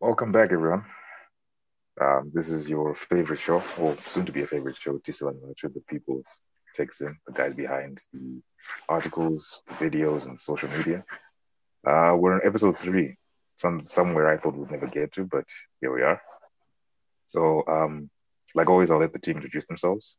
Welcome 0.00 0.32
back, 0.32 0.50
everyone. 0.50 0.86
Um, 2.00 2.30
this 2.32 2.48
is 2.48 2.66
your 2.66 2.94
favorite 2.94 3.38
show, 3.38 3.62
or 3.76 3.98
soon 4.06 4.24
to 4.24 4.32
be 4.32 4.40
a 4.40 4.46
favorite 4.46 4.78
show, 4.78 4.96
Tisa 4.96 5.30
the 5.30 5.82
people 5.90 6.22
takes 6.74 7.00
the 7.00 7.14
guys 7.34 7.52
behind 7.52 8.00
the 8.10 8.40
articles, 8.88 9.60
videos, 9.72 10.24
and 10.24 10.40
social 10.40 10.70
media. 10.70 11.04
Uh, 11.86 12.16
we're 12.16 12.40
in 12.40 12.46
episode 12.46 12.78
three, 12.78 13.18
some 13.56 13.86
somewhere 13.86 14.26
I 14.26 14.38
thought 14.38 14.56
we'd 14.56 14.70
never 14.70 14.86
get 14.86 15.12
to, 15.12 15.24
but 15.24 15.44
here 15.82 15.94
we 15.94 16.00
are. 16.00 16.22
So, 17.26 17.62
um, 17.68 18.08
like 18.54 18.70
always, 18.70 18.90
I'll 18.90 19.00
let 19.00 19.12
the 19.12 19.18
team 19.18 19.36
introduce 19.36 19.66
themselves. 19.66 20.16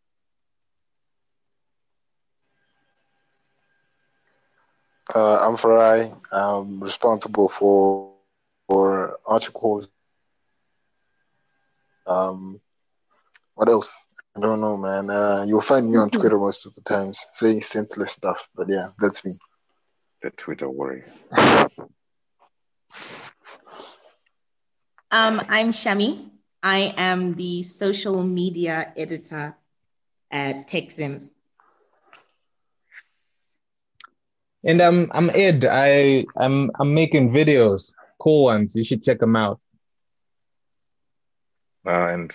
Uh, 5.15 5.37
I'm 5.39 5.57
Farai. 5.57 6.15
I'm 6.31 6.83
responsible 6.83 7.49
for 7.49 8.10
for 8.71 9.19
articles. 9.25 9.85
Um, 12.07 12.61
what 13.55 13.67
else? 13.67 13.91
I 14.33 14.39
don't 14.39 14.61
know, 14.61 14.77
man. 14.77 15.09
Uh, 15.09 15.43
you'll 15.45 15.61
find 15.61 15.91
me 15.91 15.97
on 15.97 16.09
Twitter 16.09 16.39
most 16.39 16.65
of 16.65 16.73
the 16.75 16.81
times 16.81 17.19
saying 17.33 17.63
senseless 17.69 18.13
stuff. 18.13 18.37
But 18.55 18.69
yeah, 18.69 18.91
that's 18.97 19.25
me. 19.25 19.37
The 20.23 20.29
Twitter 20.31 20.69
worry. 20.69 21.03
Um, 25.13 25.41
I'm 25.49 25.71
Shami. 25.71 26.29
I 26.63 26.93
am 26.95 27.33
the 27.33 27.63
social 27.63 28.23
media 28.23 28.93
editor 28.95 29.57
at 30.31 30.69
TechZim. 30.69 31.29
And 34.63 34.81
I'm 34.81 35.11
I'm 35.13 35.29
Ed. 35.31 35.65
I 35.69 36.25
I'm 36.37 36.71
I'm 36.79 36.93
making 36.93 37.33
videos, 37.33 37.91
cool 38.21 38.43
ones. 38.45 38.75
You 38.75 38.83
should 38.83 39.03
check 39.03 39.19
them 39.19 39.35
out. 39.35 39.59
Uh, 41.85 42.07
and 42.13 42.31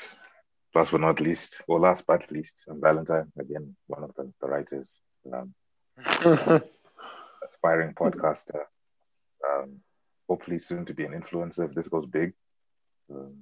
last 0.75 0.91
but 0.91 1.01
not 1.01 1.20
least, 1.20 1.62
or 1.69 1.79
last 1.79 2.05
but 2.06 2.31
least, 2.33 2.65
I'm 2.69 2.81
Valentine 2.81 3.31
again, 3.39 3.77
one 3.87 4.03
of 4.03 4.12
the, 4.17 4.33
the 4.41 4.48
writers, 4.48 5.01
um, 5.33 5.55
aspiring 7.45 7.95
podcaster. 7.95 8.62
Um, 9.48 9.77
hopefully 10.29 10.59
soon 10.59 10.84
to 10.87 10.95
be 10.95 11.05
an 11.05 11.12
influencer 11.12 11.67
if 11.69 11.73
this 11.73 11.87
goes 11.87 12.07
big 12.07 12.33
um, 13.11 13.34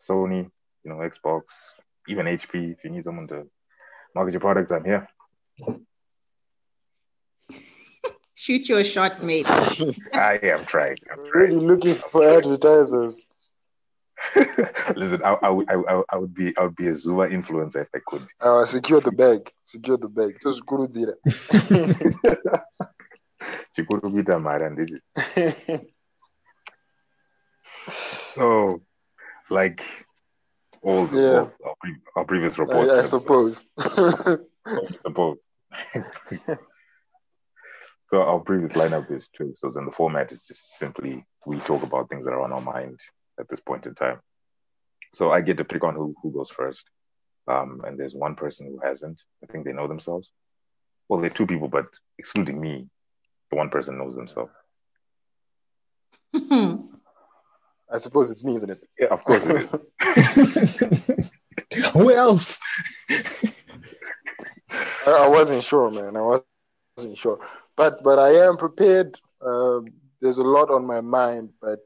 Sony, 0.00 0.50
you 0.84 0.90
know, 0.90 0.96
Xbox, 0.96 1.44
even 2.06 2.26
HP. 2.26 2.72
If 2.72 2.84
you 2.84 2.90
need 2.90 3.04
someone 3.04 3.28
to 3.28 3.46
market 4.14 4.32
your 4.32 4.40
products, 4.40 4.72
I'm 4.72 4.84
here. 4.84 5.08
Shoot 8.38 8.68
your 8.68 8.84
shot, 8.84 9.20
mate. 9.20 9.46
I 10.14 10.38
am 10.44 10.64
trying. 10.64 10.96
I'm 11.10 11.16
trying. 11.28 11.54
Really 11.54 11.66
looking 11.66 11.96
for 11.96 12.24
advertisers. 12.24 13.14
Listen, 14.94 15.20
I, 15.24 15.32
I, 15.42 15.48
I, 15.74 16.02
I 16.10 16.16
would 16.16 16.34
be 16.34 16.56
I 16.56 16.62
would 16.62 16.76
be 16.76 16.86
a 16.86 16.94
Zuma 16.94 17.26
influencer 17.26 17.82
if 17.82 17.88
I 17.92 17.98
could. 18.06 18.24
Uh, 18.40 18.64
secure 18.66 19.00
the 19.00 19.10
bag. 19.10 19.50
Secure 19.66 19.96
the 19.96 20.06
bag. 20.08 20.36
Just 20.40 20.64
go 20.66 20.86
to 20.86 20.92
dire. 20.92 21.18
Chikuru 23.76 24.08
bita 24.14 24.40
mara 24.40 24.70
ndiji. 24.70 25.00
So 28.26 28.80
like 29.50 29.82
all 30.82 31.06
the 31.08 31.16
Yeah. 31.20 31.38
all 31.40 31.52
our, 31.66 31.74
pre- 31.80 32.02
our 32.14 32.24
previous 32.24 32.56
reports. 32.56 32.90
I, 32.92 32.98
I 32.98 33.02
have, 33.02 33.10
so- 33.10 33.18
suppose. 33.18 33.56
I 33.78 34.38
suppose. 35.02 35.38
So 38.08 38.22
our 38.22 38.40
previous 38.40 38.72
lineup 38.72 39.10
is 39.10 39.28
true. 39.28 39.52
So 39.56 39.70
then 39.70 39.84
the 39.84 39.92
format 39.92 40.32
is 40.32 40.44
just 40.44 40.78
simply 40.78 41.24
we 41.46 41.58
talk 41.60 41.82
about 41.82 42.08
things 42.08 42.24
that 42.24 42.32
are 42.32 42.42
on 42.42 42.52
our 42.52 42.60
mind 42.60 42.98
at 43.38 43.48
this 43.48 43.60
point 43.60 43.86
in 43.86 43.94
time. 43.94 44.20
So 45.14 45.30
I 45.30 45.42
get 45.42 45.58
to 45.58 45.64
pick 45.64 45.84
on 45.84 45.94
who 45.94 46.14
who 46.22 46.32
goes 46.32 46.50
first. 46.50 46.84
Um, 47.46 47.82
and 47.86 47.98
there's 47.98 48.14
one 48.14 48.34
person 48.34 48.66
who 48.66 48.80
hasn't. 48.86 49.22
I 49.42 49.46
think 49.46 49.64
they 49.64 49.72
know 49.72 49.88
themselves. 49.88 50.32
Well, 51.08 51.20
there 51.20 51.30
are 51.30 51.34
two 51.34 51.46
people, 51.46 51.68
but 51.68 51.86
excluding 52.18 52.60
me, 52.60 52.88
the 53.50 53.56
one 53.56 53.70
person 53.70 53.96
knows 53.96 54.14
themselves. 54.14 54.52
I 56.34 57.98
suppose 58.00 58.30
it's 58.30 58.44
me, 58.44 58.56
isn't 58.56 58.70
it? 58.70 58.84
Yeah, 58.98 59.08
of 59.08 59.24
course 59.24 59.46
it 59.46 59.70
is. 60.00 61.30
Who 61.92 62.12
else? 62.12 62.58
I, 63.08 63.52
I 65.06 65.28
wasn't 65.28 65.64
sure, 65.64 65.90
man. 65.90 66.16
I 66.16 66.40
wasn't 66.96 67.16
sure, 67.16 67.38
but 67.78 68.02
but 68.02 68.18
I 68.18 68.30
am 68.46 68.58
prepared. 68.58 69.16
Um, 69.40 69.86
there's 70.20 70.38
a 70.38 70.42
lot 70.42 70.68
on 70.70 70.84
my 70.84 71.00
mind, 71.00 71.50
but 71.62 71.80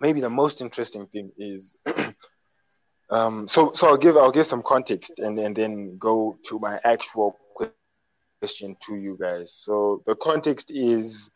maybe 0.00 0.20
the 0.22 0.30
most 0.30 0.62
interesting 0.62 1.06
thing 1.08 1.32
is. 1.36 1.74
um, 3.10 3.48
so 3.48 3.72
so 3.74 3.88
I'll 3.88 3.96
give 3.98 4.16
I'll 4.16 4.32
give 4.32 4.46
some 4.46 4.62
context 4.62 5.12
and 5.18 5.38
and 5.38 5.54
then 5.54 5.98
go 5.98 6.38
to 6.48 6.58
my 6.60 6.80
actual 6.84 7.36
question 8.40 8.76
to 8.86 8.94
you 8.94 9.18
guys. 9.20 9.52
So 9.64 10.02
the 10.06 10.14
context 10.14 10.70
is. 10.70 11.28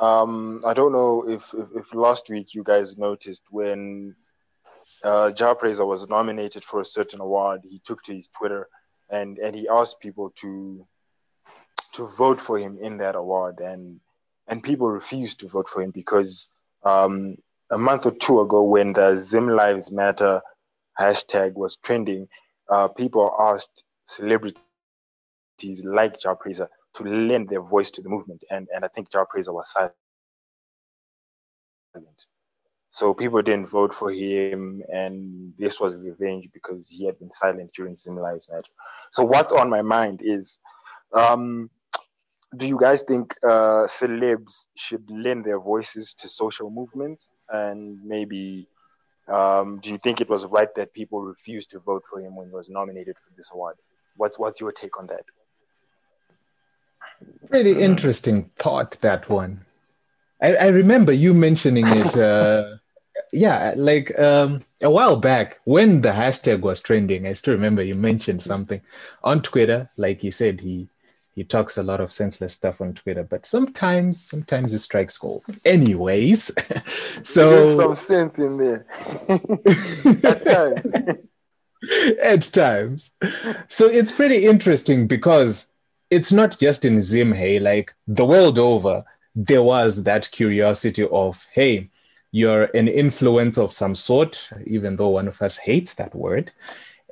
Um, 0.00 0.62
I 0.64 0.74
don't 0.74 0.92
know 0.92 1.24
if, 1.28 1.42
if, 1.52 1.66
if 1.74 1.92
last 1.92 2.28
week 2.28 2.54
you 2.54 2.62
guys 2.62 2.96
noticed 2.96 3.42
when 3.50 4.14
uh, 5.02 5.32
Prayzah 5.32 5.84
was 5.84 6.06
nominated 6.06 6.62
for 6.62 6.80
a 6.80 6.84
certain 6.84 7.20
award, 7.20 7.62
he 7.68 7.82
took 7.84 8.04
to 8.04 8.14
his 8.14 8.28
Twitter 8.38 8.68
and, 9.10 9.38
and 9.38 9.56
he 9.56 9.66
asked 9.68 9.98
people 9.98 10.32
to 10.40 10.86
to 11.94 12.08
vote 12.18 12.40
for 12.40 12.58
him 12.58 12.78
in 12.80 12.98
that 12.98 13.14
award, 13.14 13.60
and 13.60 14.00
and 14.46 14.62
people 14.62 14.88
refused 14.88 15.40
to 15.40 15.48
vote 15.48 15.68
for 15.72 15.82
him 15.82 15.90
because 15.90 16.48
um, 16.84 17.36
a 17.70 17.78
month 17.78 18.06
or 18.06 18.12
two 18.12 18.40
ago, 18.40 18.62
when 18.62 18.92
the 18.92 19.22
Zim 19.28 19.48
Lives 19.48 19.90
Matter 19.90 20.40
hashtag 20.98 21.54
was 21.54 21.76
trending, 21.84 22.28
uh, 22.70 22.88
people 22.88 23.34
asked 23.38 23.84
celebrities 24.06 24.58
like 25.84 26.18
Jah 26.20 26.34
Prayzah 26.34 26.68
to 26.96 27.02
lend 27.04 27.48
their 27.48 27.62
voice 27.62 27.90
to 27.92 28.02
the 28.02 28.08
movement, 28.08 28.42
and 28.50 28.68
and 28.74 28.84
I 28.84 28.88
think 28.88 29.10
Jah 29.10 29.26
Prayzah 29.32 29.52
was 29.52 29.70
silent. 29.72 29.94
So 32.90 33.14
people 33.14 33.42
didn't 33.42 33.68
vote 33.68 33.94
for 33.94 34.10
him, 34.10 34.82
and 34.88 35.52
this 35.58 35.78
was 35.78 35.94
revenge 35.94 36.48
because 36.52 36.88
he 36.88 37.04
had 37.06 37.18
been 37.18 37.30
silent 37.32 37.70
during 37.76 37.96
Zim 37.96 38.16
Lives 38.16 38.48
Matter. 38.50 38.68
So 39.12 39.24
what's 39.24 39.52
on 39.52 39.68
my 39.70 39.82
mind 39.82 40.20
is, 40.24 40.58
um, 41.12 41.70
do 42.56 42.66
you 42.66 42.78
guys 42.80 43.02
think 43.02 43.34
uh, 43.42 43.86
celebs 43.86 44.66
should 44.76 45.10
lend 45.10 45.44
their 45.44 45.60
voices 45.60 46.14
to 46.20 46.28
social 46.28 46.70
movements, 46.70 47.28
and 47.50 48.02
maybe 48.04 48.68
um, 49.28 49.80
do 49.82 49.90
you 49.90 49.98
think 49.98 50.20
it 50.20 50.28
was 50.28 50.46
right 50.46 50.74
that 50.76 50.92
people 50.94 51.22
refused 51.22 51.70
to 51.72 51.80
vote 51.80 52.04
for 52.08 52.20
him 52.20 52.34
when 52.36 52.48
he 52.48 52.54
was 52.54 52.68
nominated 52.68 53.16
for 53.16 53.34
this 53.36 53.46
award? 53.52 53.76
What's 54.16 54.38
what's 54.38 54.60
your 54.60 54.72
take 54.72 54.98
on 54.98 55.06
that? 55.08 55.24
Pretty 57.48 57.80
interesting 57.80 58.50
thought 58.56 58.92
that 59.00 59.28
one. 59.28 59.64
I, 60.40 60.54
I 60.54 60.66
remember 60.68 61.12
you 61.12 61.34
mentioning 61.34 61.86
it. 61.86 62.16
Uh, 62.16 62.76
yeah, 63.32 63.74
like 63.76 64.18
um, 64.18 64.62
a 64.80 64.90
while 64.90 65.16
back 65.16 65.58
when 65.64 66.00
the 66.00 66.10
hashtag 66.10 66.60
was 66.60 66.80
trending. 66.80 67.26
I 67.26 67.34
still 67.34 67.54
remember 67.54 67.82
you 67.82 67.94
mentioned 67.94 68.42
something 68.42 68.80
on 69.22 69.42
Twitter. 69.42 69.90
Like 69.96 70.24
you 70.24 70.32
said, 70.32 70.60
he 70.60 70.88
he 71.38 71.44
talks 71.44 71.78
a 71.78 71.84
lot 71.84 72.00
of 72.00 72.10
senseless 72.10 72.52
stuff 72.52 72.80
on 72.80 72.94
Twitter, 72.94 73.22
but 73.22 73.46
sometimes 73.46 74.20
sometimes 74.20 74.74
it 74.74 74.80
strikes 74.80 75.16
gold. 75.16 75.44
Anyways, 75.64 76.48
There's 76.68 77.28
so 77.28 77.78
some 77.78 78.06
sense 78.08 78.38
in 78.38 78.56
there. 78.56 78.84
At 80.24 80.44
times. 80.44 81.18
at 82.20 82.42
times. 82.52 83.12
So 83.68 83.86
it's 83.86 84.10
pretty 84.10 84.46
interesting 84.46 85.06
because 85.06 85.68
it's 86.10 86.32
not 86.32 86.58
just 86.58 86.84
in 86.84 87.00
Zim, 87.00 87.30
hey, 87.30 87.60
like 87.60 87.94
the 88.08 88.24
world 88.24 88.58
over, 88.58 89.04
there 89.36 89.62
was 89.62 90.02
that 90.02 90.28
curiosity 90.32 91.06
of, 91.06 91.46
hey, 91.52 91.88
you're 92.32 92.64
an 92.74 92.88
influence 92.88 93.58
of 93.58 93.72
some 93.72 93.94
sort, 93.94 94.50
even 94.66 94.96
though 94.96 95.10
one 95.10 95.28
of 95.28 95.40
us 95.40 95.56
hates 95.56 95.94
that 95.94 96.16
word, 96.16 96.50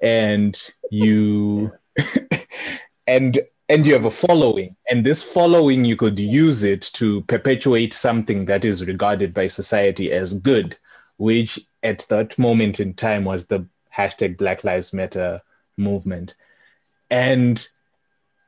and 0.03 0.61
you 0.91 1.71
and 3.07 3.39
and 3.69 3.87
you 3.87 3.93
have 3.95 4.05
a 4.05 4.11
following, 4.11 4.77
and 4.89 5.05
this 5.05 5.23
following 5.23 5.85
you 5.85 5.97
could 5.97 6.19
use 6.19 6.63
it 6.63 6.83
to 6.95 7.23
perpetuate 7.23 7.93
something 7.93 8.45
that 8.45 8.65
is 8.65 8.87
regarded 8.87 9.35
by 9.35 9.49
society 9.49 10.13
as 10.13 10.35
good, 10.35 10.77
which 11.17 11.59
at 11.83 12.07
that 12.09 12.39
moment 12.39 12.79
in 12.79 12.95
time 12.95 13.25
was 13.25 13.47
the 13.47 13.67
hashtag 13.97 14.37
Black 14.37 14.63
Lives 14.63 14.93
Matter 14.93 15.43
movement. 15.77 16.35
And 17.11 17.67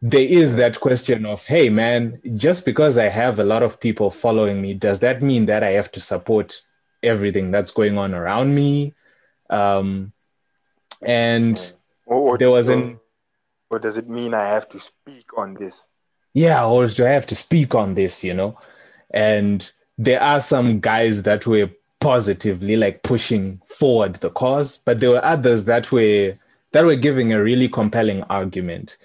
there 0.02 0.20
is 0.20 0.54
that 0.56 0.78
question 0.78 1.26
of, 1.26 1.42
hey, 1.44 1.68
man, 1.68 2.20
just 2.36 2.64
because 2.64 2.98
I 2.98 3.08
have 3.08 3.40
a 3.40 3.44
lot 3.44 3.64
of 3.64 3.80
people 3.80 4.10
following 4.10 4.62
me, 4.62 4.74
does 4.74 5.00
that 5.00 5.22
mean 5.22 5.46
that 5.46 5.64
I 5.64 5.70
have 5.72 5.90
to 5.92 6.00
support 6.00 6.62
everything 7.02 7.50
that's 7.50 7.72
going 7.72 7.98
on 7.98 8.14
around 8.14 8.54
me? 8.54 8.94
Um, 9.50 10.12
and 11.02 11.56
there 12.38 12.50
was 12.50 12.68
an 12.68 13.00
or 13.70 13.78
does 13.78 13.96
it 13.96 14.08
mean 14.08 14.34
I 14.34 14.46
have 14.48 14.68
to 14.70 14.80
speak 14.80 15.36
on 15.36 15.54
this? 15.54 15.78
yeah, 16.34 16.64
or 16.64 16.86
do 16.86 17.04
I 17.04 17.10
have 17.10 17.26
to 17.26 17.36
speak 17.36 17.74
on 17.74 17.94
this, 17.94 18.22
you 18.22 18.34
know? 18.34 18.58
And 19.10 19.70
there 19.96 20.22
are 20.22 20.40
some 20.40 20.80
guys 20.80 21.22
that 21.22 21.46
were 21.46 21.70
positively, 22.00 22.76
like 22.76 23.02
pushing 23.02 23.60
forward 23.66 24.14
the 24.16 24.30
cause, 24.30 24.78
but 24.78 25.00
there 25.00 25.10
were 25.10 25.24
others 25.24 25.64
that 25.64 25.90
were 25.90 26.34
that 26.72 26.84
were 26.84 26.96
giving 26.96 27.32
a 27.32 27.42
really 27.42 27.68
compelling 27.68 28.22
argument. 28.24 28.98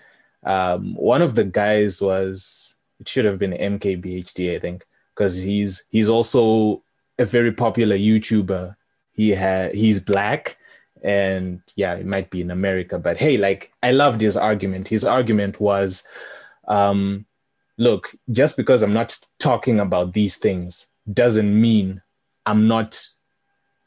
Um, 0.43 0.93
one 0.95 1.21
of 1.21 1.35
the 1.35 1.45
guys 1.45 2.01
was 2.01 2.75
it 2.99 3.07
should 3.07 3.25
have 3.25 3.39
been 3.39 3.53
MKBHD, 3.53 4.55
I 4.55 4.59
think, 4.59 4.85
because 5.15 5.37
he's 5.37 5.85
he's 5.89 6.09
also 6.09 6.83
a 7.17 7.25
very 7.25 7.51
popular 7.51 7.97
YouTuber. 7.97 8.75
He 9.13 9.29
had 9.29 9.73
he's 9.73 10.01
black, 10.01 10.57
and 11.03 11.61
yeah, 11.75 11.95
it 11.95 12.05
might 12.05 12.29
be 12.29 12.41
in 12.41 12.51
America, 12.51 12.97
but 12.97 13.17
hey, 13.17 13.37
like 13.37 13.71
I 13.83 13.91
loved 13.91 14.21
his 14.21 14.37
argument. 14.37 14.87
His 14.87 15.03
argument 15.03 15.59
was, 15.59 16.03
um, 16.67 17.25
look, 17.77 18.15
just 18.31 18.55
because 18.57 18.81
I'm 18.81 18.93
not 18.93 19.17
talking 19.39 19.79
about 19.79 20.13
these 20.13 20.37
things 20.37 20.87
doesn't 21.11 21.59
mean 21.59 22.01
I'm 22.45 22.67
not 22.67 23.05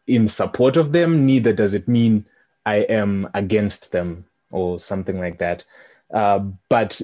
in 0.06 0.28
support 0.28 0.76
of 0.76 0.92
them. 0.92 1.26
Neither 1.26 1.52
does 1.52 1.74
it 1.74 1.88
mean 1.88 2.26
I 2.66 2.76
am 2.76 3.28
against 3.34 3.92
them 3.92 4.26
or 4.50 4.78
something 4.78 5.18
like 5.18 5.38
that. 5.38 5.64
Uh, 6.12 6.40
but 6.68 7.00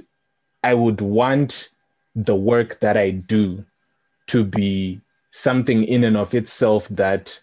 I 0.62 0.74
would 0.74 1.00
want 1.00 1.70
the 2.14 2.36
work 2.36 2.80
that 2.80 2.96
I 2.96 3.10
do 3.10 3.64
to 4.28 4.44
be 4.44 5.00
something 5.32 5.84
in 5.84 6.04
and 6.04 6.16
of 6.16 6.34
itself 6.34 6.86
that 6.90 7.40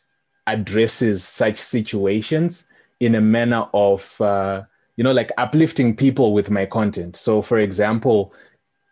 addresses 0.50 1.24
such 1.24 1.58
situations 1.58 2.66
in 3.00 3.16
a 3.16 3.22
manner 3.22 3.68
of, 3.74 4.20
uh, 4.20 4.64
you 4.98 5.04
know, 5.04 5.12
like 5.12 5.32
uplifting 5.38 5.96
people 5.96 6.34
with 6.34 6.50
my 6.50 6.66
content. 6.66 7.16
So, 7.16 7.42
for 7.42 7.60
example, 7.60 8.34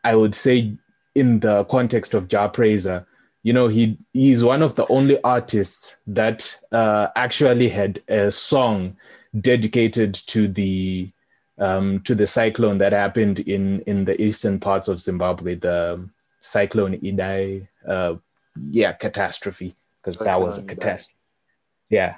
I 0.04 0.16
would 0.16 0.36
say 0.36 0.78
in 1.16 1.40
the 1.40 1.66
context 1.66 2.14
of 2.14 2.28
Jah 2.28 2.50
Prayzah, 2.54 3.06
you 3.44 3.54
know, 3.54 3.68
he 3.68 3.98
he's 4.14 4.44
one 4.44 4.62
of 4.62 4.76
the 4.76 4.86
only 4.88 5.22
artists 5.24 5.96
that 6.08 6.60
uh, 6.72 7.08
actually 7.16 7.70
had 7.70 8.02
a 8.08 8.32
song 8.32 8.98
dedicated 9.40 10.14
to 10.28 10.48
the 10.48 11.12
um, 11.58 12.02
to 12.02 12.14
the 12.14 12.28
cyclone 12.28 12.78
that 12.78 12.94
happened 12.94 13.40
in 13.40 13.82
in 13.82 14.06
the 14.06 14.22
eastern 14.22 14.60
parts 14.60 14.88
of 14.88 15.02
Zimbabwe, 15.02 15.56
the 15.56 16.08
cyclone 16.40 16.98
Idai, 17.00 17.68
uh, 17.88 18.16
yeah, 18.70 18.94
catastrophe, 18.94 19.76
because 20.02 20.20
that 20.20 20.40
was 20.40 20.60
a 20.60 20.64
catastrophe. 20.64 21.17
Yeah, 21.90 22.16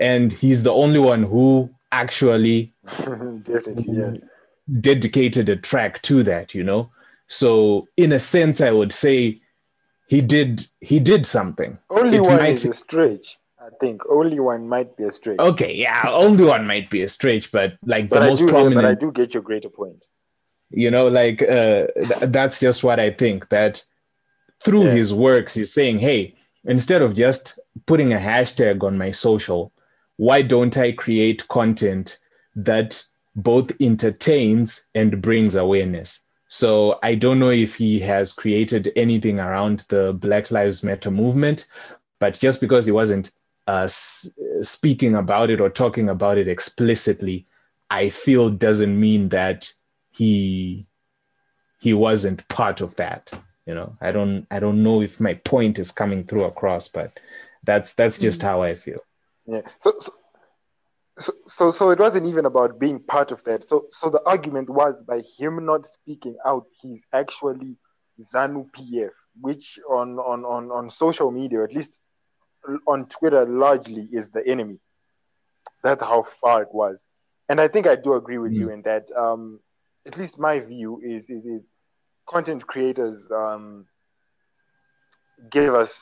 and 0.00 0.32
he's 0.32 0.62
the 0.62 0.72
only 0.72 0.98
one 0.98 1.22
who 1.22 1.70
actually 1.92 2.72
yeah. 2.98 4.12
dedicated 4.80 5.48
a 5.48 5.56
track 5.56 6.02
to 6.02 6.22
that. 6.22 6.54
You 6.54 6.64
know, 6.64 6.90
so 7.28 7.86
in 7.96 8.12
a 8.12 8.18
sense, 8.18 8.60
I 8.60 8.70
would 8.70 8.92
say 8.92 9.40
he 10.08 10.20
did 10.20 10.66
he 10.80 10.98
did 10.98 11.26
something. 11.26 11.78
Only 11.88 12.16
it 12.18 12.22
one 12.22 12.38
might... 12.38 12.54
is 12.54 12.64
a 12.64 12.74
stretch. 12.74 13.38
I 13.60 13.68
think 13.78 14.02
only 14.10 14.40
one 14.40 14.68
might 14.68 14.96
be 14.96 15.04
a 15.04 15.12
stretch. 15.12 15.38
Okay, 15.38 15.74
yeah, 15.74 16.02
only 16.06 16.44
one 16.44 16.66
might 16.66 16.88
be 16.88 17.02
a 17.02 17.08
stretch, 17.08 17.52
but 17.52 17.74
like 17.84 18.08
but 18.08 18.20
the 18.20 18.24
I 18.24 18.28
most 18.30 18.38
do, 18.38 18.48
prominent. 18.48 18.74
But 18.74 18.84
I 18.86 18.94
do 18.94 19.12
get 19.12 19.34
your 19.34 19.42
greater 19.42 19.68
point. 19.68 20.04
You 20.70 20.90
know, 20.90 21.08
like 21.08 21.42
uh, 21.42 21.86
th- 21.94 22.32
that's 22.32 22.58
just 22.58 22.82
what 22.82 22.98
I 22.98 23.10
think. 23.10 23.48
That 23.50 23.84
through 24.64 24.86
yeah. 24.86 24.94
his 24.94 25.12
works, 25.12 25.54
he's 25.54 25.72
saying, 25.72 25.98
"Hey, 25.98 26.36
instead 26.64 27.02
of 27.02 27.14
just 27.14 27.58
putting 27.86 28.12
a 28.12 28.18
hashtag 28.18 28.82
on 28.82 28.98
my 28.98 29.10
social, 29.10 29.72
why 30.16 30.42
don't 30.42 30.76
I 30.76 30.92
create 30.92 31.48
content 31.48 32.18
that 32.56 33.02
both 33.36 33.72
entertains 33.80 34.84
and 34.94 35.22
brings 35.22 35.54
awareness?" 35.54 36.20
So 36.48 36.98
I 37.02 37.14
don't 37.14 37.38
know 37.38 37.50
if 37.50 37.76
he 37.76 38.00
has 38.00 38.32
created 38.32 38.92
anything 38.96 39.38
around 39.38 39.86
the 39.88 40.12
Black 40.12 40.50
Lives 40.50 40.82
Matter 40.82 41.10
movement, 41.10 41.66
but 42.18 42.38
just 42.38 42.60
because 42.60 42.86
he 42.86 42.92
wasn't 42.92 43.30
uh, 43.68 43.88
speaking 44.62 45.14
about 45.14 45.50
it 45.50 45.60
or 45.60 45.70
talking 45.70 46.08
about 46.08 46.38
it 46.38 46.48
explicitly, 46.48 47.46
I 47.88 48.08
feel 48.08 48.50
doesn't 48.50 48.98
mean 48.98 49.28
that 49.28 49.72
he 50.10 50.86
he 51.78 51.94
wasn't 51.94 52.46
part 52.48 52.80
of 52.80 52.96
that. 52.96 53.32
You 53.70 53.76
know, 53.76 53.96
I 54.00 54.10
don't 54.10 54.48
I 54.50 54.58
don't 54.58 54.82
know 54.82 55.00
if 55.00 55.20
my 55.20 55.34
point 55.34 55.78
is 55.78 55.92
coming 55.92 56.24
through 56.24 56.42
across, 56.42 56.88
but 56.88 57.20
that's 57.62 57.94
that's 57.94 58.18
just 58.18 58.40
mm-hmm. 58.40 58.48
how 58.48 58.62
I 58.62 58.74
feel. 58.74 58.98
Yeah. 59.46 59.60
So, 59.84 59.94
so 61.20 61.32
so, 61.46 61.70
so 61.70 61.90
it 61.90 62.00
wasn't 62.00 62.26
even 62.26 62.46
about 62.46 62.80
being 62.80 62.98
part 62.98 63.30
of 63.30 63.44
that. 63.44 63.68
So 63.68 63.86
so 63.92 64.10
the 64.10 64.22
argument 64.26 64.68
was 64.68 64.96
by 65.06 65.22
him 65.38 65.64
not 65.64 65.86
speaking 65.86 66.34
out, 66.44 66.66
he's 66.82 67.04
actually 67.12 67.76
ZANU 68.34 68.68
PF, 68.76 69.12
which 69.40 69.78
on 69.88 70.18
on 70.18 70.44
on 70.44 70.72
on 70.72 70.90
social 70.90 71.30
media, 71.30 71.62
at 71.62 71.72
least 71.72 71.92
on 72.88 73.06
Twitter, 73.06 73.46
largely 73.46 74.08
is 74.10 74.28
the 74.30 74.44
enemy. 74.44 74.80
That's 75.84 76.02
how 76.02 76.26
far 76.40 76.62
it 76.62 76.74
was, 76.74 76.96
and 77.48 77.60
I 77.60 77.68
think 77.68 77.86
I 77.86 77.94
do 77.94 78.14
agree 78.14 78.38
with 78.38 78.50
mm. 78.50 78.56
you 78.56 78.70
in 78.70 78.82
that. 78.82 79.06
Um, 79.16 79.60
at 80.04 80.18
least 80.18 80.40
my 80.40 80.58
view 80.58 81.00
is 81.04 81.22
is, 81.28 81.44
is 81.44 81.62
content 82.30 82.66
creators 82.66 83.22
um, 83.34 83.86
give 85.50 85.74
us 85.74 85.92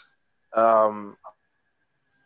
um, 0.54 1.16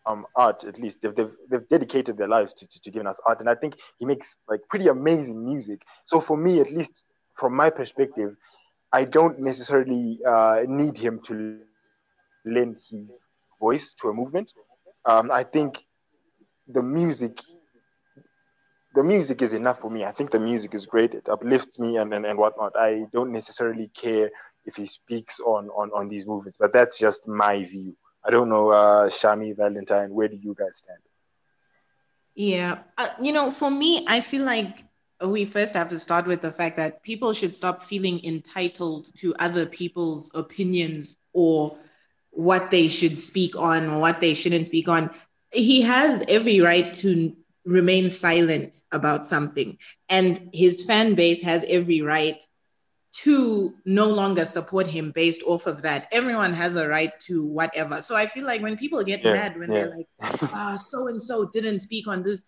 um, 0.07 0.27
art 0.35 0.65
at 0.65 0.79
least. 0.79 0.99
They've, 1.03 1.15
they've, 1.15 1.31
they've 1.51 1.69
dedicated 1.69 2.17
their 2.17 2.29
lives 2.29 2.53
to, 2.55 2.67
to, 2.67 2.81
to, 2.81 2.91
giving 2.91 3.07
us 3.07 3.17
art. 3.27 3.41
And 3.41 3.49
i 3.49 3.55
think 3.55 3.75
he 3.99 4.05
makes 4.05 4.27
like 4.49 4.61
pretty 4.69 4.89
amazing 4.89 5.45
music. 5.45 5.83
So 6.07 6.21
for 6.21 6.37
me 6.37 6.61
at 6.61 6.73
least 6.73 6.93
from 7.39 7.57
my 7.57 7.71
perspective 7.71 8.37
i 8.93 9.05
don't 9.05 9.39
necessarily 9.41 10.19
uh, 10.29 10.61
need 10.69 10.97
him 10.99 11.21
to 11.27 11.59
lend 12.45 12.77
his 12.91 13.09
voice 13.59 13.95
to 14.01 14.09
a 14.09 14.15
movement. 14.15 14.53
Um, 15.05 15.31
i 15.31 15.45
think 15.45 15.79
the 16.69 16.83
music 16.83 17.39
the 18.95 19.03
music 19.03 19.43
is 19.43 19.53
enough 19.53 19.81
for 19.81 19.91
me 19.91 20.05
i 20.05 20.13
think 20.13 20.31
the 20.31 20.39
music 20.39 20.75
is 20.75 20.87
great 20.87 21.15
it 21.15 21.29
uplifts 21.29 21.79
me 21.79 21.97
and, 21.97 22.13
and, 22.13 22.27
and 22.27 22.39
whatnot 22.39 22.73
i 22.77 23.05
don't 23.13 23.33
necessarily 23.33 23.91
care 24.01 24.31
if 24.65 24.77
he 24.77 24.87
speaks 24.87 25.41
on, 25.41 25.69
on 25.71 25.91
on 25.91 26.09
these 26.09 26.27
movements 26.27 26.57
but 26.59 26.73
that's 26.73 26.99
just 26.99 27.27
my 27.27 27.65
view 27.65 27.95
I 28.25 28.31
don't 28.31 28.49
know, 28.49 28.71
uh, 28.71 29.11
Shami 29.11 29.57
Valentine, 29.57 30.15
where 30.15 30.29
do 30.29 30.37
you 30.37 30.55
guys 30.57 30.77
stand? 30.77 30.99
Yeah, 32.35 32.79
uh, 32.97 33.09
you 33.21 33.33
know, 33.33 33.51
for 33.51 33.71
me, 33.71 34.05
I 34.09 34.21
feel 34.21 34.45
like 34.45 34.85
we 35.27 35.45
first 35.45 35.75
have 35.75 35.89
to 35.91 35.99
start 35.99 36.27
with 36.27 36.41
the 36.41 36.53
fact 36.53 36.77
that 36.77 37.03
people 37.03 37.33
should 37.33 37.55
stop 37.55 37.83
feeling 37.83 38.25
entitled 38.25 39.15
to 39.17 39.35
other 39.39 39.67
people's 39.67 40.31
opinions 40.35 41.17
or 41.33 41.77
what 42.31 42.71
they 42.71 42.89
should 42.89 43.19
speak 43.19 43.57
on 43.57 43.89
or 43.89 44.01
what 44.01 44.21
they 44.21 44.35
shouldn't 44.35 44.67
speak 44.67 44.89
on. 44.89 45.11
He 45.53 45.83
has 45.83 46.25
every 46.29 46.61
right 46.61 46.95
to 46.95 47.37
remain 47.65 48.11
silent 48.11 48.83
about 48.93 49.27
something, 49.27 49.79
and 50.09 50.51
his 50.53 50.85
fan 50.85 51.15
base 51.15 51.43
has 51.43 51.65
every 51.69 52.03
right 52.03 52.43
to 53.13 53.75
no 53.85 54.09
longer 54.09 54.45
support 54.45 54.87
him 54.87 55.13
based 55.13 55.43
off 55.47 55.67
of 55.67 55.83
that. 55.83 56.09
Everyone 56.13 56.55
has 56.55 56.77
a 56.77 56.89
right 56.89 57.13
to 57.21 57.47
whatever. 57.47 58.01
So 58.01 58.17
I 58.17 58.27
feel 58.27 58.45
like 58.45 58.63
when 58.63 58.77
people 58.77 59.05
get 59.05 59.23
yeah, 59.23 59.33
mad 59.35 59.59
when 59.59 59.71
yeah. 59.71 59.85
they're 59.85 59.97
like, 59.97 60.07
"Ah, 60.53 60.77
so 60.79 61.09
and 61.09 61.21
so 61.21 61.49
didn't 61.53 61.81
speak 61.81 62.09
on 62.09 62.23
this," 62.23 62.43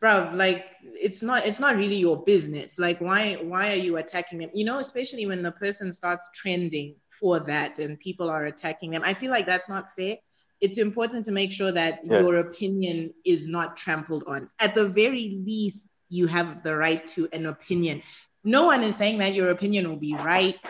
bruv, 0.00 0.34
like 0.34 0.72
it's 0.82 1.22
not 1.22 1.46
it's 1.46 1.60
not 1.60 1.76
really 1.76 1.96
your 1.96 2.22
business. 2.24 2.78
Like 2.78 3.00
why 3.00 3.34
why 3.34 3.72
are 3.72 3.82
you 3.82 3.96
attacking 3.96 4.38
them? 4.38 4.50
You 4.54 4.64
know, 4.64 4.78
especially 4.78 5.26
when 5.26 5.42
the 5.42 5.52
person 5.52 5.92
starts 5.92 6.30
trending 6.34 6.96
for 7.08 7.40
that 7.40 7.78
and 7.78 7.98
people 7.98 8.30
are 8.30 8.44
attacking 8.44 8.90
them. 8.92 9.02
I 9.04 9.14
feel 9.14 9.30
like 9.30 9.46
that's 9.46 9.68
not 9.68 9.92
fair. 9.92 10.16
It's 10.60 10.78
important 10.78 11.24
to 11.26 11.32
make 11.32 11.52
sure 11.52 11.72
that 11.72 12.00
yeah. 12.04 12.20
your 12.20 12.38
opinion 12.38 13.12
is 13.24 13.48
not 13.48 13.76
trampled 13.76 14.24
on. 14.26 14.50
At 14.60 14.74
the 14.74 14.88
very 14.88 15.42
least, 15.44 15.90
you 16.08 16.26
have 16.26 16.62
the 16.62 16.76
right 16.76 17.06
to 17.08 17.28
an 17.32 17.46
opinion 17.46 18.02
no 18.44 18.64
one 18.64 18.82
is 18.82 18.94
saying 18.94 19.18
that 19.18 19.34
your 19.34 19.50
opinion 19.50 19.88
will 19.88 19.96
be 19.96 20.14
right 20.14 20.60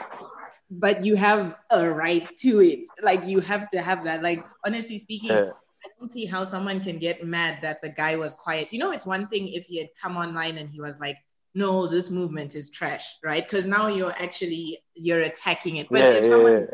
but 0.70 1.04
you 1.04 1.16
have 1.16 1.56
a 1.70 1.90
right 1.90 2.26
to 2.38 2.60
it 2.60 2.86
like 3.02 3.26
you 3.26 3.40
have 3.40 3.68
to 3.68 3.80
have 3.80 4.04
that 4.04 4.22
like 4.22 4.44
honestly 4.64 4.98
speaking 4.98 5.30
yeah. 5.30 5.50
i 5.84 5.88
don't 5.98 6.10
see 6.10 6.24
how 6.24 6.44
someone 6.44 6.80
can 6.80 6.98
get 6.98 7.24
mad 7.24 7.58
that 7.62 7.82
the 7.82 7.88
guy 7.88 8.16
was 8.16 8.34
quiet 8.34 8.72
you 8.72 8.78
know 8.78 8.92
it's 8.92 9.04
one 9.04 9.28
thing 9.28 9.48
if 9.48 9.66
he 9.66 9.78
had 9.78 9.88
come 10.00 10.16
online 10.16 10.56
and 10.56 10.68
he 10.70 10.80
was 10.80 10.98
like 11.00 11.18
no 11.54 11.86
this 11.86 12.10
movement 12.10 12.54
is 12.54 12.70
trash 12.70 13.18
right 13.22 13.42
because 13.44 13.66
now 13.66 13.88
you're 13.88 14.14
actually 14.18 14.78
you're 14.94 15.20
attacking 15.20 15.76
it 15.76 15.88
but 15.90 16.00
yeah, 16.00 16.10
if 16.10 16.24
someone 16.24 16.68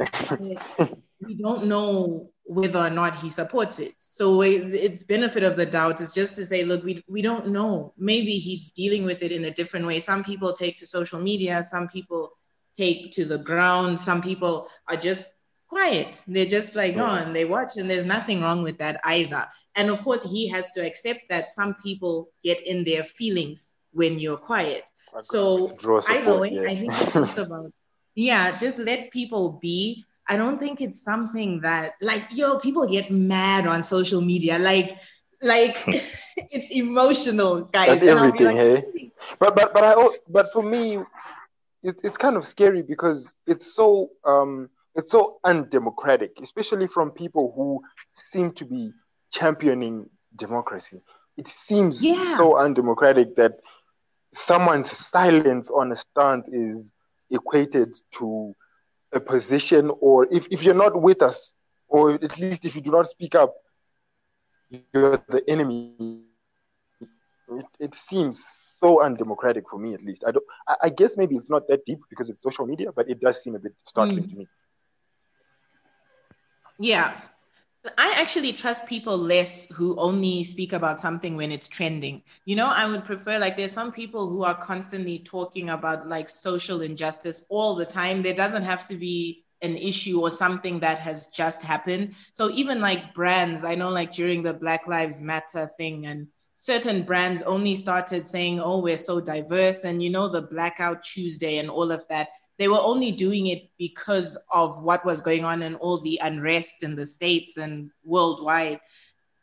yeah. 0.79 0.88
we 1.21 1.35
don't 1.35 1.67
know 1.67 2.31
whether 2.50 2.80
or 2.80 2.90
not 2.90 3.14
he 3.14 3.30
supports 3.30 3.78
it. 3.78 3.95
So 3.99 4.42
it's 4.42 5.04
benefit 5.04 5.45
of 5.45 5.57
the 5.57 5.66
doubt 5.66 6.00
is 6.00 6.12
just 6.12 6.35
to 6.35 6.45
say, 6.45 6.64
look, 6.64 6.83
we, 6.83 7.04
we 7.09 7.23
don't 7.23 7.50
know. 7.50 7.95
Maybe 7.97 8.38
he's 8.38 8.73
dealing 8.73 9.04
with 9.04 9.23
it 9.23 9.30
in 9.30 9.45
a 9.45 9.52
different 9.52 9.87
way. 9.87 10.00
Some 10.00 10.25
people 10.25 10.52
take 10.52 10.76
to 10.78 10.87
social 10.87 11.21
media, 11.21 11.62
some 11.62 11.87
people 11.87 12.33
take 12.76 13.12
to 13.12 13.25
the 13.25 13.38
ground, 13.38 14.00
some 14.00 14.21
people 14.21 14.66
are 14.88 14.97
just 14.97 15.26
quiet. 15.69 16.21
They're 16.26 16.45
just 16.45 16.75
like, 16.75 16.97
oh, 16.97 17.07
and 17.07 17.37
they 17.37 17.45
watch, 17.45 17.76
and 17.76 17.88
there's 17.88 18.04
nothing 18.04 18.40
wrong 18.40 18.64
with 18.64 18.78
that 18.78 19.00
either. 19.04 19.47
And 19.76 19.88
of 19.88 20.02
course, 20.02 20.25
he 20.25 20.49
has 20.49 20.73
to 20.73 20.85
accept 20.85 21.28
that 21.28 21.50
some 21.50 21.75
people 21.75 22.30
get 22.42 22.66
in 22.66 22.83
their 22.83 23.04
feelings 23.04 23.76
when 23.92 24.19
you're 24.19 24.38
quiet. 24.38 24.83
So 25.21 25.78
either 26.09 26.40
way, 26.40 26.50
yeah. 26.50 26.62
I 26.62 26.75
think 26.75 26.92
it's 27.00 27.12
just 27.12 27.38
about 27.38 27.73
yeah, 28.16 28.57
just 28.57 28.80
let 28.80 29.12
people 29.12 29.61
be 29.62 30.04
I 30.30 30.37
don't 30.37 30.58
think 30.60 30.80
it's 30.80 31.02
something 31.02 31.60
that 31.62 31.94
like 32.00 32.25
yo 32.30 32.58
people 32.58 32.87
get 32.87 33.10
mad 33.10 33.66
on 33.66 33.82
social 33.82 34.20
media 34.20 34.58
like 34.58 34.96
like 35.42 35.76
it's 36.37 36.70
emotional 36.70 37.64
guys 37.64 38.00
That's 38.00 38.12
everything, 38.12 38.46
like, 38.46 38.56
hey. 38.56 39.12
But 39.38 39.56
but 39.56 39.75
but 39.75 39.84
I 39.84 40.08
but 40.28 40.52
for 40.52 40.62
me, 40.62 40.99
it, 41.82 41.96
it's 42.04 42.16
kind 42.16 42.37
of 42.37 42.46
scary 42.46 42.82
because 42.82 43.26
it's 43.46 43.75
so 43.75 44.10
um 44.25 44.68
it's 44.94 45.10
so 45.10 45.38
undemocratic, 45.44 46.32
especially 46.42 46.87
from 46.87 47.10
people 47.10 47.52
who 47.56 47.80
seem 48.32 48.52
to 48.54 48.64
be 48.64 48.92
championing 49.32 50.08
democracy. 50.37 51.00
It 51.37 51.49
seems 51.66 52.00
yeah. 52.00 52.37
so 52.37 52.56
undemocratic 52.56 53.37
that 53.37 53.58
someone's 54.46 54.90
silence 55.08 55.68
on 55.75 55.92
a 55.92 55.96
stance 55.96 56.49
is 56.49 56.90
equated 57.30 57.96
to 58.18 58.54
a 59.12 59.21
position, 59.21 59.90
or 60.00 60.26
if, 60.31 60.47
if 60.50 60.62
you're 60.62 60.75
not 60.75 61.00
with 61.00 61.23
us, 61.23 61.52
or 61.88 62.12
at 62.12 62.38
least 62.38 62.64
if 62.64 62.75
you 62.75 62.81
do 62.81 62.90
not 62.90 63.11
speak 63.11 63.35
up, 63.35 63.55
you're 64.71 65.23
the 65.29 65.43
enemy. 65.49 66.23
It, 67.49 67.67
it 67.81 67.95
seems 68.09 68.38
so 68.79 69.02
undemocratic 69.02 69.69
for 69.69 69.79
me, 69.79 69.95
at 69.95 70.02
least. 70.02 70.23
I 70.26 70.31
don't. 70.31 70.45
I, 70.69 70.76
I, 70.85 70.88
guess 70.88 71.12
maybe 71.17 71.35
it's 71.37 71.50
not 71.50 71.67
that 71.69 71.85
deep 71.85 71.99
because 72.09 72.31
it's 72.31 72.43
social 72.43 72.67
media, 72.67 72.93
but 72.95 73.11
it 73.11 73.21
does 73.21 73.43
seem 73.43 73.57
a 73.57 73.59
bit 73.59 73.73
startling 73.85 74.25
mm. 74.25 74.31
to 74.31 74.37
me. 74.37 74.49
Yeah, 76.79 77.21
I 77.96 78.14
actually 78.18 78.52
trust 78.52 78.87
people 78.87 79.16
less 79.16 79.70
who 79.70 79.96
only 79.96 80.44
speak 80.44 80.75
about 80.75 81.00
something 81.00 81.37
when 81.37 81.50
it's 81.50 81.66
trending. 81.68 82.22
You 82.44 82.56
know, 82.56 82.66
I 82.68 82.87
would 82.87 83.04
prefer 83.04 83.38
like 83.38 83.56
there's 83.56 83.72
some 83.72 83.90
people 83.90 84.28
who 84.28 84.42
are 84.42 84.54
constantly 84.54 85.18
talking 85.18 85.70
about 85.70 86.06
like 86.06 86.28
social 86.28 86.82
injustice 86.82 87.46
all 87.49 87.76
the 87.76 87.87
time. 87.87 88.22
There 88.22 88.34
doesn't 88.34 88.64
have 88.64 88.84
to 88.87 88.96
be 88.96 89.44
an 89.62 89.76
issue 89.76 90.20
or 90.20 90.30
something 90.30 90.80
that 90.80 90.99
has 90.99 91.26
just 91.26 91.62
happened. 91.62 92.14
So 92.34 92.50
even 92.50 92.80
like 92.80 93.14
brands, 93.14 93.64
I 93.64 93.76
know 93.76 93.88
like 93.88 94.12
during 94.12 94.42
the 94.42 94.54
Black 94.54 94.87
Lives 94.87 95.22
Matter 95.22 95.66
thing 95.66 96.06
and 96.06 96.28
certain 96.56 97.04
brands 97.04 97.42
only 97.42 97.76
started 97.76 98.28
saying, 98.28 98.60
"Oh, 98.60 98.80
we're 98.80 98.99
so 98.99 99.20
diverse," 99.22 99.84
and 99.84 100.02
you 100.02 100.10
know 100.10 100.28
the 100.28 100.42
Blackout 100.42 101.02
Tuesday 101.02 101.56
and 101.56 101.70
all 101.70 101.92
of 101.92 102.06
that 102.08 102.28
they 102.61 102.69
were 102.69 102.79
only 102.81 103.11
doing 103.11 103.47
it 103.47 103.71
because 103.79 104.38
of 104.52 104.85
what 104.85 105.05
was 105.05 105.23
going 105.23 105.45
on 105.45 105.62
and 105.62 105.76
all 105.76 106.00
the 106.02 106.21
unrest 106.23 106.85
in 106.85 106.95
the 106.95 107.07
states 107.07 107.57
and 107.57 107.90
worldwide 108.05 108.79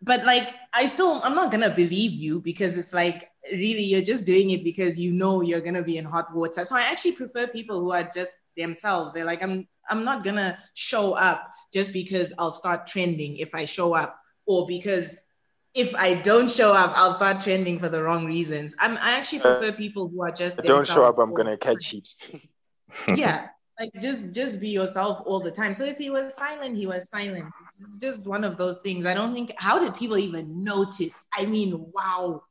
but 0.02 0.24
like 0.26 0.54
i 0.74 0.86
still 0.86 1.20
i'm 1.24 1.36
not 1.36 1.52
gonna 1.52 1.74
believe 1.76 2.12
you 2.12 2.40
because 2.40 2.78
it's 2.78 2.94
like 2.94 3.30
really 3.52 3.82
you're 3.82 4.02
just 4.02 4.26
doing 4.26 4.52
it 4.52 4.64
because 4.64 5.00
you 5.00 5.12
know 5.12 5.42
you're 5.42 5.62
gonna 5.62 5.84
be 5.84 5.98
in 5.98 6.06
hot 6.06 6.34
water 6.36 6.64
so 6.64 6.76
i 6.76 6.82
actually 6.82 7.12
prefer 7.14 7.48
people 7.48 7.80
who 7.82 7.92
are 7.92 8.04
just 8.04 8.38
themselves 8.56 9.14
they're 9.14 9.26
like 9.26 9.44
i'm 9.44 9.68
i'm 9.90 10.06
not 10.06 10.24
gonna 10.24 10.58
show 10.76 11.14
up 11.14 11.50
just 11.74 11.92
because 11.94 12.34
i'll 12.38 12.52
start 12.52 12.86
trending 12.86 13.38
if 13.38 13.56
i 13.56 13.66
show 13.66 13.94
up 13.94 14.20
or 14.46 14.68
because 14.68 15.18
if 15.76 15.94
I 15.94 16.16
don't 16.16 16.50
show 16.50 16.74
up, 16.74 16.92
I'll 16.96 17.12
start 17.12 17.42
trending 17.42 17.78
for 17.78 17.88
the 17.88 18.02
wrong 18.02 18.26
reasons. 18.26 18.76
I'm, 18.80 18.98
I 18.98 19.12
actually 19.20 19.42
prefer 19.42 19.72
people 19.72 20.10
who 20.10 20.24
are 20.24 20.32
just. 20.32 20.64
Don't 20.64 20.88
show 20.88 21.04
up, 21.04 21.20
I'm 21.20 21.36
gonna 21.36 21.56
catch 21.56 21.94
you. 21.94 22.02
Yeah 23.16 23.48
like 23.80 23.92
just 24.00 24.34
just 24.34 24.60
be 24.60 24.70
yourself 24.70 25.22
all 25.26 25.40
the 25.40 25.52
time. 25.52 25.76
So 25.76 25.86
if 25.86 25.98
he 25.98 26.10
was 26.10 26.36
silent 26.36 26.76
he 26.76 26.88
was 26.88 27.10
silent. 27.10 27.46
It's 27.62 28.00
just 28.00 28.26
one 28.26 28.44
of 28.44 28.58
those 28.58 28.80
things. 28.80 29.06
I 29.06 29.14
don't 29.14 29.34
think 29.34 29.54
how 29.58 29.80
did 29.80 29.96
people 29.96 30.18
even 30.18 30.64
notice? 30.64 31.28
I 31.38 31.46
mean 31.46 31.92
wow. 31.94 32.44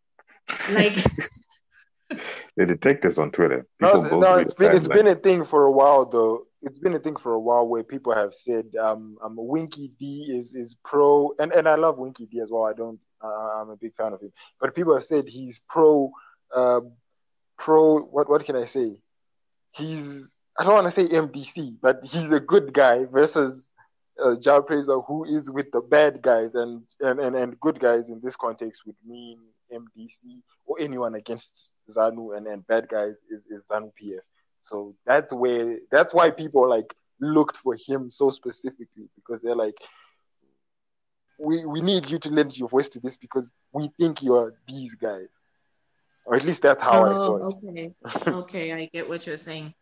Like 0.70 0.94
the 2.56 2.64
detectives 2.64 3.18
on 3.18 3.32
twitter 3.32 3.66
people 3.80 4.04
no, 4.04 4.20
no 4.20 4.34
it's 4.36 4.54
been 4.54 4.76
it's 4.76 4.86
like... 4.86 4.96
been 4.96 5.08
a 5.08 5.14
thing 5.16 5.44
for 5.44 5.64
a 5.64 5.70
while 5.70 6.04
though. 6.04 6.46
It's 6.62 6.78
been 6.78 6.94
a 6.94 6.98
thing 6.98 7.16
for 7.16 7.32
a 7.32 7.40
while 7.40 7.66
where 7.66 7.84
people 7.84 8.14
have 8.14 8.32
said 8.44 8.66
um, 8.80 9.18
um 9.22 9.34
winky 9.36 9.92
d 9.98 10.26
is 10.38 10.54
is 10.54 10.76
pro 10.84 11.32
and 11.38 11.52
and 11.52 11.68
i 11.68 11.74
love 11.74 11.98
winky 11.98 12.26
d 12.26 12.40
as 12.40 12.50
well. 12.50 12.64
I 12.64 12.72
don't 12.72 13.00
uh, 13.22 13.60
i'm 13.60 13.70
a 13.70 13.76
big 13.76 13.94
fan 13.96 14.12
of 14.12 14.20
him. 14.20 14.32
But 14.60 14.74
people 14.74 14.94
have 14.94 15.06
said 15.06 15.26
he's 15.26 15.60
pro 15.68 16.12
uh, 16.54 16.80
pro 17.58 17.98
what 17.98 18.28
what 18.28 18.44
can 18.44 18.54
i 18.54 18.66
say 18.66 18.96
he's 19.76 20.24
I 20.58 20.64
don't 20.64 20.72
want 20.72 20.92
to 20.94 21.00
say 21.00 21.08
MDC, 21.08 21.76
but 21.82 22.00
he's 22.02 22.30
a 22.30 22.40
good 22.40 22.72
guy 22.72 23.04
versus 23.04 23.60
uh, 24.22 24.36
Jah 24.36 24.62
Prayzah, 24.62 25.06
who 25.06 25.24
is 25.24 25.50
with 25.50 25.70
the 25.70 25.80
bad 25.80 26.22
guys, 26.22 26.50
and, 26.54 26.82
and, 27.00 27.20
and, 27.20 27.36
and 27.36 27.60
good 27.60 27.78
guys 27.78 28.04
in 28.08 28.20
this 28.22 28.36
context 28.36 28.82
would 28.86 28.96
mean 29.06 29.38
MDC 29.72 30.40
or 30.64 30.80
anyone 30.80 31.14
against 31.14 31.50
ZANU, 31.90 32.36
and 32.36 32.46
then 32.46 32.64
bad 32.68 32.88
guys 32.88 33.14
is, 33.30 33.42
is 33.50 33.62
ZANU 33.70 33.92
PF. 34.02 34.20
So 34.64 34.94
that's 35.06 35.32
where 35.32 35.78
that's 35.92 36.12
why 36.12 36.30
people 36.30 36.68
like 36.68 36.92
looked 37.20 37.56
for 37.62 37.76
him 37.86 38.10
so 38.10 38.30
specifically 38.30 39.08
because 39.14 39.40
they're 39.42 39.54
like, 39.54 39.76
we 41.38 41.64
we 41.64 41.80
need 41.80 42.08
you 42.08 42.18
to 42.20 42.30
lend 42.30 42.56
your 42.56 42.68
voice 42.68 42.88
to 42.88 43.00
this 43.00 43.16
because 43.16 43.46
we 43.72 43.90
think 43.98 44.22
you're 44.22 44.54
these 44.66 44.94
guys. 45.00 45.28
Or 46.26 46.34
at 46.34 46.44
least 46.44 46.62
that's 46.62 46.82
how 46.82 47.04
oh, 47.04 47.06
I 47.06 47.12
saw 47.12 47.36
it. 47.36 47.54
Okay. 47.54 47.94
okay, 48.26 48.72
I 48.72 48.90
get 48.92 49.08
what 49.08 49.26
you're 49.26 49.36
saying. 49.36 49.72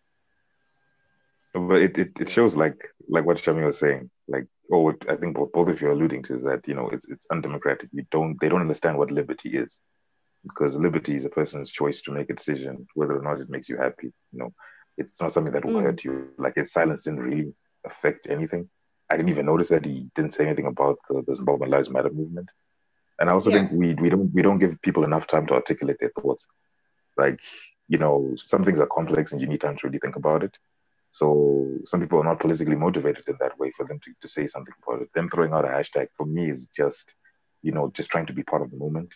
But 1.54 1.80
it, 1.82 1.98
it, 1.98 2.20
it 2.20 2.28
shows 2.28 2.54
like 2.54 2.76
like 3.08 3.24
what 3.24 3.38
Shami 3.38 3.64
was 3.64 3.78
saying, 3.78 4.10
like 4.28 4.46
oh 4.70 4.92
I 5.08 5.16
think 5.16 5.36
both, 5.36 5.52
both 5.52 5.68
of 5.68 5.80
you 5.80 5.88
are 5.88 5.92
alluding 5.92 6.22
to 6.24 6.34
is 6.34 6.42
that, 6.42 6.68
you 6.68 6.74
know, 6.74 6.88
it's 6.90 7.06
it's 7.08 7.26
undemocratic. 7.30 7.88
You 7.92 8.04
don't 8.10 8.38
they 8.40 8.48
don't 8.48 8.60
understand 8.60 8.98
what 8.98 9.10
liberty 9.10 9.56
is. 9.56 9.80
Because 10.42 10.76
liberty 10.76 11.14
is 11.14 11.24
a 11.24 11.30
person's 11.30 11.70
choice 11.70 12.02
to 12.02 12.12
make 12.12 12.28
a 12.28 12.34
decision 12.34 12.86
whether 12.94 13.16
or 13.16 13.22
not 13.22 13.40
it 13.40 13.48
makes 13.48 13.68
you 13.68 13.78
happy. 13.78 14.12
You 14.32 14.38
know, 14.38 14.52
it's 14.98 15.18
not 15.18 15.32
something 15.32 15.54
that 15.54 15.64
will 15.64 15.80
mm. 15.80 15.82
hurt 15.82 16.04
you. 16.04 16.28
Like 16.36 16.56
his 16.56 16.72
silence 16.72 17.02
didn't 17.02 17.20
really 17.20 17.54
affect 17.86 18.26
anything. 18.28 18.68
I 19.08 19.16
didn't 19.16 19.30
even 19.30 19.46
notice 19.46 19.68
that 19.68 19.86
he 19.86 20.10
didn't 20.14 20.34
say 20.34 20.44
anything 20.44 20.66
about 20.66 20.98
the, 21.08 21.22
the 21.26 21.32
Zimbabwean 21.32 21.70
Lives 21.70 21.88
Matter 21.88 22.10
movement. 22.10 22.50
And 23.18 23.30
I 23.30 23.32
also 23.32 23.50
yeah. 23.50 23.58
think 23.58 23.72
we 23.72 23.94
we 23.94 24.10
don't 24.10 24.32
we 24.34 24.42
don't 24.42 24.58
give 24.58 24.80
people 24.82 25.04
enough 25.04 25.26
time 25.26 25.46
to 25.46 25.54
articulate 25.54 25.98
their 26.00 26.12
thoughts. 26.20 26.46
Like 27.16 27.40
you 27.88 27.98
know, 27.98 28.34
some 28.44 28.64
things 28.64 28.80
are 28.80 28.86
complex 28.86 29.32
and 29.32 29.40
you 29.40 29.46
need 29.46 29.60
time 29.60 29.76
to 29.76 29.86
really 29.86 29.98
think 29.98 30.16
about 30.16 30.42
it. 30.42 30.56
So 31.10 31.68
some 31.84 32.00
people 32.00 32.18
are 32.20 32.24
not 32.24 32.40
politically 32.40 32.74
motivated 32.74 33.28
in 33.28 33.36
that 33.40 33.58
way 33.58 33.72
for 33.76 33.86
them 33.86 34.00
to, 34.00 34.12
to 34.20 34.28
say 34.28 34.46
something 34.48 34.74
about 34.82 35.02
it. 35.02 35.12
Them 35.14 35.28
throwing 35.30 35.52
out 35.52 35.64
a 35.64 35.68
hashtag 35.68 36.08
for 36.16 36.26
me 36.26 36.50
is 36.50 36.68
just, 36.76 37.12
you 37.62 37.72
know, 37.72 37.90
just 37.94 38.10
trying 38.10 38.26
to 38.26 38.32
be 38.32 38.42
part 38.42 38.62
of 38.62 38.70
the 38.70 38.76
moment. 38.76 39.14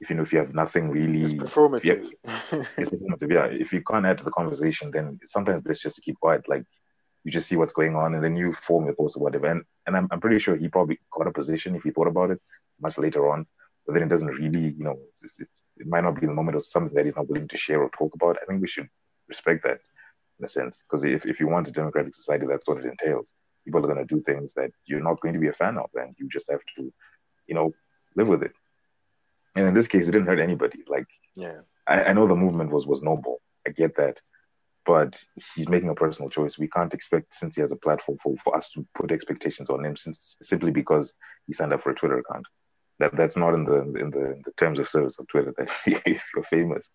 If 0.00 0.10
you 0.10 0.16
know 0.16 0.22
if 0.22 0.32
you 0.32 0.38
have 0.38 0.54
nothing 0.54 0.90
really 0.90 1.24
it's 1.24 1.34
performative. 1.34 2.08
It's 2.78 2.88
performative, 2.90 3.32
yeah. 3.32 3.46
If 3.46 3.72
you 3.72 3.82
can't 3.82 4.06
add 4.06 4.18
to 4.18 4.24
the 4.24 4.30
conversation, 4.30 4.90
then 4.90 5.18
sometimes 5.24 5.66
it's 5.66 5.80
just 5.80 5.96
to 5.96 6.02
keep 6.02 6.18
quiet. 6.20 6.48
Like 6.48 6.64
you 7.24 7.32
just 7.32 7.48
see 7.48 7.56
what's 7.56 7.72
going 7.72 7.96
on 7.96 8.14
and 8.14 8.22
then 8.22 8.36
you 8.36 8.52
form 8.52 8.86
your 8.86 8.94
thoughts 8.94 9.16
or 9.16 9.22
whatever. 9.22 9.48
And 9.48 9.64
and 9.86 9.96
I'm 9.96 10.08
I'm 10.12 10.20
pretty 10.20 10.38
sure 10.38 10.56
he 10.56 10.68
probably 10.68 11.00
got 11.12 11.26
a 11.26 11.32
position 11.32 11.74
if 11.74 11.82
he 11.82 11.90
thought 11.90 12.06
about 12.06 12.30
it 12.30 12.40
much 12.80 12.98
later 12.98 13.30
on 13.30 13.46
but 13.88 13.94
then 13.94 14.02
it 14.02 14.10
doesn't 14.10 14.28
really, 14.28 14.74
you 14.76 14.84
know, 14.84 14.98
it's, 15.08 15.40
it's, 15.40 15.62
it 15.78 15.86
might 15.86 16.04
not 16.04 16.20
be 16.20 16.26
the 16.26 16.32
moment 16.34 16.58
or 16.58 16.60
something 16.60 16.94
that 16.94 17.06
he's 17.06 17.16
not 17.16 17.26
willing 17.26 17.48
to 17.48 17.56
share 17.56 17.80
or 17.82 17.88
talk 17.88 18.14
about. 18.14 18.36
I 18.36 18.44
think 18.44 18.60
we 18.60 18.68
should 18.68 18.86
respect 19.28 19.62
that 19.64 19.80
in 20.38 20.44
a 20.44 20.48
sense, 20.48 20.82
because 20.82 21.04
if, 21.04 21.24
if 21.24 21.40
you 21.40 21.48
want 21.48 21.68
a 21.68 21.72
democratic 21.72 22.14
society, 22.14 22.44
that's 22.46 22.68
what 22.68 22.76
it 22.76 22.84
entails. 22.84 23.32
People 23.64 23.80
are 23.80 23.94
going 23.94 24.06
to 24.06 24.14
do 24.14 24.20
things 24.20 24.52
that 24.54 24.72
you're 24.84 25.02
not 25.02 25.22
going 25.22 25.32
to 25.32 25.40
be 25.40 25.48
a 25.48 25.54
fan 25.54 25.78
of, 25.78 25.88
and 25.94 26.14
you 26.18 26.28
just 26.28 26.50
have 26.50 26.60
to, 26.76 26.92
you 27.46 27.54
know, 27.54 27.72
live 28.14 28.28
with 28.28 28.42
it. 28.42 28.52
And 29.56 29.66
in 29.66 29.72
this 29.72 29.88
case, 29.88 30.06
it 30.06 30.12
didn't 30.12 30.28
hurt 30.28 30.38
anybody. 30.38 30.84
Like, 30.86 31.06
yeah, 31.34 31.60
I, 31.86 32.04
I 32.04 32.12
know 32.12 32.26
the 32.26 32.36
movement 32.36 32.70
was 32.70 32.86
was 32.86 33.00
noble. 33.00 33.40
I 33.66 33.70
get 33.70 33.96
that, 33.96 34.20
but 34.84 35.18
he's 35.54 35.68
making 35.68 35.88
a 35.88 35.94
personal 35.94 36.28
choice. 36.28 36.58
We 36.58 36.68
can't 36.68 36.92
expect, 36.92 37.34
since 37.34 37.54
he 37.54 37.62
has 37.62 37.72
a 37.72 37.76
platform, 37.76 38.18
for, 38.22 38.34
for 38.44 38.54
us 38.54 38.68
to 38.72 38.86
put 38.94 39.12
expectations 39.12 39.70
on 39.70 39.82
him, 39.82 39.96
since 39.96 40.36
simply 40.42 40.72
because 40.72 41.14
he 41.46 41.54
signed 41.54 41.72
up 41.72 41.82
for 41.82 41.90
a 41.90 41.94
Twitter 41.94 42.18
account 42.18 42.46
that 42.98 43.16
that's 43.16 43.36
not 43.36 43.54
in 43.54 43.64
the 43.64 43.80
in 43.80 44.10
the, 44.10 44.32
in 44.32 44.42
the 44.44 44.52
terms 44.56 44.78
of 44.78 44.88
service 44.88 45.18
of 45.18 45.28
Twitter. 45.28 45.54
That 45.56 45.70
if 45.86 46.22
you're 46.34 46.44
famous, 46.44 46.88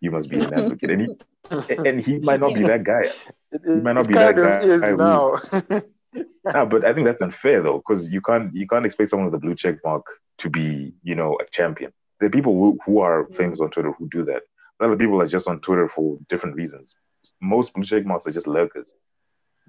you 0.00 0.10
must 0.10 0.28
be 0.28 0.40
an 0.40 0.54
advocate, 0.54 0.90
and 0.90 1.02
he 1.02 1.88
and 1.88 2.00
he 2.00 2.18
might 2.18 2.40
not 2.40 2.54
be 2.54 2.62
that 2.62 2.84
guy. 2.84 3.10
He 3.50 3.74
might 3.74 3.94
not 3.94 4.08
be 4.08 4.14
that 4.14 4.36
guy. 4.36 4.92
now. 4.92 5.82
no, 6.54 6.66
but 6.66 6.84
I 6.84 6.92
think 6.94 7.06
that's 7.06 7.22
unfair 7.22 7.62
though, 7.62 7.78
because 7.78 8.10
you 8.10 8.20
can't 8.20 8.54
you 8.54 8.66
can't 8.66 8.86
expect 8.86 9.10
someone 9.10 9.26
with 9.26 9.34
a 9.34 9.40
blue 9.44 9.54
check 9.54 9.76
mark 9.84 10.06
to 10.38 10.50
be 10.50 10.94
you 11.02 11.14
know 11.14 11.38
a 11.40 11.44
champion. 11.50 11.92
There 12.20 12.28
are 12.28 12.30
people 12.30 12.54
who, 12.54 12.78
who 12.84 13.00
are 13.00 13.28
famous 13.36 13.60
on 13.60 13.70
Twitter 13.70 13.92
who 13.92 14.08
do 14.08 14.24
that. 14.24 14.42
But 14.78 14.86
other 14.86 14.96
people 14.96 15.20
are 15.20 15.28
just 15.28 15.48
on 15.48 15.60
Twitter 15.60 15.88
for 15.88 16.18
different 16.28 16.56
reasons. 16.56 16.94
Most 17.40 17.74
blue 17.74 17.84
check 17.84 18.04
marks 18.04 18.26
are 18.26 18.32
just 18.32 18.46
lurkers. 18.46 18.90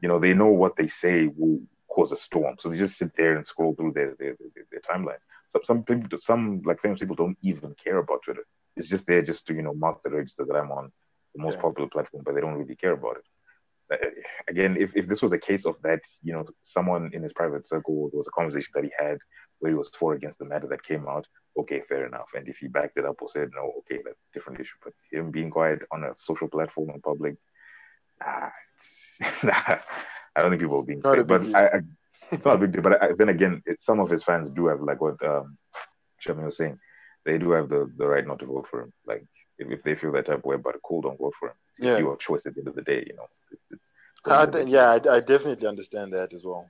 You 0.01 0.07
know, 0.07 0.19
they 0.19 0.33
know 0.33 0.47
what 0.47 0.75
they 0.75 0.87
say 0.87 1.27
will 1.27 1.61
cause 1.89 2.11
a 2.11 2.17
storm, 2.17 2.55
so 2.59 2.69
they 2.69 2.77
just 2.77 2.97
sit 2.97 3.11
there 3.17 3.35
and 3.35 3.45
scroll 3.45 3.75
through 3.75 3.93
their 3.93 4.15
their, 4.19 4.35
their, 4.39 4.65
their 4.71 4.81
timeline 4.81 5.19
some 5.51 5.61
some 5.65 5.83
people, 5.83 6.19
some 6.19 6.61
like 6.65 6.81
famous 6.81 6.99
people 6.99 7.15
don't 7.15 7.37
even 7.41 7.75
care 7.83 7.97
about 7.97 8.21
Twitter. 8.23 8.45
It's 8.75 8.87
just 8.87 9.05
there 9.07 9.21
just 9.21 9.47
to 9.47 9.53
you 9.53 9.61
know 9.61 9.73
mark 9.73 10.03
the 10.03 10.09
register 10.09 10.45
that 10.45 10.55
I'm 10.55 10.71
on 10.71 10.91
the 11.35 11.43
most 11.43 11.55
yeah. 11.55 11.61
popular 11.61 11.89
platform, 11.89 12.23
but 12.25 12.35
they 12.35 12.41
don't 12.41 12.55
really 12.55 12.75
care 12.75 12.93
about 12.93 13.17
it. 13.17 13.23
Uh, 13.91 14.07
again, 14.47 14.77
if, 14.79 14.95
if 14.95 15.07
this 15.07 15.21
was 15.21 15.33
a 15.33 15.37
case 15.37 15.65
of 15.65 15.75
that, 15.81 16.01
you 16.21 16.31
know, 16.31 16.45
someone 16.61 17.09
in 17.13 17.23
his 17.23 17.33
private 17.33 17.67
circle, 17.67 18.09
there 18.11 18.17
was 18.17 18.27
a 18.27 18.31
conversation 18.31 18.71
that 18.75 18.83
he 18.83 18.91
had 18.97 19.17
where 19.59 19.71
he 19.71 19.77
was 19.77 19.89
for 19.89 20.13
against 20.13 20.37
the 20.37 20.45
matter 20.45 20.67
that 20.67 20.83
came 20.83 21.07
out, 21.07 21.27
okay, 21.57 21.81
fair 21.89 22.05
enough. 22.05 22.29
And 22.35 22.47
if 22.47 22.57
he 22.57 22.67
backed 22.67 22.97
it 22.97 23.05
up 23.05 23.17
or 23.19 23.29
said 23.29 23.49
no, 23.55 23.73
okay, 23.79 23.99
that's 24.05 24.19
a 24.19 24.33
different 24.33 24.59
issue. 24.59 24.77
But 24.83 24.93
him 25.11 25.31
being 25.31 25.49
quiet 25.49 25.83
on 25.91 26.03
a 26.03 26.13
social 26.17 26.47
platform 26.47 26.91
in 26.91 27.01
public, 27.01 27.35
nah, 28.21 28.49
nah 29.43 29.79
I 30.35 30.41
don't 30.41 30.51
think 30.51 30.61
people 30.61 30.79
are 30.79 30.83
being 30.83 31.01
fake, 31.01 31.27
but. 31.27 31.43
I, 31.55 31.67
I, 31.67 31.79
it's 32.31 32.45
not 32.45 32.57
a 32.57 32.59
big 32.59 32.73
deal. 32.73 32.83
But 32.83 33.01
I, 33.01 33.07
then 33.17 33.29
again, 33.29 33.63
it, 33.65 33.81
some 33.81 33.99
of 33.99 34.07
his 34.07 34.21
fans 34.23 34.51
do 34.51 34.67
have 34.67 34.81
like 34.81 35.01
what 35.01 35.15
um, 35.25 35.57
Shami 36.23 36.45
was 36.45 36.57
saying. 36.57 36.77
They 37.25 37.39
do 37.39 37.51
have 37.51 37.69
the, 37.69 37.91
the 37.97 38.07
right 38.07 38.25
not 38.25 38.37
to 38.39 38.45
vote 38.45 38.67
for 38.69 38.81
him. 38.81 38.93
Like 39.07 39.25
if, 39.57 39.67
if 39.71 39.83
they 39.83 39.95
feel 39.95 40.11
that 40.11 40.27
type 40.27 40.37
of 40.37 40.45
way 40.45 40.55
about 40.55 40.75
cool, 40.83 41.01
don't 41.01 41.17
vote 41.17 41.33
for 41.39 41.49
him. 41.49 41.55
It's 41.79 41.87
Yeah. 41.87 41.97
your 41.97 42.17
choice 42.17 42.45
at 42.45 42.53
the 42.53 42.61
end 42.61 42.67
of 42.67 42.75
the 42.75 42.83
day. 42.83 43.03
You 43.07 43.15
know. 43.15 43.27
It's, 43.51 43.63
it's, 43.71 43.81
I 44.25 44.45
think, 44.45 44.69
yeah, 44.69 44.91
I, 44.91 45.15
I 45.15 45.19
definitely 45.21 45.67
understand 45.67 46.13
that 46.13 46.31
as 46.33 46.43
well. 46.43 46.69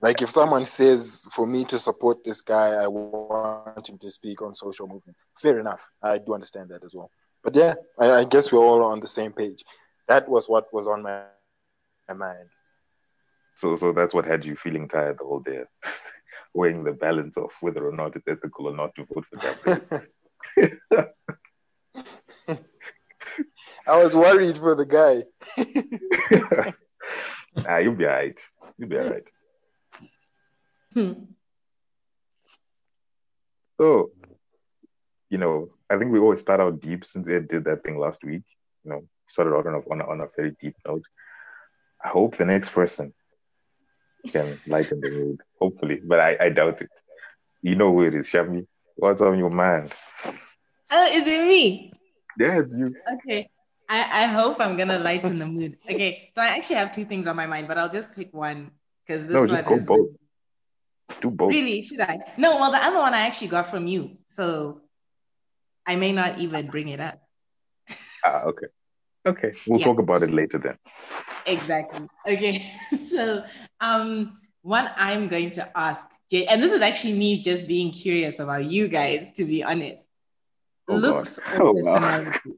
Like 0.00 0.22
if 0.22 0.30
someone 0.30 0.66
says 0.66 1.26
for 1.34 1.46
me 1.46 1.66
to 1.66 1.78
support 1.78 2.24
this 2.24 2.40
guy, 2.40 2.68
I 2.68 2.86
want 2.86 3.86
him 3.86 3.98
to 3.98 4.10
speak 4.10 4.40
on 4.40 4.54
social 4.54 4.86
movement. 4.86 5.16
Fair 5.42 5.58
enough. 5.58 5.80
I 6.02 6.18
do 6.18 6.32
understand 6.32 6.70
that 6.70 6.84
as 6.84 6.94
well. 6.94 7.10
But 7.44 7.54
yeah, 7.54 7.74
I, 7.98 8.10
I 8.10 8.24
guess 8.24 8.50
we're 8.50 8.64
all 8.64 8.82
on 8.82 9.00
the 9.00 9.08
same 9.08 9.32
page. 9.32 9.62
That 10.08 10.26
was 10.26 10.48
what 10.48 10.72
was 10.72 10.86
on 10.86 11.02
my, 11.02 11.22
my 12.08 12.14
mind. 12.14 12.48
So, 13.56 13.76
so 13.76 13.92
that's 13.92 14.14
what 14.14 14.26
had 14.26 14.44
you 14.44 14.56
feeling 14.56 14.88
tired 14.88 15.18
the 15.18 15.24
whole 15.24 15.40
day, 15.40 15.64
weighing 16.54 16.84
the 16.84 16.92
balance 16.92 17.36
of 17.36 17.50
whether 17.60 17.86
or 17.86 17.92
not 17.92 18.16
it's 18.16 18.28
ethical 18.28 18.68
or 18.68 18.76
not 18.76 18.94
to 18.94 19.04
vote 19.06 19.24
for 19.30 19.36
that. 20.56 21.14
I 23.86 24.02
was 24.02 24.14
worried 24.14 24.58
for 24.58 24.74
the 24.74 24.84
guy. 24.84 25.22
ah, 27.66 27.78
you'll 27.78 27.94
be 27.94 28.06
alright. 28.06 28.36
You'll 28.76 28.88
be 28.88 28.98
alright. 28.98 29.24
Hmm. 30.92 31.12
So, 33.78 34.10
you 35.30 35.38
know, 35.38 35.68
I 35.88 35.98
think 35.98 36.10
we 36.10 36.18
always 36.18 36.40
start 36.40 36.60
out 36.60 36.80
deep 36.80 37.04
since 37.04 37.28
Ed 37.28 37.46
did 37.48 37.64
that 37.64 37.84
thing 37.84 37.98
last 37.98 38.24
week. 38.24 38.42
You 38.84 38.90
know, 38.90 39.02
started 39.28 39.54
out 39.54 39.66
on 39.66 39.74
a, 39.74 39.78
on 39.78 40.00
a, 40.00 40.06
on 40.06 40.20
a 40.20 40.28
very 40.36 40.56
deep 40.60 40.74
note. 40.86 41.04
I 42.06 42.08
hope 42.08 42.36
the 42.36 42.44
next 42.44 42.70
person 42.70 43.12
can 44.32 44.60
lighten 44.66 45.00
the 45.00 45.10
mood, 45.10 45.40
hopefully, 45.60 46.00
but 46.04 46.20
I, 46.20 46.36
I 46.40 46.48
doubt 46.50 46.80
it. 46.82 46.90
You 47.62 47.74
know 47.74 47.92
who 47.92 48.04
it 48.04 48.14
is, 48.14 48.28
Shami. 48.28 48.66
What's 48.96 49.20
on 49.20 49.38
your 49.38 49.50
mind? 49.50 49.92
Oh, 50.92 51.08
is 51.12 51.26
it 51.26 51.46
me? 51.48 51.92
Yeah, 52.38 52.60
it's 52.60 52.76
you. 52.76 52.94
Okay. 53.14 53.48
I, 53.88 54.24
I 54.24 54.26
hope 54.26 54.60
I'm 54.60 54.76
gonna 54.76 54.98
lighten 54.98 55.38
the 55.38 55.46
mood. 55.46 55.78
Okay, 55.90 56.30
so 56.34 56.42
I 56.42 56.46
actually 56.48 56.76
have 56.76 56.92
two 56.92 57.04
things 57.04 57.26
on 57.26 57.36
my 57.36 57.46
mind, 57.46 57.68
but 57.68 57.78
I'll 57.78 57.90
just 57.90 58.14
pick 58.14 58.32
one 58.32 58.70
because 59.06 59.26
this 59.26 59.34
No, 59.34 59.46
one 59.46 59.56
just 59.56 59.64
go 59.64 59.76
has 59.76 59.86
both. 59.86 60.08
Do 61.20 61.30
both. 61.30 61.52
Really, 61.54 61.82
should 61.82 62.00
I? 62.00 62.18
No, 62.38 62.56
well, 62.56 62.70
the 62.72 62.78
other 62.78 62.98
one 62.98 63.14
I 63.14 63.26
actually 63.26 63.48
got 63.48 63.66
from 63.68 63.86
you, 63.86 64.16
so 64.26 64.80
I 65.86 65.96
may 65.96 66.12
not 66.12 66.38
even 66.38 66.68
bring 66.68 66.88
it 66.88 67.00
up. 67.00 67.20
Ah, 68.24 68.42
okay. 68.46 68.66
Okay. 69.26 69.52
We'll 69.66 69.80
Yeah. 69.80 69.86
talk 69.86 69.98
about 69.98 70.22
it 70.22 70.30
later 70.30 70.58
then. 70.58 70.78
Exactly. 71.46 72.08
Okay. 72.28 72.58
so, 73.08 73.44
um, 73.80 74.36
one 74.62 74.90
I'm 74.96 75.28
going 75.28 75.50
to 75.50 75.78
ask 75.78 76.08
Jay, 76.30 76.46
and 76.46 76.62
this 76.62 76.72
is 76.72 76.82
actually 76.82 77.14
me 77.14 77.38
just 77.40 77.68
being 77.68 77.90
curious 77.92 78.38
about 78.38 78.64
you 78.64 78.88
guys, 78.88 79.32
to 79.34 79.44
be 79.44 79.62
honest. 79.62 80.08
Oh, 80.88 81.00
God. 81.00 81.02
Looks 81.02 81.38
Oh, 81.52 81.58
or 81.60 81.74
wow. 81.74 81.74
personality? 81.74 82.52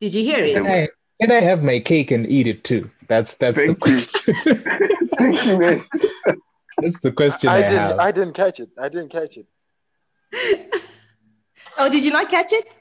Did 0.00 0.14
you 0.14 0.22
hear 0.24 0.44
Can 0.44 0.66
it? 0.66 0.66
I, 0.66 0.88
can 1.20 1.32
I 1.32 1.40
have 1.40 1.62
my 1.62 1.80
cake 1.80 2.10
and 2.10 2.26
eat 2.26 2.46
it 2.46 2.64
too? 2.64 2.90
That's 3.08 3.34
that's 3.36 3.56
the 3.56 3.74
Thank 3.74 3.86
you. 3.86 3.98
question. 3.98 4.34
Thank 5.18 5.44
you, 5.44 5.58
man. 5.58 5.84
that's 6.78 7.00
the 7.00 7.12
question 7.12 7.50
I, 7.50 7.58
I 7.58 7.62
didn't. 7.62 7.74
have. 7.74 7.98
I 8.00 8.12
didn't 8.12 8.34
catch 8.34 8.60
it. 8.60 8.70
I 8.78 8.88
didn't 8.88 9.10
catch 9.10 9.36
it. 9.36 9.46
Oh, 11.78 11.90
did 11.90 12.04
you 12.04 12.12
not 12.12 12.28
catch 12.28 12.52
it? 12.52 12.74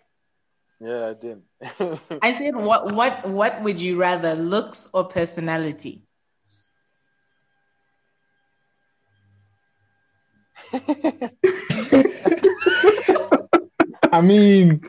Yeah, 0.80 1.08
I 1.08 1.13
didn't. 1.13 1.44
I 2.22 2.32
said, 2.32 2.56
what, 2.56 2.94
what, 2.94 3.27
what 3.27 3.63
would 3.63 3.82
you 3.82 3.98
rather, 3.98 4.36
looks 4.36 4.89
or 4.94 5.06
personality? 5.06 6.04
I 14.12 14.22
mean, 14.22 14.82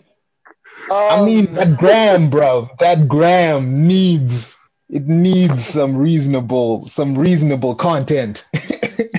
I 0.90 1.24
mean 1.24 1.48
Um, 1.48 1.54
that 1.54 1.76
gram, 1.78 2.30
bro. 2.30 2.68
That 2.78 3.08
gram 3.08 3.86
needs 3.86 4.54
it 4.90 5.06
needs 5.06 5.66
some 5.66 5.96
reasonable 5.96 6.86
some 6.88 7.16
reasonable 7.16 7.74
content. 7.74 8.46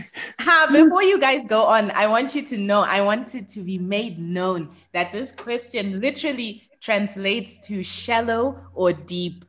Ha, 0.49 0.67
before 0.73 1.03
you 1.03 1.19
guys 1.19 1.45
go 1.45 1.63
on, 1.65 1.91
I 1.91 2.07
want 2.07 2.33
you 2.33 2.41
to 2.41 2.57
know, 2.57 2.81
I 2.81 3.01
want 3.01 3.35
it 3.35 3.49
to 3.49 3.59
be 3.59 3.77
made 3.77 4.17
known 4.17 4.71
that 4.93 5.12
this 5.12 5.31
question 5.31 6.01
literally 6.01 6.63
translates 6.81 7.59
to 7.67 7.83
shallow 7.83 8.59
or 8.73 8.91
deep. 8.91 9.45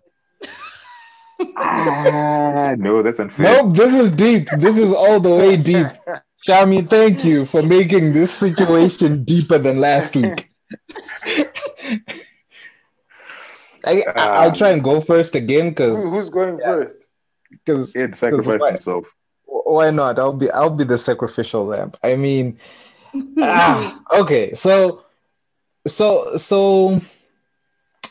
ah, 1.57 2.75
no, 2.77 3.03
that's 3.03 3.19
unfair. 3.19 3.63
nope, 3.63 3.77
this 3.77 3.95
is 3.95 4.11
deep. 4.11 4.51
This 4.51 4.77
is 4.77 4.93
all 4.93 5.21
the 5.21 5.31
way 5.31 5.57
deep. 5.57 5.87
Shami, 6.47 6.89
thank 6.89 7.25
you 7.25 7.47
for 7.47 7.63
making 7.63 8.13
this 8.13 8.31
situation 8.31 9.25
deeper 9.25 9.57
than 9.57 9.81
last 9.81 10.15
week. 10.17 10.51
I, 13.87 14.05
I, 14.07 14.13
I'll 14.15 14.53
try 14.53 14.71
and 14.71 14.85
go 14.85 15.01
first 15.01 15.35
again 15.35 15.65
Who- 15.67 15.71
because 15.71 16.05
who's 16.05 16.29
going 16.29 16.59
first? 16.59 16.97
because 17.51 17.97
Ed 17.97 18.15
sacrificed 18.17 18.67
himself. 18.67 19.07
Why 19.71 19.91
not? 19.91 20.19
I'll 20.19 20.33
be 20.33 20.51
I'll 20.51 20.71
be 20.71 20.85
the 20.85 20.99
sacrificial 20.99 21.67
lamb. 21.67 21.93
I 22.03 22.17
mean, 22.17 22.59
ah, 23.41 24.01
okay, 24.13 24.55
so 24.55 25.05
so 25.87 26.37
so 26.37 27.01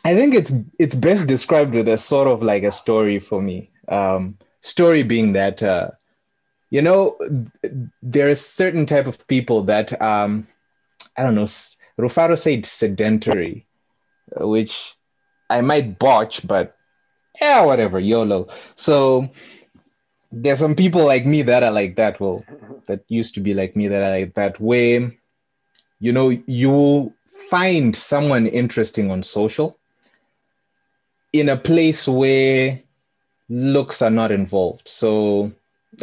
I 0.06 0.16
think 0.16 0.36
it's 0.36 0.52
it's 0.78 0.96
best 0.96 1.28
described 1.28 1.74
with 1.74 1.88
a 1.88 1.98
sort 1.98 2.28
of 2.28 2.42
like 2.42 2.64
a 2.64 2.72
story 2.72 3.20
for 3.20 3.42
me. 3.42 3.70
Um, 3.88 4.38
story 4.62 5.04
being 5.04 5.34
that 5.34 5.62
uh, 5.62 5.92
you 6.70 6.82
know 6.82 7.18
there 8.02 8.30
are 8.30 8.36
certain 8.36 8.86
type 8.86 9.08
of 9.08 9.28
people 9.28 9.64
that 9.64 10.00
um, 10.02 10.48
I 11.18 11.24
don't 11.24 11.36
know. 11.36 11.48
Rufaro 12.00 12.40
said 12.40 12.66
sedentary, 12.66 13.68
which 14.38 14.96
I 15.50 15.60
might 15.62 16.00
botch, 16.00 16.48
but 16.48 16.78
yeah, 17.42 17.66
whatever, 17.66 18.00
YOLO. 18.00 18.48
So 18.76 19.30
there's 20.32 20.60
some 20.60 20.76
people 20.76 21.06
like 21.06 21.26
me 21.26 21.42
that 21.44 21.64
are 21.64 21.72
like 21.72 21.96
that. 21.96 22.20
Well, 22.20 22.44
that 22.88 23.04
used 23.08 23.34
to 23.36 23.40
be 23.40 23.54
like 23.54 23.76
me 23.76 23.88
that 23.88 24.02
are 24.02 24.20
like 24.20 24.34
that 24.36 24.60
way. 24.60 25.18
You 26.00 26.12
know, 26.12 26.30
you 26.30 27.14
find 27.50 27.96
someone 27.96 28.48
interesting 28.48 29.12
on 29.12 29.24
social 29.24 29.78
in 31.34 31.50
a 31.50 31.58
place 31.58 32.08
where 32.08 32.82
looks 33.50 34.02
are 34.02 34.12
not 34.12 34.32
involved. 34.32 34.88
So 34.88 35.52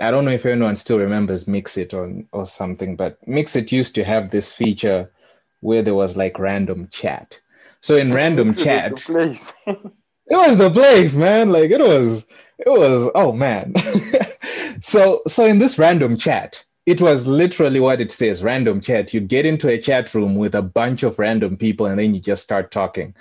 I 0.00 0.10
don't 0.10 0.24
know 0.24 0.32
if 0.32 0.44
anyone 0.44 0.76
still 0.76 0.98
remembers 0.98 1.44
MXit 1.44 1.94
or 1.94 2.24
or 2.32 2.46
something, 2.46 2.96
but 2.96 3.24
MXit 3.26 3.72
used 3.72 3.94
to 3.94 4.04
have 4.04 4.30
this 4.30 4.52
feature 4.52 5.10
where 5.60 5.82
there 5.82 5.94
was 5.94 6.16
like 6.16 6.38
random 6.38 6.88
chat. 6.90 7.40
So 7.80 7.96
in 7.96 8.12
random 8.12 8.54
chat, 8.64 9.08
it 9.08 9.78
was 10.30 10.58
the 10.58 10.70
place, 10.70 11.16
man. 11.16 11.50
Like 11.50 11.70
it 11.70 11.80
was, 11.80 12.26
it 12.58 12.68
was. 12.68 13.10
Oh 13.14 13.32
man. 13.32 13.74
so 14.82 15.22
so 15.26 15.44
in 15.44 15.58
this 15.58 15.78
random 15.78 16.16
chat, 16.16 16.64
it 16.86 17.00
was 17.00 17.26
literally 17.26 17.80
what 17.80 18.00
it 18.00 18.12
says: 18.12 18.42
random 18.42 18.80
chat. 18.80 19.12
You 19.14 19.20
get 19.20 19.46
into 19.46 19.68
a 19.68 19.78
chat 19.80 20.14
room 20.14 20.36
with 20.36 20.54
a 20.54 20.62
bunch 20.62 21.02
of 21.02 21.18
random 21.18 21.56
people, 21.56 21.86
and 21.86 21.98
then 21.98 22.14
you 22.14 22.20
just 22.20 22.42
start 22.42 22.70
talking. 22.70 23.14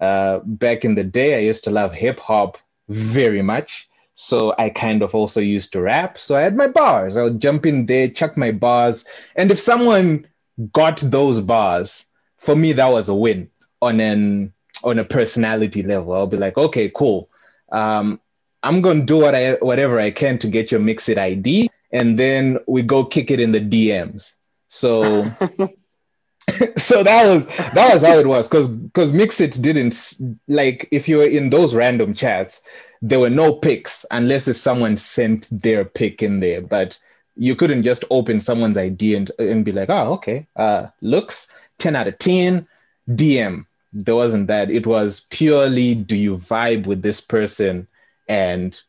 Uh, 0.00 0.40
back 0.44 0.84
in 0.84 0.94
the 0.94 1.04
day, 1.04 1.36
I 1.36 1.40
used 1.40 1.64
to 1.64 1.70
love 1.70 1.92
hip 1.92 2.18
hop 2.20 2.58
very 2.88 3.42
much. 3.42 3.88
So 4.14 4.54
I 4.58 4.70
kind 4.70 5.02
of 5.02 5.14
also 5.14 5.40
used 5.40 5.72
to 5.72 5.80
rap. 5.80 6.18
So 6.18 6.36
I 6.36 6.42
had 6.42 6.56
my 6.56 6.68
bars. 6.68 7.16
I 7.16 7.22
would 7.22 7.40
jump 7.40 7.64
in 7.64 7.86
there, 7.86 8.08
chuck 8.08 8.36
my 8.36 8.52
bars, 8.52 9.04
and 9.36 9.50
if 9.50 9.58
someone 9.58 10.26
got 10.72 10.98
those 10.98 11.40
bars, 11.40 12.06
for 12.36 12.54
me 12.56 12.72
that 12.72 12.88
was 12.88 13.08
a 13.08 13.14
win 13.14 13.50
on 13.80 14.00
an 14.00 14.52
on 14.82 14.98
a 14.98 15.04
personality 15.04 15.82
level. 15.82 16.14
I'll 16.14 16.26
be 16.26 16.36
like, 16.36 16.56
okay, 16.56 16.90
cool. 16.94 17.28
Um, 17.70 18.20
I'm 18.62 18.82
gonna 18.82 19.04
do 19.04 19.16
what 19.16 19.34
I 19.34 19.54
whatever 19.54 19.98
I 19.98 20.10
can 20.10 20.38
to 20.40 20.48
get 20.48 20.70
your 20.70 20.80
MXit 20.80 21.18
ID, 21.18 21.70
and 21.92 22.18
then 22.18 22.58
we 22.66 22.82
go 22.82 23.04
kick 23.04 23.30
it 23.30 23.40
in 23.40 23.52
the 23.52 23.60
DMs. 23.60 24.32
So 24.68 25.24
so 26.76 27.02
that 27.02 27.26
was 27.26 27.46
that 27.46 27.92
was 27.92 28.02
how 28.02 28.18
it 28.18 28.26
was 28.26 28.48
because 28.48 28.68
because 28.68 29.12
MXit 29.12 29.60
didn't 29.62 30.14
like 30.48 30.88
if 30.90 31.08
you 31.08 31.18
were 31.18 31.26
in 31.26 31.50
those 31.50 31.74
random 31.74 32.14
chats, 32.14 32.62
there 33.02 33.20
were 33.20 33.30
no 33.30 33.54
picks 33.54 34.04
unless 34.10 34.48
if 34.48 34.58
someone 34.58 34.96
sent 34.96 35.48
their 35.50 35.84
pick 35.84 36.22
in 36.22 36.40
there, 36.40 36.60
but 36.60 36.98
you 37.36 37.56
couldn't 37.56 37.84
just 37.84 38.04
open 38.10 38.40
someone's 38.40 38.76
ID 38.76 39.14
and, 39.14 39.32
and 39.38 39.64
be 39.64 39.72
like, 39.72 39.88
oh, 39.88 40.12
okay, 40.12 40.46
uh, 40.56 40.88
looks 41.00 41.50
10 41.78 41.96
out 41.96 42.08
of 42.08 42.18
10, 42.18 42.66
DM. 43.08 43.64
There 43.92 44.14
wasn't 44.14 44.48
that. 44.48 44.70
It 44.70 44.86
was 44.86 45.20
purely 45.30 45.94
do 45.94 46.16
you 46.16 46.36
vibe 46.36 46.86
with 46.86 47.02
this 47.02 47.20
person 47.20 47.88
and 48.30 48.80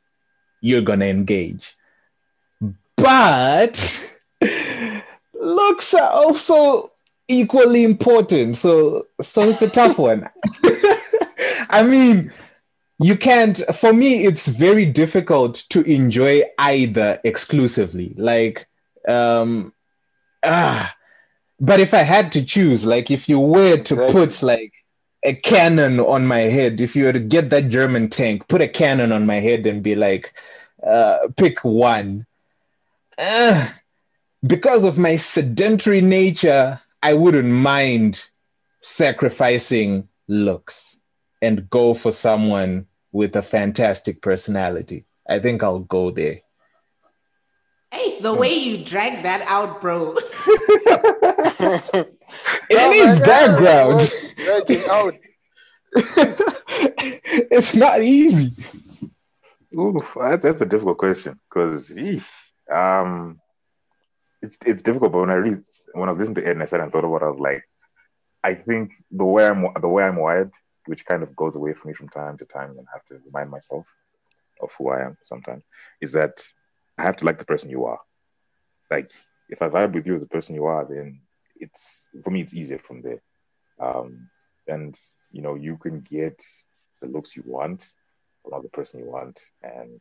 you're 0.62 0.84
going 0.84 1.00
to 1.00 1.10
engage. 1.10 1.76
But 2.96 4.10
looks 5.34 5.94
are 5.96 6.12
also 6.12 6.94
equally 7.28 7.84
important. 7.84 8.56
So 8.58 9.08
so 9.20 9.50
it's 9.50 9.64
a 9.64 9.70
tough 9.70 9.98
one. 9.98 10.30
I 11.70 11.82
mean, 11.84 12.32
you 13.00 13.18
can't 13.18 13.60
for 13.76 13.92
me 13.92 14.26
it's 14.26 14.48
very 14.48 14.86
difficult 14.86 15.56
to 15.72 15.82
enjoy 15.82 16.44
either 16.60 17.20
exclusively. 17.24 18.14
Like 18.18 18.68
um 19.08 19.74
ah 20.44 20.96
but 21.60 21.80
if 21.80 21.94
I 21.94 22.04
had 22.04 22.32
to 22.34 22.46
choose, 22.46 22.86
like 22.86 23.10
if 23.10 23.28
you 23.30 23.40
were 23.40 23.78
to 23.78 23.96
put 24.08 24.44
like 24.44 24.74
a 25.24 25.36
cannon 25.36 26.00
on 26.00 26.26
my 26.26 26.42
head, 26.42 26.82
if 26.82 26.96
you 26.96 27.06
were 27.06 27.14
to 27.14 27.20
get 27.20 27.50
that 27.52 27.68
German 27.68 28.10
tank, 28.10 28.48
put 28.48 28.62
a 28.62 28.68
cannon 28.68 29.12
on 29.12 29.26
my 29.26 29.40
head 29.40 29.66
and 29.66 29.84
be 29.84 29.96
like, 29.96 30.34
uh, 30.86 31.28
pick 31.38 31.64
one. 31.64 32.26
Uh, 33.18 33.68
because 34.46 34.84
of 34.84 34.98
my 34.98 35.18
sedentary 35.18 36.02
nature, 36.02 36.80
I 37.04 37.14
wouldn't 37.14 37.48
mind 37.48 38.24
sacrificing 38.82 40.08
looks 40.28 41.00
and 41.42 41.70
go 41.70 41.94
for 41.94 42.12
someone 42.12 42.88
with 43.12 43.36
a 43.36 43.42
fantastic 43.42 44.22
personality. 44.22 45.06
I 45.28 45.40
think 45.40 45.62
I'll 45.64 45.80
go 45.80 46.12
there. 46.12 46.42
Hey, 47.92 48.20
the 48.20 48.34
way 48.34 48.54
you 48.54 48.86
drag 48.86 49.24
that 49.24 49.42
out, 49.48 49.82
bro. 49.82 50.16
It 52.70 52.92
needs 52.92 53.20
background. 53.20 54.12
Dragging 54.38 54.84
out. 54.90 55.14
it's 57.52 57.76
not 57.76 58.02
easy. 58.02 58.52
Ooh, 59.76 60.00
that's 60.42 60.62
a 60.62 60.66
difficult 60.66 60.98
question 60.98 61.40
because 61.50 61.92
um, 62.72 63.40
it's 64.42 64.58
it's 64.66 64.84
difficult. 64.84 65.12
But 65.12 65.20
when 65.20 65.30
I 65.30 65.36
read, 65.36 65.62
when 65.94 66.10
I 66.10 66.14
listened 66.14 66.36
to 66.38 66.44
it 66.44 66.52
and 66.52 66.64
I 66.64 66.66
said 66.66 66.80
and 66.80 66.92
thought 66.92 67.06
about, 67.06 67.22
it, 67.22 67.26
I 67.26 67.30
was 67.30 67.40
like, 67.40 67.64
I 68.44 68.54
think 68.54 68.92
the 69.12 69.26
way 69.26 69.48
I'm 69.48 69.68
the 69.80 69.90
way 69.90 70.04
I'm 70.04 70.18
wired, 70.18 70.52
which 70.86 71.06
kind 71.06 71.24
of 71.24 71.36
goes 71.36 71.56
away 71.56 71.74
from 71.74 71.90
me 71.90 71.94
from 71.94 72.10
time 72.10 72.38
to 72.38 72.46
time, 72.46 72.72
and 72.72 72.88
I 72.88 72.92
have 72.94 73.06
to 73.08 73.20
remind 73.26 73.50
myself 73.50 73.86
of 74.62 74.72
who 74.78 74.90
I 74.90 75.06
am 75.06 75.18
sometimes, 75.24 75.64
is 76.02 76.12
that 76.14 76.44
I 77.02 77.04
have 77.04 77.18
to 77.18 77.26
like 77.26 77.40
the 77.40 77.46
person 77.46 77.72
you 77.72 77.86
are. 77.86 78.00
Like 78.92 79.12
if 79.50 79.64
I 79.64 79.70
vibe 79.70 79.94
with 79.94 80.06
you 80.06 80.16
as 80.16 80.22
the 80.22 80.28
person 80.28 80.54
you 80.54 80.66
are, 80.66 80.86
then 80.86 81.20
it's 81.56 82.10
for 82.24 82.30
me 82.30 82.42
it's 82.42 82.54
easier 82.54 82.78
from 82.78 83.02
there. 83.02 83.22
Um, 83.80 84.30
and 84.68 84.96
you 85.32 85.42
know 85.42 85.56
you 85.56 85.78
can 85.78 86.02
get 86.02 86.40
the 87.02 87.08
looks 87.08 87.36
you 87.36 87.42
want 87.44 87.84
from 88.44 88.62
the 88.62 88.70
person 88.70 89.00
you 89.00 89.10
want, 89.10 89.42
and 89.64 90.00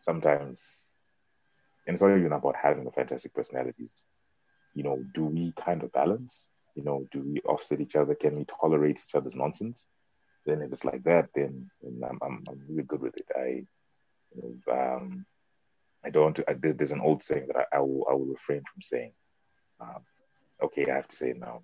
sometimes, 0.00 0.62
and 1.86 1.94
it's 1.94 2.02
not 2.02 2.14
even 2.14 2.32
about 2.32 2.56
having 2.56 2.84
the 2.84 2.90
fantastic 2.90 3.32
personalities. 3.32 4.04
You 4.74 4.82
know, 4.82 5.02
do 5.14 5.24
we 5.24 5.52
kind 5.52 5.82
of 5.82 5.92
balance? 5.92 6.50
You 6.74 6.84
know, 6.84 7.06
do 7.10 7.22
we 7.22 7.40
offset 7.46 7.80
each 7.80 7.96
other? 7.96 8.14
Can 8.14 8.36
we 8.36 8.44
tolerate 8.60 9.00
each 9.02 9.14
other's 9.14 9.36
nonsense? 9.36 9.86
Then 10.44 10.60
if 10.60 10.72
it's 10.72 10.84
like 10.84 11.04
that, 11.04 11.30
then, 11.34 11.70
then 11.82 12.02
I'm, 12.06 12.18
I'm 12.20 12.44
I'm 12.46 12.60
really 12.68 12.82
good 12.82 13.00
with 13.00 13.16
it. 13.16 13.28
I 13.34 13.64
you 14.34 14.60
know, 14.66 14.74
um, 14.74 15.24
I 16.04 16.10
don't 16.10 16.24
want 16.24 16.36
to. 16.36 16.50
I, 16.50 16.54
there's 16.54 16.92
an 16.92 17.00
old 17.00 17.22
saying 17.22 17.46
that 17.48 17.56
I, 17.72 17.76
I 17.76 17.80
will 17.80 18.06
I 18.10 18.14
will 18.14 18.26
refrain 18.26 18.62
from 18.72 18.82
saying. 18.82 19.12
Um, 19.80 20.02
okay, 20.62 20.90
I 20.90 20.94
have 20.96 21.08
to 21.08 21.16
say 21.16 21.30
it 21.30 21.38
now. 21.40 21.62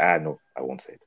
Ah, 0.00 0.18
no, 0.18 0.38
I 0.56 0.62
won't 0.62 0.82
say 0.82 0.94
it. 0.94 1.00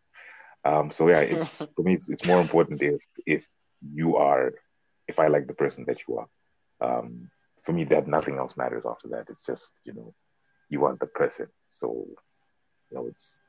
Um, 0.70 0.92
so 0.92 1.08
yeah, 1.10 1.20
it's 1.20 1.66
for 1.76 1.84
me. 1.84 1.94
It's, 1.96 2.10
it's 2.10 2.26
more 2.26 2.40
important 2.40 2.82
if 2.82 3.02
if 3.26 3.46
you 3.94 4.18
are, 4.18 4.54
if 5.08 5.20
I 5.20 5.28
like 5.28 5.48
the 5.48 5.54
person 5.54 5.86
that 5.88 6.00
you 6.08 6.18
are. 6.20 6.28
Um, 6.82 7.30
for 7.64 7.74
me, 7.74 7.84
that 7.86 8.08
nothing 8.08 8.38
else 8.38 8.56
matters 8.58 8.86
after 8.86 9.10
that. 9.10 9.26
It's 9.30 9.46
just 9.46 9.72
you 9.84 9.94
know, 9.94 10.14
you 10.70 10.80
want 10.80 11.00
the 11.00 11.08
person. 11.08 11.48
So 11.72 12.06
you 12.92 12.98
know, 12.98 13.08
it's 13.08 13.40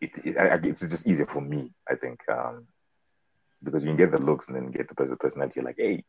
it, 0.00 0.10
it 0.24 0.36
I, 0.38 0.48
I- 0.54 0.60
it's 0.62 0.80
just 0.88 1.06
easier 1.06 1.26
for 1.26 1.40
me. 1.40 1.72
I 1.88 1.94
think 1.96 2.20
um, 2.30 2.66
because 3.62 3.84
you 3.84 3.90
can 3.90 3.96
get 3.96 4.12
the 4.12 4.18
looks 4.18 4.48
and 4.48 4.56
then 4.56 4.70
get 4.70 4.88
the 4.88 4.94
person 4.94 5.16
personality. 5.16 5.54
You're 5.56 5.64
like, 5.66 5.76
hey, 5.78 6.04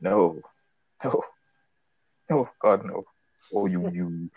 no, 0.00 0.40
no, 1.04 1.22
no, 2.30 2.48
God, 2.60 2.84
no. 2.84 3.04
Oh, 3.54 3.66
you 3.66 3.88
you. 3.90 4.30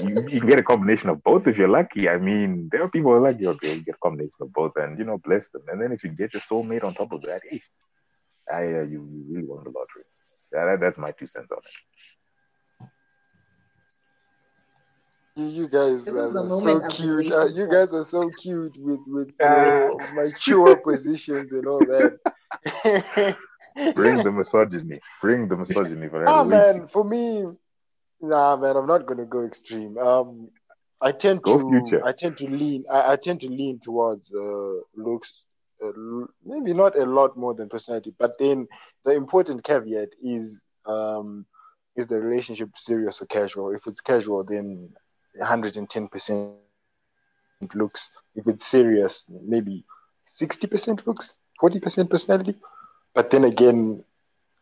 You, 0.00 0.28
you 0.28 0.40
get 0.40 0.58
a 0.58 0.62
combination 0.62 1.08
of 1.08 1.24
both 1.24 1.46
if 1.48 1.56
you're 1.56 1.66
lucky. 1.66 2.08
I 2.08 2.18
mean, 2.18 2.68
there 2.70 2.82
are 2.82 2.90
people 2.90 3.10
who 3.10 3.16
are 3.16 3.32
lucky, 3.32 3.46
okay, 3.46 3.74
you 3.74 3.80
get 3.80 3.94
a 3.94 3.98
combination 3.98 4.36
of 4.42 4.52
both, 4.52 4.76
and 4.76 4.98
you 4.98 5.04
know, 5.04 5.18
bless 5.18 5.48
them. 5.48 5.62
And 5.66 5.80
then 5.80 5.92
if 5.92 6.04
you 6.04 6.10
get 6.10 6.34
your 6.34 6.42
soulmate 6.42 6.84
on 6.84 6.94
top 6.94 7.10
of 7.12 7.22
that, 7.22 7.40
hey, 7.50 7.62
I, 8.52 8.64
uh, 8.64 8.82
you, 8.82 9.08
you 9.10 9.24
really 9.28 9.46
won 9.46 9.64
the 9.64 9.70
lottery. 9.70 10.04
That, 10.52 10.78
that's 10.78 10.98
my 10.98 11.12
two 11.12 11.26
cents 11.26 11.50
on 11.50 11.58
it. 11.58 11.97
You, 15.38 15.46
you 15.46 15.68
guys 15.68 16.02
This 16.06 16.16
is 16.16 16.28
are 16.28 16.32
the 16.32 16.42
so 16.50 16.50
moment 16.50 16.82
I've 16.82 16.96
cute. 16.96 17.30
Uh, 17.30 17.46
you 17.46 17.68
guys 17.68 17.88
are 17.92 18.04
so 18.04 18.30
cute 18.32 18.76
with 18.78 19.00
with 19.06 19.30
uh, 19.42 19.98
mature 20.12 20.76
positions 20.76 21.52
and 21.52 21.66
all 21.66 21.84
that. 21.86 22.18
Bring 23.94 24.22
the 24.22 24.32
misogyny. 24.32 25.00
Bring 25.22 25.48
the 25.48 25.56
misogyny 25.56 26.08
for 26.08 26.24
Ah 26.26 26.44
man, 26.44 26.88
for 26.88 27.04
me, 27.04 27.44
nah 28.20 28.56
man, 28.56 28.76
I'm 28.76 28.86
not 28.86 29.06
gonna 29.06 29.24
go 29.26 29.44
extreme. 29.44 29.96
Um, 29.98 30.50
I 31.00 31.12
tend 31.12 31.44
Go 31.44 31.58
to 31.58 31.58
future. 31.58 32.04
I 32.04 32.12
tend 32.12 32.36
to 32.38 32.48
lean 32.48 32.84
I, 32.90 33.12
I 33.12 33.16
tend 33.16 33.40
to 33.42 33.48
lean 33.48 33.80
towards 33.82 34.30
uh, 34.32 34.80
looks, 34.96 35.32
uh, 35.84 35.92
maybe 36.44 36.72
not 36.74 36.98
a 36.98 37.04
lot 37.04 37.36
more 37.36 37.54
than 37.54 37.68
personality, 37.68 38.14
but 38.18 38.32
then 38.38 38.66
the 39.04 39.12
important 39.12 39.64
caveat 39.64 40.10
is 40.22 40.60
um 40.86 41.46
is 41.96 42.06
the 42.08 42.20
relationship 42.20 42.70
serious 42.76 43.20
or 43.22 43.26
casual? 43.26 43.72
If 43.74 43.86
it's 43.86 44.00
casual, 44.00 44.44
then 44.44 44.90
110 45.38 46.08
percent 46.08 46.54
looks. 46.54 47.00
If 47.34 47.56
it's 47.56 47.80
serious, 47.80 48.14
maybe 48.28 49.14
60 49.26 49.86
percent 49.94 50.36
looks, 50.42 50.84
40 50.94 51.20
percent 51.20 51.50
personality. 51.50 52.54
But 53.14 53.30
then 53.30 53.44
again, 53.44 54.04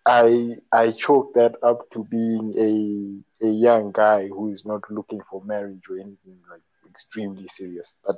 I 0.07 0.57
I 0.73 0.93
chalk 0.93 1.35
that 1.35 1.57
up 1.63 1.91
to 1.93 2.05
being 2.05 2.55
a 2.59 3.47
a 3.47 3.51
young 3.51 3.93
guy 3.93 4.29
who 4.29 4.51
is 4.53 4.65
not 4.65 4.83
looking 4.91 5.21
for 5.31 5.43
marriage 5.45 5.83
or 5.91 5.97
anything 5.97 6.39
like 6.51 6.63
extremely 6.89 7.49
serious. 7.49 7.95
But 8.07 8.17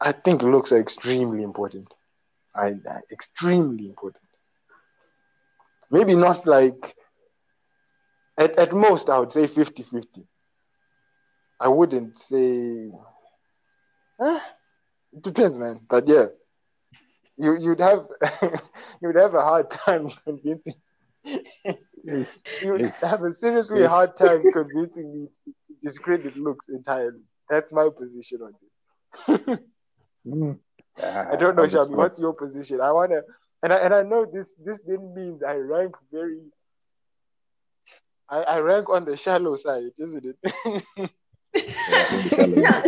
I 0.00 0.12
think 0.12 0.42
looks 0.42 0.72
are 0.72 0.78
extremely 0.78 1.42
important. 1.42 1.92
I, 2.54 2.68
I 2.68 3.00
extremely 3.12 3.86
important. 3.86 4.24
Maybe 5.90 6.14
not 6.14 6.46
like 6.46 6.96
at, 8.38 8.58
at 8.58 8.72
most 8.72 9.08
I 9.08 9.18
would 9.18 9.32
say 9.32 9.46
50-50. 9.46 10.26
I 11.60 11.68
wouldn't 11.68 12.18
say 12.18 12.90
eh, 14.20 14.40
it 15.12 15.22
depends 15.22 15.58
man. 15.58 15.80
But 15.88 16.06
yeah. 16.08 16.26
You 17.36 17.56
you'd 17.58 17.80
have 17.80 18.06
you'd 19.02 19.16
have 19.16 19.34
a 19.34 19.42
hard 19.42 19.70
time 19.70 20.08
convincing 20.24 20.74
Yes. 22.04 22.40
you 22.60 22.78
Yes. 22.78 23.02
have 23.02 23.22
a 23.22 23.32
seriously 23.32 23.82
Yes. 23.82 23.84
hard 23.84 24.16
time 24.16 24.46
convincing 24.52 25.12
me 25.12 25.28
to 25.44 25.54
discredit 25.82 26.36
looks 26.36 26.68
entirely. 26.68 27.22
That's 27.48 27.72
my 27.72 27.88
position 27.96 28.40
on 28.42 28.52
this. 28.60 29.58
Mm. 30.26 30.58
Ah, 31.02 31.26
I 31.30 31.36
don't 31.36 31.56
know, 31.56 31.62
I'm 31.62 31.68
Shami. 31.68 31.94
What's 31.96 32.18
your 32.18 32.34
position? 32.34 32.80
I 32.80 32.92
wanna, 32.92 33.20
and 33.62 33.72
I 33.72 33.76
and 33.78 33.94
I 33.94 34.02
know 34.02 34.24
this. 34.26 34.48
This 34.64 34.78
didn't 34.80 35.14
mean 35.14 35.40
I 35.46 35.54
rank 35.56 35.94
very. 36.12 36.40
I, 38.28 38.42
I 38.42 38.58
rank 38.58 38.88
on 38.90 39.04
the 39.04 39.16
shallow 39.16 39.56
side, 39.56 39.92
isn't 39.98 40.24
it? 40.24 41.10
Yeah, 41.88 42.06
in 42.10 42.16
the 42.16 42.22
shallow 42.22 42.54
end. 42.54 42.82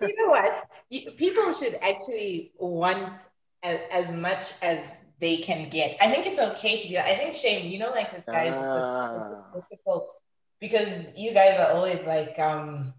you 0.00 0.14
know 0.16 0.28
what? 0.28 0.68
People 1.16 1.52
should 1.52 1.74
actually 1.82 2.52
want 2.58 3.16
as, 3.62 3.80
as 3.92 4.12
much 4.14 4.52
as 4.62 5.00
they 5.20 5.38
can 5.38 5.68
get. 5.68 5.96
I 6.00 6.10
think 6.10 6.26
it's 6.26 6.40
okay 6.40 6.80
to 6.82 6.88
be. 6.88 6.98
I 6.98 7.16
think 7.16 7.34
shame, 7.34 7.70
you 7.70 7.78
know, 7.78 7.90
like 7.90 8.12
with 8.12 8.28
guys, 8.30 8.54
it's- 8.54 8.66
Ah. 8.66 9.44
it's 9.54 9.68
difficult 9.68 10.14
because 10.60 11.16
you 11.16 11.32
guys 11.32 11.58
are 11.58 11.72
always 11.72 12.04
like, 12.06 12.38
um, 12.38 12.94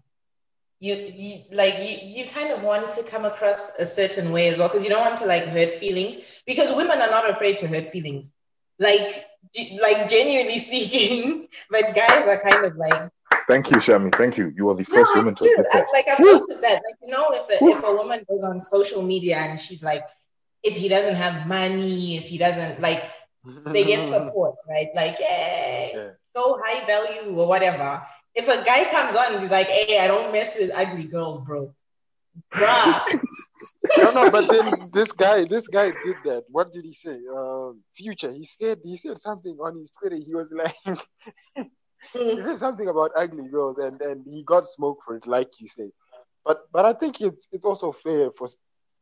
you, 0.80 0.94
you 0.94 1.38
like 1.52 1.74
you, 1.78 1.96
you 2.22 2.26
kind 2.28 2.50
of 2.50 2.62
want 2.62 2.90
to 2.90 3.02
come 3.04 3.24
across 3.24 3.70
a 3.78 3.86
certain 3.86 4.32
way 4.32 4.48
as 4.48 4.58
well 4.58 4.68
because 4.68 4.84
you 4.84 4.90
don't 4.90 5.00
want 5.00 5.18
to 5.18 5.26
like 5.26 5.44
hurt 5.44 5.74
feelings 5.74 6.42
because 6.46 6.74
women 6.76 7.00
are 7.00 7.10
not 7.10 7.28
afraid 7.30 7.58
to 7.58 7.66
hurt 7.66 7.86
feelings. 7.86 8.32
Like, 8.78 9.24
like 9.82 10.08
genuinely 10.08 10.58
speaking, 10.58 11.48
but 11.70 11.94
guys 11.94 12.26
are 12.28 12.40
kind 12.42 12.64
of 12.66 12.76
like, 12.76 13.10
Thank 13.48 13.70
you, 13.70 13.76
Shami. 13.76 14.14
Thank 14.14 14.38
you. 14.38 14.52
You 14.56 14.68
are 14.70 14.74
the 14.74 14.86
no, 14.88 14.96
first 14.96 15.14
woman 15.16 15.32
it's 15.32 15.40
to 15.40 15.44
true. 15.44 15.52
admit 15.54 15.66
I, 15.72 15.78
that. 15.78 15.86
like 15.92 16.08
I've 16.08 16.20
noticed 16.20 16.60
that. 16.62 16.80
Like 16.84 16.96
you 17.02 17.08
know, 17.08 17.26
if 17.30 17.60
a, 17.60 17.64
if 17.64 17.84
a 17.84 17.92
woman 17.94 18.24
goes 18.28 18.44
on 18.44 18.60
social 18.60 19.02
media 19.02 19.36
and 19.36 19.60
she's 19.60 19.82
like, 19.82 20.02
if 20.62 20.74
he 20.74 20.88
doesn't 20.88 21.14
have 21.14 21.46
money, 21.46 22.16
if 22.16 22.24
he 22.24 22.38
doesn't 22.38 22.80
like, 22.80 23.02
they 23.66 23.84
get 23.84 24.04
support, 24.14 24.54
right? 24.68 24.88
Like, 24.94 25.18
yay, 25.20 25.92
Yeah. 25.94 26.10
so 26.34 26.58
high 26.64 26.84
value 26.86 27.36
or 27.36 27.46
whatever. 27.46 28.02
If 28.34 28.48
a 28.48 28.64
guy 28.64 28.90
comes 28.90 29.14
on 29.14 29.32
and 29.32 29.40
he's 29.40 29.50
like, 29.50 29.68
hey, 29.68 29.98
I 29.98 30.06
don't 30.08 30.32
mess 30.32 30.56
with 30.58 30.70
ugly 30.74 31.04
girls, 31.04 31.40
bro. 31.40 31.74
Bruh. 32.52 33.00
no, 33.98 34.10
no, 34.10 34.30
but 34.30 34.48
then 34.48 34.90
this 34.92 35.10
guy, 35.12 35.44
this 35.44 35.66
guy 35.68 35.90
did 36.04 36.16
that. 36.24 36.44
What 36.48 36.72
did 36.72 36.84
he 36.84 36.94
say? 36.94 37.18
Uh, 37.34 37.72
future. 37.96 38.32
He 38.32 38.48
said 38.60 38.78
he 38.84 38.96
said 38.96 39.20
something 39.20 39.56
on 39.60 39.78
his 39.78 39.90
Twitter. 39.98 40.16
He 40.16 40.34
was 40.34 40.48
like, 40.52 40.74
he 42.12 42.42
said 42.42 42.58
something 42.58 42.88
about 42.88 43.12
ugly 43.16 43.48
girls, 43.48 43.78
and 43.78 44.00
and 44.00 44.24
he 44.26 44.42
got 44.44 44.68
smoke 44.68 44.98
for 45.06 45.16
it, 45.16 45.26
like 45.26 45.50
you 45.60 45.68
say. 45.68 45.90
But 46.44 46.70
but 46.72 46.84
I 46.84 46.92
think 46.94 47.20
it's 47.20 47.46
it's 47.52 47.64
also 47.64 47.92
fair 47.92 48.30
for 48.36 48.48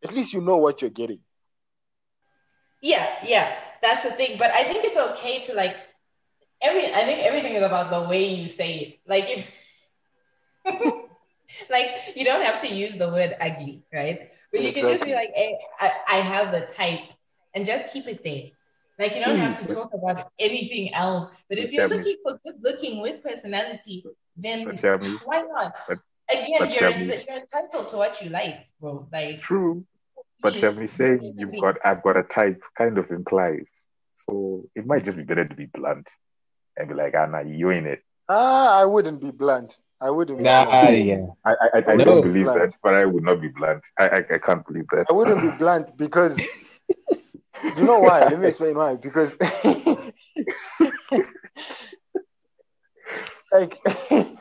at 0.05 0.15
least 0.15 0.33
you 0.33 0.41
know 0.41 0.57
what 0.57 0.81
you're 0.81 0.91
getting. 0.91 1.21
Yeah, 2.83 3.07
yeah, 3.25 3.55
that's 3.83 4.05
the 4.05 4.11
thing. 4.11 4.37
But 4.38 4.51
I 4.51 4.65
think 4.65 4.85
it's 4.85 4.99
okay 4.99 5.41
to 5.45 5.55
like 5.55 5.77
every. 6.61 6.87
I 6.87 7.05
think 7.05 7.21
everything 7.21 7.55
is 7.55 7.62
about 7.62 7.91
the 7.91 8.09
way 8.09 8.35
you 8.35 8.49
say 8.49 8.79
it. 8.79 8.99
Like 9.07 9.25
if, 9.31 9.88
like 11.71 11.87
you 12.17 12.25
don't 12.25 12.45
have 12.45 12.61
to 12.62 12.69
use 12.69 12.95
the 12.95 13.09
word 13.09 13.35
ugly, 13.41 13.83
right? 13.93 14.29
But 14.53 14.62
you 14.62 14.73
can 14.73 14.87
just 14.87 15.05
be 15.05 15.15
like, 15.15 15.33
hey, 15.35 15.59
I, 15.81 15.93
I 16.11 16.17
have 16.17 16.53
a 16.55 16.67
type, 16.67 17.01
and 17.55 17.65
just 17.65 17.93
keep 17.93 18.07
it 18.07 18.23
there. 18.25 18.51
Like 18.99 19.17
you 19.17 19.25
don't 19.25 19.38
have 19.38 19.59
to 19.61 19.75
talk 19.75 19.91
about 19.95 20.31
anything 20.38 20.93
else. 20.95 21.43
But 21.49 21.59
if 21.59 21.73
you're 21.73 21.88
looking 21.88 22.17
for 22.23 22.38
good 22.45 22.57
looking 22.62 23.01
with 23.01 23.23
personality, 23.23 24.05
then 24.37 24.67
why 25.25 25.43
not? 25.43 25.75
Again, 26.31 26.71
you're, 26.71 26.91
you're 26.91 27.37
entitled 27.37 27.88
to 27.91 27.97
what 27.97 28.23
you 28.23 28.31
like, 28.31 28.67
bro. 28.81 29.09
Like 29.12 29.41
True. 29.41 29.85
But 30.41 30.57
Yeah. 30.57 30.71
Shamli 30.71 30.88
saying 30.88 31.35
you've 31.37 31.61
got 31.61 31.79
I've 31.85 32.03
got 32.03 32.17
a 32.17 32.23
type 32.23 32.62
kind 32.77 32.99
of 32.99 33.11
implies. 33.11 33.69
So 34.27 34.65
it 34.75 34.87
might 34.87 35.05
just 35.05 35.17
be 35.17 35.25
better 35.25 35.45
to 35.45 35.55
be 35.55 35.67
blunt 35.67 36.09
and 36.77 36.88
be 36.88 36.95
like, 36.95 37.15
Anna, 37.15 37.43
you 37.45 37.71
in 37.71 37.87
it. 37.87 38.03
Ah, 38.29 38.81
I 38.81 38.85
wouldn't 38.85 39.21
be 39.21 39.31
blunt. 39.31 39.75
I 40.03 40.11
wouldn't. 40.11 40.38
Be 40.38 40.45
Nah, 40.45 40.65
blunt. 40.79 40.88
yeah. 40.88 41.27
I 41.45 41.53
I, 41.53 41.79
I, 41.79 41.93
I 41.93 41.97
No. 41.97 41.99
don't 41.99 42.23
believe 42.23 42.45
Blunt. 42.45 42.55
that, 42.55 42.75
but 42.83 42.95
I 42.95 43.05
would 43.07 43.25
not 43.25 43.41
be 43.41 43.49
blunt. 43.49 43.83
I, 43.99 44.09
I 44.09 44.25
I 44.35 44.38
can't 44.38 44.67
believe 44.67 44.87
that. 44.93 45.07
I 45.09 45.12
wouldn't 45.12 45.43
be 45.43 45.51
blunt 45.59 45.97
because 45.97 46.38
you 47.75 47.85
know 47.85 48.01
why? 48.01 48.25
Let 48.25 48.38
me 48.41 48.47
explain 48.47 48.77
why. 48.77 48.95
Because 48.97 49.37
like 53.53 53.79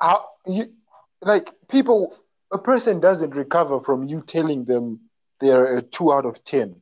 how 0.00 0.26
you 0.46 0.72
like 1.22 1.50
people 1.68 2.16
a 2.52 2.58
person 2.58 3.00
doesn't 3.00 3.34
recover 3.34 3.80
from 3.80 4.08
you 4.08 4.22
telling 4.26 4.64
them 4.64 5.00
they're 5.40 5.76
a 5.78 5.82
two 5.82 6.12
out 6.12 6.26
of 6.26 6.44
ten. 6.44 6.76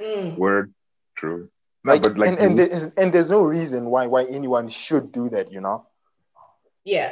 mm, 0.00 0.36
Word. 0.36 0.72
True. 1.16 1.48
No, 1.84 1.96
Like, 1.96 2.00
but 2.00 2.18
like 2.18 2.32
and, 2.32 2.38
and, 2.38 2.58
you- 2.58 2.58
there's, 2.58 2.92
and 2.96 3.12
there's 3.12 3.30
no 3.30 3.42
reason 3.42 3.90
why 3.90 4.06
why 4.06 4.24
anyone 4.24 4.68
should 4.68 5.12
do 5.12 5.28
that, 5.30 5.50
you 5.52 5.60
know? 5.60 5.86
yeah. 6.84 7.10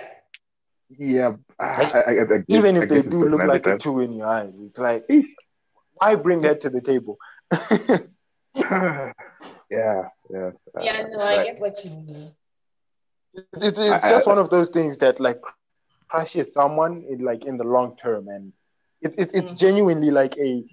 yeah, 0.99 1.33
Like, 1.77 1.95
I, 1.95 2.01
I, 2.01 2.11
I 2.35 2.39
guess, 2.49 2.65
Even 2.65 2.77
I 2.81 2.85
if 2.85 2.89
they 2.89 3.03
do 3.03 3.25
look 3.25 3.45
like 3.45 3.67
a 3.67 3.73
personality 3.73 3.79
two 3.79 4.01
in 4.01 4.13
your 4.13 4.27
eyes. 4.27 4.53
It's 4.59 4.79
like 4.79 5.05
type. 5.09 5.25
why 5.95 6.15
bring 6.17 6.43
that 6.43 6.61
to 6.63 6.71
the 6.71 6.81
table? 6.81 7.19
yeah, 9.71 10.09
yeah. 10.31 10.51
uh, 10.77 10.87
Yeah, 10.87 11.03
no, 11.11 11.21
I 11.21 11.39
right. 11.39 11.45
get 11.45 11.61
what 11.61 11.85
you 11.85 11.91
mean. 11.91 12.35
It, 13.35 13.75
it's 13.79 14.07
I- 14.07 14.13
I- 14.15 14.23
just 14.27 14.27
one 14.27 14.39
of 14.39 14.51
those 14.51 14.69
things 14.71 14.99
that 14.99 15.21
like 15.21 15.41
crushes 16.09 16.53
someone 16.53 17.05
in 17.09 17.21
like 17.25 17.45
in 17.45 17.57
the 17.59 17.65
long 17.65 17.97
term, 17.97 18.29
and 18.29 18.53
it, 19.03 19.15
it, 19.19 19.31
it's 19.35 19.53
Mm. 19.53 19.53
genuinely 19.53 20.11
like 20.11 20.37
a 20.39 20.65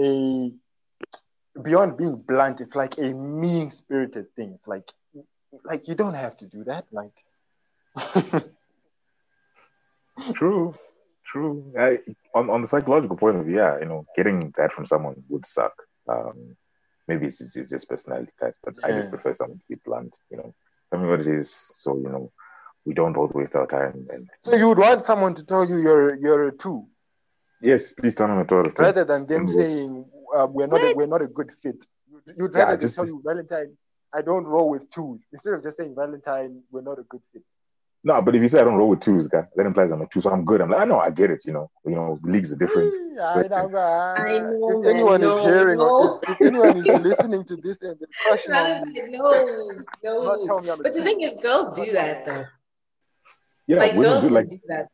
a 0.00 0.52
beyond 1.62 1.96
being 1.96 2.16
blunt. 2.16 2.60
It's 2.60 2.74
like 2.74 2.98
a 2.98 3.12
mean 3.12 3.70
spirited 3.72 4.34
thing. 4.34 4.52
It's 4.54 4.66
like 4.66 4.90
like 5.64 5.88
you 5.88 5.94
don't 5.94 6.14
have 6.14 6.36
to 6.38 6.46
do 6.46 6.64
that. 6.64 6.86
Like 6.92 7.12
True, 10.34 10.74
true. 11.24 11.72
I, 11.78 11.98
on 12.34 12.50
on 12.50 12.62
the 12.62 12.68
psychological 12.68 13.16
point 13.16 13.36
of 13.36 13.46
view, 13.46 13.56
yeah, 13.56 13.78
you 13.78 13.86
know, 13.86 14.04
getting 14.16 14.52
that 14.56 14.72
from 14.72 14.86
someone 14.86 15.22
would 15.28 15.46
suck. 15.46 15.72
Um, 16.08 16.56
maybe 17.08 17.26
it's, 17.26 17.40
it's, 17.40 17.70
just 17.70 17.88
personality 17.88 18.32
type, 18.38 18.54
but 18.62 18.74
I 18.84 18.92
just 18.92 19.10
prefer 19.10 19.32
someone 19.32 19.58
to 19.58 19.64
be 19.68 19.76
blunt. 19.84 20.16
You 20.30 20.38
know, 20.38 20.54
tell 20.90 21.00
me 21.00 21.08
what 21.08 21.20
it 21.20 21.26
is, 21.26 21.50
so 21.50 21.96
you 21.96 22.08
know, 22.08 22.32
we 22.84 22.94
don't 22.94 23.12
both 23.12 23.34
waste 23.34 23.56
our 23.56 23.66
time. 23.66 24.06
And 24.10 24.28
so, 24.42 24.54
you 24.56 24.68
would 24.68 24.78
want 24.78 25.04
someone 25.06 25.34
to 25.36 25.44
tell 25.44 25.66
you 25.68 25.78
you're 25.78 26.14
you're 26.16 26.48
a 26.48 26.52
two, 26.52 26.86
yes, 27.60 27.92
please 27.92 28.14
tell 28.14 28.28
me 28.28 28.36
what 28.36 28.66
it 28.66 28.78
rather 28.78 29.04
than 29.04 29.26
them 29.26 29.48
saying 29.48 30.04
uh, 30.36 30.46
we're 30.46 30.66
not 30.66 30.80
a, 30.80 30.94
we're 30.96 31.06
not 31.06 31.22
a 31.22 31.26
good 31.26 31.50
fit. 31.62 31.76
You'd, 32.10 32.36
you'd 32.38 32.52
Yeah, 32.54 32.64
rather 32.64 32.76
just- 32.76 32.94
tell 32.94 33.06
you 33.06 33.22
Valentine. 33.24 33.76
I 34.12 34.22
don't 34.22 34.44
roll 34.44 34.68
with 34.70 34.90
twos 34.90 35.20
instead 35.32 35.54
of 35.54 35.62
just 35.62 35.76
saying 35.78 35.94
Valentine. 35.94 36.62
We're 36.72 36.80
not 36.82 36.98
a 36.98 37.02
good 37.04 37.20
fit. 37.32 37.42
No, 38.02 38.20
but 38.22 38.34
if 38.34 38.40
you 38.42 38.48
say 38.48 38.60
I 38.60 38.64
don't 38.64 38.76
roll 38.76 38.88
with 38.88 39.00
twos, 39.00 39.26
guy, 39.28 39.44
that 39.54 39.66
implies 39.66 39.92
I'm 39.92 40.00
a 40.00 40.06
two, 40.06 40.20
so 40.22 40.30
I'm 40.30 40.44
good. 40.44 40.60
I'm 40.62 40.70
like, 40.70 40.80
I 40.80 40.84
know, 40.84 40.98
I 40.98 41.10
get 41.10 41.30
it. 41.30 41.42
You 41.44 41.52
know, 41.52 41.70
you 41.84 41.94
know, 41.94 42.18
leagues 42.22 42.50
are 42.50 42.56
different. 42.56 42.92
Hey, 42.92 43.22
I 43.22 43.42
know, 43.46 43.76
I 43.76 44.38
know, 44.40 44.80
if 44.82 44.86
anyone 44.88 45.20
man, 45.20 45.30
is 45.30 45.42
hearing, 45.42 45.78
no, 45.78 45.84
or 45.84 46.20
if, 46.22 46.30
if 46.30 46.40
anyone 46.40 46.76
is 46.78 46.86
listening 46.86 47.44
to 47.44 47.56
this 47.56 47.82
and 47.82 47.96
they're 48.00 48.08
crushing 48.26 48.52
on 48.52 48.90
me, 48.92 49.02
no, 49.10 49.70
no. 50.02 50.46
tell 50.46 50.60
me 50.60 50.70
I'm 50.70 50.80
a 50.80 50.82
But 50.82 50.94
the 50.94 51.02
thing 51.02 51.20
is, 51.20 51.34
girls 51.42 51.78
do 51.78 51.92
that 51.92 52.24
though. 52.24 52.44
Yeah, 53.66 53.78
like 53.78 53.92
women 53.92 54.04
girls 54.10 54.22
do 54.24 54.28
like 54.30 54.48
do 54.48 54.58
that. 54.68 54.88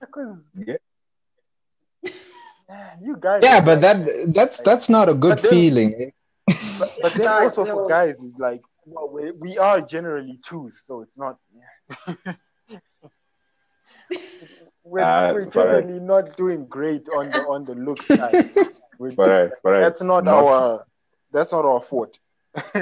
Because 0.00 0.38
yeah. 0.66 0.76
Man, 2.68 2.98
you 3.02 3.16
guys. 3.18 3.40
Yeah, 3.42 3.60
but 3.60 3.80
that 3.80 4.32
that's 4.34 4.58
that's 4.60 4.88
not 4.88 5.08
a 5.08 5.14
good 5.14 5.36
But 5.36 5.42
then- 5.42 5.50
feeling. 5.50 6.12
But, 6.78 6.92
but 7.00 7.12
then 7.14 7.24
God, 7.26 7.42
also 7.44 7.64
no. 7.64 7.74
for 7.74 7.88
guys, 7.88 8.16
is 8.18 8.38
like 8.38 8.60
well, 8.84 9.08
we, 9.08 9.30
we 9.32 9.58
are 9.58 9.80
generally 9.80 10.38
twos, 10.46 10.74
so 10.86 11.00
it's 11.00 11.16
not. 11.16 11.38
we're 14.84 15.00
ah, 15.02 15.32
we're 15.32 15.46
generally 15.46 15.98
not 15.98 16.36
doing 16.36 16.66
great 16.66 17.08
on 17.08 17.30
the 17.30 17.38
on 17.48 17.64
the 17.64 17.74
look 17.74 18.00
side. 18.12 18.52
We're- 18.98 19.14
But 19.16 19.30
I, 19.30 19.50
but 19.62 19.80
that's 19.80 20.02
not, 20.02 20.24
not- 20.24 20.44
our 20.44 20.86
that's 21.32 21.52
not 21.52 21.64
our 21.64 21.80
fault. 21.82 22.18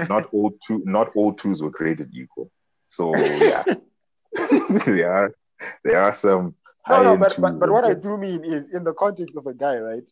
not 0.08 0.28
all 0.32 0.52
two, 0.66 0.82
not 0.84 1.10
all 1.16 1.32
twos 1.32 1.62
were 1.62 1.70
created 1.70 2.10
equal. 2.14 2.50
So 2.88 3.16
yeah, 3.16 3.62
there 4.84 5.12
are 5.12 5.34
there 5.84 5.98
are 6.00 6.12
some 6.12 6.54
No, 6.88 7.02
no, 7.02 7.16
but, 7.16 7.40
but, 7.40 7.58
but 7.58 7.70
what 7.70 7.84
I 7.84 7.94
do 7.94 8.16
mean 8.16 8.44
is 8.44 8.64
in 8.72 8.84
the 8.84 8.92
context 8.94 9.36
of 9.36 9.46
a 9.46 9.54
guy, 9.54 9.76
right? 9.78 10.04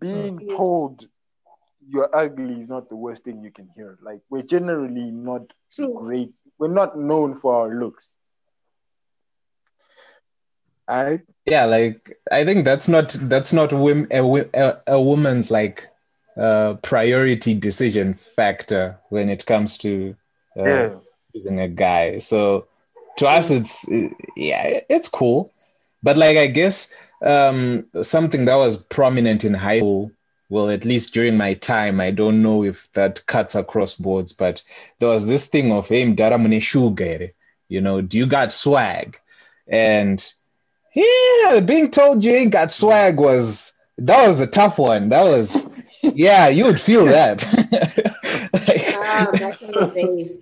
Being 0.00 0.40
Mm. 0.42 0.56
told 0.56 1.06
you're 1.88 2.14
ugly 2.16 2.60
is 2.62 2.68
not 2.68 2.88
the 2.88 2.96
worst 2.96 3.24
thing 3.24 3.42
you 3.42 3.50
can 3.52 3.68
hear. 3.76 3.98
Like 4.02 4.20
we're 4.30 4.42
generally 4.42 5.10
not 5.10 5.52
True. 5.70 5.94
great. 5.94 6.32
We're 6.58 6.68
not 6.68 6.98
known 6.98 7.38
for 7.40 7.54
our 7.54 7.74
looks. 7.74 8.04
I 10.88 11.20
Yeah, 11.44 11.64
like 11.64 12.18
I 12.30 12.44
think 12.44 12.64
that's 12.64 12.88
not 12.88 13.16
that's 13.22 13.52
not 13.52 13.70
wim, 13.70 14.06
a, 14.12 14.48
a, 14.60 14.94
a 14.96 15.00
woman's 15.00 15.50
like 15.50 15.88
uh, 16.36 16.74
priority 16.82 17.54
decision 17.54 18.14
factor 18.14 18.98
when 19.10 19.28
it 19.28 19.46
comes 19.46 19.78
to 19.78 20.14
uh, 20.58 20.88
Yeah. 20.88 21.00
choosing 21.32 21.60
a 21.60 21.68
guy. 21.68 22.18
So 22.18 22.66
to 23.18 23.26
us, 23.26 23.50
it's 23.50 23.88
uh, 23.88 24.08
yeah, 24.36 24.80
it's 24.88 25.08
cool, 25.08 25.52
but 26.02 26.16
like 26.16 26.36
I 26.36 26.46
guess 26.46 26.92
um, 27.24 27.86
something 28.02 28.44
that 28.46 28.56
was 28.56 28.76
prominent 28.84 29.44
in 29.44 29.54
high 29.54 29.78
school. 29.78 30.12
Well, 30.50 30.70
at 30.70 30.84
least 30.84 31.14
during 31.14 31.36
my 31.36 31.54
time, 31.54 32.00
I 32.00 32.10
don't 32.10 32.42
know 32.42 32.64
if 32.64 32.90
that 32.92 33.24
cuts 33.26 33.54
across 33.54 33.94
boards, 33.94 34.32
but 34.32 34.62
there 34.98 35.08
was 35.10 35.26
this 35.26 35.46
thing 35.46 35.72
of 35.72 35.88
hey, 35.88 36.04
mdara 36.04 36.38
mune 36.40 36.60
sugar, 36.60 37.30
you 37.68 37.80
know, 37.80 38.00
do 38.00 38.18
you 38.18 38.26
got 38.26 38.52
swag? 38.52 39.18
And 39.68 40.24
yeah, 40.94 41.60
being 41.60 41.90
told 41.90 42.24
you 42.24 42.32
ain't 42.32 42.52
got 42.52 42.72
swag 42.72 43.18
was 43.18 43.72
that 43.98 44.26
was 44.26 44.40
a 44.40 44.46
tough 44.46 44.78
one. 44.78 45.08
That 45.10 45.24
was 45.24 45.66
yeah, 46.02 46.48
you 46.48 46.64
would 46.64 46.80
feel 46.80 47.06
that. 47.06 47.44
Like, 48.52 48.84
Ah, 48.94 49.32
back 49.38 49.60
in 49.62 49.72
the 49.74 49.84
day. 49.94 50.38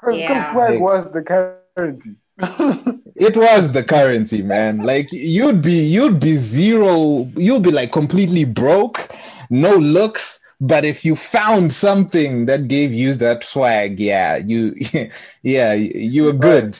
Because 0.00 0.20
Yeah. 0.20 0.50
swag 0.50 0.80
was 0.80 1.12
the 1.12 1.22
currency. 1.22 2.16
It 2.38 3.36
was 3.36 3.72
the 3.72 3.84
currency, 3.84 4.42
man. 4.42 4.78
Like 4.82 5.12
you'd 5.12 5.62
be 5.62 5.84
you'd 5.84 6.20
be 6.20 6.34
zero, 6.34 7.28
you'd 7.36 7.62
be 7.62 7.70
like 7.70 7.92
completely 7.92 8.44
broke, 8.44 9.10
no 9.50 9.74
looks. 9.76 10.40
But 10.60 10.84
if 10.84 11.04
you 11.04 11.16
found 11.16 11.72
something 11.72 12.46
that 12.46 12.68
gave 12.68 12.92
you 12.92 13.12
that 13.14 13.44
swag, 13.44 13.98
yeah, 14.00 14.36
you 14.36 14.74
yeah, 15.42 15.72
you 15.74 16.24
were 16.24 16.32
good. 16.32 16.78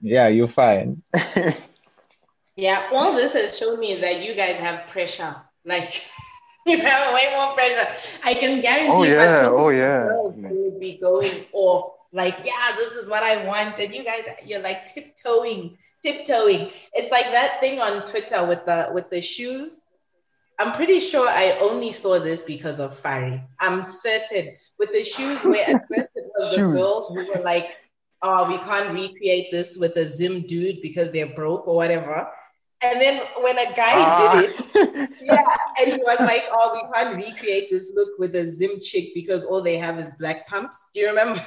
Yeah, 0.00 0.28
you're 0.28 0.48
fine. 0.48 1.02
Yeah, 2.56 2.88
all 2.92 3.14
this 3.14 3.32
has 3.34 3.56
shown 3.58 3.78
me 3.80 3.92
is 3.92 4.00
that 4.02 4.22
you 4.22 4.34
guys 4.34 4.60
have 4.60 4.86
pressure. 4.86 5.34
Like 5.64 6.04
you 6.66 6.78
have 6.80 7.14
way 7.14 7.32
more 7.34 7.54
pressure. 7.54 7.88
I 8.24 8.34
can 8.34 8.60
guarantee. 8.60 8.90
Oh, 8.92 9.02
if 9.02 9.10
yeah. 9.10 9.42
told 9.42 9.60
Oh, 9.60 9.68
yeah. 9.70 10.06
girls, 10.06 10.36
You 10.36 10.62
would 10.64 10.80
be 10.80 10.98
going 10.98 11.46
off. 11.52 11.92
Like, 12.12 12.38
yeah, 12.44 12.72
this 12.76 12.94
is 12.96 13.08
what 13.08 13.22
I 13.22 13.44
want, 13.44 13.78
and 13.78 13.94
you 13.94 14.02
guys, 14.04 14.24
you're 14.44 14.60
like 14.62 14.86
tiptoeing, 14.86 15.76
tiptoeing. 16.02 16.70
It's 16.92 17.10
like 17.10 17.26
that 17.30 17.60
thing 17.60 17.80
on 17.80 18.04
Twitter 18.06 18.44
with 18.46 18.64
the 18.66 18.90
with 18.92 19.10
the 19.10 19.20
shoes. 19.20 19.86
I'm 20.58 20.72
pretty 20.72 21.00
sure 21.00 21.26
I 21.28 21.56
only 21.62 21.90
saw 21.92 22.18
this 22.18 22.42
because 22.42 22.80
of 22.80 23.00
Fari. 23.00 23.42
I'm 23.60 23.82
certain 23.82 24.48
with 24.78 24.92
the 24.92 25.02
shoes 25.04 25.44
where 25.44 25.66
at 25.68 25.82
first 25.88 26.10
it 26.14 26.24
was 26.36 26.56
the 26.56 26.62
girls 26.62 27.08
who 27.08 27.14
were 27.26 27.42
like, 27.42 27.76
oh, 28.22 28.46
we 28.48 28.58
can't 28.58 28.92
recreate 28.92 29.50
this 29.50 29.78
with 29.78 29.96
a 29.96 30.06
Zim 30.06 30.42
dude 30.42 30.82
because 30.82 31.12
they're 31.12 31.34
broke 31.34 31.66
or 31.66 31.76
whatever. 31.76 32.28
And 32.82 33.00
then 33.00 33.22
when 33.42 33.56
a 33.58 33.66
guy 33.74 33.92
Ah. 33.94 34.40
did 34.40 34.50
it, 34.50 35.10
yeah, 35.22 35.42
and 35.80 35.92
he 35.92 35.98
was 35.98 36.18
like, 36.20 36.44
"Oh, 36.50 36.72
we 36.74 36.92
can't 36.94 37.14
recreate 37.16 37.70
this 37.70 37.92
look 37.94 38.18
with 38.18 38.34
a 38.36 38.48
Zim 38.50 38.80
chick 38.80 39.12
because 39.14 39.44
all 39.44 39.60
they 39.62 39.76
have 39.76 39.98
is 39.98 40.12
black 40.14 40.46
pumps." 40.48 40.90
Do 40.94 41.00
you 41.00 41.08
remember? 41.08 41.40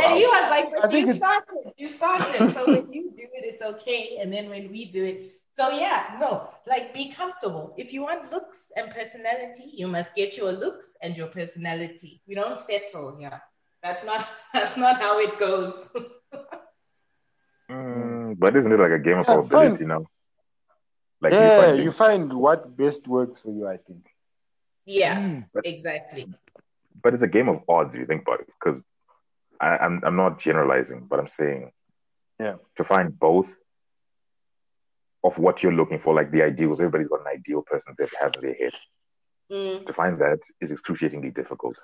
And 0.00 0.12
he 0.16 0.24
was 0.24 0.50
like, 0.50 0.70
but 0.80 0.92
you 0.92 0.98
it's- 1.00 1.16
started, 1.16 1.72
you 1.76 1.88
started. 1.88 2.54
So 2.54 2.66
when 2.66 2.92
you 2.92 3.10
do 3.10 3.22
it, 3.22 3.44
it's 3.54 3.62
okay. 3.62 4.18
And 4.20 4.32
then 4.32 4.48
when 4.48 4.70
we 4.70 4.90
do 4.90 5.04
it, 5.04 5.32
so 5.52 5.70
yeah, 5.70 6.16
no, 6.20 6.50
like 6.68 6.94
be 6.94 7.10
comfortable. 7.10 7.74
If 7.76 7.92
you 7.92 8.02
want 8.02 8.30
looks 8.30 8.70
and 8.76 8.90
personality, 8.90 9.70
you 9.74 9.88
must 9.88 10.14
get 10.14 10.36
your 10.36 10.52
looks 10.52 10.96
and 11.02 11.16
your 11.16 11.26
personality. 11.26 12.20
We 12.28 12.36
don't 12.36 12.58
settle 12.58 13.16
here. 13.18 13.42
That's 13.82 14.04
not 14.06 14.24
that's 14.54 14.76
not 14.76 15.00
how 15.00 15.18
it 15.20 15.38
goes. 15.38 15.90
Mm, 17.70 18.38
but 18.38 18.56
isn't 18.56 18.72
it 18.72 18.80
like 18.80 18.92
a 18.92 18.98
game 18.98 19.18
of 19.18 19.26
Yeah, 19.28 19.34
probability 19.34 19.84
now? 19.84 20.06
Like 21.20 21.38
you 21.38 21.50
yeah, 21.50 21.50
find 21.50 21.78
you 21.82 21.92
find 21.92 22.32
what 22.32 22.76
best 22.76 23.06
works 23.08 23.40
for 23.40 23.50
you, 23.50 23.66
I 23.68 23.76
think. 23.78 24.04
yeah, 24.86 25.18
Mm, 25.18 25.44
but, 25.54 25.64
exactly. 25.64 26.26
but 27.02 27.14
it's 27.14 27.22
a 27.22 27.28
game 27.28 27.48
of 27.48 27.62
odds. 27.68 27.94
If 27.94 28.00
you 28.00 28.06
think 28.06 28.22
about 28.22 28.40
it, 28.40 28.46
because 28.60 28.82
I'm 29.60 30.00
I'm 30.04 30.16
not 30.16 30.38
generalizing, 30.38 31.06
but 31.08 31.18
I'm 31.18 31.26
saying, 31.28 31.70
Yeah. 32.38 32.56
to 32.76 32.84
find 32.84 33.18
both 33.18 33.54
of 35.24 35.38
what 35.38 35.62
you're 35.62 35.72
looking 35.72 35.98
for, 35.98 36.14
like 36.14 36.30
the 36.30 36.42
ideals. 36.42 36.80
Everybody's 36.80 37.08
got 37.08 37.20
an 37.20 37.26
ideal 37.34 37.62
person 37.62 37.94
they 37.98 38.06
have 38.20 38.34
in 38.36 38.42
their 38.42 38.54
head. 38.54 38.72
Mm, 39.50 39.86
To 39.86 39.92
find 39.92 40.18
that 40.20 40.38
is 40.60 40.70
excruciatingly 40.72 41.30
difficult, 41.30 41.76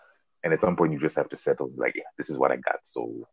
and 0.42 0.52
at 0.52 0.60
some 0.60 0.76
point 0.76 0.92
you 0.92 0.98
just 1.00 1.16
have 1.16 1.28
to 1.30 1.36
settle. 1.36 1.70
Like, 1.76 1.94
yeah, 1.96 2.02
this 2.18 2.28
is 2.30 2.38
what 2.38 2.50
I 2.52 2.56
got, 2.56 2.80
so 2.84 3.26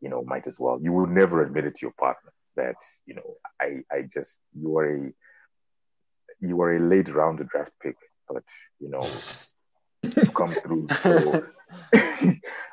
you 0.00 0.08
know, 0.08 0.22
might 0.24 0.46
as 0.46 0.58
well. 0.60 0.78
You 0.80 0.92
will 0.92 1.06
never 1.06 1.42
admit 1.42 1.64
it 1.64 1.74
to 1.76 1.86
your 1.86 1.94
partner 1.98 2.32
that 2.56 2.76
you 3.06 3.14
know, 3.14 3.34
I 3.60 3.82
I 3.90 4.02
just 4.12 4.40
you 4.54 4.76
are 4.78 4.96
a 5.06 5.12
you 6.40 6.56
were 6.56 6.76
a 6.76 6.80
late 6.80 7.08
round 7.08 7.38
draft 7.48 7.72
pick, 7.82 7.96
but 8.28 8.42
you 8.80 8.88
know, 8.90 9.02
you 10.02 10.30
come 10.34 10.54
through. 10.54 10.88
So 11.02 11.42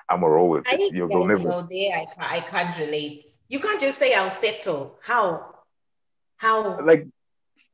I'm 0.09 0.23
a 0.23 0.29
roll 0.29 0.49
with 0.49 0.65
I 0.67 0.75
it. 0.75 0.93
You'll 0.93 1.07
guess 1.07 1.15
you'll 1.15 1.27
never. 1.27 1.49
no, 1.49 1.67
there 1.69 1.97
I, 1.97 2.05
ca- 2.05 2.29
I 2.29 2.39
can't 2.41 2.77
relate. 2.77 3.25
You 3.49 3.59
can't 3.59 3.79
just 3.79 3.97
say 3.97 4.13
I'll 4.13 4.29
settle. 4.29 4.97
How? 5.01 5.53
How? 6.37 6.79
like 6.81 7.07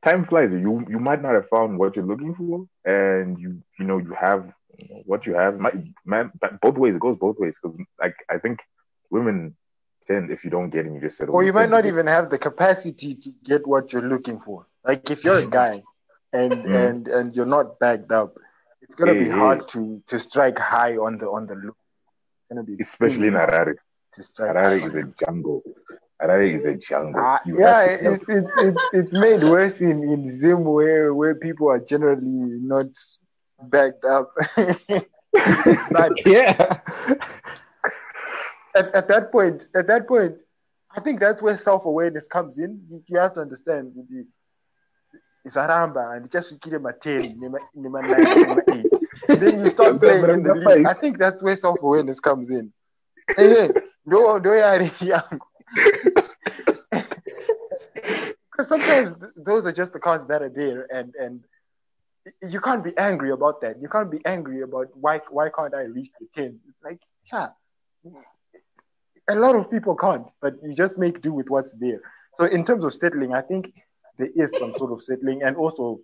time 0.04 0.24
flies. 0.24 0.52
You 0.52 0.84
you 0.88 0.98
might 0.98 1.22
not 1.22 1.34
have 1.34 1.48
found 1.48 1.78
what 1.78 1.96
you're 1.96 2.06
looking 2.06 2.34
for, 2.34 2.66
and 2.84 3.38
you 3.38 3.62
you 3.78 3.84
know 3.84 3.98
you 3.98 4.14
have 4.18 4.52
you 4.78 4.88
know, 4.94 5.02
what 5.04 5.26
you 5.26 5.34
have. 5.34 5.58
Might, 5.58 5.74
man, 6.04 6.32
but 6.40 6.60
both 6.60 6.78
ways. 6.78 6.96
It 6.96 7.00
goes 7.00 7.16
both 7.18 7.38
ways 7.38 7.58
because 7.60 7.78
like 8.00 8.16
I 8.30 8.38
think 8.38 8.60
women 9.10 9.56
tend 10.06 10.30
if 10.30 10.44
you 10.44 10.50
don't 10.50 10.70
get 10.70 10.86
it, 10.86 10.92
you 10.92 11.00
just 11.00 11.16
settle. 11.16 11.34
Or 11.34 11.42
you 11.44 11.52
might 11.52 11.70
not 11.70 11.86
even 11.86 12.06
have 12.06 12.30
the 12.30 12.38
capacity 12.38 13.14
to 13.14 13.30
get 13.44 13.66
what 13.66 13.92
you're 13.92 14.08
looking 14.14 14.40
for. 14.40 14.66
Like 14.84 15.10
if 15.10 15.24
you're 15.24 15.38
a 15.38 15.46
guy 15.60 15.82
and 16.32 16.64
Mm. 16.64 16.74
and 16.74 17.08
and 17.08 17.34
you're 17.36 17.46
not 17.46 17.78
backed 17.78 18.10
up, 18.12 18.34
it's 18.82 18.94
gonna 18.94 19.14
be 19.14 19.24
Hey, 19.24 19.30
hard 19.30 19.60
hey. 19.60 19.66
to 19.72 20.02
to 20.08 20.18
strike 20.18 20.58
high 20.58 20.96
on 20.96 21.18
the 21.18 21.26
on 21.26 21.46
the 21.46 21.54
look. 21.54 21.76
Be 22.66 22.76
especially 22.80 23.28
in 23.28 23.34
hard 23.34 23.48
Harare. 23.48 23.74
Harare 24.38 24.80
is 24.82 24.94
a 24.94 25.04
jungle. 25.24 25.62
Harare 26.20 26.52
is 26.54 26.66
a 26.66 26.74
jungle. 26.76 27.22
Ah, 27.22 27.40
yeah, 27.46 27.82
it's 27.84 28.22
it, 28.28 28.44
it, 28.58 28.74
it's 28.92 29.12
made 29.12 29.42
worse 29.44 29.80
in, 29.80 30.02
in 30.02 30.30
Zim 30.40 30.64
where, 30.64 31.14
where 31.14 31.34
people 31.34 31.68
are 31.70 31.78
generally 31.78 32.22
not 32.60 32.86
backed 33.62 34.04
up. 34.04 34.30
but 35.90 36.12
yeah. 36.26 36.80
At, 38.74 38.94
at 38.94 39.08
that 39.08 39.32
point, 39.32 39.66
at 39.74 39.86
that 39.88 40.06
point, 40.08 40.36
I 40.94 41.00
think 41.00 41.20
that's 41.20 41.40
where 41.42 41.56
self 41.56 41.84
awareness 41.84 42.26
comes 42.28 42.58
in. 42.58 42.80
You, 42.88 43.02
you 43.06 43.18
have 43.18 43.34
to 43.34 43.40
understand 43.40 43.92
the 43.94 44.26
Zaramba 45.48 46.16
and 46.16 46.30
just 46.30 46.60
give 46.60 46.72
them 46.72 46.86
a 46.86 46.92
10, 46.92 47.20
nema- 47.42 47.66
nema 47.76 48.02
nine, 48.08 48.58
eight. 48.70 48.90
Then 49.40 49.64
you 49.64 49.70
start 49.70 50.00
playing 50.02 50.28
in 50.30 50.42
the 50.42 50.54
league. 50.54 50.86
I 50.86 50.94
think 50.94 51.18
that's 51.18 51.42
where 51.42 51.56
self 51.56 51.82
awareness 51.82 52.20
comes 52.20 52.50
in. 52.50 52.72
Hey, 53.36 53.70
no, 54.06 54.38
no, 54.38 54.88
young. 55.00 55.40
Because 58.50 58.68
sometimes 58.68 59.16
those 59.34 59.64
are 59.64 59.72
just 59.72 59.94
the 59.94 59.98
cards 59.98 60.28
that 60.28 60.42
are 60.42 60.50
there, 60.50 60.86
and 60.94 61.14
and 61.18 61.40
you 62.52 62.60
can't 62.60 62.84
be 62.84 62.96
angry 62.98 63.30
about 63.30 63.62
that. 63.62 63.80
You 63.80 63.88
can't 63.88 64.10
be 64.10 64.20
angry 64.26 64.60
about 64.60 64.88
why 64.94 65.20
why 65.30 65.48
can't 65.48 65.74
I 65.74 65.84
reach 65.84 66.10
the 66.20 66.26
ten? 66.34 66.60
It's 66.68 66.82
like, 66.84 67.00
yeah, 67.32 67.48
a 69.32 69.40
lot 69.40 69.56
of 69.56 69.70
people 69.70 69.94
can't, 69.96 70.26
but 70.40 70.54
you 70.62 70.74
just 70.74 70.98
make 70.98 71.22
do 71.22 71.32
with 71.32 71.48
what's 71.48 71.70
there. 71.78 72.00
So 72.36 72.44
in 72.46 72.64
terms 72.64 72.84
of 72.84 72.94
settling, 72.94 73.32
I 73.34 73.42
think 73.42 73.72
there 74.18 74.30
is 74.34 74.50
some 74.58 74.74
sort 74.76 74.92
of 74.92 75.02
settling, 75.02 75.42
and 75.42 75.56
also 75.56 76.00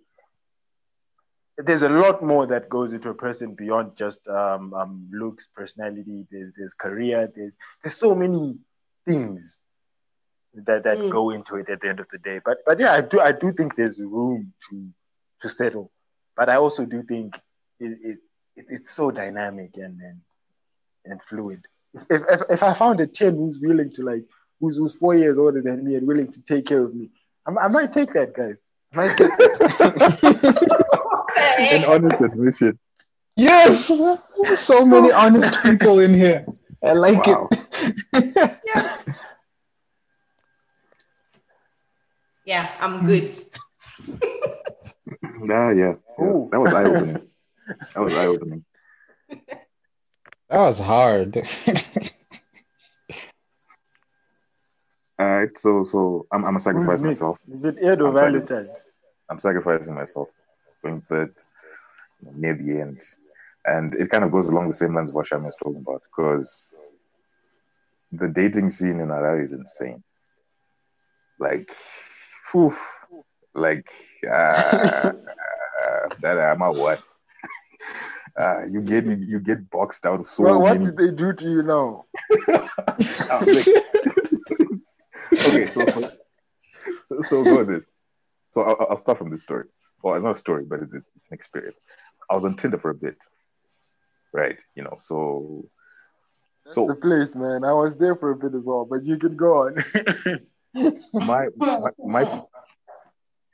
there's 1.57 1.81
a 1.81 1.89
lot 1.89 2.23
more 2.23 2.47
that 2.47 2.69
goes 2.69 2.93
into 2.93 3.09
a 3.09 3.13
person 3.13 3.53
beyond 3.53 3.97
just 3.97 4.19
um, 4.27 4.73
um, 4.73 5.09
looks, 5.11 5.43
personality. 5.55 6.25
There's 6.31 6.53
there's 6.57 6.73
career. 6.73 7.29
There's 7.35 7.53
there's 7.83 7.97
so 7.97 8.15
many 8.15 8.57
things 9.05 9.41
that 10.53 10.83
that 10.83 10.97
Mm. 10.97 11.11
go 11.11 11.29
into 11.31 11.55
it 11.57 11.69
at 11.69 11.81
the 11.81 11.89
end 11.89 11.99
of 11.99 12.07
the 12.11 12.17
day. 12.17 12.39
But 12.43 12.59
but 12.65 12.79
yeah, 12.79 12.93
I 12.93 13.01
do 13.01 13.19
I 13.19 13.31
do 13.33 13.51
think 13.53 13.75
there's 13.75 13.99
room 13.99 14.53
to 14.69 14.89
to 15.41 15.49
settle. 15.49 15.91
But 16.37 16.49
I 16.49 16.55
also 16.55 16.85
do 16.85 17.03
think 17.03 17.35
it, 17.79 17.97
it, 18.03 18.17
it 18.55 18.65
it's 18.69 18.95
so 18.95 19.11
dynamic 19.11 19.71
and 19.75 19.99
and, 20.01 20.21
and 21.05 21.19
fluid. 21.29 21.61
If, 21.93 22.21
if 22.29 22.41
if 22.49 22.63
I 22.63 22.73
found 22.77 22.99
a 22.99 23.07
ten 23.07 23.35
who's 23.35 23.57
willing 23.59 23.91
to 23.95 24.03
like 24.03 24.23
who's 24.59 24.77
who's 24.77 24.95
four 24.95 25.15
years 25.15 25.37
older 25.37 25.61
than 25.61 25.83
me 25.83 25.95
and 25.95 26.07
willing 26.07 26.31
to 26.31 26.41
take 26.47 26.65
care 26.67 26.83
of 26.83 26.93
me, 26.93 27.09
I, 27.47 27.51
I 27.65 27.67
might 27.67 27.93
take 27.93 28.13
that, 28.13 28.33
guys. 28.35 28.55
I 28.93 28.95
might 28.95 29.17
take 29.17 29.31
that. 29.37 30.69
an 31.71 31.85
honest 31.85 32.21
admission. 32.21 32.79
Yes. 33.35 33.87
So 34.55 34.85
many 34.85 35.11
honest 35.11 35.61
people 35.63 35.99
in 35.99 36.13
here. 36.13 36.45
I 36.83 36.93
like 36.93 37.25
Wow. 37.25 37.49
it. 37.51 38.59
yeah. 38.65 38.97
Yeah, 42.45 42.71
I'm 42.79 43.05
good. 43.05 43.37
Nah, 45.41 45.69
yeah, 45.71 45.93
yeah. 46.19 46.33
That 46.51 46.59
was 46.59 46.73
eye 46.73 46.83
opening. 46.83 47.27
That 47.93 48.01
was 48.01 48.13
eye 48.15 48.25
opening. 48.25 48.65
That 50.49 50.59
was 50.59 50.79
hard. 50.79 51.37
All 55.19 55.27
right, 55.27 55.57
so 55.57 55.83
so 55.83 56.25
I'm 56.31 56.45
I'm 56.45 56.51
gonna 56.51 56.59
sacrifice 56.59 57.01
myself. 57.01 57.37
Is 57.53 57.65
it 57.65 57.75
Ed 57.81 58.01
or 58.01 58.07
I'm. 58.07 58.15
Valentine? 58.15 58.69
I'm 59.29 59.39
sacrificing 59.39 59.93
myself, 59.93 60.29
going 60.81 61.01
third 61.01 61.35
near 62.35 62.55
the 62.55 62.79
end, 62.79 63.01
and 63.65 63.93
it 63.93 64.09
kind 64.09 64.23
of 64.23 64.31
goes 64.31 64.47
along 64.47 64.69
the 64.69 64.73
same 64.73 64.95
lines 64.95 65.09
of 65.09 65.15
what 65.15 65.27
Shami 65.27 65.45
was 65.45 65.55
talking 65.57 65.83
about 65.85 66.01
because 66.03 66.67
the 68.11 68.27
dating 68.27 68.71
scene 68.71 68.99
in 68.99 69.09
Harare 69.09 69.43
is 69.43 69.51
insane. 69.51 70.03
Like, 71.37 71.71
whew, 72.51 72.75
like 73.53 73.91
uh, 74.25 74.31
uh, 75.83 76.09
that 76.21 76.39
I'm 76.39 76.61
a 76.61 76.71
what? 76.71 77.03
Uh, 78.37 78.65
you 78.69 78.81
get 78.81 79.05
you 79.05 79.39
get 79.39 79.69
boxed 79.69 80.05
out 80.05 80.19
of 80.19 80.29
so 80.29 80.43
Well, 80.43 80.61
what 80.61 80.73
many 80.79 80.85
did 80.85 80.97
they 80.97 81.11
do 81.11 81.33
to 81.33 81.45
you 81.49 81.63
now? 81.63 82.05
Like- 83.41 83.67
okay, 85.33 85.67
so 85.69 85.85
so, 85.85 86.11
so, 87.05 87.21
so 87.21 87.43
go 87.43 87.57
with 87.59 87.67
this. 87.67 87.85
So 88.51 88.61
I'll, 88.61 88.87
I'll 88.91 88.97
start 88.97 89.17
from 89.17 89.29
this 89.29 89.41
story. 89.41 89.65
Well, 90.01 90.15
it's 90.15 90.23
not 90.23 90.35
a 90.37 90.39
story, 90.39 90.63
but 90.67 90.79
it's, 90.81 90.93
it's, 90.93 91.09
it's 91.15 91.27
an 91.29 91.33
experience. 91.35 91.77
I 92.29 92.35
was 92.35 92.45
on 92.45 92.55
Tinder 92.55 92.77
for 92.79 92.89
a 92.91 92.95
bit, 92.95 93.17
right? 94.33 94.57
You 94.75 94.83
know, 94.83 94.97
so 95.01 95.65
That's 96.65 96.75
So- 96.75 96.87
the 96.87 96.95
place, 96.95 97.35
man. 97.35 97.63
I 97.63 97.73
was 97.73 97.95
there 97.95 98.15
for 98.15 98.31
a 98.31 98.35
bit 98.35 98.53
as 98.55 98.63
well, 98.63 98.85
but 98.85 99.05
you 99.05 99.17
can 99.17 99.35
go 99.35 99.67
on. 99.67 99.83
my 101.13 101.47
my 101.57 101.77
my, 101.99 102.41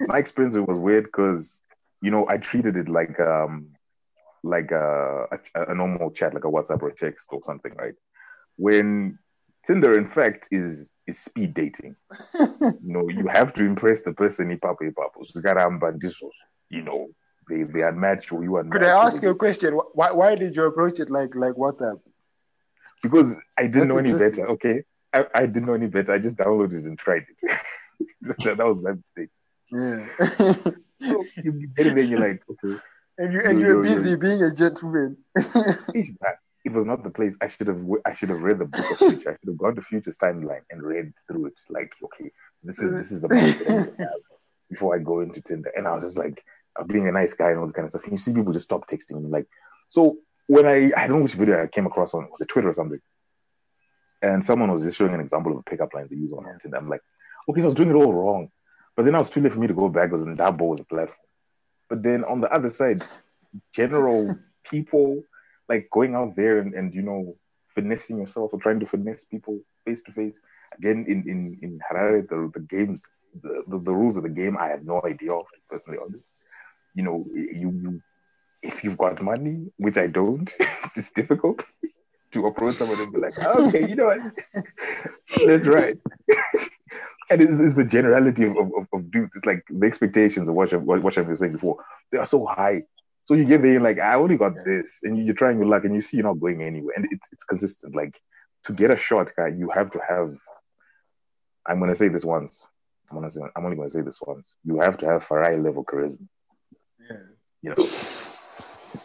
my 0.02 0.18
experience 0.18 0.56
was 0.56 0.78
weird 0.78 1.06
because 1.06 1.62
you 2.02 2.12
know 2.12 2.26
I 2.30 2.38
treated 2.38 2.76
it 2.78 2.90
like 2.90 3.20
um 3.20 3.68
like 4.46 4.72
a, 4.72 5.28
a 5.56 5.72
a 5.72 5.76
normal 5.76 6.12
chat, 6.12 6.34
like 6.34 6.46
a 6.46 6.48
WhatsApp 6.48 6.82
or 6.82 6.90
a 6.90 6.96
text 6.96 7.28
or 7.32 7.42
something, 7.46 7.74
right? 7.76 7.96
When 8.58 9.18
Tinder, 9.66 9.98
in 9.98 10.08
fact, 10.08 10.48
is 10.52 10.94
is 11.08 11.20
speed 11.20 11.54
dating. 11.54 11.96
you 12.40 12.78
know, 12.82 13.10
you 13.10 13.28
have 13.28 13.54
to 13.56 13.64
impress 13.64 14.02
the 14.02 14.14
person 14.14 14.56
ipapo 14.56 14.82
ipapo. 14.82 15.26
So 15.26 15.42
garamba 15.42 15.92
ndisos. 15.92 16.36
You 16.70 16.84
know, 16.84 17.08
they 17.50 17.64
they 17.64 17.80
unmatch 17.80 18.32
or 18.32 18.44
you 18.44 18.52
unmatch. 18.52 18.72
Could 18.72 18.84
I 18.84 19.06
ask 19.06 19.22
you 19.22 19.32
a 19.32 19.36
question? 19.36 19.74
Why, 19.94 20.12
why 20.12 20.36
did 20.36 20.56
you 20.56 20.64
approach 20.64 21.00
it 21.00 21.10
like 21.10 21.34
like 21.36 21.54
WhatsApp? 21.54 22.00
Because 23.02 23.36
I 23.58 23.64
didn't 23.64 23.88
That's 23.88 23.90
know 23.90 23.98
any 23.98 24.14
better. 24.14 24.48
Okay, 24.50 24.84
I, 25.14 25.26
I 25.34 25.46
didn't 25.48 25.66
know 25.66 25.74
any 25.74 25.88
better. 25.88 26.14
I 26.14 26.20
just 26.20 26.38
downloaded 26.38 26.86
and 26.86 26.98
tried 26.98 27.26
it. 27.32 27.60
that, 28.22 28.58
that 28.58 28.66
was 28.66 28.78
my 28.78 28.92
mistake. 28.92 29.30
Yeah. 29.72 30.08
So 31.02 31.26
you 31.44 31.68
get 31.76 31.88
it 31.88 31.96
there, 31.96 32.04
you're 32.04 32.20
like, 32.20 32.42
okay, 32.50 32.80
and 33.18 33.34
you 33.34 33.42
and 33.44 33.60
Yo, 33.60 33.68
you're 33.68 33.86
yo, 33.86 33.96
yo. 33.96 34.04
busy 34.04 34.16
being 34.16 34.42
a 34.44 34.52
gentleman. 34.54 35.18
It 36.66 36.74
was 36.74 36.88
not 36.88 37.04
the 37.04 37.12
place. 37.12 37.38
I 37.42 37.48
should 37.48 37.68
have 37.68 37.80
I 38.06 38.16
should 38.16 38.30
have 38.30 38.42
read 38.42 38.58
the 38.58 38.66
book 38.66 38.90
of 38.90 38.98
Future. 38.98 39.30
I 39.30 39.34
should 39.34 39.50
have 39.50 39.58
gone 39.58 39.76
to 39.76 39.84
Future's 39.84 40.18
timeline 40.18 40.62
and 40.72 40.82
read 40.82 41.14
through 41.28 41.46
it. 41.46 41.54
Like, 41.70 41.92
okay, 42.04 42.32
this 42.64 42.80
is 42.80 42.92
this 42.92 43.12
is 43.12 43.22
the 43.22 43.30
moment 43.30 43.96
before 44.70 44.96
I 44.96 45.00
go 45.00 45.20
into 45.20 45.42
Tinder. 45.42 45.72
And 45.76 45.88
I 45.88 45.94
was 45.94 46.04
just 46.04 46.18
like, 46.18 46.44
I'm 46.76 46.88
being 46.88 47.08
a 47.08 47.12
nice 47.12 47.34
guy 47.34 47.52
and 47.52 47.60
all 47.60 47.68
this 47.68 47.76
kind 47.76 47.86
of 47.86 47.92
stuff. 47.92 48.04
And 48.06 48.14
you 48.14 48.18
see 48.18 48.34
people 48.34 48.52
just 48.52 48.66
stop 48.66 48.90
texting 48.90 49.22
me. 49.22 49.30
Like, 49.30 49.46
so 49.90 50.18
when 50.48 50.66
I 50.66 50.92
I 50.98 51.08
don't 51.08 51.18
know 51.18 51.24
which 51.24 51.34
video 51.34 51.62
I 51.62 51.68
came 51.68 51.86
across 51.86 52.16
on 52.16 52.28
was 52.32 52.40
the 52.40 52.48
Twitter 52.48 52.70
or 52.70 52.74
something, 52.74 53.02
and 54.24 54.44
someone 54.44 54.72
was 54.72 54.82
just 54.82 54.98
showing 54.98 55.14
an 55.14 55.20
example 55.20 55.52
of 55.52 55.60
a 55.60 55.64
pickup 55.70 55.94
line 55.94 56.08
they 56.10 56.16
use 56.16 56.34
on 56.34 56.46
Tinder. 56.60 56.78
I'm 56.78 56.90
like, 56.90 57.02
okay, 57.48 57.62
so 57.62 57.66
I 57.66 57.68
was 57.68 57.76
doing 57.76 57.92
it 57.92 57.94
all 57.96 58.12
wrong. 58.12 58.50
But 58.96 59.06
then 59.06 59.14
I 59.14 59.20
was 59.20 59.30
too 59.30 59.42
late 59.42 59.54
for 59.54 59.60
me 59.60 59.68
to 59.68 59.74
go 59.76 59.88
back 59.88 60.10
because 60.10 60.26
Ndabo 60.26 60.62
was 60.62 60.82
a 60.82 60.86
platform. 60.86 61.25
But 61.90 62.04
then 62.04 62.24
on 62.24 62.42
the 62.42 62.52
other 62.52 62.70
side, 62.70 63.04
general 63.74 64.38
people 64.70 65.24
like 65.70 65.90
going 65.92 66.16
out 66.16 66.36
there 66.36 66.60
and, 66.60 66.74
and 66.74 66.94
you 66.94 67.02
know 67.02 67.36
finessing 67.74 68.20
yourself 68.20 68.52
or 68.54 68.60
trying 68.60 68.80
to 68.80 68.86
finesse 68.86 69.24
people 69.30 69.60
face 69.86 70.02
to 70.04 70.12
face. 70.12 70.34
Again, 70.78 71.06
in 71.08 71.30
in 71.30 71.60
in 71.62 71.80
Harare, 71.90 72.28
the, 72.28 72.52
the 72.54 72.60
games, 72.60 73.02
the, 73.42 73.64
the, 73.68 73.80
the 73.80 73.94
rules 73.94 74.18
of 74.18 74.24
the 74.24 74.30
game, 74.30 74.58
I 74.58 74.68
had 74.68 74.86
no 74.86 75.02
idea 75.06 75.34
of. 75.34 75.46
Personally, 75.70 76.00
honest, 76.04 76.30
you 76.96 77.04
know, 77.04 77.26
you, 77.34 77.72
you 77.82 78.02
if 78.62 78.84
you've 78.84 78.98
got 78.98 79.22
money, 79.22 79.72
which 79.78 79.98
I 79.98 80.08
don't, 80.08 80.52
it's 80.96 81.12
difficult 81.12 81.64
to 82.34 82.48
approach 82.48 82.76
someone 82.76 83.00
and 83.00 83.14
be 83.14 83.20
like, 83.20 83.34
oh, 83.42 83.68
okay, 83.68 83.88
you 83.88 83.96
know 83.96 84.08
what, 84.08 84.66
that's 85.46 85.68
right. 85.68 85.98
And 87.30 87.42
it's, 87.42 87.60
it's, 87.60 87.76
the 87.76 87.84
generality 87.84 88.46
of, 88.46 88.58
of, 88.58 88.88
of 88.94 89.12
dudes. 89.12 89.36
It's 89.36 89.46
like 89.46 89.64
the 89.70 89.86
expectations 89.86 90.48
of 90.50 90.56
what, 90.56 90.74
what, 90.82 91.02
what 91.02 91.18
I've 91.18 91.28
been 91.28 91.38
saying 91.38 91.54
before. 91.54 91.84
They 92.12 92.18
are 92.18 92.26
so 92.26 92.46
high 92.46 92.84
so 93.26 93.34
you 93.34 93.44
get 93.44 93.64
there, 93.64 93.80
like, 93.80 93.98
I 93.98 94.14
only 94.14 94.38
got 94.38 94.54
this, 94.64 95.00
and 95.02 95.18
you're 95.26 95.34
trying 95.34 95.58
your 95.58 95.66
luck, 95.66 95.84
and 95.84 95.96
you 95.96 96.02
see 96.04 96.18
you're 96.18 96.28
not 96.28 96.40
going 96.40 96.62
anywhere, 96.62 96.94
and 96.96 97.08
it's, 97.10 97.28
it's 97.32 97.44
consistent. 97.44 97.96
Like, 97.96 98.22
to 98.66 98.74
get 98.74 98.92
a 98.92 98.98
shot, 98.98 99.32
guy, 99.36 99.48
you 99.48 99.72
have 99.72 99.92
to 99.94 100.00
have. 100.08 100.36
I'm 101.66 101.80
gonna 101.80 101.96
say 101.96 102.08
this 102.08 102.24
once. 102.24 102.68
I'm 103.10 103.18
gonna 103.18 103.32
say. 103.32 103.42
I'm 103.56 103.66
only 103.66 103.78
gonna 103.78 103.90
say 103.90 104.02
this 104.02 104.20
once. 104.22 104.56
You 104.64 104.80
have 104.80 105.00
to 105.00 105.08
have 105.08 105.26
Farai 105.26 105.62
level 105.62 105.84
charisma. 105.84 106.20
Yeah. 107.10 107.18
You 107.64 107.70
know. 107.70 107.76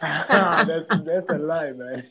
that's 0.01 0.97
that's 0.99 1.33
a 1.33 1.37
lie, 1.39 1.71
man. 1.71 2.07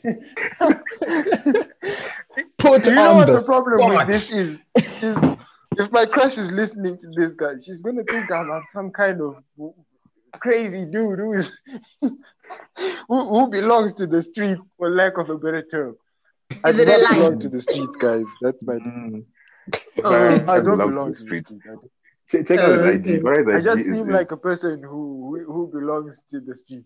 Put 2.57 2.85
you 2.87 2.95
know 2.95 3.15
what 3.15 3.27
the, 3.27 3.37
the 3.37 3.43
problem 3.45 3.79
spot. 3.79 4.07
with 4.07 4.13
this 4.13 4.31
is? 4.33 4.59
is 5.01 5.37
if 5.77 5.91
my 5.91 6.05
crush 6.05 6.37
is 6.37 6.51
listening 6.51 6.97
to 6.99 7.07
this 7.15 7.33
guy, 7.33 7.53
she's 7.63 7.81
gonna 7.81 8.03
think 8.03 8.31
I'm 8.31 8.61
some 8.73 8.91
kind 8.91 9.21
of 9.21 9.35
crazy 10.39 10.85
dude 10.85 11.19
who 11.19 11.33
is 11.33 11.51
who, 12.01 12.09
who 13.07 13.47
belongs 13.49 13.93
to 13.95 14.07
the 14.07 14.21
street 14.23 14.57
for 14.77 14.89
lack 14.89 15.17
of 15.17 15.29
a 15.29 15.37
better 15.37 15.63
term. 15.69 15.95
I 16.63 16.69
Is 16.69 16.77
do 16.77 16.81
it 16.83 16.87
a 16.87 16.91
not 16.91 17.01
lie? 17.01 17.15
belong 17.17 17.39
to 17.39 17.49
the 17.49 17.61
street, 17.61 17.89
guys. 17.99 18.25
That's 18.41 18.61
my. 18.63 18.73
Mm. 18.73 19.23
Farai 19.99 20.47
I 20.47 20.59
don't 20.61 20.77
belong 20.77 21.13
to 21.13 21.19
to 21.19 21.23
the 21.23 21.25
street. 21.25 21.45
the 21.47 21.75
street. 21.75 21.91
Check, 22.29 22.45
check 22.47 22.59
out 22.59 22.71
Oh, 22.71 22.73
his 22.73 22.81
okay. 22.81 23.15
IG. 23.15 23.21
Farai's 23.23 23.47
I 23.47 23.57
IG 23.59 23.63
just 23.63 23.79
is, 23.79 23.85
seem 23.85 24.07
is- 24.07 24.13
like 24.13 24.31
a 24.31 24.37
person 24.37 24.83
who 24.83 25.35
who, 25.45 25.53
who 25.53 25.67
belongs 25.79 26.17
to 26.31 26.39
the 26.39 26.57
street. 26.57 26.85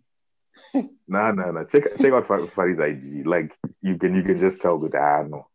Nah, 1.08 1.32
nah, 1.32 1.52
nah. 1.52 1.64
Check 1.66 1.84
check 2.02 2.12
out 2.14 2.26
Far- 2.28 2.48
Fari's 2.48 2.80
IG. 2.80 3.26
Like 3.26 3.56
you 3.82 3.98
can 3.98 4.16
you 4.16 4.24
can 4.24 4.40
just 4.40 4.60
tell 4.62 4.78
that 4.80 4.96
ah 4.96 5.24
no, 5.28 5.48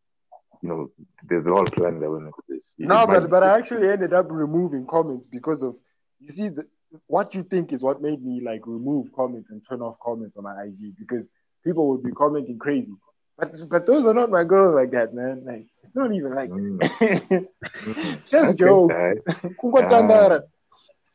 you 0.63 0.69
know, 0.69 0.91
there's 1.29 1.47
a 1.47 1.51
whole 1.51 1.67
plan 1.67 1.99
planning 1.99 2.01
that 2.01 2.11
went 2.11 2.27
into 2.27 2.43
this. 2.49 2.75
It 2.79 2.87
No, 2.87 3.07
but 3.07 3.29
but 3.31 3.43
I 3.43 3.57
actually 3.59 3.89
ended 3.89 4.13
up 4.13 4.27
removing 4.31 4.87
comments 4.87 5.27
because 5.27 5.63
of 5.63 5.75
you 6.21 6.33
see 6.33 6.49
the, 6.49 6.67
what 7.07 7.35
you 7.35 7.43
think 7.45 7.73
is 7.73 7.83
what 7.83 8.03
made 8.03 8.25
me 8.25 8.41
like 8.45 8.67
remove 8.67 9.13
comments 9.15 9.49
and 9.51 9.63
turn 9.69 9.81
off 9.81 9.97
comments 10.05 10.37
on 10.37 10.45
my 10.45 10.63
IG 10.65 10.97
because 10.99 11.27
people 11.65 11.89
would 11.91 12.03
be 12.03 12.13
commenting 12.13 12.59
crazy. 12.59 12.93
But 13.39 13.53
but 13.71 13.87
those 13.87 14.05
are 14.07 14.13
not 14.15 14.31
my 14.31 14.45
girls 14.45 14.75
like 14.75 14.91
that, 14.91 15.15
man. 15.15 15.45
Like 15.47 15.67
it's 15.83 15.95
not 15.95 16.13
even 16.13 16.35
like 16.35 16.51
Mm. 16.51 16.79
that. 16.79 17.47
Mm. 17.87 18.25
Just 18.31 18.51
Okay, 18.51 18.57
joke. 18.59 18.91
alright. 18.93 19.19
Kungwa 19.63 19.83
Ah. 19.83 19.89
tandara. 19.91 20.43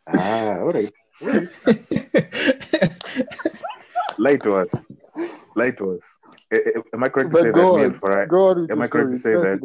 Ah, 0.08 0.60
all 0.62 0.72
right. 0.72 0.94
Lie 4.18 4.38
to 4.38 4.56
us. 4.56 4.70
Lie 5.56 5.72
to 5.72 5.92
us. 5.94 6.02
Eh, 6.56 6.60
eh, 6.76 6.82
Am 6.94 7.04
I 7.04 7.10
correct 7.10 7.32
to 7.32 7.38
say 7.42 7.52
that 7.52 7.76
me 7.76 7.84
and 7.84 7.96
Farai? 8.02 8.28
go 8.28 8.48
on 8.50 8.72
Am 8.72 8.82
I 8.82 8.88
correct 8.88 9.12
to 9.12 9.18
say 9.20 9.34
that- 9.34 9.62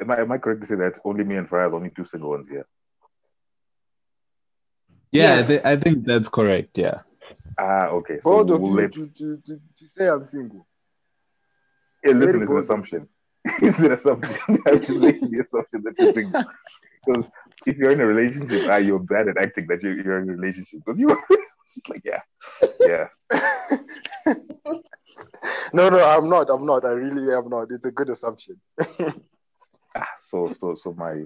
Am 0.00 0.10
I 0.12 0.20
am 0.20 0.32
I 0.32 0.38
correct 0.38 0.60
to 0.62 0.66
say 0.66 0.76
that 0.76 0.94
only 1.04 1.24
me 1.24 1.36
and 1.36 1.48
Farai 1.48 1.66
are 1.66 1.70
the 1.70 1.76
only 1.76 1.90
two 1.90 2.04
single 2.04 2.30
ones 2.30 2.48
here? 2.48 2.66
yeah, 5.10 5.40
Yeah. 5.40 5.46
th- 5.46 5.62
I 5.64 5.76
think 5.76 6.04
that's 6.04 6.28
correct. 6.28 6.78
Yeah. 6.78 7.00
Ah, 7.58 7.86
okay. 7.98 8.20
So 8.22 8.30
Both 8.30 8.50
of 8.50 8.60
we'll 8.60 8.70
you 8.70 8.76
let. 8.82 8.92
to, 8.92 9.06
to, 9.06 9.36
to, 9.46 9.54
to 9.78 9.84
say 9.96 10.06
I'm 10.08 10.28
single. 10.28 10.66
Hey, 12.02 12.12
listen, 12.12 12.32
Very 12.32 12.42
it's 12.44 12.52
an 12.52 12.58
assumption. 12.58 13.08
it's 13.44 13.78
an 13.80 13.92
assumption. 13.92 14.36
I'm 14.66 14.80
just 14.84 15.00
making 15.00 15.30
the 15.32 15.40
assumption 15.40 15.82
that 15.84 15.94
you're 15.98 16.12
single. 16.12 16.44
Because 17.06 17.26
if 17.66 17.76
you're 17.78 17.90
in 17.92 18.00
a 18.00 18.06
relationship, 18.06 18.68
ah, 18.68 18.76
you're 18.76 18.98
bad 18.98 19.28
at 19.28 19.38
acting 19.38 19.66
that 19.68 19.82
you're, 19.82 19.94
you're 19.98 20.18
in 20.18 20.28
a 20.28 20.32
relationship. 20.34 20.80
Because 20.84 20.98
you, 21.00 21.08
are. 21.10 21.18
it's 21.64 21.88
like, 21.88 22.02
yeah, 22.04 22.20
yeah. 22.80 23.06
No, 25.72 25.88
no, 25.88 26.02
I'm 26.04 26.28
not. 26.28 26.48
I'm 26.50 26.64
not. 26.66 26.84
I 26.84 26.90
really 26.90 27.32
am 27.34 27.48
not. 27.48 27.68
It's 27.70 27.84
a 27.84 27.90
good 27.90 28.08
assumption. 28.10 28.60
Ah, 29.96 30.06
so, 30.22 30.52
so, 30.60 30.74
so 30.74 30.92
my, 30.92 31.24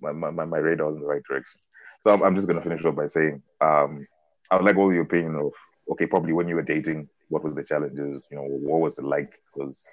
my, 0.00 0.12
my, 0.12 0.30
my 0.30 0.44
my 0.44 0.58
radar 0.58 0.90
is 0.90 0.96
in 0.96 1.00
the 1.00 1.06
right 1.06 1.22
direction. 1.28 1.60
So 2.02 2.12
I'm, 2.12 2.22
I'm 2.22 2.34
just 2.34 2.48
gonna 2.48 2.60
finish 2.60 2.84
up 2.84 2.96
by 2.96 3.06
saying, 3.06 3.40
um, 3.60 4.06
I 4.50 4.56
would 4.56 4.64
like 4.64 4.76
all 4.76 4.92
your 4.92 5.02
opinion 5.02 5.36
of, 5.36 5.52
okay, 5.92 6.06
probably 6.06 6.32
when 6.32 6.48
you 6.48 6.56
were 6.56 6.62
dating, 6.62 7.08
what 7.28 7.44
was 7.44 7.54
the 7.54 7.62
challenges? 7.62 8.22
You 8.30 8.36
know, 8.36 8.42
what 8.42 8.80
was 8.80 8.98
it 8.98 9.04
like? 9.04 9.40
Because 9.54 9.84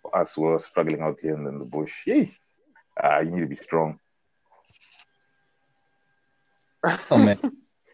for 0.00 0.16
us, 0.16 0.36
we're 0.36 0.58
struggling 0.58 1.02
out 1.02 1.20
here 1.20 1.34
in 1.34 1.44
the 1.44 1.64
bush. 1.66 1.92
Yay. 2.06 2.34
Uh, 3.02 3.20
you 3.20 3.30
need 3.30 3.40
to 3.42 3.46
be 3.46 3.56
strong. 3.56 3.98
Oh 7.10 7.18
man. 7.18 7.38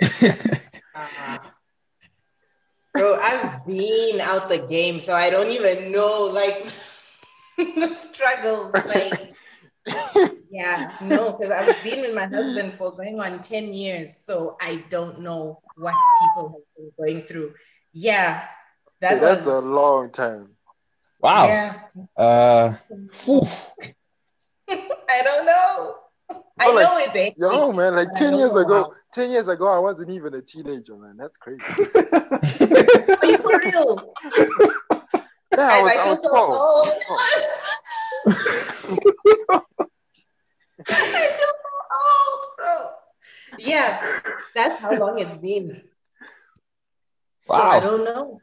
Bro, 2.98 3.18
I've 3.22 3.64
been 3.66 4.20
out 4.20 4.48
the 4.48 4.58
game, 4.58 4.98
so 4.98 5.14
I 5.14 5.30
don't 5.30 5.50
even 5.50 5.92
know 5.92 6.24
like 6.32 6.64
the 7.56 7.86
struggle. 7.88 8.70
Like, 8.72 9.34
yeah, 10.50 10.92
no, 11.02 11.32
because 11.32 11.52
I've 11.52 11.84
been 11.84 12.00
with 12.00 12.14
my 12.14 12.26
husband 12.26 12.72
for 12.74 12.92
going 12.96 13.20
on 13.20 13.40
10 13.40 13.72
years, 13.72 14.16
so 14.16 14.56
I 14.60 14.84
don't 14.90 15.20
know 15.20 15.60
what 15.76 15.94
people 16.18 16.48
have 16.48 16.62
been 16.76 16.92
going 16.98 17.22
through. 17.26 17.54
Yeah, 17.92 18.44
that 19.00 19.20
That's 19.20 19.44
was 19.44 19.46
a 19.46 19.60
long 19.60 20.10
time. 20.10 20.48
Wow. 21.20 21.46
yeah. 21.46 21.74
Uh. 22.16 22.74
I 24.68 25.22
don't 25.22 25.46
know. 25.46 25.96
I 26.60 26.72
like, 26.72 26.84
know 26.84 26.96
it's 26.98 27.16
hectic. 27.16 27.36
Yo, 27.38 27.72
man, 27.72 27.94
like 27.94 28.14
10 28.16 28.34
years 28.34 28.54
ago. 28.54 28.92
10 29.14 29.30
years 29.30 29.48
ago, 29.48 29.68
I 29.68 29.78
wasn't 29.78 30.10
even 30.10 30.34
a 30.34 30.42
teenager, 30.42 30.96
man. 30.96 31.16
That's 31.16 31.36
crazy. 31.36 31.62
Are 31.68 33.26
you 33.26 33.38
for 33.38 33.60
real? 33.64 34.14
Yeah, 35.56 35.72
I 35.72 35.82
was, 35.82 35.96
I 35.96 36.10
was 36.10 36.20
so 36.20 36.28
12. 36.28 36.52
old. 36.52 36.88
I 40.88 41.34
feel 41.36 41.38
so 41.38 41.46
old, 41.96 42.40
bro. 42.56 42.90
Yeah, 43.58 44.20
that's 44.54 44.78
how 44.78 44.96
long 44.98 45.18
it's 45.18 45.36
been. 45.38 45.82
So 47.40 47.54
Wow. 47.54 47.70
I 47.70 47.80
don't 47.80 48.04
know. 48.04 48.40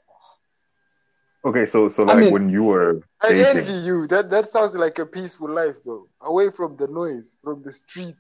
Okay, 1.46 1.66
so 1.68 1.90
so 1.90 2.04
I 2.04 2.14
like 2.14 2.20
mean- 2.24 2.34
when 2.34 2.50
you 2.50 2.64
were 2.64 3.02
I 3.22 3.30
dating, 3.30 3.58
envy 3.68 3.74
you. 3.86 4.08
That 4.08 4.30
that 4.32 4.52
sounds 4.52 4.74
like 4.74 4.98
a 5.00 5.06
peaceful 5.06 5.50
life, 5.50 5.78
though. 5.86 6.08
Away 6.22 6.50
from 6.50 6.76
the 6.78 6.88
noise, 6.88 7.28
from 7.44 7.62
the 7.64 7.72
street. 7.72 8.16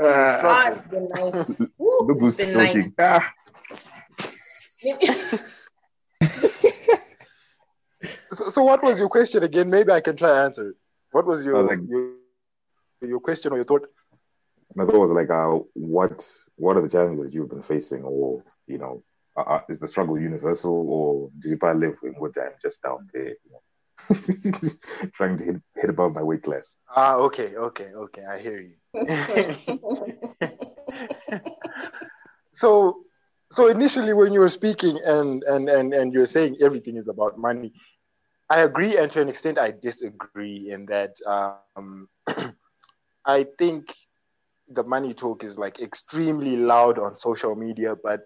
uh, 0.00 0.04
Ah, 0.42 0.70
it's 0.72 0.88
been 0.88 1.08
nice. 1.08 1.48
Woo, 1.78 1.98
look 2.08 2.18
it's 2.22 2.36
been 2.36 2.52
nice. 2.54 2.90
Ah, 2.98 3.32
So, 8.32 8.50
so 8.50 8.62
what 8.62 8.82
was 8.82 8.98
your 8.98 9.08
question 9.08 9.42
again? 9.42 9.68
Maybe 9.70 9.90
I 9.92 10.00
can 10.00 10.16
try 10.16 10.30
and 10.30 10.38
answer 10.50 10.68
it. 10.70 10.76
What 11.12 11.26
was 11.26 11.44
your 11.44 11.54
was 11.54 11.66
like- 11.68 11.80
your, 11.88 12.14
your 13.02 13.20
question 13.20 13.52
or 13.52 13.56
your 13.56 13.64
thought? 13.64 13.86
my 14.76 14.84
thought 14.86 15.00
was 15.00 15.10
like, 15.10 15.28
uh, 15.30 15.58
what 15.74 16.24
what 16.56 16.76
are 16.76 16.80
the 16.80 16.88
challenges 16.88 17.24
that 17.24 17.34
you've 17.34 17.48
been 17.50 17.62
facing, 17.62 18.04
or 18.04 18.44
you 18.68 18.78
know, 18.78 19.02
uh, 19.36 19.42
uh, 19.42 19.60
is 19.68 19.78
the 19.78 19.88
struggle 19.88 20.18
universal, 20.18 20.86
or 20.90 21.30
did 21.40 21.50
you 21.50 21.56
probably 21.58 21.88
live 21.88 21.98
in 22.02 22.12
what 22.14 22.32
I'm 22.38 22.52
just 22.62 22.82
down 22.82 23.08
there, 23.12 23.28
you 23.28 23.50
know, 23.52 23.62
trying 25.14 25.38
to 25.38 25.44
hit 25.44 25.56
hit 25.76 25.90
above 25.90 26.14
my 26.14 26.22
weight 26.22 26.42
class? 26.42 26.76
Ah, 26.94 27.14
okay, 27.16 27.56
okay, 27.56 27.90
okay. 27.94 28.24
I 28.24 28.38
hear 28.40 28.60
you. 28.60 28.76
so 32.56 33.02
so 33.52 33.66
initially 33.68 34.12
when 34.12 34.32
you 34.32 34.40
were 34.40 34.48
speaking 34.48 34.98
and 35.04 35.42
and 35.44 35.68
and 35.68 35.92
and 35.94 36.12
you're 36.12 36.26
saying 36.26 36.56
everything 36.62 36.96
is 36.96 37.08
about 37.08 37.38
money 37.38 37.72
i 38.50 38.60
agree 38.60 38.96
and 38.98 39.12
to 39.12 39.20
an 39.20 39.28
extent 39.28 39.58
i 39.58 39.72
disagree 39.82 40.70
in 40.72 40.86
that 40.86 41.12
um 41.26 42.08
i 43.26 43.44
think 43.58 43.84
the 44.68 44.82
money 44.82 45.12
talk 45.14 45.42
is 45.44 45.56
like 45.58 45.80
extremely 45.80 46.56
loud 46.56 46.98
on 46.98 47.16
social 47.16 47.54
media 47.54 47.94
but 48.02 48.20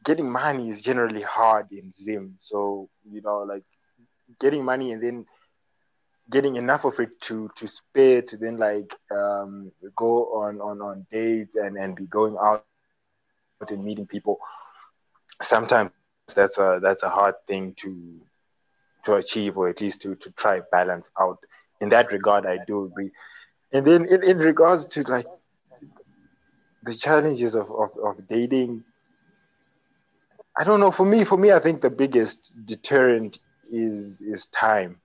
getting 0.03 0.31
money 0.31 0.69
is 0.69 0.81
generally 0.81 1.21
hard 1.21 1.67
in 1.71 1.91
Zim. 1.91 2.37
So, 2.39 2.89
you 3.09 3.21
know, 3.21 3.39
like 3.39 3.63
getting 4.39 4.63
money 4.63 4.91
and 4.91 5.01
then 5.01 5.25
getting 6.29 6.55
enough 6.55 6.83
of 6.85 6.99
it 6.99 7.09
to 7.21 7.49
to 7.55 7.67
spare 7.67 8.21
to 8.21 8.37
then 8.37 8.57
like 8.57 8.91
um, 9.11 9.71
go 9.95 10.25
on 10.41 10.59
on 10.61 10.81
on 10.81 11.05
dates 11.11 11.55
and 11.55 11.77
and 11.77 11.95
be 11.95 12.05
going 12.07 12.35
out 12.41 12.61
and 12.71 12.83
meeting 12.83 13.05
people 13.05 13.41
sometimes 15.41 16.35
that's 16.35 16.57
a 16.57 16.79
that's 16.81 17.03
a 17.03 17.09
hard 17.09 17.35
thing 17.47 17.73
to 17.77 18.19
to 19.07 19.15
achieve 19.15 19.57
or 19.57 19.67
at 19.69 19.81
least 19.81 20.01
to 20.01 20.15
to 20.15 20.31
try 20.31 20.61
balance 20.71 21.09
out 21.19 21.39
in 21.81 21.89
that 21.89 22.11
regard 22.11 22.45
i 22.45 22.57
do 22.67 22.85
agree 22.85 23.11
and 23.73 23.85
then 23.85 24.05
in, 24.05 24.23
in 24.23 24.37
regards 24.37 24.85
to 24.85 25.01
like 25.03 25.27
the 26.83 26.95
challenges 26.95 27.55
of, 27.55 27.69
of, 27.71 27.89
of 28.03 28.15
dating 28.29 28.83
i 30.57 30.63
don't 30.63 30.79
know 30.79 30.91
for 30.91 31.05
me 31.05 31.25
for 31.25 31.37
me 31.37 31.51
i 31.51 31.59
think 31.59 31.81
the 31.81 31.89
biggest 31.89 32.51
deterrent 32.65 33.39
is 33.71 34.21
is 34.21 34.45
time 34.47 35.01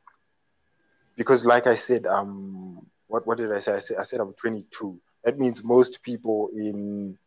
because 1.16 1.44
like 1.44 1.66
I 1.66 1.76
said, 1.76 2.06
um, 2.06 2.86
what 3.08 3.26
what 3.26 3.38
did 3.38 3.52
I 3.52 3.60
say? 3.60 3.74
I 3.74 3.80
said 3.80 3.96
I 4.00 4.04
said 4.04 4.20
I'm 4.20 4.34
22. 4.34 4.98
That 5.24 5.38
means 5.38 5.62
most 5.62 6.02
people 6.02 6.50
in 6.54 7.18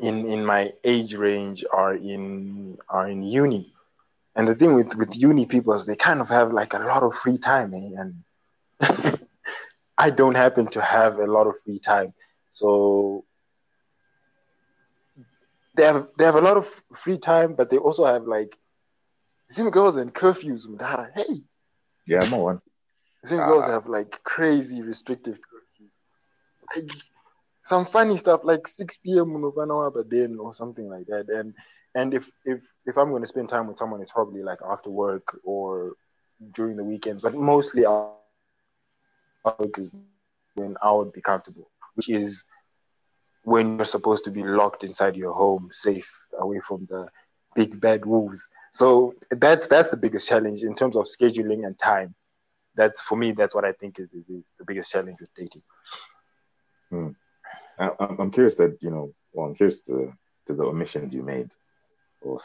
in 0.00 0.26
in 0.26 0.44
my 0.44 0.72
age 0.84 1.14
range 1.14 1.64
are 1.72 1.94
in 1.94 2.78
are 2.88 3.08
in 3.08 3.22
uni. 3.22 3.72
And 4.34 4.48
the 4.48 4.54
thing 4.54 4.74
with 4.74 4.94
with 4.94 5.14
uni 5.14 5.46
people 5.46 5.74
is 5.74 5.84
they 5.84 5.96
kind 5.96 6.20
of 6.20 6.28
have 6.28 6.52
like 6.52 6.72
a 6.72 6.78
lot 6.78 7.02
of 7.02 7.14
free 7.14 7.38
time, 7.38 7.74
eh? 7.74 8.00
and 8.00 9.20
I 9.98 10.10
don't 10.10 10.34
happen 10.34 10.68
to 10.68 10.80
have 10.80 11.18
a 11.18 11.26
lot 11.26 11.46
of 11.46 11.54
free 11.64 11.78
time. 11.80 12.14
So 12.52 13.24
they 15.76 15.84
have 15.84 16.08
they 16.18 16.24
have 16.24 16.34
a 16.34 16.40
lot 16.40 16.56
of 16.56 16.66
free 17.04 17.18
time, 17.18 17.54
but 17.54 17.70
they 17.70 17.78
also 17.78 18.04
have 18.06 18.24
like 18.24 18.56
some 19.50 19.70
girls 19.70 19.96
and 19.96 20.14
curfews, 20.14 20.66
Mdara. 20.66 21.10
Hey. 21.14 21.42
Yeah, 22.06 22.22
I'm 22.22 22.30
one. 22.30 22.60
Some 23.24 23.38
uh, 23.38 23.46
girls 23.46 23.64
have 23.66 23.86
like 23.86 24.22
crazy 24.24 24.82
restrictive 24.82 25.36
curfews. 25.36 25.90
Like 26.74 26.90
some 27.66 27.86
funny 27.86 28.18
stuff 28.18 28.40
like 28.44 28.66
6 28.76 28.96
p.m. 29.04 29.44
or 30.40 30.54
something 30.54 30.88
like 30.88 31.06
that. 31.06 31.28
And 31.28 31.54
and 31.94 32.14
if 32.14 32.28
if 32.44 32.60
if 32.86 32.96
I'm 32.96 33.10
going 33.10 33.22
to 33.22 33.28
spend 33.28 33.48
time 33.48 33.66
with 33.66 33.78
someone, 33.78 34.00
it's 34.00 34.12
probably 34.12 34.42
like 34.42 34.58
after 34.68 34.90
work 34.90 35.38
or 35.44 35.92
during 36.54 36.76
the 36.76 36.84
weekends. 36.84 37.22
But 37.22 37.34
mostly, 37.34 37.84
I'll, 37.86 38.18
when 40.54 40.76
I 40.82 40.92
would 40.92 41.12
be 41.12 41.20
comfortable, 41.20 41.70
which 41.94 42.08
is 42.08 42.42
when 43.44 43.76
you're 43.76 43.86
supposed 43.86 44.24
to 44.24 44.30
be 44.30 44.42
locked 44.42 44.84
inside 44.84 45.16
your 45.16 45.34
home, 45.34 45.70
safe 45.72 46.08
away 46.38 46.60
from 46.66 46.86
the 46.90 47.08
big 47.54 47.80
bad 47.80 48.04
wolves. 48.06 48.42
So 48.72 49.14
that's 49.30 49.66
that's 49.68 49.90
the 49.90 49.96
biggest 49.96 50.28
challenge 50.28 50.62
in 50.62 50.74
terms 50.74 50.96
of 50.96 51.04
scheduling 51.04 51.66
and 51.66 51.78
time. 51.78 52.14
That's 52.74 53.02
for 53.02 53.16
me. 53.16 53.32
That's 53.32 53.54
what 53.54 53.66
I 53.66 53.72
think 53.72 53.98
is 53.98 54.14
is, 54.14 54.28
is 54.28 54.44
the 54.58 54.64
biggest 54.64 54.90
challenge 54.90 55.18
with 55.20 55.34
dating. 55.34 55.62
Hmm. 56.90 57.08
I, 57.78 57.90
I'm 58.00 58.30
curious 58.30 58.56
that 58.56 58.82
you 58.82 58.90
know. 58.90 59.12
Well, 59.32 59.46
I'm 59.46 59.54
curious 59.54 59.80
to 59.80 60.12
to 60.46 60.54
the 60.54 60.64
omissions 60.64 61.12
you 61.12 61.22
made 61.22 61.50
of 62.24 62.40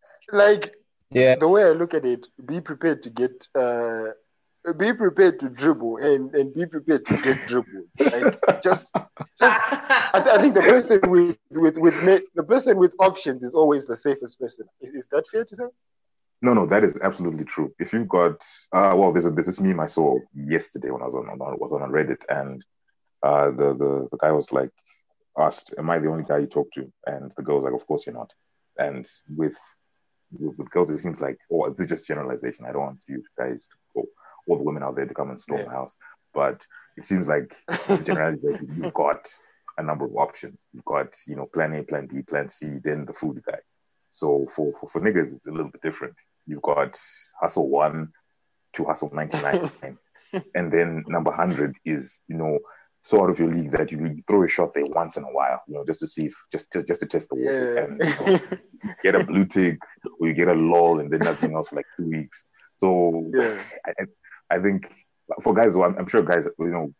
like 0.32 0.72
yeah, 1.10 1.36
the 1.36 1.48
way 1.48 1.64
I 1.64 1.70
look 1.70 1.94
at 1.94 2.04
it, 2.04 2.26
be 2.44 2.60
prepared 2.60 3.02
to 3.04 3.10
get. 3.10 3.46
Uh, 3.54 4.12
be 4.76 4.92
prepared 4.92 5.40
to 5.40 5.48
dribble 5.48 5.96
and, 5.98 6.34
and 6.34 6.52
be 6.52 6.66
prepared 6.66 7.06
to 7.06 7.16
get 7.22 7.38
dribbled. 7.46 7.86
Like 7.98 8.38
just, 8.62 8.88
just 8.92 8.92
I, 9.40 10.10
th- 10.14 10.26
I, 10.26 10.38
think 10.38 10.54
the 10.54 10.60
person 10.60 11.00
with 11.10 11.36
with 11.50 11.78
with 11.78 11.94
the 12.34 12.42
person 12.42 12.76
with 12.76 12.92
options 12.98 13.42
is 13.42 13.54
always 13.54 13.86
the 13.86 13.96
safest 13.96 14.38
person. 14.38 14.66
Is, 14.80 14.94
is 14.94 15.08
that 15.12 15.24
fair 15.28 15.44
to 15.44 15.56
say? 15.56 15.64
No, 16.42 16.54
no, 16.54 16.66
that 16.66 16.84
is 16.84 16.98
absolutely 17.02 17.44
true. 17.44 17.74
If 17.78 17.92
you've 17.92 18.08
got, 18.08 18.44
uh, 18.72 18.94
well, 18.96 19.12
there's 19.12 19.26
a, 19.26 19.30
this 19.30 19.48
is 19.48 19.60
meme 19.60 19.80
I 19.80 19.86
saw 19.86 20.18
yesterday 20.34 20.90
when 20.90 21.02
I 21.02 21.06
was 21.06 21.14
on, 21.14 21.28
on 21.28 21.58
was 21.58 21.72
on 21.72 21.90
Reddit, 21.90 22.22
and 22.28 22.64
uh, 23.22 23.50
the, 23.50 23.74
the 23.74 24.08
the 24.10 24.18
guy 24.18 24.32
was 24.32 24.52
like 24.52 24.70
asked, 25.38 25.74
"Am 25.78 25.90
I 25.90 25.98
the 25.98 26.10
only 26.10 26.24
guy 26.24 26.38
you 26.38 26.46
talk 26.46 26.70
to?" 26.74 26.92
And 27.06 27.32
the 27.36 27.42
girl 27.42 27.56
was 27.56 27.64
like, 27.64 27.74
"Of 27.74 27.86
course 27.86 28.06
you're 28.06 28.14
not." 28.14 28.32
And 28.78 29.08
with 29.28 29.56
with, 30.30 30.70
girls, 30.70 30.90
it 30.90 30.98
seems 30.98 31.20
like, 31.20 31.38
oh, 31.52 31.70
this 31.70 31.84
is 31.84 31.90
just 31.90 32.06
generalization. 32.06 32.64
I 32.66 32.72
don't 32.72 32.82
want 32.82 32.98
you 33.06 33.22
guys 33.36 33.68
to 33.68 33.76
go, 33.94 34.06
all 34.46 34.56
the 34.56 34.62
women 34.62 34.82
out 34.82 34.96
there 34.96 35.06
to 35.06 35.14
come 35.14 35.30
and 35.30 35.40
storm 35.40 35.60
yeah. 35.60 35.66
the 35.66 35.72
house, 35.72 35.94
but 36.34 36.64
it 36.96 37.04
seems 37.04 37.26
like 37.26 37.54
generalization. 38.04 38.68
You've 38.82 38.94
got 38.94 39.28
a 39.76 39.82
number 39.82 40.04
of 40.04 40.16
options. 40.16 40.64
You've 40.72 40.84
got, 40.84 41.14
you 41.26 41.36
know, 41.36 41.46
plan 41.46 41.74
A, 41.74 41.82
plan 41.82 42.06
B, 42.06 42.22
plan 42.22 42.48
C, 42.48 42.78
then 42.82 43.04
the 43.04 43.12
food 43.12 43.42
guy. 43.46 43.58
So 44.10 44.46
for, 44.54 44.72
for, 44.80 44.88
for 44.88 45.00
niggas, 45.00 45.34
it's 45.34 45.46
a 45.46 45.50
little 45.50 45.70
bit 45.70 45.82
different. 45.82 46.14
You've 46.46 46.62
got 46.62 46.98
hustle 47.40 47.68
one 47.68 48.12
to 48.74 48.84
hustle 48.84 49.10
99. 49.12 49.70
and 50.54 50.72
then 50.72 51.04
number 51.06 51.30
100 51.30 51.76
is, 51.84 52.20
you 52.28 52.36
know, 52.36 52.58
so 53.02 53.22
out 53.22 53.30
of 53.30 53.38
your 53.38 53.52
league 53.52 53.72
that 53.72 53.90
you 53.90 54.22
throw 54.26 54.44
a 54.44 54.48
shot 54.48 54.74
there 54.74 54.84
once 54.86 55.16
in 55.16 55.24
a 55.24 55.28
while, 55.28 55.62
you 55.66 55.74
know, 55.74 55.84
just 55.84 56.00
to 56.00 56.06
see 56.06 56.26
if, 56.26 56.34
just 56.52 56.70
to, 56.72 56.82
just 56.82 57.00
to 57.00 57.06
test 57.06 57.28
the 57.30 57.36
waters 57.36 57.72
yeah. 57.74 57.84
and 57.84 58.00
you 58.00 58.26
know, 58.26 58.92
get 59.02 59.14
a 59.14 59.24
blue 59.24 59.46
tick 59.46 59.78
or 60.20 60.28
you 60.28 60.34
get 60.34 60.48
a 60.48 60.54
lull 60.54 61.00
and 61.00 61.10
then 61.10 61.20
nothing 61.20 61.54
else 61.54 61.68
for 61.68 61.76
like 61.76 61.86
two 61.96 62.08
weeks. 62.08 62.44
So 62.76 63.30
yeah. 63.34 63.58
I, 63.86 64.56
I 64.56 64.58
think 64.58 64.92
for 65.42 65.54
guys, 65.54 65.74
well, 65.74 65.88
I'm, 65.88 65.96
I'm 65.98 66.08
sure 66.08 66.22
guys, 66.22 66.44
you 66.58 66.66
know, 66.66 66.92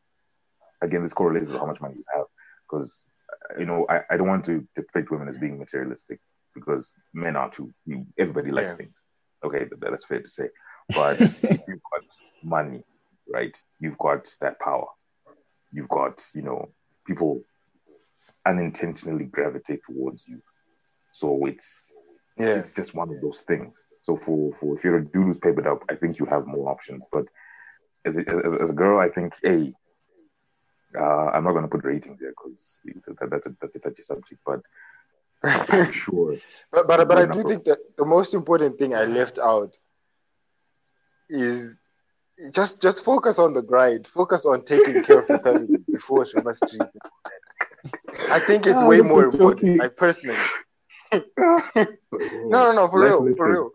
again, 0.80 1.02
this 1.02 1.12
correlates 1.12 1.48
with 1.48 1.58
how 1.58 1.66
much 1.66 1.80
money 1.80 1.96
you 1.96 2.04
have 2.14 2.26
because, 2.68 3.08
you 3.58 3.66
know, 3.66 3.86
I, 3.88 4.00
I 4.10 4.16
don't 4.16 4.28
want 4.28 4.44
to 4.46 4.66
depict 4.76 5.10
women 5.10 5.28
as 5.28 5.38
being 5.38 5.58
materialistic 5.58 6.20
because 6.54 6.92
men 7.14 7.36
are 7.36 7.50
too. 7.50 7.72
Everybody 8.18 8.50
likes 8.50 8.72
yeah. 8.72 8.76
things. 8.76 8.96
Okay, 9.44 9.66
that's 9.80 10.04
fair 10.04 10.20
to 10.20 10.28
say. 10.28 10.48
But 10.88 11.20
if 11.20 11.42
you've 11.42 11.80
got 11.92 12.04
money, 12.42 12.82
right? 13.28 13.56
You've 13.80 13.98
got 13.98 14.28
that 14.40 14.58
power. 14.60 14.86
You've 15.72 15.88
got, 15.88 16.24
you 16.34 16.42
know, 16.42 16.70
people 17.06 17.42
unintentionally 18.46 19.24
gravitate 19.24 19.80
towards 19.86 20.26
you. 20.26 20.42
So 21.12 21.46
it's 21.46 21.92
yeah. 22.38 22.54
it's 22.54 22.72
just 22.72 22.94
one 22.94 23.10
of 23.10 23.20
those 23.20 23.40
things. 23.42 23.76
So 24.02 24.16
for, 24.24 24.52
for 24.58 24.76
if 24.76 24.84
you're 24.84 24.98
a 24.98 25.04
dude 25.04 25.24
who's 25.24 25.38
papered 25.38 25.66
up, 25.66 25.84
I 25.90 25.94
think 25.94 26.18
you 26.18 26.26
have 26.26 26.46
more 26.46 26.70
options. 26.70 27.04
But 27.12 27.26
as 28.04 28.16
a, 28.16 28.28
as, 28.28 28.54
as 28.54 28.70
a 28.70 28.74
girl, 28.74 28.98
I 28.98 29.08
think, 29.08 29.34
hey, 29.42 29.74
uh, 30.98 31.26
I'm 31.30 31.44
not 31.44 31.52
going 31.52 31.64
to 31.64 31.68
put 31.68 31.84
ratings 31.84 32.18
there 32.20 32.30
because 32.30 32.80
that, 33.20 33.30
that's 33.30 33.46
a 33.46 33.54
that's 33.60 33.76
a 33.76 33.80
touchy 33.80 34.02
subject. 34.02 34.40
But 34.46 34.60
I'm 35.42 35.92
sure. 36.04 36.36
but 36.72 36.86
but, 36.86 37.06
but 37.08 37.18
I 37.18 37.26
do 37.26 37.42
think 37.42 37.64
that 37.64 37.78
the 37.96 38.06
most 38.06 38.34
important 38.34 38.78
thing 38.78 38.94
I 38.94 39.04
left 39.04 39.38
out 39.38 39.76
is 41.28 41.74
just 42.52 42.80
just 42.80 43.04
focus 43.04 43.38
on 43.38 43.52
the 43.52 43.62
grind. 43.62 44.06
Focus 44.06 44.44
on 44.44 44.64
taking 44.64 45.02
care 45.02 45.20
of 45.20 45.28
your 45.28 45.40
family 45.40 45.78
before 45.92 46.26
she 46.26 46.40
must 46.42 46.62
treat 46.68 46.82
it. 46.82 47.92
I 48.30 48.38
think 48.40 48.66
it's 48.66 48.76
oh, 48.76 48.88
way 48.88 49.00
more 49.00 49.24
important. 49.24 49.80
I 49.80 49.88
personally. 49.88 50.36
no, 51.12 51.62
no, 51.76 52.72
no, 52.72 52.88
for 52.88 53.00
real, 53.00 53.36
for 53.36 53.52
real. 53.52 53.70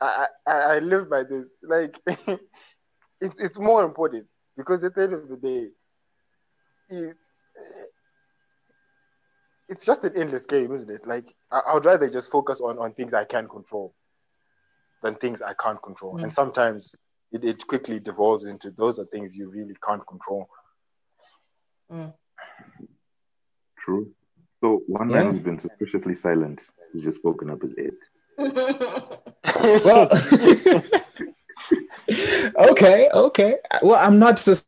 I, 0.00 0.26
I, 0.46 0.52
I 0.52 0.78
live 0.78 1.10
by 1.10 1.24
this. 1.24 1.48
Like, 1.62 1.98
it's 3.20 3.34
it's 3.38 3.58
more 3.58 3.84
important 3.84 4.26
because 4.56 4.84
at 4.84 4.94
the 4.94 5.02
end 5.02 5.14
of 5.14 5.28
the 5.28 5.36
day, 5.36 5.68
it's 6.88 7.28
it's 9.68 9.84
just 9.84 10.04
an 10.04 10.12
endless 10.16 10.46
game, 10.46 10.72
isn't 10.72 10.90
it? 10.90 11.06
Like 11.06 11.34
I, 11.50 11.60
I, 11.68 11.74
would 11.74 11.84
rather 11.84 12.08
just 12.08 12.30
focus 12.30 12.60
on 12.60 12.78
on 12.78 12.92
things 12.92 13.12
I 13.12 13.24
can 13.24 13.48
control 13.48 13.94
than 15.02 15.16
things 15.16 15.42
I 15.42 15.54
can't 15.54 15.82
control. 15.82 16.16
Mm. 16.16 16.24
And 16.24 16.32
sometimes 16.32 16.94
it, 17.32 17.44
it 17.44 17.66
quickly 17.66 18.00
devolves 18.00 18.46
into 18.46 18.70
those 18.70 18.98
are 18.98 19.04
things 19.06 19.34
you 19.34 19.50
really 19.50 19.74
can't 19.84 20.06
control. 20.06 20.48
Mm. 21.92 22.14
True. 23.78 24.10
So 24.60 24.82
one 24.86 25.10
yeah. 25.10 25.22
man 25.22 25.32
who's 25.32 25.40
been 25.40 25.58
suspiciously 25.58 26.14
silent, 26.14 26.60
who's 26.92 27.04
just 27.04 27.18
spoken 27.18 27.50
up, 27.50 27.62
is 27.62 27.74
Ed. 27.78 27.92
well, 29.84 30.08
okay, 32.70 33.10
okay. 33.12 33.56
Well, 33.82 33.96
I'm 33.96 34.18
not 34.18 34.38
suspicious. 34.38 34.64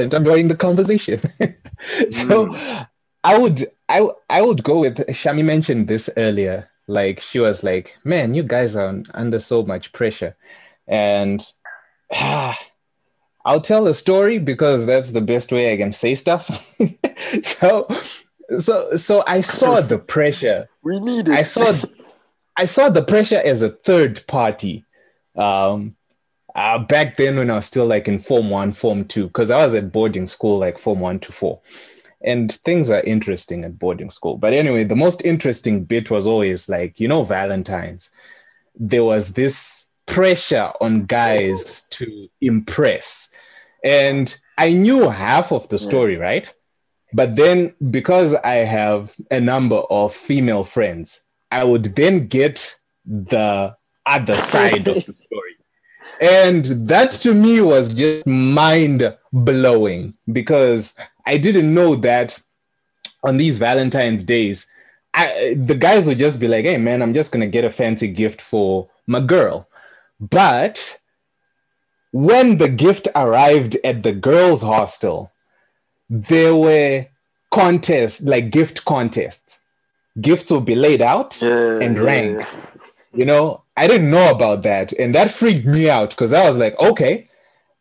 I'm 0.00 0.12
enjoying 0.12 0.48
the 0.48 0.56
conversation. 0.56 1.20
so 2.10 2.46
mm. 2.46 2.88
I 3.22 3.38
would 3.38 3.66
I 3.88 4.08
I 4.28 4.42
would 4.42 4.62
go 4.62 4.80
with 4.80 4.98
Shami 5.08 5.44
mentioned 5.44 5.88
this 5.88 6.10
earlier. 6.16 6.69
Like 6.90 7.20
she 7.20 7.38
was 7.38 7.62
like, 7.62 7.96
"Man, 8.02 8.34
you 8.34 8.42
guys 8.42 8.74
are 8.74 9.02
under 9.14 9.38
so 9.38 9.62
much 9.62 9.92
pressure," 9.92 10.36
and 10.88 11.40
ah, 12.12 12.58
I'll 13.44 13.60
tell 13.60 13.86
a 13.86 13.94
story 13.94 14.38
because 14.38 14.86
that's 14.86 15.12
the 15.12 15.20
best 15.20 15.52
way 15.52 15.72
I 15.72 15.76
can 15.76 15.92
say 15.92 16.14
stuff. 16.16 16.76
so, 17.42 17.88
so, 18.58 18.96
so 18.96 19.24
I 19.26 19.40
saw 19.40 19.80
the 19.80 19.98
pressure. 19.98 20.68
We 20.82 20.98
need 20.98 21.28
it. 21.28 21.34
I 21.34 21.42
saw, 21.42 21.78
I 22.56 22.64
saw 22.64 22.88
the 22.88 23.04
pressure 23.04 23.40
as 23.42 23.62
a 23.62 23.70
third 23.70 24.26
party. 24.26 24.84
Um, 25.36 25.94
uh, 26.54 26.78
back 26.78 27.16
then 27.16 27.36
when 27.36 27.50
I 27.50 27.56
was 27.56 27.66
still 27.66 27.86
like 27.86 28.08
in 28.08 28.18
Form 28.18 28.50
One, 28.50 28.72
Form 28.72 29.04
Two, 29.04 29.28
because 29.28 29.50
I 29.50 29.64
was 29.64 29.74
at 29.74 29.92
boarding 29.92 30.26
school 30.26 30.58
like 30.58 30.78
Form 30.78 31.00
One 31.00 31.20
to 31.20 31.32
Four 31.32 31.60
and 32.22 32.52
things 32.52 32.90
are 32.90 33.00
interesting 33.00 33.64
at 33.64 33.78
boarding 33.78 34.10
school. 34.10 34.36
But 34.36 34.52
anyway, 34.52 34.84
the 34.84 34.96
most 34.96 35.22
interesting 35.24 35.84
bit 35.84 36.10
was 36.10 36.26
always 36.26 36.68
like, 36.68 37.00
you 37.00 37.08
know, 37.08 37.24
Valentine's. 37.24 38.10
There 38.78 39.04
was 39.04 39.32
this 39.32 39.86
pressure 40.06 40.72
on 40.80 41.06
guys 41.06 41.82
to 41.90 42.28
impress. 42.40 43.28
And 43.84 44.34
I 44.58 44.72
knew 44.72 45.08
half 45.08 45.52
of 45.52 45.68
the 45.68 45.78
story, 45.78 46.16
right? 46.16 46.52
But 47.12 47.36
then 47.36 47.74
because 47.90 48.34
I 48.34 48.56
have 48.56 49.14
a 49.30 49.40
number 49.40 49.76
of 49.76 50.14
female 50.14 50.64
friends, 50.64 51.20
I 51.50 51.64
would 51.64 51.96
then 51.96 52.28
get 52.28 52.76
the 53.04 53.76
other 54.06 54.38
side 54.52 54.86
of 54.88 55.04
the 55.06 55.12
story. 55.12 55.56
And 56.20 56.64
that 56.88 57.12
to 57.22 57.32
me 57.32 57.62
was 57.62 57.94
just 57.94 58.26
mind 58.26 59.16
blowing 59.32 60.14
because 60.32 60.94
I 61.26 61.36
didn't 61.38 61.72
know 61.74 61.96
that 61.96 62.38
on 63.22 63.36
these 63.36 63.58
Valentine's 63.58 64.24
days, 64.24 64.66
I, 65.14 65.56
the 65.58 65.74
guys 65.74 66.06
would 66.06 66.18
just 66.18 66.40
be 66.40 66.48
like, 66.48 66.64
hey, 66.64 66.76
man, 66.78 67.02
I'm 67.02 67.14
just 67.14 67.32
going 67.32 67.40
to 67.40 67.46
get 67.48 67.64
a 67.64 67.70
fancy 67.70 68.08
gift 68.08 68.40
for 68.40 68.88
my 69.06 69.20
girl. 69.20 69.68
But 70.20 70.98
when 72.12 72.58
the 72.58 72.68
gift 72.68 73.08
arrived 73.14 73.76
at 73.84 74.02
the 74.02 74.12
girls' 74.12 74.62
hostel, 74.62 75.32
there 76.08 76.54
were 76.54 77.06
contests, 77.50 78.22
like 78.22 78.50
gift 78.50 78.84
contests. 78.84 79.58
Gifts 80.20 80.50
would 80.50 80.64
be 80.64 80.74
laid 80.74 81.02
out 81.02 81.40
Yeah, 81.40 81.80
and 81.80 81.96
yeah, 81.96 82.02
ranked. 82.02 82.40
yeah. 82.40 82.66
You 83.12 83.24
know, 83.24 83.62
I 83.76 83.86
didn't 83.86 84.10
know 84.10 84.30
about 84.30 84.62
that. 84.62 84.92
And 84.92 85.14
that 85.14 85.30
freaked 85.30 85.66
me 85.66 85.88
out 85.90 86.10
because 86.10 86.32
I 86.32 86.46
was 86.46 86.58
like, 86.58 86.78
okay, 86.78 87.28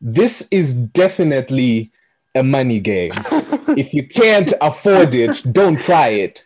this 0.01 0.47
is 0.51 0.73
definitely 0.73 1.91
a 2.35 2.43
money 2.43 2.79
game. 2.79 3.11
if 3.77 3.93
you 3.93 4.07
can't 4.07 4.53
afford 4.61 5.15
it, 5.15 5.43
don't 5.51 5.79
try 5.79 6.09
it. 6.09 6.43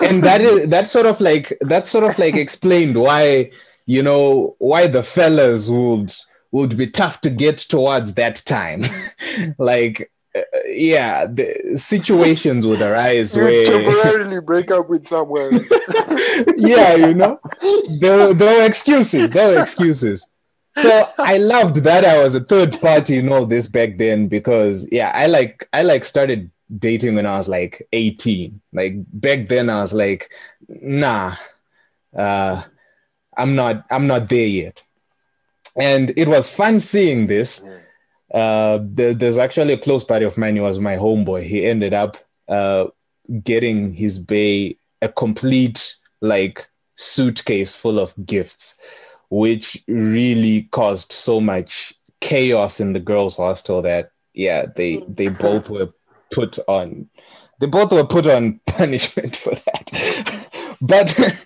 And 0.00 0.22
that 0.24 0.40
is 0.40 0.70
that 0.70 0.88
sort 0.88 1.06
of 1.06 1.20
like 1.20 1.56
that 1.60 1.86
sort 1.86 2.04
of 2.04 2.18
like 2.18 2.34
explained 2.34 2.96
why, 2.96 3.50
you 3.84 4.02
know, 4.02 4.56
why 4.58 4.86
the 4.86 5.02
fellas 5.02 5.68
would 5.68 6.14
would 6.52 6.76
be 6.76 6.86
tough 6.86 7.20
to 7.22 7.30
get 7.30 7.58
towards 7.58 8.14
that 8.14 8.36
time. 8.46 8.84
like 9.58 10.10
uh, 10.34 10.40
yeah, 10.66 11.26
the 11.26 11.76
situations 11.76 12.66
would 12.66 12.80
arise 12.80 13.36
You 13.36 13.42
where 13.44 13.66
temporarily 13.66 14.40
break 14.40 14.70
up 14.70 14.88
with 14.88 15.06
someone. 15.08 15.52
yeah, 16.56 16.94
you 16.94 17.14
know, 17.14 17.38
there, 18.00 18.32
there 18.32 18.60
were 18.60 18.66
excuses. 18.66 19.30
There 19.30 19.52
were 19.52 19.62
excuses. 19.62 20.26
So 20.76 21.08
I 21.18 21.38
loved 21.38 21.76
that 21.84 22.04
I 22.04 22.22
was 22.22 22.34
a 22.34 22.40
third 22.40 22.80
party 22.80 23.18
in 23.18 23.32
all 23.32 23.46
this 23.46 23.68
back 23.68 23.96
then 23.98 24.28
because 24.28 24.86
yeah, 24.92 25.10
I 25.14 25.26
like 25.26 25.68
I 25.72 25.82
like 25.82 26.04
started 26.04 26.50
dating 26.78 27.14
when 27.14 27.26
I 27.26 27.36
was 27.36 27.48
like 27.48 27.86
18. 27.92 28.60
Like 28.72 28.94
back 29.12 29.48
then 29.48 29.70
I 29.70 29.80
was 29.80 29.94
like, 29.94 30.30
nah, 30.68 31.36
uh, 32.16 32.62
I'm 33.36 33.54
not 33.54 33.86
I'm 33.90 34.06
not 34.06 34.28
there 34.28 34.46
yet. 34.46 34.82
And 35.76 36.12
it 36.16 36.28
was 36.28 36.48
fun 36.48 36.80
seeing 36.80 37.26
this. 37.26 37.62
Uh, 38.32 38.78
there, 38.82 39.14
there's 39.14 39.38
actually 39.38 39.74
a 39.74 39.78
close 39.78 40.04
buddy 40.04 40.24
of 40.24 40.36
mine 40.36 40.56
who 40.56 40.62
was 40.62 40.78
my 40.80 40.96
homeboy. 40.96 41.42
He 41.44 41.66
ended 41.66 41.94
up 41.94 42.16
uh, 42.48 42.86
getting 43.44 43.92
his 43.94 44.18
bay 44.18 44.78
a 45.02 45.08
complete 45.08 45.96
like 46.20 46.66
suitcase 46.96 47.74
full 47.74 47.98
of 47.98 48.14
gifts, 48.26 48.78
which 49.30 49.82
really 49.88 50.68
caused 50.72 51.12
so 51.12 51.40
much 51.40 51.94
chaos 52.20 52.80
in 52.80 52.92
the 52.92 53.00
girls' 53.00 53.36
hostel 53.36 53.82
that 53.82 54.10
yeah, 54.34 54.66
they 54.76 54.98
they 55.08 55.26
mm-hmm. 55.26 55.42
both 55.42 55.70
were 55.70 55.92
put 56.30 56.58
on 56.68 57.08
they 57.60 57.66
both 57.66 57.92
were 57.92 58.04
put 58.04 58.26
on 58.26 58.60
punishment 58.66 59.36
for 59.36 59.54
that. 59.54 60.76
but 60.80 61.36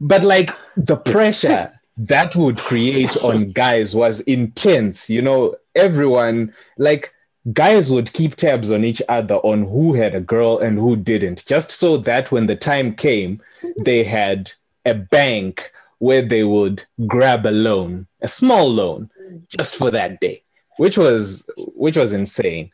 but 0.00 0.22
like 0.22 0.50
the 0.76 0.96
pressure 0.96 1.72
that 1.96 2.36
would 2.36 2.58
create 2.58 3.16
on 3.18 3.50
guys 3.50 3.94
was 3.94 4.20
intense. 4.22 5.10
You 5.10 5.20
know, 5.22 5.56
everyone 5.74 6.54
like 6.76 7.12
guys 7.52 7.90
would 7.90 8.12
keep 8.12 8.36
tabs 8.36 8.70
on 8.70 8.84
each 8.84 9.02
other 9.08 9.36
on 9.36 9.64
who 9.64 9.94
had 9.94 10.14
a 10.14 10.20
girl 10.20 10.58
and 10.58 10.78
who 10.78 10.94
didn't, 10.96 11.44
just 11.46 11.72
so 11.72 11.96
that 11.96 12.30
when 12.30 12.46
the 12.46 12.56
time 12.56 12.94
came, 12.94 13.42
they 13.84 14.04
had 14.04 14.52
a 14.84 14.94
bank 14.94 15.72
where 15.98 16.22
they 16.22 16.44
would 16.44 16.84
grab 17.06 17.46
a 17.46 17.50
loan, 17.50 18.06
a 18.22 18.28
small 18.28 18.68
loan, 18.70 19.10
just 19.48 19.76
for 19.76 19.90
that 19.90 20.20
day, 20.20 20.42
which 20.76 20.98
was 20.98 21.48
which 21.56 21.96
was 21.96 22.12
insane. 22.12 22.70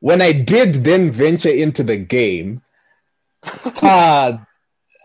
When 0.00 0.20
I 0.20 0.32
did 0.32 0.74
then 0.74 1.10
venture 1.10 1.50
into 1.50 1.82
the 1.82 1.96
game, 1.96 2.62
uh, 3.42 4.38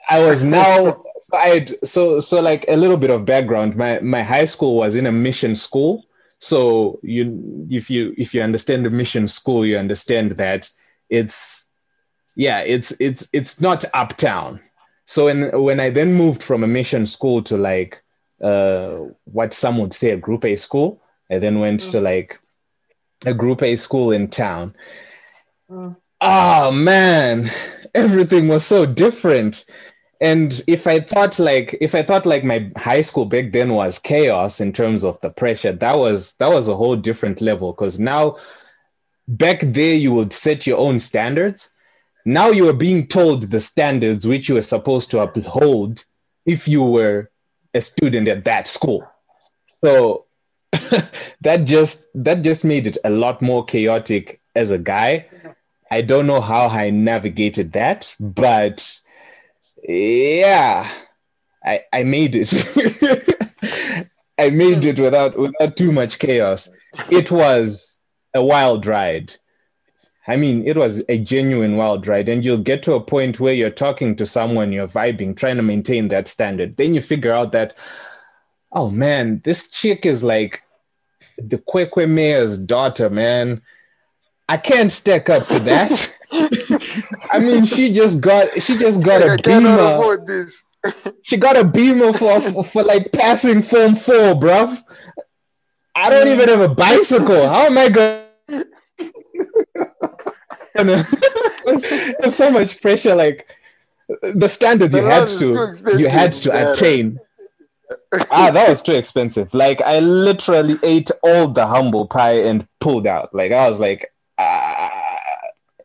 I 0.09 0.19
was 0.19 0.43
now 0.43 1.03
so 1.19 1.37
I 1.37 1.67
so 1.83 2.19
so 2.19 2.41
like 2.41 2.65
a 2.67 2.75
little 2.75 2.97
bit 2.97 3.09
of 3.09 3.25
background. 3.25 3.75
My 3.75 3.99
my 3.99 4.23
high 4.23 4.45
school 4.45 4.75
was 4.75 4.95
in 4.95 5.05
a 5.05 5.11
mission 5.11 5.55
school. 5.55 6.05
So 6.39 6.99
you 7.03 7.67
if 7.69 7.89
you 7.89 8.13
if 8.17 8.33
you 8.33 8.41
understand 8.41 8.85
the 8.85 8.89
mission 8.89 9.27
school, 9.27 9.65
you 9.65 9.77
understand 9.77 10.31
that 10.33 10.69
it's 11.09 11.65
yeah, 12.35 12.59
it's 12.59 12.93
it's 12.99 13.27
it's 13.33 13.59
not 13.59 13.85
uptown. 13.93 14.61
So 15.09 15.25
when 15.25 15.59
when 15.63 15.79
I 15.79 15.89
then 15.89 16.13
moved 16.13 16.43
from 16.43 16.63
a 16.63 16.67
mission 16.67 17.07
school 17.07 17.41
to 17.45 17.57
like 17.57 18.03
uh 18.43 19.05
what 19.25 19.55
some 19.55 19.79
would 19.79 19.91
say 19.91 20.11
a 20.11 20.17
group 20.17 20.45
A 20.45 20.55
school, 20.55 21.01
I 21.31 21.39
then 21.39 21.59
went 21.59 21.79
to 21.91 21.99
like 21.99 22.39
a 23.25 23.33
group 23.33 23.63
A 23.63 23.75
school 23.75 24.11
in 24.11 24.27
town. 24.27 24.75
Mm. 25.67 25.95
Oh 26.21 26.71
man, 26.71 27.49
everything 27.95 28.47
was 28.47 28.63
so 28.63 28.85
different. 28.85 29.65
And 30.21 30.61
if 30.67 30.85
I 30.85 30.99
thought 30.99 31.39
like 31.39 31.75
if 31.81 31.95
I 31.95 32.03
thought 32.03 32.27
like 32.27 32.43
my 32.43 32.71
high 32.77 33.01
school 33.01 33.25
back 33.25 33.51
then 33.51 33.73
was 33.73 33.97
chaos 33.97 34.61
in 34.61 34.71
terms 34.73 35.03
of 35.03 35.19
the 35.21 35.31
pressure, 35.31 35.73
that 35.73 35.97
was 35.97 36.33
that 36.33 36.51
was 36.51 36.67
a 36.67 36.75
whole 36.75 36.95
different 36.95 37.41
level. 37.41 37.71
Because 37.73 37.99
now 37.99 38.37
back 39.27 39.61
there 39.61 39.95
you 39.95 40.13
would 40.13 40.33
set 40.33 40.67
your 40.67 40.77
own 40.77 40.99
standards. 40.99 41.67
Now 42.25 42.49
you 42.49 42.67
are 42.69 42.73
being 42.73 43.07
told 43.07 43.43
the 43.43 43.59
standards 43.59 44.27
which 44.27 44.49
you 44.49 44.55
were 44.55 44.61
supposed 44.61 45.11
to 45.11 45.21
uphold 45.21 46.03
if 46.45 46.67
you 46.67 46.83
were 46.83 47.29
a 47.73 47.81
student 47.81 48.27
at 48.27 48.45
that 48.45 48.67
school. 48.67 49.07
So 49.81 50.25
that 51.41 51.65
just 51.65 52.05
that 52.15 52.41
just 52.41 52.63
made 52.63 52.87
it 52.87 52.97
a 53.03 53.09
lot 53.09 53.41
more 53.41 53.65
chaotic 53.65 54.39
as 54.55 54.71
a 54.71 54.77
guy. 54.77 55.27
I 55.91 56.01
don't 56.01 56.27
know 56.27 56.41
how 56.41 56.67
I 56.67 56.89
navigated 56.89 57.71
that, 57.73 58.13
but 58.19 58.99
yeah, 59.83 60.91
I 61.63 61.83
I 61.91 62.03
made 62.03 62.35
it. 62.35 62.51
I 64.37 64.49
made 64.51 64.85
it 64.85 64.99
without 64.99 65.37
without 65.37 65.75
too 65.75 65.91
much 65.91 66.19
chaos. 66.19 66.69
It 67.09 67.31
was 67.31 67.99
a 68.33 68.43
wild 68.43 68.85
ride. 68.85 69.35
I 70.27 70.35
mean, 70.35 70.67
it 70.67 70.77
was 70.77 71.03
a 71.09 71.17
genuine 71.17 71.75
wild 71.77 72.05
ride, 72.07 72.29
and 72.29 72.45
you'll 72.45 72.57
get 72.57 72.83
to 72.83 72.93
a 72.93 73.01
point 73.01 73.39
where 73.39 73.53
you're 73.53 73.69
talking 73.69 74.15
to 74.17 74.25
someone, 74.25 74.71
you're 74.71 74.87
vibing, 74.87 75.35
trying 75.35 75.57
to 75.57 75.63
maintain 75.63 76.07
that 76.09 76.27
standard. 76.27 76.77
Then 76.77 76.93
you 76.93 77.01
figure 77.01 77.31
out 77.31 77.51
that, 77.53 77.75
oh 78.71 78.89
man, 78.89 79.41
this 79.43 79.69
chick 79.69 80.05
is 80.05 80.23
like 80.23 80.63
the 81.37 81.57
Kwekwe 81.57 82.09
mayor's 82.09 82.57
daughter, 82.57 83.09
man. 83.09 83.61
I 84.47 84.57
can't 84.57 84.91
stack 84.91 85.29
up 85.29 85.47
to 85.47 85.59
that. 85.59 86.15
I 87.31 87.39
mean, 87.39 87.65
she 87.65 87.93
just 87.93 88.21
got 88.21 88.61
she 88.61 88.77
just 88.77 89.03
got 89.03 89.23
I 89.23 89.33
a 89.33 89.37
beamer. 89.37 90.51
She 91.23 91.35
got 91.35 91.57
a 91.57 91.65
beamer 91.65 92.13
for, 92.13 92.39
for 92.39 92.63
for 92.63 92.83
like 92.83 93.11
passing 93.11 93.61
form 93.61 93.95
four, 93.95 94.33
bruv. 94.33 94.81
I 95.93 96.09
don't 96.09 96.29
even 96.29 96.47
have 96.47 96.61
a 96.61 96.73
bicycle. 96.73 97.49
How 97.49 97.65
am 97.65 97.77
I 97.77 97.89
gonna? 100.83 101.07
There's 102.19 102.35
so 102.35 102.49
much 102.51 102.81
pressure. 102.81 103.15
Like 103.15 103.55
the 104.21 104.47
standards 104.47 104.95
you 104.95 105.03
had 105.03 105.19
love 105.19 105.29
is 105.29 105.39
too 105.39 105.53
to 105.53 105.97
you 105.97 106.09
had 106.09 106.33
to 106.33 106.71
attain. 106.71 107.19
Ah, 108.31 108.51
that 108.51 108.69
was 108.69 108.81
too 108.81 108.93
expensive. 108.93 109.53
Like 109.53 109.81
I 109.81 109.99
literally 109.99 110.79
ate 110.83 111.11
all 111.23 111.47
the 111.47 111.65
humble 111.65 112.07
pie 112.07 112.41
and 112.41 112.67
pulled 112.79 113.07
out. 113.07 113.33
Like 113.33 113.51
I 113.51 113.69
was 113.69 113.79
like, 113.79 114.11
ah, 114.37 115.19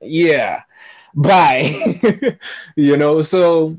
yeah. 0.00 0.62
bye. 1.14 1.74
you 2.76 2.96
know, 2.96 3.22
so 3.22 3.76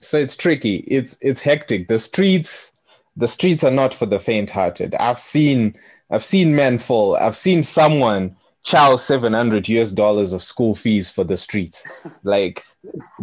so 0.00 0.18
it's 0.18 0.36
tricky. 0.36 0.76
It's 0.86 1.16
it's 1.20 1.40
hectic. 1.40 1.88
The 1.88 1.98
streets 1.98 2.72
the 3.16 3.28
streets 3.28 3.64
are 3.64 3.70
not 3.70 3.94
for 3.94 4.06
the 4.06 4.20
faint-hearted. 4.20 4.94
I've 4.94 5.20
seen 5.20 5.76
I've 6.10 6.24
seen 6.24 6.54
men 6.54 6.78
fall. 6.78 7.16
I've 7.16 7.36
seen 7.36 7.62
someone 7.62 8.36
chow 8.66 8.96
700 8.96 9.68
US 9.68 9.92
dollars 9.92 10.32
of 10.32 10.42
school 10.42 10.74
fees 10.74 11.08
for 11.08 11.24
the 11.24 11.36
streets. 11.36 11.84
Like 12.24 12.64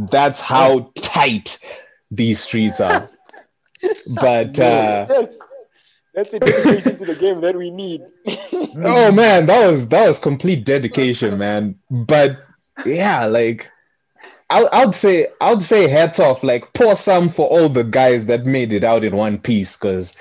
that's 0.10 0.42
how 0.42 0.92
tight 0.96 1.60
these 2.10 2.42
streets 2.42 2.82
are. 2.82 3.10
But 4.08 4.58
uh, 4.60 5.06
yes. 5.10 5.34
That's 6.14 6.30
the 6.30 6.40
dedication 6.40 6.98
to 7.00 7.06
the 7.06 7.16
game 7.16 7.42
that 7.42 7.56
we 7.56 7.70
need. 7.70 8.02
oh 8.28 9.12
man, 9.12 9.48
that 9.48 9.70
was 9.70 9.90
that 9.90 10.08
was 10.08 10.20
complete 10.20 10.64
dedication, 10.64 11.38
man. 11.38 11.76
But 11.92 12.38
yeah, 12.86 13.26
like 13.26 13.70
I 14.50 14.64
I 14.64 14.86
would 14.86 14.96
say 14.96 15.28
I 15.42 15.52
would 15.52 15.64
say 15.64 15.90
hats 15.90 16.20
off, 16.20 16.44
like 16.44 16.72
pour 16.74 16.96
some 16.96 17.30
for 17.30 17.48
all 17.48 17.68
the 17.68 17.84
guys 17.84 18.26
that 18.28 18.46
made 18.46 18.72
it 18.72 18.86
out 18.86 19.04
in 19.04 19.18
one 19.18 19.40
piece, 19.40 19.76
cause 19.76 20.16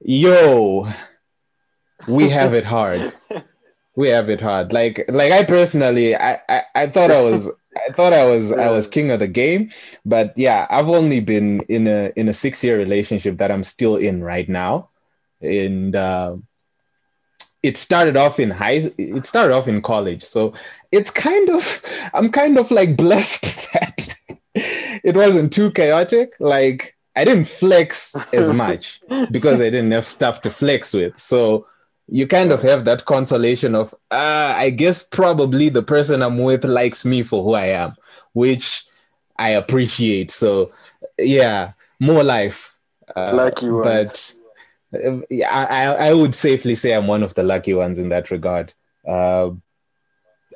yo, 0.00 0.88
we 2.06 2.28
have 2.28 2.54
it 2.54 2.64
hard. 2.64 3.12
We 3.94 4.08
have 4.08 4.30
it 4.30 4.40
hard. 4.40 4.72
Like 4.72 5.04
like 5.08 5.32
I 5.32 5.44
personally, 5.44 6.16
I 6.16 6.40
I, 6.48 6.62
I 6.74 6.86
thought 6.88 7.10
I 7.10 7.20
was 7.20 7.48
I 7.76 7.92
thought 7.92 8.12
I 8.12 8.24
was 8.26 8.52
I 8.52 8.70
was 8.70 8.86
king 8.86 9.10
of 9.10 9.20
the 9.20 9.28
game, 9.28 9.70
but 10.04 10.36
yeah, 10.36 10.66
I've 10.70 10.88
only 10.88 11.20
been 11.20 11.60
in 11.68 11.86
a 11.86 12.12
in 12.16 12.28
a 12.28 12.34
six 12.34 12.62
year 12.64 12.78
relationship 12.78 13.38
that 13.38 13.50
I'm 13.50 13.62
still 13.62 13.96
in 13.96 14.22
right 14.22 14.48
now, 14.48 14.88
and 15.40 15.94
uh, 15.94 16.36
it 17.62 17.76
started 17.76 18.16
off 18.16 18.40
in 18.40 18.50
high. 18.50 18.80
It 18.98 19.26
started 19.26 19.54
off 19.54 19.68
in 19.68 19.82
college, 19.82 20.22
so 20.22 20.54
it's 20.90 21.10
kind 21.10 21.50
of 21.50 21.82
I'm 22.14 22.30
kind 22.30 22.58
of 22.58 22.70
like 22.70 22.96
blessed 22.96 23.68
that 23.72 24.16
it 24.54 25.16
wasn't 25.16 25.52
too 25.52 25.70
chaotic. 25.70 26.34
Like 26.40 26.96
I 27.16 27.24
didn't 27.24 27.46
flex 27.46 28.14
as 28.32 28.52
much 28.52 29.00
because 29.30 29.60
I 29.60 29.70
didn't 29.70 29.92
have 29.92 30.06
stuff 30.06 30.40
to 30.42 30.50
flex 30.50 30.92
with, 30.92 31.18
so 31.18 31.66
you 32.12 32.26
kind 32.26 32.52
of 32.52 32.60
have 32.60 32.84
that 32.84 33.06
consolation 33.06 33.74
of, 33.74 33.94
uh, 34.10 34.52
I 34.54 34.68
guess 34.68 35.02
probably 35.02 35.70
the 35.70 35.82
person 35.82 36.20
I'm 36.20 36.36
with 36.36 36.62
likes 36.62 37.06
me 37.06 37.22
for 37.22 37.42
who 37.42 37.54
I 37.54 37.68
am, 37.68 37.96
which 38.34 38.84
I 39.38 39.52
appreciate. 39.52 40.30
So, 40.30 40.72
yeah, 41.18 41.72
more 42.00 42.22
life. 42.22 42.76
Uh, 43.16 43.32
lucky 43.32 43.70
one. 43.70 43.82
But 43.82 44.34
uh, 44.94 45.20
I, 45.42 45.86
I 45.86 46.12
would 46.12 46.34
safely 46.34 46.74
say 46.74 46.92
I'm 46.92 47.06
one 47.06 47.22
of 47.22 47.32
the 47.32 47.44
lucky 47.44 47.72
ones 47.72 47.98
in 47.98 48.10
that 48.10 48.30
regard. 48.30 48.74
Uh, 49.08 49.52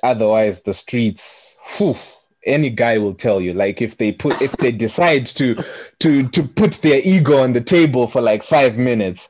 otherwise, 0.03 0.61
the 0.61 0.75
streets, 0.75 1.57
whew, 1.79 1.97
any 2.45 2.69
guy 2.69 2.99
will 2.99 3.15
tell 3.15 3.41
you 3.41 3.55
like 3.55 3.81
if 3.81 3.97
they 3.97 4.13
put 4.13 4.43
if 4.43 4.53
they 4.59 4.73
decide 4.73 5.25
to 5.27 5.57
to 6.01 6.29
to 6.29 6.43
put 6.43 6.73
their 6.75 7.01
ego 7.03 7.43
on 7.43 7.55
the 7.55 7.61
table 7.63 8.07
for 8.07 8.21
like 8.21 8.45
five 8.45 8.77
minutes 8.77 9.29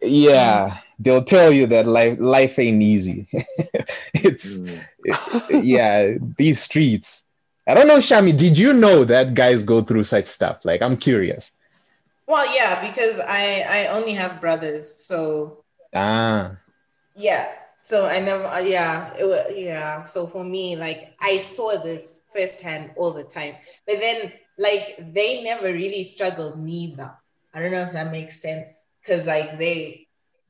yeah 0.00 0.78
they'll 0.98 1.24
tell 1.24 1.52
you 1.52 1.66
that 1.68 1.86
life 1.86 2.18
life 2.20 2.58
ain't 2.58 2.82
easy. 2.82 3.28
it's 4.14 4.58
mm. 4.58 4.80
it, 5.04 5.64
yeah, 5.64 6.14
these 6.36 6.60
streets. 6.60 7.24
I 7.66 7.74
don't 7.74 7.86
know, 7.86 7.98
Shami. 7.98 8.36
Did 8.36 8.58
you 8.58 8.72
know 8.72 9.04
that 9.04 9.34
guys 9.34 9.62
go 9.62 9.82
through 9.82 10.04
such 10.04 10.26
stuff? 10.26 10.64
Like, 10.64 10.82
I'm 10.82 10.96
curious. 10.96 11.52
Well, 12.26 12.44
yeah, 12.54 12.88
because 12.88 13.20
I 13.20 13.64
I 13.68 13.86
only 13.88 14.12
have 14.12 14.40
brothers, 14.40 15.04
so 15.04 15.64
ah, 15.94 16.52
yeah. 17.14 17.52
So 17.76 18.06
I 18.06 18.20
never, 18.20 18.46
uh, 18.46 18.60
yeah, 18.60 19.12
it, 19.16 19.58
yeah. 19.58 20.04
So 20.04 20.26
for 20.26 20.44
me, 20.44 20.76
like, 20.76 21.14
I 21.20 21.38
saw 21.38 21.82
this 21.82 22.22
firsthand 22.32 22.92
all 22.96 23.10
the 23.12 23.24
time, 23.24 23.56
but 23.86 23.98
then 23.98 24.32
like 24.58 24.96
they 25.12 25.42
never 25.42 25.72
really 25.72 26.02
struggled 26.02 26.58
neither. 26.58 27.12
I 27.52 27.60
don't 27.60 27.72
know 27.72 27.82
if 27.82 27.92
that 27.92 28.12
makes 28.12 28.40
sense 28.40 28.86
because 29.00 29.26
like 29.26 29.58
they 29.58 30.03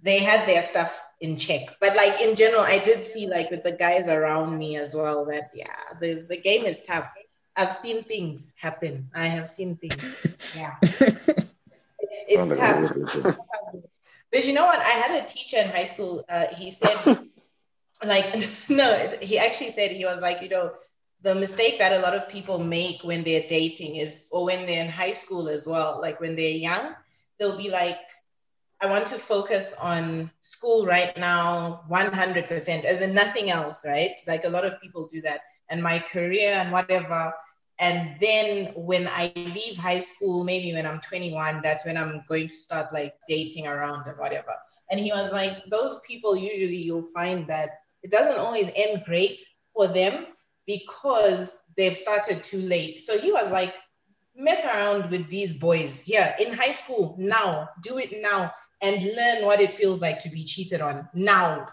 they 0.05 0.19
had 0.19 0.47
their 0.47 0.63
stuff 0.63 1.05
in 1.21 1.37
check. 1.37 1.77
But 1.81 1.97
like 1.97 2.21
in 2.21 2.37
general, 2.37 2.61
I 2.61 2.79
did 2.79 3.05
see 3.05 3.27
like 3.27 3.51
with 3.51 3.65
the 3.65 3.73
guys 3.73 4.07
around 4.07 4.57
me 4.57 4.77
as 4.77 4.95
well 4.95 5.25
that 5.27 5.51
yeah, 5.55 5.75
the, 6.01 6.27
the 6.29 6.41
game 6.41 6.65
is 6.67 6.83
tough. 6.83 7.13
I've 7.57 7.73
seen 7.73 8.05
things 8.05 8.53
happen. 8.57 9.09
I 9.15 9.27
have 9.27 9.49
seen 9.49 9.77
things. 9.77 10.03
Yeah. 10.55 10.75
it's, 10.83 11.49
it's 12.29 12.59
tough. 12.59 13.37
but 14.31 14.47
you 14.47 14.53
know 14.53 14.67
what? 14.67 14.79
I 14.79 14.91
had 15.03 15.25
a 15.25 15.27
teacher 15.27 15.57
in 15.57 15.69
high 15.69 15.85
school. 15.85 16.25
Uh, 16.29 16.47
he 16.55 16.71
said, 16.71 16.97
like, 18.07 18.27
no, 18.69 19.17
he 19.21 19.39
actually 19.39 19.71
said, 19.71 19.91
he 19.91 20.05
was 20.05 20.21
like, 20.21 20.43
you 20.43 20.49
know, 20.49 20.73
the 21.23 21.35
mistake 21.35 21.79
that 21.79 21.93
a 21.93 22.01
lot 22.01 22.15
of 22.15 22.29
people 22.29 22.59
make 22.59 23.03
when 23.03 23.25
they're 23.25 23.49
dating 23.49 23.97
is, 23.97 24.29
or 24.31 24.45
when 24.45 24.67
they're 24.67 24.85
in 24.85 24.91
high 24.91 25.13
school 25.13 25.49
as 25.49 25.67
well, 25.67 25.99
like 26.01 26.21
when 26.21 26.37
they're 26.37 26.51
young, 26.51 26.95
they'll 27.39 27.57
be 27.57 27.71
like, 27.71 27.99
I 28.81 28.91
want 28.91 29.07
to 29.07 29.19
focus 29.19 29.75
on 29.81 30.31
school 30.41 30.85
right 30.85 31.17
now 31.17 31.85
100%, 31.91 32.85
as 32.85 33.03
in 33.03 33.15
nothing 33.15 33.51
else, 33.51 33.85
right? 33.87 34.11
Like 34.27 34.45
a 34.45 34.49
lot 34.49 34.65
of 34.65 34.81
people 34.81 35.09
do 35.13 35.23
that, 35.23 35.41
and 35.71 35.83
my 35.83 35.99
career 35.99 36.51
and 36.53 36.73
whatever. 36.73 37.33
And 37.79 38.17
then 38.21 38.73
when 38.77 39.09
I 39.09 39.33
leave 39.35 39.77
high 39.77 39.99
school, 39.99 40.45
maybe 40.45 40.73
when 40.73 40.87
I'm 40.87 41.01
21, 41.01 41.61
that's 41.63 41.85
when 41.85 41.97
I'm 41.97 42.25
going 42.29 42.49
to 42.49 42.55
start 42.55 42.93
like 42.93 43.15
dating 43.29 43.67
around 43.67 44.07
and 44.07 44.19
whatever. 44.19 44.55
And 44.91 45.01
he 45.01 45.11
was 45.11 45.33
like, 45.33 45.65
those 45.71 45.99
people 46.07 46.37
usually 46.37 46.77
you'll 46.77 47.11
find 47.15 47.49
that 47.49 47.71
it 48.03 48.11
doesn't 48.11 48.39
always 48.39 48.71
end 48.77 49.03
great 49.05 49.43
for 49.73 49.89
them 49.89 50.27
because 50.67 51.63
they've 51.77 51.97
started 51.97 52.43
too 52.43 52.61
late. 52.61 52.99
So 52.99 53.19
he 53.19 53.33
was 53.33 53.51
like, 53.51 53.75
mess 54.37 54.65
around 54.65 55.11
with 55.11 55.29
these 55.29 55.55
boys 55.55 56.01
here 56.01 56.35
in 56.41 56.53
high 56.53 56.73
school 56.73 57.17
now, 57.19 57.69
do 57.83 57.99
it 57.99 58.21
now 58.21 58.53
and 58.85 59.03
learn 59.03 59.47
what 59.47 59.61
it 59.61 59.73
feels 59.73 60.01
like 60.03 60.21
to 60.21 60.29
be 60.29 60.45
cheated 60.45 60.81
on 60.81 61.09
now. 61.15 61.67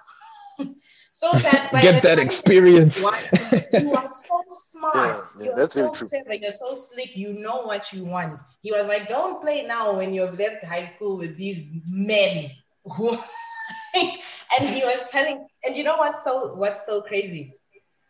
so 1.11 1.31
that 1.39 1.71
get 1.81 2.01
that 2.03 2.19
experience. 2.19 2.99
You 2.99 3.07
are, 3.07 3.81
you 3.81 3.93
are 3.93 4.09
so 4.29 4.43
smart. 4.49 5.27
Yeah, 5.39 5.45
yeah, 5.45 5.55
you're 5.57 5.69
so 5.69 5.91
clever. 5.91 6.33
You're 6.33 6.51
so 6.51 6.73
slick. 6.73 7.15
You 7.15 7.33
know 7.33 7.63
what 7.63 7.91
you 7.93 8.05
want. 8.05 8.41
He 8.61 8.71
was 8.71 8.87
like, 8.87 9.07
"Don't 9.07 9.41
play 9.41 9.65
now 9.65 9.97
when 9.97 10.13
you've 10.13 10.37
left 10.39 10.63
high 10.63 10.85
school 10.85 11.17
with 11.17 11.37
these 11.37 11.71
men 11.87 12.51
who." 12.85 13.17
and 13.95 14.69
he 14.69 14.81
was 14.83 15.09
telling, 15.09 15.45
and 15.65 15.75
you 15.75 15.83
know 15.83 15.97
what's 15.97 16.23
so 16.23 16.53
what's 16.55 16.85
so 16.85 17.01
crazy? 17.01 17.53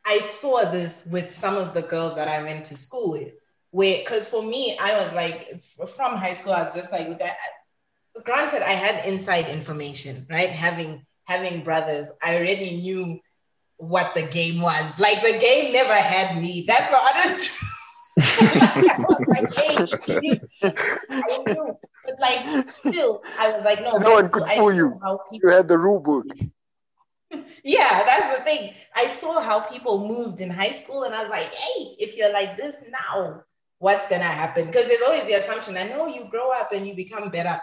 I 0.05 0.19
saw 0.19 0.71
this 0.71 1.05
with 1.05 1.31
some 1.31 1.57
of 1.57 1.73
the 1.73 1.81
girls 1.81 2.15
that 2.15 2.27
I 2.27 2.41
went 2.43 2.65
to 2.65 2.77
school 2.77 3.11
with. 3.11 3.33
Where, 3.71 3.99
because 3.99 4.27
for 4.27 4.43
me, 4.43 4.77
I 4.79 4.99
was 4.99 5.13
like, 5.13 5.61
from 5.95 6.17
high 6.17 6.33
school, 6.33 6.53
I 6.53 6.61
was 6.63 6.75
just 6.75 6.91
like, 6.91 7.07
granted 8.23 8.61
i 8.61 8.71
had 8.71 9.05
inside 9.05 9.49
information 9.49 10.25
right 10.29 10.49
having 10.49 11.05
having 11.25 11.63
brothers 11.63 12.11
i 12.21 12.35
already 12.35 12.77
knew 12.77 13.19
what 13.77 14.13
the 14.13 14.23
game 14.27 14.61
was 14.61 14.99
like 14.99 15.21
the 15.21 15.37
game 15.39 15.73
never 15.73 15.93
had 15.93 16.39
me 16.39 16.65
that's 16.67 16.89
the 16.89 16.97
honest 16.97 17.49
truth 17.49 17.71
like, 18.17 19.53
hey, 19.53 20.41
I 21.09 21.37
knew, 21.47 21.77
but 22.05 22.15
like 22.19 22.71
still, 22.73 23.21
I 23.39 23.51
was 23.51 23.63
like, 23.63 23.81
no, 23.81 23.97
no 23.97 24.11
one 24.11 24.29
could 24.29 24.43
fool 24.49 24.73
you. 24.73 24.99
You 25.31 25.49
had 25.49 25.67
the 25.67 25.77
rule 25.77 25.99
book. 25.99 26.25
yeah, 27.63 28.03
that's 28.05 28.37
the 28.37 28.43
thing. 28.43 28.73
I 28.95 29.07
saw 29.07 29.41
how 29.41 29.61
people 29.61 30.07
moved 30.07 30.41
in 30.41 30.49
high 30.49 30.71
school, 30.71 31.03
and 31.03 31.15
I 31.15 31.21
was 31.21 31.29
like, 31.29 31.53
hey, 31.53 31.95
if 31.99 32.17
you're 32.17 32.33
like 32.33 32.57
this 32.57 32.83
now, 32.89 33.43
what's 33.79 34.07
gonna 34.07 34.23
happen? 34.23 34.65
Because 34.65 34.87
there's 34.87 35.01
always 35.03 35.23
the 35.23 35.33
assumption 35.33 35.77
I 35.77 35.87
know 35.87 36.07
you 36.07 36.27
grow 36.29 36.51
up 36.51 36.73
and 36.73 36.85
you 36.85 36.95
become 36.95 37.29
better. 37.29 37.59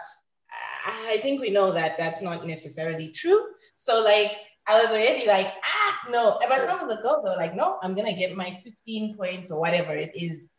I 0.89 1.17
think 1.17 1.41
we 1.41 1.49
know 1.49 1.71
that 1.71 1.97
that's 1.97 2.21
not 2.21 2.45
necessarily 2.45 3.09
true. 3.09 3.41
So 3.75 4.03
like 4.03 4.31
I 4.67 4.81
was 4.81 4.91
already 4.91 5.25
like, 5.25 5.47
ah, 5.63 5.99
no. 6.11 6.37
But 6.47 6.61
some 6.63 6.79
of 6.79 6.89
the 6.89 7.01
girls 7.01 7.23
were 7.23 7.35
like, 7.37 7.55
no, 7.55 7.79
I'm 7.81 7.95
gonna 7.95 8.15
get 8.15 8.35
my 8.35 8.51
15 8.63 9.17
points 9.17 9.51
or 9.51 9.59
whatever 9.59 9.95
it 9.95 10.11
is. 10.13 10.49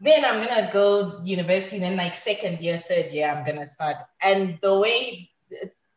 Then 0.00 0.24
I'm 0.24 0.44
gonna 0.44 0.70
go 0.72 1.20
university. 1.24 1.78
Then 1.78 1.96
like 1.96 2.14
second 2.14 2.60
year, 2.60 2.78
third 2.78 3.10
year, 3.10 3.28
I'm 3.28 3.44
gonna 3.44 3.66
start. 3.66 3.96
And 4.22 4.58
the 4.62 4.78
way 4.78 5.30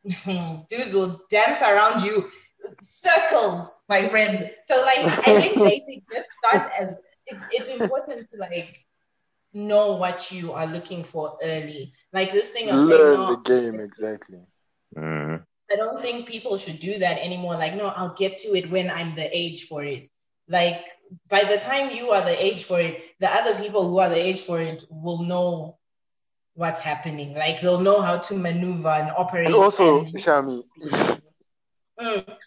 dudes 0.70 0.94
will 0.94 1.22
dance 1.30 1.62
around 1.62 2.04
you, 2.04 2.30
circles, 2.80 3.84
my 3.88 4.08
friend. 4.08 4.52
So 4.64 4.82
like 4.82 5.28
I 5.28 5.42
think 5.42 5.58
dating 5.58 6.02
just 6.12 6.30
start 6.44 6.72
as 6.80 7.00
it's, 7.28 7.44
it's 7.52 7.70
important 7.70 8.30
to 8.30 8.38
like 8.38 8.78
know 9.54 9.96
what 9.96 10.32
you 10.32 10.54
are 10.54 10.68
looking 10.68 11.04
for 11.04 11.38
early. 11.44 11.94
Like 12.12 12.32
this 12.32 12.50
thing 12.50 12.70
of 12.70 12.82
learn 12.82 12.90
saying, 12.90 13.14
no, 13.14 13.36
the 13.36 13.50
game 13.50 13.80
exactly. 13.80 14.40
Mm. 14.98 15.44
I 15.72 15.76
don't 15.76 16.02
think 16.02 16.28
people 16.28 16.58
should 16.58 16.80
do 16.80 17.00
that 17.00 17.20
anymore. 17.20 17.54
Like, 17.54 17.76
no, 17.76 17.88
I'll 17.88 18.14
get 18.14 18.38
to 18.40 18.50
it 18.56 18.70
when 18.70 18.90
I'm 18.90 19.16
the 19.16 19.30
age 19.36 19.66
for 19.68 19.84
it. 19.84 20.10
Like, 20.48 20.84
by 21.30 21.44
the 21.44 21.58
time 21.58 21.92
you 21.92 22.12
are 22.12 22.22
the 22.22 22.44
age 22.46 22.64
for 22.64 22.80
it, 22.80 23.02
the 23.20 23.30
other 23.30 23.56
people 23.62 23.90
who 23.90 24.00
are 24.00 24.10
the 24.10 24.22
age 24.22 24.42
for 24.42 24.60
it 24.60 24.84
will 24.90 25.24
know 25.24 25.78
what's 26.56 26.80
happening. 26.80 27.34
Like, 27.34 27.62
they'll 27.62 27.80
know 27.80 28.02
how 28.02 28.18
to 28.18 28.36
maneuver 28.36 28.90
and 28.90 29.12
operate. 29.16 29.48
And 29.48 29.56
also, 29.56 30.00
and, 30.00 30.08
Shami, 30.08 30.64
mm. 32.00 32.38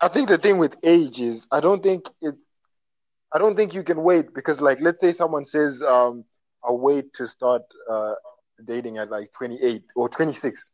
I 0.00 0.08
think 0.08 0.28
the 0.28 0.38
thing 0.38 0.58
with 0.58 0.74
age 0.82 1.20
is 1.20 1.46
I 1.50 1.60
don't 1.60 1.82
think 1.82 2.04
it 2.20 2.34
I 3.34 3.38
don't 3.38 3.56
think 3.56 3.74
you 3.74 3.82
can 3.84 4.02
wait 4.02 4.34
because 4.34 4.60
like 4.60 4.78
let's 4.80 5.00
say 5.00 5.12
someone 5.12 5.46
says 5.46 5.82
um 5.82 6.24
I'll 6.64 6.78
wait 6.78 7.12
to 7.14 7.26
start 7.26 7.62
uh 7.90 8.14
dating 8.66 8.98
at 8.98 9.10
like 9.10 9.30
28 9.36 9.84
or 9.96 10.08
26, 10.08 10.70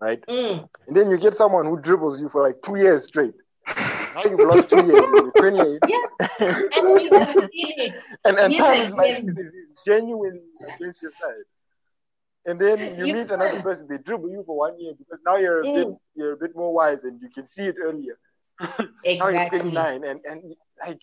right? 0.00 0.22
Mm. 0.28 0.68
And 0.86 0.96
then 0.96 1.10
you 1.10 1.18
get 1.18 1.36
someone 1.36 1.66
who 1.66 1.80
dribbles 1.80 2.20
you 2.20 2.28
for 2.30 2.42
like 2.42 2.56
two 2.64 2.76
years 2.76 3.04
straight. 3.06 3.34
Now 4.14 4.24
you've 4.24 4.42
lost 4.42 4.68
two 4.68 4.80
years. 4.82 5.06
You're 5.10 5.32
28. 5.32 5.82
Yeah. 5.86 5.98
And 6.40 7.00
you 7.00 7.10
have 7.12 7.28
to 7.32 7.48
feel 7.48 7.72
it. 7.78 7.92
and 8.24 8.38
and 8.38 8.56
Yeah, 8.56 8.64
time 8.64 8.80
is 8.82 8.94
like 8.96 9.16
yeah. 9.16 9.32
genuinely 9.86 10.50
against 10.68 11.02
your 11.02 11.12
side. 11.20 11.44
And 12.46 12.60
then 12.60 12.96
you, 12.98 13.06
You 13.06 13.14
meet 13.14 13.30
another 13.30 13.56
can't. 13.56 13.64
person, 13.64 13.86
they 13.88 13.98
dribble 13.98 14.30
you 14.30 14.42
for 14.46 14.56
one 14.56 14.78
year 14.78 14.94
because 14.98 15.18
now 15.24 15.36
you're 15.36 15.62
a 15.62 15.66
bit 15.66 15.88
Mm. 15.88 15.98
you're 16.14 16.32
a 16.32 16.36
bit 16.36 16.54
more 16.54 16.72
wise 16.74 16.98
and 17.04 17.20
you 17.20 17.28
can 17.34 17.48
see 17.48 17.62
it 17.66 17.76
earlier. 17.82 18.18
exactly. 18.60 18.82
Now 19.18 19.28
you're 19.28 19.44
29 19.46 20.04
and 20.04 20.20
and 20.24 20.54
like 20.84 20.98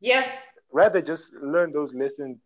Yeah. 0.00 0.24
rather 0.72 1.00
just 1.00 1.24
learn 1.40 1.72
those 1.72 1.92
lessons 1.94 2.38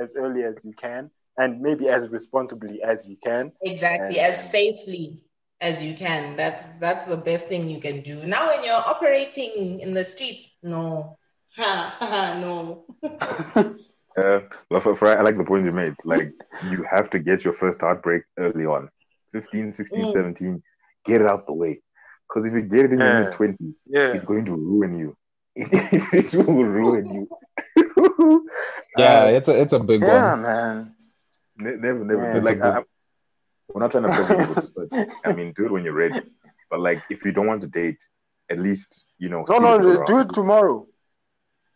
as 0.00 0.14
early 0.16 0.42
as 0.44 0.54
you 0.64 0.72
can 0.72 1.10
and 1.36 1.60
maybe 1.60 1.88
as 1.88 2.08
responsibly 2.08 2.82
as 2.82 3.06
you 3.06 3.16
can. 3.22 3.52
Exactly. 3.62 4.18
And- 4.18 4.28
As 4.32 4.50
safely 4.50 5.24
as 5.60 5.82
you 5.84 5.94
can. 5.94 6.36
That's 6.36 6.68
that's 6.80 7.04
the 7.06 7.16
best 7.16 7.48
thing 7.48 7.68
you 7.68 7.80
can 7.80 8.00
do. 8.00 8.26
Now 8.26 8.48
when 8.48 8.64
you're 8.64 8.74
operating 8.94 9.80
in 9.80 9.94
the 9.94 10.04
streets, 10.04 10.56
no. 10.62 11.16
Ha, 11.56 11.96
ha, 11.98 12.06
ha, 12.06 12.40
no. 12.40 12.84
Uh, 14.16 14.40
for, 14.80 14.94
for 14.94 15.08
I 15.18 15.22
like 15.22 15.36
the 15.36 15.44
point 15.44 15.64
you 15.64 15.72
made. 15.72 15.94
Like 16.04 16.32
you 16.70 16.84
have 16.88 17.10
to 17.10 17.18
get 17.18 17.42
your 17.44 17.52
first 17.52 17.80
heartbreak 17.80 18.22
early 18.38 18.64
on, 18.64 18.88
15, 19.32 19.72
16, 19.72 20.04
Mm. 20.04 20.12
17. 20.12 20.62
Get 21.04 21.20
it 21.20 21.26
out 21.26 21.46
the 21.46 21.52
way. 21.52 21.80
Because 22.28 22.44
if 22.46 22.52
you 22.54 22.62
get 22.62 22.84
it 22.86 22.92
in 22.92 23.00
your 23.00 23.24
mid 23.24 23.32
twenties, 23.32 23.78
Yeah. 23.86 24.12
it's 24.14 24.24
going 24.24 24.44
to 24.44 24.52
ruin 24.54 24.96
you. 24.98 25.16
it 26.18 26.34
will 26.34 26.64
ruin 26.64 27.04
you. 27.14 27.28
Yeah, 28.96 29.22
Uh, 29.24 29.26
it's 29.28 29.48
a 29.48 29.60
it's 29.60 29.72
a 29.72 29.80
big 29.80 30.02
one. 30.02 30.10
Yeah, 30.10 30.30
one. 30.30 30.42
man. 30.42 30.94
ne- 31.56 31.76
never, 31.76 32.04
never. 32.04 32.34
Yeah. 32.34 32.40
like 32.42 32.56
It's 32.56 32.64
a 32.64 32.78
I, 32.78 32.82
we're 33.72 33.80
not 33.80 33.90
trying 33.92 34.04
to 34.04 34.10
pressure 34.12 34.36
people 34.38 34.54
to 34.62 34.66
start. 34.66 34.88
I 35.24 35.32
mean, 35.32 35.52
do 35.56 35.66
it 35.66 35.72
when 35.72 35.84
you're 35.84 35.94
ready. 35.94 36.20
But 36.70 36.80
like, 36.80 37.02
if 37.10 37.24
you 37.24 37.32
don't 37.32 37.46
want 37.46 37.62
to 37.62 37.68
date, 37.68 37.98
at 38.50 38.58
least 38.60 39.04
you 39.18 39.28
know. 39.28 39.44
No, 39.48 39.58
no, 39.58 39.78
the 39.78 39.90
people 39.90 40.04
do 40.12 40.18
it 40.20 40.32
tomorrow. 40.34 40.86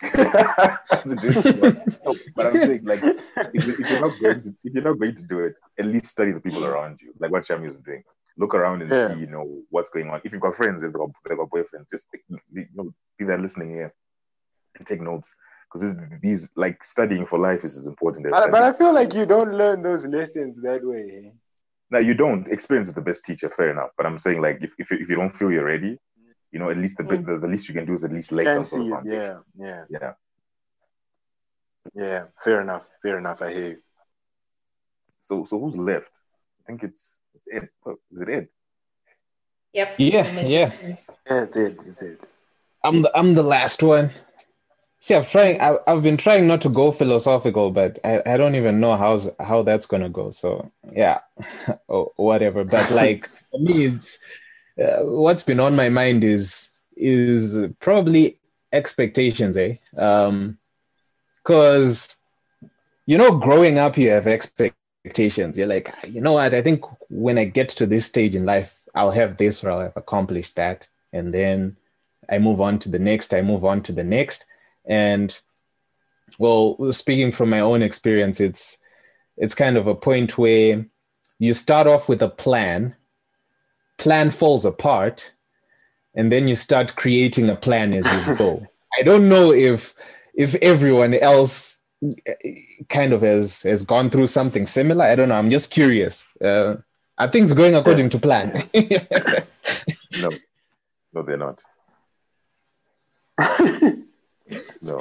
you. 0.02 0.10
Do 0.10 1.28
it 1.28 1.42
tomorrow. 1.42 1.84
No, 2.04 2.14
but 2.36 2.46
I'm 2.46 2.52
saying, 2.54 2.84
like, 2.84 3.02
if, 3.02 3.68
if 3.68 3.78
you're 3.80 4.00
not 4.00 4.20
going 4.20 4.42
to 4.42 4.54
if 4.64 4.74
you're 4.74 4.84
not 4.84 4.98
going 4.98 5.16
to 5.16 5.22
do 5.22 5.40
it, 5.40 5.54
at 5.78 5.86
least 5.86 6.06
study 6.06 6.32
the 6.32 6.40
people 6.40 6.64
around 6.64 7.00
you, 7.00 7.12
like 7.18 7.30
what 7.32 7.44
Shami 7.44 7.68
is 7.68 7.76
doing. 7.84 8.02
Look 8.38 8.54
around 8.54 8.82
and 8.82 8.90
Yeah. 8.90 9.08
see, 9.08 9.20
you 9.20 9.26
know, 9.26 9.62
what's 9.70 9.90
going 9.90 10.08
on. 10.10 10.20
If 10.24 10.32
you've 10.32 10.40
got 10.40 10.54
friends, 10.54 10.82
if 10.82 10.92
they've 10.92 11.00
got, 11.00 11.10
they've 11.26 11.36
got 11.36 11.50
boyfriends, 11.50 11.90
just 11.90 12.06
you 12.52 12.66
know, 12.74 12.94
be 13.18 13.24
there 13.24 13.38
listening 13.38 13.70
here 13.70 13.92
and 14.76 14.86
take 14.86 15.00
notes 15.00 15.34
because 15.70 15.96
these 16.22 16.48
like 16.56 16.82
studying 16.82 17.26
for 17.26 17.38
life 17.38 17.64
is 17.64 17.76
as 17.76 17.86
important 17.86 18.26
as. 18.26 18.32
But, 18.32 18.50
but. 18.50 18.62
I 18.62 18.72
feel 18.72 18.94
like 18.94 19.12
you 19.12 19.26
don't 19.26 19.52
learn 19.52 19.82
those 19.82 20.04
lessons 20.04 20.56
that 20.62 20.80
way. 20.82 21.24
Eh? 21.26 21.30
Now 21.90 21.98
you 21.98 22.14
don't. 22.14 22.46
Experience 22.48 22.88
is 22.88 22.94
the 22.94 23.00
best 23.00 23.24
teacher, 23.24 23.50
fair 23.50 23.70
enough. 23.70 23.90
But 23.96 24.06
I'm 24.06 24.18
saying 24.18 24.40
like 24.40 24.58
if 24.62 24.72
if, 24.78 24.92
if 24.92 25.08
you 25.08 25.16
don't 25.16 25.34
feel 25.34 25.50
you're 25.50 25.64
ready, 25.64 25.98
you 26.52 26.58
know, 26.58 26.70
at 26.70 26.78
least 26.78 26.96
the, 26.96 27.04
bit 27.04 27.22
mm. 27.22 27.26
the 27.26 27.38
the 27.38 27.48
least 27.48 27.68
you 27.68 27.74
can 27.74 27.86
do 27.86 27.94
is 27.94 28.04
at 28.04 28.12
least 28.12 28.32
lay 28.32 28.44
some 28.44 28.66
sort 28.66 28.82
of 28.82 28.88
foundation. 28.88 29.42
Yeah, 29.58 29.66
yeah, 29.66 29.84
Yeah. 29.88 30.12
yeah. 31.94 32.24
Fair 32.42 32.60
enough. 32.60 32.84
Fair 33.02 33.18
enough. 33.18 33.42
I 33.42 33.52
hear 33.52 33.68
you. 33.68 33.76
So 35.20 35.44
so 35.44 35.58
who's 35.58 35.76
left? 35.76 36.10
I 36.60 36.66
think 36.66 36.82
it's 36.82 37.18
it's 37.46 37.62
Ed. 37.64 37.68
Oh, 37.86 37.98
Is 38.12 38.20
it 38.22 38.28
Ed? 38.28 38.48
Yep. 39.72 39.94
Yeah, 39.98 40.40
yeah. 40.40 40.72
Yeah, 41.26 41.42
it 41.42 41.52
did. 41.52 41.72
It 41.78 42.00
did. 42.00 42.18
I'm 42.84 43.02
the 43.02 43.10
I'm 43.16 43.34
the 43.34 43.42
last 43.42 43.82
one. 43.82 44.12
See, 45.00 45.14
I'm 45.14 45.24
trying. 45.24 45.60
I, 45.60 45.76
I've 45.86 46.02
been 46.02 46.16
trying 46.16 46.46
not 46.46 46.62
to 46.62 46.68
go 46.68 46.90
philosophical, 46.90 47.70
but 47.70 47.98
I, 48.04 48.22
I 48.26 48.36
don't 48.36 48.54
even 48.54 48.80
know 48.80 48.96
how's 48.96 49.30
how 49.38 49.62
that's 49.62 49.86
gonna 49.86 50.08
go. 50.08 50.30
So 50.30 50.70
yeah, 50.92 51.20
or 51.88 52.12
whatever. 52.16 52.64
But 52.64 52.90
like 53.02 53.28
for 53.50 53.60
me, 53.60 53.86
it's 53.86 54.18
uh, 54.82 55.04
what's 55.04 55.42
been 55.42 55.60
on 55.60 55.76
my 55.76 55.88
mind 55.88 56.24
is 56.24 56.70
is 56.96 57.58
probably 57.80 58.38
expectations, 58.72 59.56
eh? 59.56 59.76
Um, 59.96 60.58
because 61.42 62.16
you 63.06 63.18
know, 63.18 63.38
growing 63.38 63.78
up, 63.78 63.96
you 63.96 64.10
have 64.10 64.26
expectations. 64.26 64.77
You're 65.04 65.66
like, 65.66 65.90
ah, 65.92 66.06
you 66.06 66.20
know 66.20 66.32
what? 66.32 66.54
I 66.54 66.62
think 66.62 66.84
when 67.08 67.38
I 67.38 67.44
get 67.44 67.70
to 67.70 67.86
this 67.86 68.06
stage 68.06 68.34
in 68.34 68.44
life, 68.44 68.78
I'll 68.94 69.10
have 69.10 69.36
this 69.36 69.62
or 69.62 69.70
I'll 69.70 69.80
have 69.80 69.96
accomplished 69.96 70.56
that, 70.56 70.86
and 71.12 71.32
then 71.32 71.76
I 72.28 72.38
move 72.38 72.60
on 72.60 72.78
to 72.80 72.90
the 72.90 72.98
next, 72.98 73.32
I 73.32 73.42
move 73.42 73.64
on 73.64 73.82
to 73.84 73.92
the 73.92 74.04
next. 74.04 74.44
And 74.84 75.36
well, 76.38 76.92
speaking 76.92 77.32
from 77.32 77.50
my 77.50 77.60
own 77.60 77.82
experience, 77.82 78.40
it's 78.40 78.78
it's 79.36 79.54
kind 79.54 79.76
of 79.76 79.86
a 79.86 79.94
point 79.94 80.36
where 80.36 80.84
you 81.38 81.52
start 81.52 81.86
off 81.86 82.08
with 82.08 82.22
a 82.22 82.28
plan, 82.28 82.96
plan 83.96 84.30
falls 84.30 84.64
apart, 84.64 85.32
and 86.14 86.30
then 86.30 86.48
you 86.48 86.56
start 86.56 86.96
creating 86.96 87.48
a 87.48 87.56
plan 87.56 87.94
as 87.94 88.04
you 88.04 88.34
go. 88.36 88.66
I 88.98 89.02
don't 89.02 89.28
know 89.28 89.52
if 89.52 89.94
if 90.34 90.54
everyone 90.56 91.14
else 91.14 91.77
kind 92.88 93.12
of 93.12 93.22
has 93.22 93.62
has 93.62 93.84
gone 93.84 94.10
through 94.10 94.26
something 94.28 94.66
similar. 94.66 95.04
I 95.04 95.16
don't 95.16 95.28
know. 95.28 95.34
I'm 95.34 95.50
just 95.50 95.70
curious. 95.70 96.26
Uh, 96.42 96.76
are 97.18 97.30
things 97.30 97.52
going 97.52 97.74
according 97.74 98.10
to 98.10 98.18
plan? 98.18 98.68
No, 100.20 100.30
no, 101.12 101.22
they're 101.22 101.36
not. 101.36 101.62
No. 104.80 104.98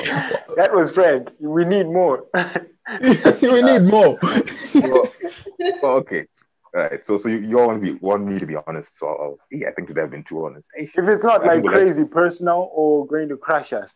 that 0.56 0.74
was 0.74 0.91
Frank. 0.91 1.30
We 1.39 1.66
need 1.66 1.86
more. 1.86 2.26
we 3.02 3.62
need 3.62 3.84
more. 3.84 4.18
well, 4.76 5.12
well, 5.82 5.93
okay. 5.95 6.28
All 6.76 6.82
right. 6.82 7.06
So, 7.06 7.18
so 7.18 7.30
you, 7.30 7.39
you 7.39 7.60
all 7.60 7.68
want, 7.68 7.84
to 7.84 7.93
be, 7.93 7.98
want 8.00 8.26
me 8.26 8.39
to 8.39 8.45
be 8.45 8.58
honest. 8.68 9.00
So, 9.00 9.08
I'll, 9.08 9.38
yeah, 9.52 9.70
I 9.70 9.72
think 9.72 9.88
today 9.88 10.02
I've 10.02 10.12
been 10.12 10.24
too 10.24 10.45
honest. 10.45 10.70
If 10.76 10.98
it's 10.98 11.24
not 11.24 11.43
I 11.43 11.48
like 11.48 11.52
think 11.62 11.64
we'll 11.64 11.74
crazy 11.74 12.04
personal 12.06 12.70
or 12.74 13.08
going 13.08 13.30
to 13.30 13.38
crash 13.38 13.72
us. 13.74 13.93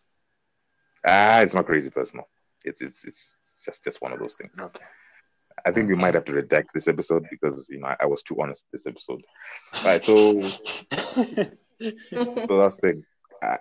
ah, 1.05 1.41
it's 1.41 1.53
not 1.53 1.65
crazy 1.65 1.89
personal. 1.89 2.27
It's 2.65 2.81
it's 2.81 3.03
it's 3.05 3.37
just 3.65 3.83
just 3.83 4.01
one 4.01 4.13
of 4.13 4.19
those 4.19 4.35
things. 4.35 4.53
Okay. 4.59 4.85
I 5.65 5.71
think 5.71 5.89
we 5.89 5.95
might 5.95 6.15
have 6.15 6.25
to 6.25 6.31
redact 6.31 6.71
this 6.73 6.87
episode 6.87 7.25
because 7.29 7.67
you 7.69 7.79
know 7.79 7.87
I, 7.87 7.97
I 8.01 8.05
was 8.05 8.23
too 8.23 8.37
honest 8.41 8.65
this 8.71 8.87
episode. 8.87 9.21
All 9.73 9.83
right. 9.83 10.03
So, 10.03 10.33
the 11.79 12.47
last 12.49 12.81
thing, 12.81 13.03
uh, 13.43 13.57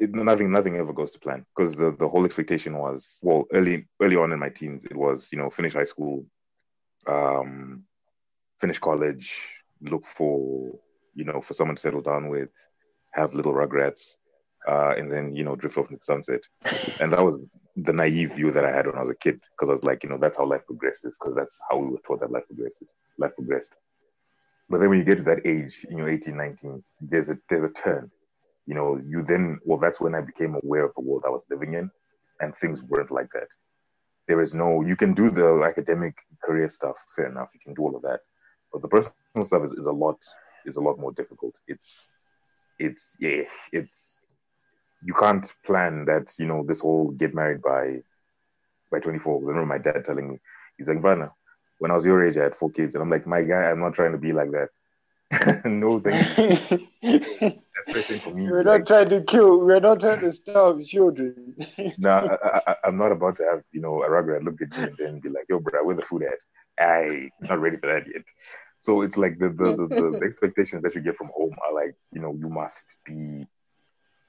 it, 0.00 0.14
nothing 0.14 0.50
nothing 0.50 0.76
ever 0.76 0.92
goes 0.92 1.12
to 1.12 1.18
plan 1.18 1.44
because 1.54 1.74
the 1.74 1.94
the 1.98 2.08
whole 2.08 2.24
expectation 2.24 2.76
was 2.76 3.18
well 3.22 3.46
early 3.52 3.86
early 4.00 4.16
on 4.16 4.32
in 4.32 4.38
my 4.38 4.48
teens 4.48 4.84
it 4.84 4.96
was 4.96 5.28
you 5.32 5.38
know 5.38 5.50
finish 5.50 5.72
high 5.72 5.84
school, 5.84 6.26
um, 7.06 7.84
finish 8.60 8.78
college, 8.78 9.38
look 9.80 10.04
for 10.04 10.72
you 11.14 11.24
know 11.24 11.40
for 11.40 11.54
someone 11.54 11.76
to 11.76 11.82
settle 11.82 12.02
down 12.02 12.28
with, 12.28 12.50
have 13.12 13.34
little 13.34 13.54
regrets, 13.54 14.16
uh, 14.66 14.94
and 14.96 15.10
then 15.10 15.34
you 15.34 15.44
know 15.44 15.56
drift 15.56 15.78
off 15.78 15.90
into 15.90 15.98
the 15.98 16.04
sunset, 16.04 16.40
and 17.00 17.12
that 17.12 17.22
was 17.22 17.42
the 17.76 17.92
naive 17.92 18.34
view 18.34 18.50
that 18.52 18.64
I 18.64 18.70
had 18.70 18.86
when 18.86 18.96
I 18.96 19.00
was 19.00 19.10
a 19.10 19.14
kid 19.16 19.40
because 19.50 19.68
I 19.68 19.72
was 19.72 19.84
like 19.84 20.02
you 20.02 20.08
know 20.08 20.18
that's 20.18 20.38
how 20.38 20.46
life 20.46 20.64
progresses 20.66 21.16
because 21.18 21.34
that's 21.34 21.58
how 21.68 21.78
we 21.78 21.88
were 21.88 21.98
taught 22.06 22.20
that 22.20 22.30
life 22.30 22.46
progresses 22.46 22.88
life 23.18 23.34
progressed. 23.34 23.74
But 24.68 24.80
then 24.80 24.88
when 24.88 24.98
you 24.98 25.04
get 25.04 25.18
to 25.18 25.24
that 25.24 25.46
age 25.46 25.84
in 25.90 25.98
your 25.98 26.08
18, 26.08 26.34
19s, 26.34 26.86
there's 27.00 27.30
a 27.30 27.38
there's 27.50 27.64
a 27.64 27.72
turn. 27.72 28.10
You 28.66 28.74
know, 28.74 29.00
you 29.06 29.22
then 29.22 29.58
well, 29.64 29.78
that's 29.78 30.00
when 30.00 30.14
I 30.14 30.20
became 30.20 30.54
aware 30.54 30.84
of 30.84 30.92
the 30.94 31.02
world 31.02 31.24
I 31.26 31.30
was 31.30 31.44
living 31.50 31.74
in, 31.74 31.90
and 32.40 32.56
things 32.56 32.82
weren't 32.82 33.10
like 33.10 33.28
that. 33.34 33.48
There 34.26 34.40
is 34.40 34.54
no 34.54 34.82
you 34.82 34.96
can 34.96 35.12
do 35.12 35.30
the 35.30 35.62
academic 35.62 36.14
career 36.42 36.68
stuff, 36.68 36.96
fair 37.14 37.26
enough, 37.26 37.48
you 37.52 37.60
can 37.62 37.74
do 37.74 37.82
all 37.82 37.96
of 37.96 38.02
that. 38.02 38.20
But 38.72 38.82
the 38.82 38.88
personal 38.88 39.44
stuff 39.44 39.64
is, 39.64 39.72
is 39.72 39.86
a 39.86 39.92
lot 39.92 40.18
is 40.64 40.76
a 40.76 40.80
lot 40.80 40.98
more 40.98 41.12
difficult. 41.12 41.58
It's 41.68 42.06
it's 42.78 43.16
yeah, 43.20 43.42
it's 43.72 44.13
you 45.04 45.14
can't 45.14 45.52
plan 45.64 46.06
that, 46.06 46.32
you 46.38 46.46
know, 46.46 46.64
this 46.66 46.80
whole 46.80 47.10
get 47.10 47.34
married 47.34 47.62
by 47.62 48.02
by 48.90 49.00
24. 49.00 49.36
I 49.36 49.40
remember 49.40 49.66
my 49.66 49.78
dad 49.78 50.04
telling 50.04 50.30
me, 50.30 50.38
he's 50.78 50.88
like, 50.88 51.02
Vanna, 51.02 51.30
when 51.78 51.90
I 51.90 51.94
was 51.94 52.06
your 52.06 52.24
age, 52.24 52.36
I 52.36 52.44
had 52.44 52.54
four 52.54 52.70
kids. 52.70 52.94
And 52.94 53.02
I'm 53.02 53.10
like, 53.10 53.26
my 53.26 53.42
guy, 53.42 53.70
I'm 53.70 53.80
not 53.80 53.94
trying 53.94 54.12
to 54.12 54.18
be 54.18 54.32
like 54.32 54.50
that. 54.52 54.68
no, 55.64 56.00
thank 56.00 56.38
you. 57.02 57.60
Especially 57.86 58.20
for 58.20 58.30
me. 58.30 58.48
we're 58.48 58.62
like, 58.62 58.80
not 58.80 58.86
trying 58.86 59.08
to 59.10 59.22
kill. 59.22 59.60
We're 59.60 59.80
not 59.80 60.00
trying 60.00 60.20
to 60.20 60.32
starve 60.32 60.84
children. 60.86 61.56
no, 61.98 62.38
I, 62.42 62.60
I, 62.66 62.76
I'm 62.84 62.96
not 62.96 63.12
about 63.12 63.36
to 63.38 63.44
have, 63.44 63.62
you 63.72 63.80
know, 63.80 64.02
a 64.02 64.08
rugrat 64.08 64.44
look 64.44 64.62
at 64.62 64.76
you 64.76 64.84
and 64.84 64.96
then 64.96 65.20
be 65.20 65.28
like, 65.28 65.44
yo, 65.48 65.58
bro, 65.58 65.84
where 65.84 65.96
the 65.96 66.02
food 66.02 66.22
at? 66.22 66.38
I 66.78 67.30
not 67.40 67.60
ready 67.60 67.76
for 67.76 67.86
that 67.86 68.06
yet. 68.06 68.22
So 68.80 69.02
it's 69.02 69.16
like 69.16 69.38
the, 69.38 69.48
the, 69.48 69.76
the, 69.88 70.18
the 70.20 70.26
expectations 70.26 70.82
that 70.82 70.94
you 70.94 71.00
get 71.00 71.16
from 71.16 71.30
home 71.34 71.54
are 71.64 71.74
like, 71.74 71.94
you 72.12 72.20
know, 72.20 72.34
you 72.38 72.48
must 72.48 72.84
be, 73.04 73.46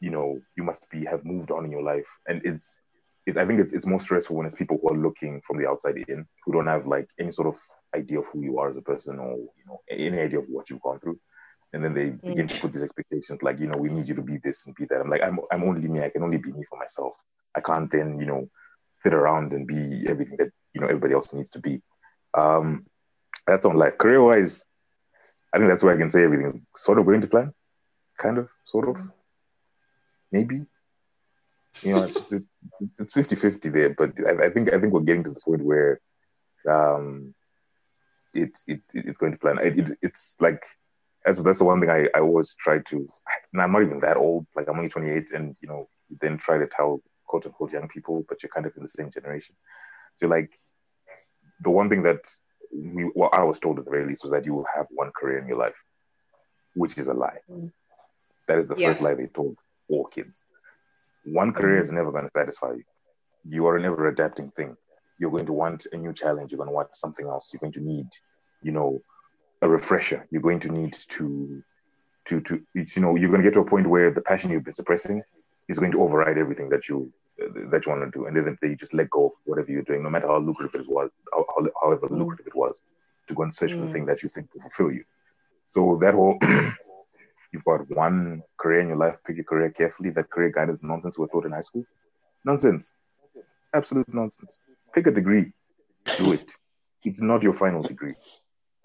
you 0.05 0.11
know, 0.11 0.39
you 0.55 0.63
must 0.63 0.87
be 0.91 1.03
have 1.05 1.25
moved 1.25 1.49
on 1.49 1.65
in 1.65 1.71
your 1.71 1.81
life. 1.81 2.07
And 2.27 2.39
it's 2.45 2.79
it, 3.25 3.37
I 3.37 3.45
think 3.47 3.59
it's 3.59 3.73
it's 3.73 3.87
more 3.87 3.99
stressful 3.99 4.35
when 4.35 4.45
it's 4.45 4.61
people 4.61 4.77
who 4.79 4.89
are 4.89 5.03
looking 5.07 5.41
from 5.47 5.57
the 5.57 5.67
outside 5.67 5.97
in, 5.97 6.27
who 6.43 6.53
don't 6.53 6.67
have 6.67 6.85
like 6.85 7.07
any 7.19 7.31
sort 7.31 7.47
of 7.47 7.55
idea 7.95 8.19
of 8.19 8.27
who 8.27 8.43
you 8.43 8.59
are 8.59 8.69
as 8.69 8.77
a 8.77 8.83
person 8.83 9.17
or 9.17 9.31
you 9.31 9.65
know 9.67 9.79
any 9.89 10.19
idea 10.19 10.39
of 10.39 10.45
what 10.47 10.69
you've 10.69 10.87
gone 10.87 10.99
through. 10.99 11.19
and 11.73 11.83
then 11.83 11.95
they 11.95 12.11
begin 12.29 12.47
to 12.47 12.59
put 12.61 12.71
these 12.71 12.83
expectations 12.83 13.41
like 13.41 13.59
you 13.59 13.67
know 13.67 13.79
we 13.85 13.89
need 13.89 14.07
you 14.07 14.15
to 14.15 14.21
be 14.21 14.37
this 14.43 14.63
and 14.65 14.75
be 14.75 14.85
that. 14.85 15.01
I'm 15.01 15.09
like 15.09 15.23
i'm, 15.23 15.39
I'm 15.51 15.63
only 15.63 15.87
me. 15.87 15.99
I 16.01 16.11
can 16.13 16.23
only 16.27 16.37
be 16.37 16.51
me 16.51 16.63
for 16.69 16.77
myself. 16.77 17.13
I 17.57 17.61
can't 17.69 17.91
then 17.95 18.19
you 18.21 18.27
know 18.31 18.41
fit 19.01 19.15
around 19.15 19.53
and 19.53 19.65
be 19.65 20.05
everything 20.13 20.37
that 20.37 20.51
you 20.73 20.81
know 20.81 20.87
everybody 20.93 21.15
else 21.15 21.33
needs 21.33 21.49
to 21.55 21.59
be. 21.67 21.81
Um 22.43 22.85
that's 23.47 23.65
on 23.65 23.75
life 23.83 23.97
career 24.03 24.21
wise 24.29 24.53
i 25.53 25.57
think 25.57 25.69
that's 25.69 25.83
where 25.83 25.95
i 25.95 26.01
can 26.01 26.09
say 26.13 26.23
everything 26.23 26.47
is 26.51 26.57
sort 26.85 26.99
of 26.99 27.05
going 27.09 27.21
to 27.21 27.33
plan. 27.33 27.51
Kind 28.25 28.37
of 28.37 28.47
sort 28.73 28.87
of 28.89 28.95
maybe 30.35 30.57
you 31.85 31.93
know 31.93 32.03
it's, 32.03 32.21
it's 32.99 33.13
50-50 33.13 33.73
there 33.73 33.91
but 34.01 34.11
I, 34.29 34.45
I 34.45 34.49
think 34.53 34.73
i 34.73 34.79
think 34.79 34.91
we're 34.93 35.09
getting 35.09 35.23
to 35.25 35.31
the 35.31 35.41
point 35.45 35.63
where 35.71 35.91
um 36.75 37.33
it, 38.33 38.57
it 38.67 38.81
it's 38.93 39.17
going 39.17 39.33
to 39.33 39.37
plan 39.37 39.57
it, 39.67 39.79
it, 39.79 39.97
it's 40.01 40.35
like 40.39 40.63
that's 41.25 41.41
that's 41.41 41.59
the 41.59 41.65
one 41.65 41.79
thing 41.81 41.89
I, 41.89 42.07
I 42.15 42.19
always 42.19 42.55
try 42.55 42.79
to. 42.79 43.09
I'm 43.57 43.71
not 43.71 43.81
even 43.81 43.99
that 44.01 44.17
old. 44.17 44.45
Like 44.55 44.67
I'm 44.69 44.77
only 44.77 44.89
28, 44.89 45.31
and 45.33 45.57
you 45.61 45.67
know, 45.67 45.87
you 46.09 46.17
then 46.21 46.37
try 46.37 46.57
to 46.59 46.67
tell 46.67 47.01
quote 47.25 47.45
unquote 47.45 47.71
young 47.73 47.87
people, 47.87 48.25
but 48.29 48.43
you're 48.43 48.51
kind 48.51 48.65
of 48.67 48.73
in 48.77 48.83
the 48.83 48.89
same 48.89 49.09
generation. 49.11 49.55
So 50.17 50.27
like, 50.27 50.51
the 51.61 51.71
one 51.71 51.89
thing 51.89 52.03
that 52.03 52.21
we 52.73 53.03
what 53.13 53.33
I 53.33 53.43
was 53.43 53.59
told 53.59 53.79
at 53.79 53.85
the 53.85 53.91
very 53.91 54.05
least 54.05 54.23
was 54.23 54.31
that 54.31 54.45
you 54.45 54.53
will 54.53 54.67
have 54.75 54.87
one 54.91 55.11
career 55.19 55.39
in 55.39 55.47
your 55.47 55.57
life, 55.57 55.75
which 56.75 56.97
is 56.97 57.07
a 57.07 57.13
lie. 57.13 57.39
Mm. 57.49 57.71
That 58.47 58.59
is 58.59 58.67
the 58.67 58.75
Yeah. 58.77 58.89
first 58.89 59.01
lie 59.01 59.15
they 59.15 59.27
told 59.27 59.57
all 59.89 60.05
kids. 60.05 60.41
One 61.25 61.53
career 61.53 61.81
is 61.81 61.91
never 61.91 62.11
going 62.11 62.25
to 62.25 62.31
satisfy 62.35 62.73
you. 62.73 62.83
You 63.47 63.67
are 63.67 63.77
a 63.77 63.81
never 63.81 64.07
adapting 64.07 64.51
thing. 64.51 64.75
You're 65.19 65.31
going 65.31 65.45
to 65.45 65.53
want 65.53 65.87
a 65.91 65.97
new 65.97 66.13
challenge. 66.13 66.51
You're 66.51 66.57
going 66.57 66.69
to 66.69 66.73
want 66.75 66.95
something 66.95 67.25
else. 67.27 67.49
You're 67.51 67.59
going 67.59 67.73
to 67.73 67.79
need, 67.81 68.07
you 68.61 68.71
know, 68.71 69.01
a 69.61 69.67
refresher. 69.69 70.27
You're 70.31 70.41
going 70.41 70.59
to 70.61 70.69
need 70.69 70.93
to, 71.09 71.63
to, 72.25 72.41
to, 72.41 72.61
you 72.73 73.01
know, 73.01 73.15
you're 73.15 73.29
going 73.29 73.41
to 73.41 73.47
get 73.47 73.53
to 73.53 73.61
a 73.61 73.65
point 73.65 73.87
where 73.87 74.11
the 74.11 74.21
passion 74.21 74.51
you've 74.51 74.63
been 74.65 74.73
suppressing 74.73 75.23
is 75.67 75.79
going 75.79 75.91
to 75.93 76.01
override 76.01 76.37
everything 76.37 76.69
that 76.69 76.87
you 76.89 77.11
that 77.71 77.85
you 77.85 77.91
want 77.91 78.01
to 78.01 78.17
do, 78.17 78.27
and 78.27 78.37
then 78.37 78.57
you 78.63 78.77
just 78.77 78.93
let 78.93 79.09
go 79.09 79.25
of 79.25 79.31
whatever 79.43 79.69
you're 79.69 79.81
doing, 79.81 80.01
no 80.01 80.09
matter 80.09 80.25
how 80.27 80.37
lucrative 80.37 80.79
it 80.79 80.87
was, 80.87 81.11
how, 81.33 81.45
how- 81.53 81.67
however 81.81 82.07
Mm. 82.07 82.19
lucrative 82.19 82.47
it 82.47 82.55
was, 82.55 82.79
to 83.27 83.33
go 83.33 83.43
and 83.43 83.53
search 83.53 83.73
for 83.73 83.81
the 83.81 83.87
Mm. 83.87 83.91
thing 83.91 84.05
that 84.05 84.23
you 84.23 84.29
think 84.29 84.47
will 84.53 84.61
fulfill 84.61 84.89
you. 84.91 85.03
So 85.71 85.97
that 86.01 86.13
whole, 86.13 86.37
you've 87.55 87.63
got 87.63 87.89
one 87.89 88.43
career 88.57 88.81
in 88.81 88.89
your 88.89 88.97
life. 88.97 89.15
Pick 89.25 89.37
your 89.37 89.45
career 89.45 89.69
carefully. 89.71 90.09
That 90.09 90.29
career 90.29 90.51
guidance 90.51 90.81
nonsense 90.83 91.17
we 91.17 91.23
were 91.23 91.29
taught 91.29 91.45
in 91.45 91.53
high 91.53 91.61
school, 91.61 91.85
nonsense, 92.43 92.91
absolute 93.73 94.13
nonsense. 94.13 94.51
Pick 94.93 95.07
a 95.07 95.11
degree, 95.11 95.53
do 96.17 96.33
it. 96.33 96.51
It's 97.03 97.21
not 97.21 97.43
your 97.43 97.53
final 97.53 97.81
degree. 97.81 98.15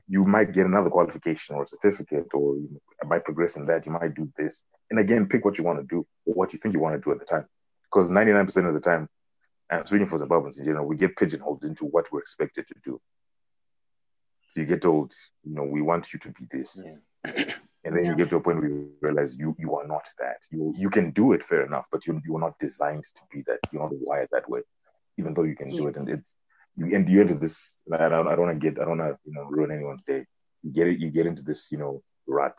You 0.06 0.24
might 0.24 0.52
get 0.52 0.66
another 0.66 0.90
qualification 0.90 1.56
or 1.56 1.64
a 1.64 1.68
certificate, 1.68 2.28
or 2.34 2.56
you 2.56 2.80
might 3.04 3.24
progress 3.24 3.56
in 3.56 3.66
that. 3.66 3.86
You 3.86 3.92
might 3.92 4.14
do 4.14 4.28
this, 4.36 4.62
and 4.90 4.98
again, 5.00 5.26
pick 5.26 5.44
what 5.44 5.58
you 5.58 5.64
want 5.64 5.80
to 5.80 5.86
do 5.86 6.06
or 6.26 6.34
what 6.34 6.52
you 6.52 6.58
think 6.58 6.74
you 6.74 6.80
want 6.80 6.94
to 6.96 7.04
do 7.04 7.12
at 7.12 7.18
the 7.18 7.24
time. 7.24 7.46
Because 7.84 8.08
99% 8.08 8.68
of 8.68 8.74
the 8.74 8.80
time, 8.80 9.08
and 9.68 9.86
speaking 9.86 10.06
for 10.06 10.18
Zimbabweans 10.18 10.58
in 10.58 10.64
general, 10.64 10.86
we 10.86 10.96
get 10.96 11.16
pigeonholed 11.16 11.64
into 11.64 11.86
what 11.86 12.10
we're 12.12 12.20
expected 12.20 12.66
to 12.68 12.74
do. 12.84 13.00
So 14.50 14.60
you 14.60 14.66
get 14.66 14.82
told, 14.82 15.12
you 15.44 15.54
know, 15.54 15.64
we 15.64 15.80
want 15.80 16.12
you 16.12 16.18
to 16.20 16.28
be 16.30 16.46
this, 16.50 16.80
Yeah. 16.84 17.44
and 17.84 17.96
then 17.96 18.04
Yeah. 18.04 18.10
you 18.10 18.16
get 18.16 18.30
to 18.30 18.36
a 18.36 18.40
point 18.40 18.58
where 18.60 18.68
you 18.68 18.92
realize 19.00 19.36
you 19.36 19.54
you 19.58 19.74
are 19.76 19.86
not 19.86 20.06
that. 20.18 20.38
You 20.50 20.74
you 20.76 20.90
can 20.90 21.10
do 21.10 21.32
it, 21.32 21.42
fair 21.42 21.62
enough, 21.64 21.86
but 21.92 22.06
you 22.06 22.20
you 22.24 22.36
are 22.36 22.40
not 22.40 22.58
designed 22.58 23.04
to 23.04 23.22
be 23.32 23.42
that. 23.46 23.60
You're 23.72 23.82
not 23.82 23.92
wired 24.08 24.28
that 24.32 24.48
way, 24.48 24.62
even 25.18 25.34
though 25.34 25.44
you 25.44 25.56
can 25.56 25.68
do 25.68 25.86
it. 25.88 25.96
And 25.96 26.08
it's 26.08 26.36
you 26.76 26.94
and 26.94 27.08
you 27.08 27.20
into 27.20 27.34
this. 27.34 27.56
I 27.92 28.08
don't 28.08 28.28
I 28.28 28.34
don't 28.36 28.46
want 28.46 28.60
to 28.60 28.70
get 28.70 28.80
I 28.80 28.84
don't 28.84 28.98
want 28.98 29.12
to 29.12 29.18
you 29.24 29.34
know 29.34 29.44
ruin 29.44 29.70
anyone's 29.70 30.02
day. 30.02 30.26
You 30.62 30.70
get 30.72 30.88
it. 30.88 30.98
You 30.98 31.10
get 31.10 31.26
into 31.26 31.42
this 31.42 31.70
you 31.72 31.78
know 31.78 32.02
rut 32.26 32.58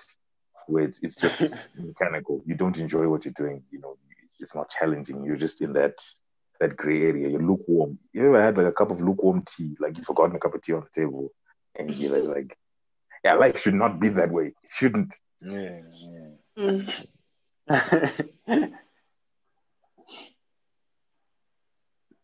where 0.68 0.84
it's 0.84 1.02
it's 1.04 1.16
just 1.16 1.40
mechanical. 1.76 2.42
You 2.46 2.56
don't 2.56 2.78
enjoy 2.78 3.08
what 3.10 3.26
you're 3.26 3.34
doing. 3.34 3.64
You 3.72 3.80
know, 3.82 3.98
it's 4.40 4.56
not 4.56 4.70
challenging. 4.70 5.24
You're 5.24 5.38
just 5.38 5.62
in 5.62 5.74
that 5.74 5.96
that 6.60 6.76
gray 6.76 7.04
area. 7.04 7.28
You're 7.30 7.42
lukewarm. 7.42 8.00
You 8.14 8.28
ever 8.28 8.42
had 8.42 8.58
like 8.58 8.68
a 8.68 8.72
cup 8.74 8.92
of 8.92 9.02
lukewarm 9.02 9.44
tea? 9.46 9.76
Like 9.80 9.98
you've 9.98 10.06
forgotten 10.06 10.36
a 10.36 10.40
cup 10.40 10.56
of 10.56 10.62
tea 10.62 10.74
on 10.74 10.82
the 10.82 11.02
table, 11.02 11.32
and 11.76 11.90
you're 11.96 12.18
like, 12.24 12.58
yeah, 13.24 13.34
life 13.36 13.60
should 13.60 13.74
not 13.76 14.00
be 14.00 14.10
that 14.10 14.32
way. 14.32 14.48
It 14.48 14.70
shouldn't. 14.70 15.16
Yeah, 15.42 15.82
Mm. 16.58 16.88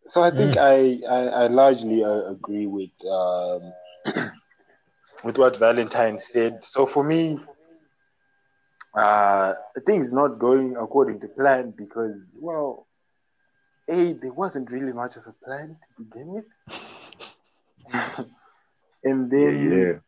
so 0.08 0.22
I 0.22 0.32
think 0.32 0.58
I, 0.58 1.00
I, 1.10 1.20
I 1.44 1.48
largely 1.48 2.04
uh, 2.04 2.32
agree 2.32 2.68
with 2.68 2.90
um, 3.10 3.74
with 5.24 5.38
what 5.38 5.58
Valentine 5.58 6.20
said. 6.20 6.60
So 6.64 6.86
for 6.86 7.04
me, 7.04 7.40
uh, 8.98 9.54
things 9.86 10.12
not 10.12 10.40
going 10.40 10.76
according 10.78 11.20
to 11.22 11.28
plan 11.28 11.74
because 11.78 12.16
well, 12.40 12.88
a 13.90 14.14
there 14.14 14.34
wasn't 14.34 14.70
really 14.72 14.94
much 14.94 15.16
of 15.18 15.26
a 15.28 15.34
plan 15.46 15.78
to 15.98 16.04
begin 16.04 16.28
with, 16.28 16.46
and 19.04 19.30
Yeah, 19.38 19.52
then 19.52 19.92
yeah. 19.92 20.00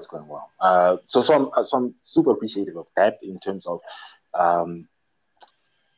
it's 0.00 0.06
going 0.06 0.26
well 0.26 0.50
uh 0.60 0.96
so 1.08 1.20
so 1.20 1.34
i'm, 1.34 1.66
so 1.66 1.76
I'm 1.76 1.94
super 2.04 2.30
appreciative 2.32 2.76
of 2.76 2.86
that 2.96 3.18
in 3.22 3.38
terms 3.40 3.66
of 3.66 3.80
um, 4.34 4.88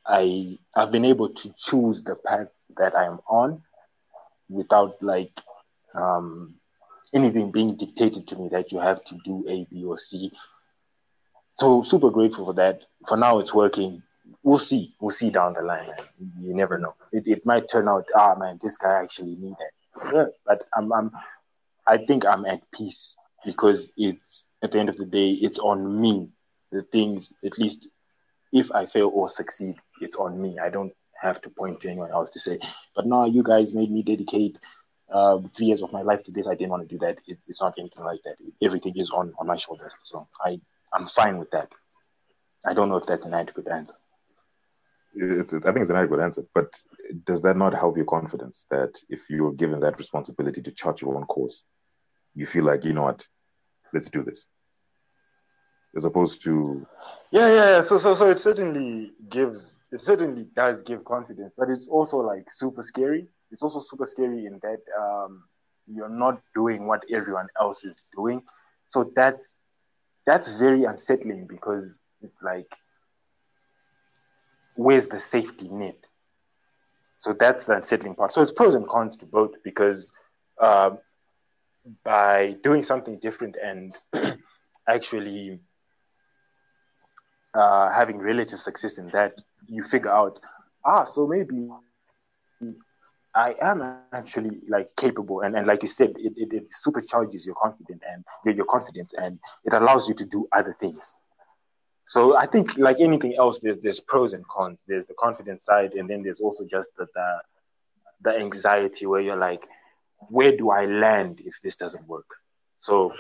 I 0.07 0.59
I've 0.75 0.91
been 0.91 1.05
able 1.05 1.29
to 1.31 1.55
choose 1.57 2.03
the 2.03 2.17
path 2.17 2.49
that 2.77 2.97
I 2.97 3.05
am 3.07 3.21
on 3.29 3.63
without 4.49 5.03
like 5.03 5.33
um, 5.95 6.55
anything 7.15 7.53
being 7.53 7.77
dictated 7.77 8.27
to 8.29 8.37
me 8.37 8.49
that 8.51 8.73
you 8.73 8.81
have 8.81 9.05
to 9.05 9.19
do 9.25 9.45
A, 9.49 9.67
B, 9.71 9.85
or 9.85 9.99
C. 9.99 10.33
So 11.55 11.83
super 11.83 12.11
grateful 12.11 12.47
for 12.47 12.55
that. 12.55 12.81
For 13.09 13.17
now, 13.17 13.39
it's 13.39 13.55
working. 13.55 14.03
We'll 14.43 14.59
see. 14.59 14.95
We'll 15.01 15.15
see 15.15 15.31
down 15.31 15.55
the 15.55 15.63
line. 15.63 15.87
Man. 15.87 16.33
You 16.41 16.55
never 16.55 16.79
know. 16.79 16.95
It, 17.13 17.25
it 17.27 17.47
might 17.47 17.71
turn 17.71 17.89
out, 17.89 18.07
ah 18.17 18.35
man, 18.37 18.59
this 18.63 18.77
guy 18.77 19.03
actually 19.03 19.37
needed. 19.37 19.57
Yeah, 20.13 20.27
but 20.47 20.67
I'm, 20.77 20.93
I'm 20.93 21.11
I 21.87 21.99
think 21.99 22.25
I'm 22.25 22.47
at 22.47 22.63
peace 22.73 23.15
because 23.45 23.80
it's 23.97 24.18
at 24.62 24.72
the 24.72 24.78
end 24.78 24.88
of 24.88 24.97
the 24.97 25.05
day, 25.05 25.30
it's 25.30 25.59
on 25.59 26.01
me. 26.01 26.28
The 26.70 26.82
things, 26.82 27.32
at 27.45 27.59
least 27.59 27.88
if 28.53 28.70
I 28.72 28.86
fail 28.86 29.11
or 29.12 29.30
succeed, 29.30 29.76
it's 30.01 30.16
on 30.16 30.40
me. 30.40 30.59
I 30.59 30.70
don't 30.70 30.93
have 31.20 31.40
to 31.43 31.51
point 31.51 31.80
to 31.80 31.88
anyone 31.88 32.11
else 32.11 32.30
to 32.30 32.40
say, 32.40 32.59
but 32.95 33.07
no, 33.07 33.26
you 33.26 33.43
guys 33.43 33.72
made 33.72 33.90
me 33.90 34.03
dedicate 34.03 34.57
uh, 35.12 35.38
three 35.55 35.66
years 35.66 35.82
of 35.82 35.93
my 35.93 36.03
life 36.03 36.22
to 36.24 36.32
this. 36.32 36.47
I 36.47 36.55
didn't 36.55 36.70
want 36.70 36.88
to 36.88 36.95
do 36.95 36.99
that. 37.01 37.18
It, 37.26 37.38
it's 37.47 37.61
not 37.61 37.74
anything 37.78 38.05
like 38.05 38.20
that. 38.24 38.36
Everything 38.62 38.95
is 38.97 39.11
on, 39.11 39.32
on 39.38 39.47
my 39.47 39.57
shoulders. 39.57 39.93
So 40.03 40.26
I, 40.45 40.61
I'm 40.93 41.07
fine 41.07 41.38
with 41.38 41.51
that. 41.51 41.68
I 42.64 42.74
don't 42.74 42.88
know 42.88 42.97
if 42.97 43.07
that's 43.07 43.26
an 43.26 43.34
adequate 43.34 43.68
answer. 43.68 43.95
It's, 45.14 45.53
I 45.53 45.61
think 45.61 45.78
it's 45.78 45.90
an 45.90 45.97
adequate 45.97 46.20
answer, 46.20 46.45
but 46.55 46.72
does 47.26 47.43
that 47.43 47.57
not 47.57 47.74
help 47.74 47.97
your 47.97 48.07
confidence 48.07 48.64
that 48.70 48.99
if 49.11 49.20
you're 49.28 49.53
given 49.53 49.80
that 49.80 49.99
responsibility 49.99 50.62
to 50.62 50.70
chart 50.70 51.03
your 51.03 51.16
own 51.16 51.24
course, 51.24 51.64
you 52.35 52.47
feel 52.47 52.64
like, 52.64 52.85
you 52.85 52.93
know 52.93 53.03
what, 53.03 53.26
let's 53.93 54.11
do 54.11 54.22
this? 54.22 54.47
As 55.97 56.05
opposed 56.05 56.43
to, 56.45 56.87
Yeah, 57.30 57.49
yeah, 57.49 57.68
yeah. 57.78 57.83
So, 57.87 57.99
so, 57.99 58.14
so 58.14 58.30
it 58.30 58.39
certainly 58.39 59.12
gives, 59.28 59.78
it 59.93 60.01
certainly 60.01 60.47
does 60.55 60.83
give 60.83 61.05
confidence, 61.05 61.53
but 61.57 61.68
it's 61.70 61.89
also 61.89 62.18
like 62.18 62.47
super 62.53 62.83
scary. 62.83 63.28
It's 63.51 63.62
also 63.62 63.80
super 63.80 64.07
scary 64.07 64.47
in 64.47 64.61
that 64.62 64.80
um, 64.99 65.45
you're 65.87 66.09
not 66.09 66.41
doing 66.55 66.87
what 66.87 67.05
everyone 67.12 67.49
else 67.61 67.85
is 67.85 67.97
doing. 68.16 68.43
So 68.89 69.11
that's 69.14 69.59
that's 70.26 70.55
very 70.55 70.85
unsettling 70.85 71.47
because 71.47 71.85
it's 72.22 72.41
like, 72.43 72.68
where's 74.74 75.09
the 75.09 75.20
safety 75.30 75.68
net? 75.68 75.97
So 77.18 77.33
that's 77.33 77.66
the 77.66 77.76
unsettling 77.76 78.14
part. 78.14 78.33
So 78.33 78.43
it's 78.43 78.53
pros 78.53 78.74
and 78.74 78.89
cons 78.89 79.16
to 79.16 79.26
both 79.26 79.53
because 79.64 80.11
uh, 80.61 80.91
by 82.05 82.57
doing 82.62 82.83
something 82.85 83.18
different 83.18 83.57
and 83.62 83.97
actually 84.89 85.61
uh, 87.55 87.91
having 87.93 88.18
relative 88.18 88.59
success 88.61 88.99
in 88.99 89.09
that, 89.12 89.35
you 89.66 89.83
figure 89.85 90.11
out, 90.11 90.39
ah, 90.85 91.05
so 91.05 91.26
maybe 91.26 91.68
I 93.35 93.55
am 93.61 93.83
actually 94.12 94.61
like 94.68 94.95
capable, 94.97 95.41
and, 95.41 95.57
and 95.57 95.66
like 95.66 95.83
you 95.83 95.89
said, 95.89 96.11
it, 96.16 96.35
it, 96.37 96.53
it 96.53 96.66
supercharges 96.87 97.47
your 97.47 97.55
confidence 97.61 98.03
and 98.11 98.24
your, 98.45 98.55
your 98.55 98.66
confidence, 98.66 99.12
and 99.16 99.39
it 99.64 99.72
allows 99.72 100.09
you 100.09 100.14
to 100.14 100.24
do 100.26 100.47
other 100.53 100.76
things. 100.80 101.14
so 102.07 102.37
I 102.37 102.47
think 102.47 102.76
like 102.76 103.01
anything 103.01 103.35
else, 103.39 103.59
there's 103.62 103.78
there's 103.83 104.01
pros 104.01 104.33
and 104.33 104.47
cons. 104.49 104.78
There's 104.87 105.07
the 105.07 105.14
confidence 105.18 105.64
side, 105.64 105.93
and 105.95 106.09
then 106.09 106.22
there's 106.22 106.41
also 106.41 106.64
just 106.70 106.89
the 106.99 107.07
the, 107.14 107.28
the 108.24 108.37
anxiety 108.37 109.07
where 109.07 109.20
you're 109.20 109.37
like, 109.37 109.62
where 110.29 110.57
do 110.57 110.70
I 110.70 110.87
land 110.87 111.41
if 111.45 111.55
this 111.62 111.77
doesn't 111.77 112.07
work? 112.07 112.27
So, 112.81 113.12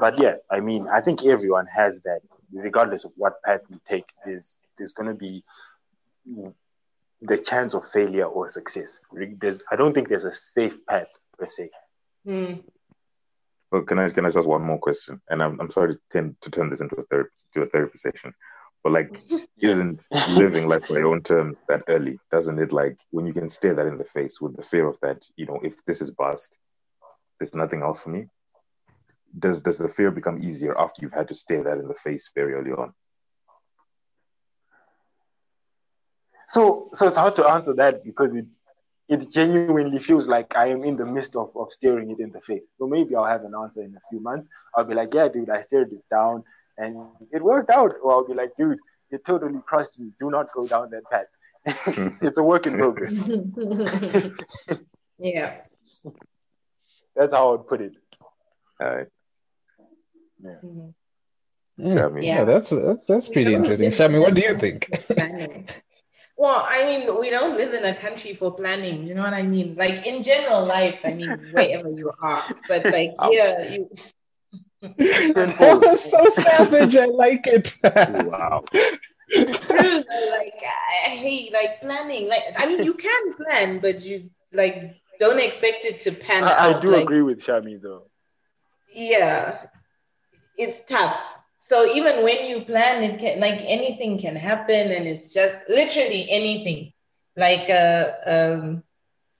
but 0.00 0.20
yeah, 0.20 0.36
I 0.50 0.60
mean, 0.60 0.86
I 0.88 1.00
think 1.00 1.24
everyone 1.24 1.66
has 1.66 2.00
that, 2.02 2.20
regardless 2.52 3.04
of 3.04 3.12
what 3.16 3.42
path 3.42 3.60
you 3.68 3.80
take. 3.88 4.04
There's 4.24 4.54
there's 4.78 4.92
gonna 4.92 5.14
be 5.14 5.42
the 7.22 7.38
chance 7.38 7.74
of 7.74 7.90
failure 7.92 8.24
or 8.24 8.50
success. 8.50 8.98
There's, 9.12 9.62
I 9.70 9.76
don't 9.76 9.94
think 9.94 10.08
there's 10.08 10.24
a 10.24 10.32
safe 10.32 10.74
path 10.88 11.08
per 11.38 11.48
se. 11.48 11.70
Mm. 12.26 12.64
Well, 13.70 13.82
can 13.82 13.98
I 13.98 14.10
can 14.10 14.26
I 14.26 14.30
just 14.30 14.48
one 14.48 14.62
more 14.62 14.78
question? 14.78 15.20
And 15.28 15.42
I'm 15.42 15.60
I'm 15.60 15.70
sorry 15.70 15.94
to 15.94 16.00
tend 16.10 16.36
to 16.42 16.50
turn 16.50 16.70
this 16.70 16.80
into 16.80 16.96
a 16.96 17.04
therapy 17.04 17.30
to 17.54 17.62
a 17.62 17.66
therapy 17.66 17.98
session, 17.98 18.34
but 18.82 18.92
like, 18.92 19.18
isn't 19.60 20.06
living 20.30 20.66
life 20.66 20.88
by 20.88 20.96
your 20.96 21.12
own 21.12 21.22
terms 21.22 21.60
that 21.68 21.82
early? 21.88 22.18
Doesn't 22.30 22.58
it 22.58 22.72
like 22.72 22.96
when 23.10 23.26
you 23.26 23.34
can 23.34 23.48
stare 23.48 23.74
that 23.74 23.86
in 23.86 23.98
the 23.98 24.04
face 24.04 24.40
with 24.40 24.56
the 24.56 24.62
fear 24.62 24.86
of 24.86 24.96
that, 25.02 25.22
you 25.36 25.46
know, 25.46 25.60
if 25.62 25.84
this 25.84 26.00
is 26.00 26.10
bust, 26.10 26.56
there's 27.38 27.54
nothing 27.54 27.82
else 27.82 28.00
for 28.00 28.10
me. 28.10 28.26
Does 29.38 29.60
does 29.60 29.78
the 29.78 29.88
fear 29.88 30.10
become 30.10 30.42
easier 30.42 30.76
after 30.78 31.02
you've 31.02 31.12
had 31.12 31.28
to 31.28 31.34
stare 31.34 31.62
that 31.64 31.78
in 31.78 31.88
the 31.88 31.94
face 31.94 32.30
very 32.34 32.54
early 32.54 32.72
on? 32.72 32.92
So 36.50 36.90
so 36.94 37.08
it's 37.08 37.16
hard 37.16 37.36
to 37.36 37.46
answer 37.46 37.74
that 37.74 38.02
because 38.02 38.34
it 38.34 38.46
it 39.08 39.30
genuinely 39.32 39.98
feels 39.98 40.26
like 40.26 40.54
I 40.56 40.68
am 40.68 40.84
in 40.84 40.96
the 40.96 41.04
midst 41.04 41.34
of, 41.36 41.50
of 41.56 41.72
staring 41.72 42.10
it 42.12 42.20
in 42.20 42.30
the 42.30 42.40
face. 42.40 42.62
So 42.78 42.86
maybe 42.86 43.14
I'll 43.14 43.24
have 43.24 43.44
an 43.44 43.54
answer 43.60 43.82
in 43.82 43.94
a 43.96 44.00
few 44.08 44.20
months. 44.20 44.48
I'll 44.74 44.84
be 44.84 44.94
like, 44.94 45.12
yeah, 45.12 45.26
dude, 45.28 45.50
I 45.50 45.60
stared 45.62 45.92
it 45.92 46.04
down 46.10 46.44
and 46.80 47.06
it 47.30 47.42
worked 47.42 47.70
out. 47.70 47.94
Or 48.02 48.12
I'll 48.12 48.26
be 48.26 48.34
like, 48.34 48.56
dude, 48.58 48.78
it 49.10 49.24
totally 49.24 49.60
crossed 49.66 49.98
me. 49.98 50.12
Do 50.18 50.30
not 50.30 50.48
go 50.54 50.66
down 50.66 50.90
that 50.90 51.04
path. 51.10 51.26
it's 52.22 52.38
a 52.38 52.42
work 52.42 52.66
in 52.66 52.74
progress. 52.74 53.12
yeah. 55.18 55.56
That's 57.14 57.32
how 57.32 57.48
I 57.48 57.50
would 57.52 57.68
put 57.68 57.80
it. 57.82 57.92
All 58.80 58.94
right. 58.96 59.06
Yeah. 60.42 60.56
Mm-hmm. 60.64 61.86
Shami. 61.86 62.22
Yeah, 62.22 62.44
that's 62.44 62.70
that's 62.70 63.06
that's 63.06 63.28
pretty 63.28 63.54
interesting. 63.54 63.90
Shami, 63.90 64.20
what 64.20 64.34
do 64.34 64.40
you 64.40 64.58
think? 64.58 64.90
Well, 66.36 66.64
I 66.66 66.86
mean, 66.86 67.20
we 67.20 67.28
don't 67.28 67.58
live 67.58 67.74
in 67.74 67.84
a 67.84 67.94
country 67.94 68.32
for 68.32 68.54
planning. 68.54 69.06
You 69.06 69.14
know 69.14 69.20
what 69.20 69.34
I 69.34 69.42
mean? 69.42 69.76
Like 69.76 70.06
in 70.06 70.22
general 70.22 70.64
life, 70.64 71.02
I 71.04 71.12
mean, 71.12 71.28
wherever 71.52 71.90
you 71.90 72.10
are, 72.22 72.42
but 72.66 72.82
like 72.86 73.12
here, 73.28 73.66
you. 73.68 73.90
that 74.98 75.80
was 75.82 76.10
so 76.10 76.24
savage. 76.28 76.96
I 76.96 77.06
like 77.06 77.46
it. 77.46 77.76
Wow. 77.84 78.64
True, 79.32 80.04
like 80.32 80.54
I 81.06 81.10
hate 81.10 81.52
like 81.52 81.80
planning. 81.80 82.28
Like 82.28 82.42
I 82.58 82.66
mean, 82.66 82.82
you 82.82 82.94
can 82.94 83.34
plan, 83.34 83.78
but 83.80 84.04
you 84.04 84.30
like 84.52 84.96
don't 85.18 85.38
expect 85.40 85.84
it 85.84 86.00
to 86.00 86.12
pan 86.12 86.44
I, 86.44 86.52
out. 86.52 86.76
I 86.76 86.80
do 86.80 86.88
like, 86.88 87.02
agree 87.02 87.22
with 87.22 87.40
Shami 87.40 87.80
though. 87.80 88.04
Yeah, 88.94 89.66
it's 90.56 90.82
tough. 90.84 91.38
So 91.54 91.86
even 91.94 92.24
when 92.24 92.46
you 92.46 92.62
plan, 92.62 93.02
it 93.02 93.20
can 93.20 93.38
like 93.40 93.60
anything 93.64 94.18
can 94.18 94.36
happen, 94.36 94.90
and 94.90 95.06
it's 95.06 95.34
just 95.34 95.56
literally 95.68 96.26
anything. 96.30 96.92
Like, 97.36 97.68
uh, 97.70 98.12
um, 98.26 98.82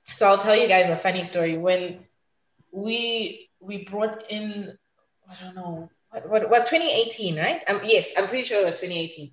so 0.05 0.29
I'll 0.29 0.39
tell 0.39 0.57
you 0.57 0.69
guys 0.69 0.89
a 0.91 0.97
funny 0.97 1.25
story. 1.25 1.57
When 1.59 2.05
we 2.73 3.51
we 3.61 3.85
brought 3.85 4.31
in, 4.31 4.77
I 5.31 5.35
don't 5.45 5.57
know 5.57 5.91
what 6.11 6.29
what 6.31 6.51
was 6.51 6.69
2018, 6.69 7.37
right? 7.39 7.63
Um, 7.69 7.81
yes, 7.85 8.11
I'm 8.19 8.29
pretty 8.29 8.45
sure 8.45 8.61
it 8.61 8.65
was 8.65 8.81
2018 8.81 9.31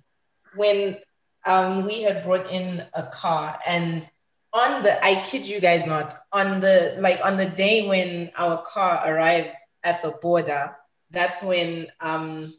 when 0.54 0.98
um 1.46 1.86
we 1.86 2.02
had 2.02 2.24
brought 2.24 2.50
in 2.50 2.82
a 2.94 3.04
car 3.04 3.58
and 3.66 4.08
on 4.52 4.82
the 4.82 5.04
I 5.04 5.22
kid 5.22 5.46
you 5.46 5.60
guys 5.60 5.86
not 5.86 6.14
on 6.32 6.60
the 6.60 6.96
like 7.00 7.20
on 7.24 7.36
the 7.36 7.46
day 7.46 7.88
when 7.88 8.30
our 8.38 8.62
car 8.62 9.00
arrived 9.06 9.50
at 9.84 10.02
the 10.02 10.12
border 10.22 10.76
that's 11.10 11.42
when 11.42 11.88
um 12.00 12.54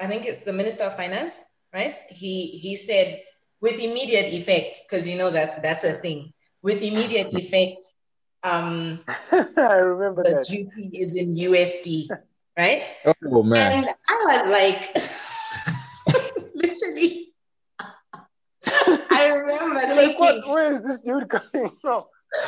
I 0.00 0.06
think 0.06 0.26
it's 0.26 0.42
the 0.44 0.52
Minister 0.52 0.84
of 0.84 0.96
Finance, 0.96 1.42
right? 1.74 1.96
He 2.10 2.46
he 2.58 2.76
said 2.76 3.22
with 3.60 3.74
immediate 3.80 4.32
effect, 4.32 4.80
because 4.88 5.08
you 5.08 5.16
know 5.18 5.30
that's 5.30 5.58
that's 5.60 5.84
a 5.84 5.92
thing. 5.92 6.32
With 6.62 6.82
immediate 6.82 7.34
effect, 7.34 7.86
um, 8.42 9.04
I 9.32 9.74
remember 9.76 10.24
the 10.24 10.32
that. 10.32 10.48
duty 10.48 10.90
is 10.98 11.14
in 11.16 11.36
USD, 11.36 12.12
right? 12.60 12.84
Oh 13.32 13.42
man. 13.42 13.72
And 13.72 13.86
I 14.08 14.16
was 14.28 14.42
like, 14.58 14.80
literally, 16.54 17.32
I 19.10 19.28
remember 19.28 19.74
Like, 19.80 20.16
thinking, 20.16 20.18
what? 20.18 20.48
Where 20.48 20.76
is 20.76 20.82
this 20.84 21.00
dude 21.00 21.28
coming 21.30 21.70
from? 21.80 22.04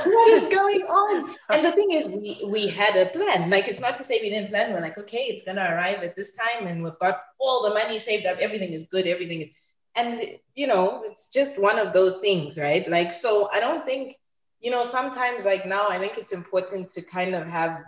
what 0.06 0.28
is 0.30 0.46
going 0.46 0.82
on? 0.82 1.34
And 1.52 1.64
the 1.64 1.72
thing 1.72 1.90
is, 1.92 2.08
we 2.08 2.38
we 2.48 2.68
had 2.68 2.94
a 2.96 3.10
plan. 3.10 3.50
Like 3.50 3.68
it's 3.68 3.80
not 3.80 3.96
to 3.96 4.04
say 4.04 4.18
we 4.22 4.30
didn't 4.30 4.50
plan. 4.50 4.72
We're 4.72 4.80
like, 4.80 4.98
okay, 4.98 5.24
it's 5.30 5.44
gonna 5.44 5.66
arrive 5.72 6.02
at 6.02 6.16
this 6.16 6.36
time, 6.36 6.66
and 6.66 6.82
we've 6.82 6.98
got 7.00 7.20
all 7.40 7.62
the 7.64 7.74
money 7.74 7.98
saved 7.98 8.26
up. 8.26 8.38
Everything 8.38 8.72
is 8.72 8.86
good. 8.92 9.06
Everything 9.06 9.42
is, 9.42 9.48
and 9.96 10.20
you 10.54 10.66
know, 10.66 11.02
it's 11.06 11.30
just 11.32 11.60
one 11.60 11.78
of 11.78 11.92
those 11.92 12.18
things, 12.18 12.58
right? 12.58 12.88
Like, 12.88 13.12
so 13.12 13.48
I 13.52 13.60
don't 13.60 13.84
think, 13.84 14.14
you 14.60 14.70
know, 14.70 14.84
sometimes 14.84 15.44
like 15.44 15.66
now, 15.66 15.88
I 15.88 15.98
think 15.98 16.18
it's 16.18 16.32
important 16.32 16.90
to 16.90 17.02
kind 17.02 17.34
of 17.34 17.46
have, 17.48 17.78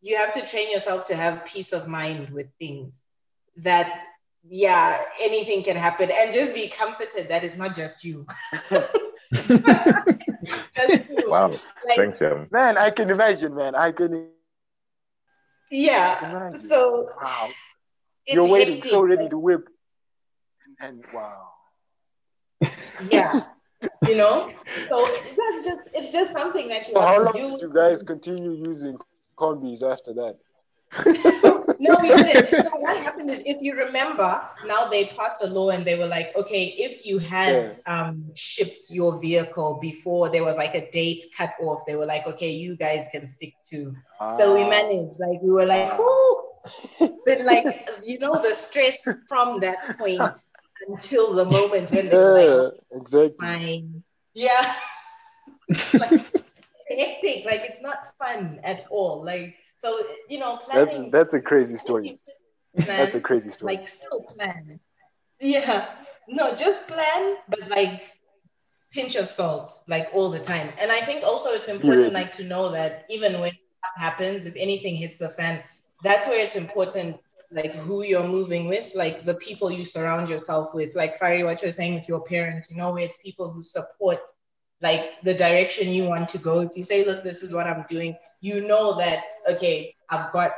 you 0.00 0.16
have 0.16 0.32
to 0.34 0.46
train 0.46 0.70
yourself 0.72 1.04
to 1.06 1.14
have 1.16 1.44
peace 1.46 1.72
of 1.72 1.88
mind 1.88 2.30
with 2.30 2.46
things 2.58 3.04
that. 3.58 4.00
Yeah, 4.48 4.96
anything 5.20 5.62
can 5.62 5.76
happen, 5.76 6.10
and 6.10 6.32
just 6.32 6.54
be 6.54 6.68
comforted 6.68 7.28
that 7.28 7.44
it's 7.44 7.58
not 7.58 7.74
just 7.74 8.04
you. 8.04 8.26
just 10.74 11.10
you. 11.10 11.30
Wow. 11.30 11.60
Like, 11.86 12.00
Thanks, 12.00 12.18
Shami. 12.18 12.48
Man, 12.50 12.78
I 12.78 12.90
can 12.90 13.10
imagine, 13.10 13.54
man. 13.54 13.74
I 13.74 13.92
can 13.92 14.12
Yeah. 15.70 16.18
imagine. 16.22 16.52
So 16.52 17.08
Wow. 17.20 17.56
it's 18.26 18.34
You're 18.34 18.46
waiting, 18.46 18.82
hectic. 18.82 18.90
so 18.90 19.02
ready 19.02 19.28
to 19.28 19.38
whip. 19.38 19.68
And 20.66 20.76
then, 20.80 21.04
wow. 21.12 21.48
Yeah. 23.10 23.40
You 24.06 24.16
know? 24.16 24.50
So 24.90 25.06
that's 25.06 25.64
just 25.64 25.80
it's 25.94 26.12
just 26.12 26.32
something 26.32 26.68
that 26.68 26.88
you 26.88 26.94
So 26.94 27.00
how 27.00 27.18
long 27.18 27.32
have 27.34 27.50
did 27.50 27.60
do. 27.60 27.62
you 27.62 27.72
guys 27.72 28.02
continue 28.02 28.52
using 28.52 28.98
combis 29.40 29.82
after 29.82 30.12
that? 30.14 30.36
no, 31.78 31.98
we 32.02 32.12
didn't. 32.14 32.48
So 32.62 32.78
what 32.78 32.96
happened 33.02 33.30
is, 33.30 33.42
if 33.46 33.58
you 33.60 33.74
remember, 33.76 34.40
now 34.64 34.86
they 34.88 35.06
passed 35.18 35.42
a 35.42 35.46
law 35.48 35.70
and 35.70 35.84
they 35.86 35.96
were 35.98 36.06
like, 36.06 36.28
okay, 36.36 36.64
if 36.78 37.06
you 37.06 37.18
had 37.18 37.70
um, 37.86 38.30
shipped 38.34 38.86
your 38.90 39.20
vehicle 39.20 39.78
before 39.80 40.30
there 40.30 40.44
was 40.44 40.56
like 40.56 40.74
a 40.74 40.90
date 40.90 41.24
cut 41.36 41.50
off, 41.62 41.82
they 41.86 41.96
were 41.96 42.06
like, 42.06 42.26
okay, 42.26 42.50
you 42.50 42.76
guys 42.76 43.08
can 43.12 43.28
stick 43.28 43.54
to. 43.70 43.94
So 44.32 44.54
we 44.54 44.64
Ah. 44.64 44.68
managed. 44.68 45.18
Like 45.20 45.42
we 45.42 45.50
were 45.50 45.66
like, 45.66 45.96
whoo. 45.98 46.42
But 47.24 47.40
like 47.42 47.66
you 48.04 48.18
know, 48.18 48.40
the 48.42 48.54
stress 48.54 49.08
from 49.28 49.60
that 49.60 49.78
point 49.98 50.38
until 50.88 51.34
the 51.34 51.44
moment 51.44 51.90
when 51.92 52.08
they 52.08 52.18
were 52.18 52.30
like, 52.32 52.52
Yeah, 52.52 52.70
exactly. 52.92 53.58
fine. 53.58 54.02
Yeah. 54.34 54.74
like, 55.98 56.16
hectic. 56.94 57.44
Like 57.44 57.60
it's 57.62 57.82
not 57.82 57.98
fun 58.18 58.60
at 58.64 58.86
all. 58.90 59.24
Like 59.24 59.56
so, 59.76 59.98
you 60.28 60.38
know, 60.38 60.58
That's 60.72 60.90
planning. 60.90 61.10
that's 61.10 61.34
a 61.34 61.40
crazy 61.40 61.76
story. 61.76 62.14
That's 62.74 63.14
a 63.14 63.20
crazy 63.20 63.50
story. 63.50 63.76
like 63.76 63.88
still 63.88 64.22
plan. 64.22 64.80
Yeah. 65.40 65.86
No, 66.28 66.54
just 66.54 66.88
plan, 66.88 67.36
but 67.48 67.68
like 67.68 68.02
pinch 68.92 69.16
of 69.16 69.28
salt, 69.28 69.72
like 69.88 70.08
all 70.12 70.30
the 70.30 70.38
time. 70.38 70.68
And 70.80 70.90
I 70.90 71.00
think 71.00 71.24
also 71.24 71.50
it's 71.50 71.68
important, 71.68 72.12
Period. 72.12 72.12
like 72.12 72.32
to 72.32 72.44
know 72.44 72.70
that 72.72 73.04
even 73.10 73.40
when 73.40 73.50
stuff 73.52 73.96
happens, 73.96 74.46
if 74.46 74.54
anything 74.56 74.96
hits 74.96 75.18
the 75.18 75.28
fan, 75.28 75.62
that's 76.02 76.26
where 76.26 76.40
it's 76.40 76.56
important, 76.56 77.16
like 77.50 77.74
who 77.74 78.02
you're 78.04 78.26
moving 78.26 78.68
with, 78.68 78.92
like 78.94 79.22
the 79.22 79.34
people 79.34 79.70
you 79.70 79.84
surround 79.84 80.28
yourself 80.28 80.68
with. 80.74 80.94
Like 80.94 81.18
Fari, 81.18 81.44
what 81.44 81.62
you're 81.62 81.72
saying 81.72 81.94
with 81.94 82.08
your 82.08 82.22
parents, 82.24 82.70
you 82.70 82.76
know, 82.76 82.92
where 82.92 83.04
it's 83.04 83.16
people 83.18 83.52
who 83.52 83.62
support 83.62 84.20
like 84.82 85.20
the 85.22 85.34
direction 85.34 85.88
you 85.90 86.04
want 86.04 86.28
to 86.30 86.38
go. 86.38 86.60
If 86.60 86.76
you 86.76 86.82
say, 86.82 87.04
look, 87.04 87.22
this 87.22 87.42
is 87.42 87.54
what 87.54 87.66
I'm 87.66 87.84
doing, 87.88 88.16
you 88.40 88.66
know 88.66 88.96
that 88.98 89.24
okay, 89.52 89.94
I've 90.10 90.30
got 90.32 90.52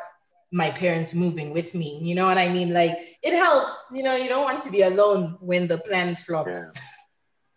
my 0.53 0.71
parents 0.71 1.15
moving 1.15 1.53
with 1.53 1.75
me. 1.75 1.99
You 2.03 2.15
know 2.15 2.27
what 2.27 2.39
I 2.39 2.49
mean? 2.49 2.73
Like 2.73 2.97
it 3.23 3.35
helps. 3.35 3.89
You 3.93 4.03
know, 4.03 4.17
you 4.17 4.29
don't 4.29 4.45
want 4.45 4.63
to 4.63 4.71
be 4.71 4.83
alone 4.83 5.37
when 5.41 5.67
the 5.67 5.79
plan 5.79 6.15
flops. 6.17 6.79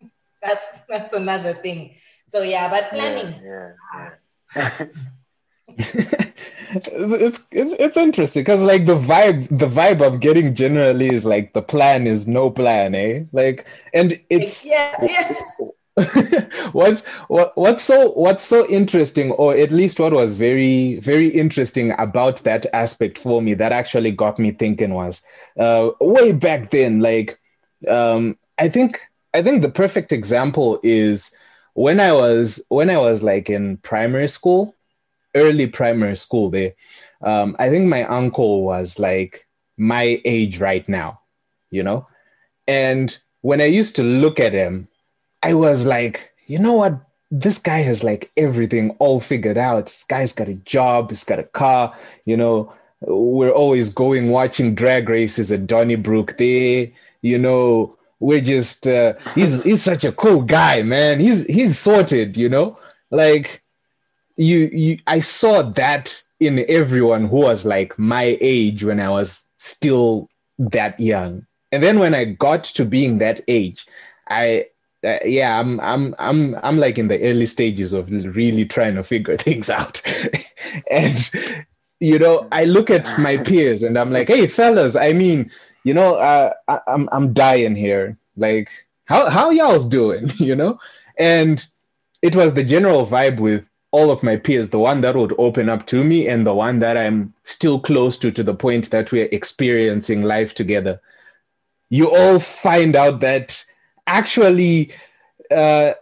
that's 0.42 0.80
that's 0.90 1.14
another 1.14 1.54
thing. 1.54 1.96
So 2.28 2.42
yeah, 2.44 2.70
but 2.70 2.90
planning. 2.90 3.42
Yeah, 3.44 3.72
yeah, 3.94 4.10
it's, 5.78 7.48
it's 7.52 7.74
it's 7.74 7.98
interesting 7.98 8.42
because 8.42 8.62
like 8.62 8.86
the 8.86 8.96
vibe 8.98 9.48
the 9.58 9.68
vibe 9.68 10.06
I'm 10.06 10.20
getting 10.20 10.56
generally 10.56 11.10
is 11.10 11.26
like 11.26 11.54
the 11.54 11.62
plan 11.62 12.08
is 12.08 12.28
no 12.28 12.50
plan, 12.50 12.96
eh? 12.96 13.24
Like 13.32 13.66
and 13.94 14.20
it's 14.30 14.66
yeah, 14.66 14.96
yeah. 15.02 15.32
what's 16.74 17.06
what, 17.30 17.56
what's 17.58 17.84
so 17.84 18.12
what's 18.12 18.44
so 18.44 18.68
interesting 18.68 19.32
or 19.32 19.56
at 19.56 19.72
least 19.72 20.00
what 20.00 20.12
was 20.12 20.36
very 20.38 21.00
very 21.00 21.30
interesting 21.30 21.94
about 21.98 22.38
that 22.44 22.66
aspect 22.74 23.18
for 23.18 23.42
me 23.42 23.54
that 23.54 23.72
actually 23.72 24.12
got 24.12 24.38
me 24.38 24.52
thinking 24.52 24.94
was 24.94 25.22
uh, 25.58 25.90
way 26.02 26.34
back 26.34 26.70
then 26.70 27.00
like 27.00 27.40
um, 27.88 28.38
i 28.58 28.68
think 28.68 29.00
i 29.34 29.42
think 29.42 29.62
the 29.62 29.70
perfect 29.70 30.12
example 30.12 30.80
is 30.84 31.32
when 31.76 32.02
i 32.02 32.12
was 32.12 32.60
when 32.68 32.90
i 32.90 32.98
was 32.98 33.24
like 33.24 33.50
in 33.50 33.78
primary 33.78 34.28
school 34.28 34.76
early 35.36 35.68
primary 35.68 36.16
school 36.18 36.50
there 36.50 36.74
um, 37.24 37.56
i 37.58 37.70
think 37.70 37.88
my 37.88 38.04
uncle 38.04 38.64
was 38.64 39.00
like 39.00 39.48
my 39.78 40.22
age 40.26 40.60
right 40.60 40.90
now 40.90 41.20
you 41.72 41.84
know? 41.84 42.08
And 42.68 43.18
when 43.42 43.62
i 43.62 43.66
used 43.66 43.96
to 43.96 44.04
look 44.04 44.40
at 44.40 44.54
him 44.54 44.88
I 45.46 45.54
was 45.54 45.86
like, 45.86 46.34
you 46.48 46.58
know 46.58 46.74
what? 46.74 47.00
This 47.30 47.60
guy 47.60 47.82
has 47.82 48.04
like 48.04 48.32
everything 48.36 48.96
all 48.98 49.20
figured 49.20 49.60
out. 49.60 49.86
This 49.86 50.04
guy's 50.04 50.34
got 50.34 50.48
a 50.48 50.56
job, 50.56 51.12
he's 51.12 51.24
got 51.24 51.38
a 51.38 51.44
car, 51.44 51.96
you 52.26 52.36
know. 52.36 52.74
We're 53.02 53.52
always 53.52 53.94
going 53.94 54.32
watching 54.32 54.74
drag 54.74 55.08
races 55.08 55.52
at 55.52 55.68
Donnybrook 55.68 56.38
there, 56.38 56.88
you 57.22 57.38
know. 57.38 57.96
We're 58.20 58.42
just 58.42 58.88
uh, 58.88 59.14
he's 59.36 59.62
he's 59.62 59.84
such 59.84 60.04
a 60.04 60.12
cool 60.12 60.42
guy, 60.42 60.82
man. 60.82 61.20
He's 61.20 61.46
he's 61.46 61.78
sorted, 61.78 62.38
you 62.38 62.50
know. 62.50 62.80
Like 63.12 63.62
you 64.38 64.70
you 64.74 64.98
I 65.06 65.20
saw 65.20 65.62
that 65.62 66.24
in 66.40 66.66
everyone 66.68 67.26
who 67.28 67.42
was 67.42 67.66
like 67.66 68.00
my 68.00 68.36
age 68.42 68.84
when 68.84 69.00
I 69.00 69.10
was 69.10 69.44
still 69.60 70.28
that 70.58 71.00
young. 71.00 71.46
And 71.72 71.84
then 71.84 72.00
when 72.00 72.16
I 72.16 72.26
got 72.26 72.64
to 72.64 72.84
being 72.86 73.20
that 73.20 73.42
age, 73.48 73.86
I 74.28 74.68
uh, 75.06 75.20
yeah, 75.26 75.60
I'm 75.60 75.80
I'm 75.80 76.16
I'm 76.18 76.56
I'm 76.64 76.78
like 76.78 76.98
in 76.98 77.08
the 77.08 77.22
early 77.22 77.46
stages 77.46 77.94
of 77.94 78.10
really 78.10 78.66
trying 78.66 78.96
to 78.96 79.04
figure 79.04 79.38
things 79.48 79.70
out, 79.70 80.02
and 80.90 81.32
you 82.00 82.20
know, 82.20 82.48
I 82.52 82.66
look 82.66 82.90
at 82.90 83.08
my 83.20 83.38
peers 83.38 83.84
and 83.84 83.98
I'm 83.98 84.12
like, 84.12 84.28
hey, 84.28 84.48
fellas, 84.48 84.96
I 84.96 85.14
mean, 85.14 85.52
you 85.84 85.94
know, 85.94 86.16
uh, 86.16 86.54
I, 86.68 86.80
I'm 86.88 87.10
I'm 87.12 87.34
dying 87.34 87.76
here. 87.76 88.18
Like, 88.36 88.70
how 89.06 89.30
how 89.30 89.50
y'all's 89.50 89.88
doing, 89.88 90.32
you 90.38 90.56
know? 90.56 90.80
And 91.18 91.66
it 92.22 92.36
was 92.36 92.54
the 92.54 92.64
general 92.64 93.06
vibe 93.06 93.40
with 93.40 93.66
all 93.92 94.12
of 94.12 94.24
my 94.24 94.36
peers, 94.36 94.70
the 94.70 94.80
one 94.80 95.00
that 95.02 95.16
would 95.16 95.34
open 95.38 95.70
up 95.70 95.86
to 95.88 96.04
me 96.04 96.28
and 96.28 96.46
the 96.46 96.54
one 96.54 96.80
that 96.80 96.98
I'm 96.98 97.34
still 97.46 97.80
close 97.80 98.18
to, 98.18 98.32
to 98.32 98.44
the 98.44 98.54
point 98.54 98.90
that 98.90 99.12
we're 99.12 99.30
experiencing 99.32 100.24
life 100.24 100.54
together. 100.54 101.00
You 101.90 102.14
all 102.14 102.40
find 102.40 102.96
out 102.96 103.22
that 103.22 103.64
actually 104.08 104.92
uh, 105.52 105.94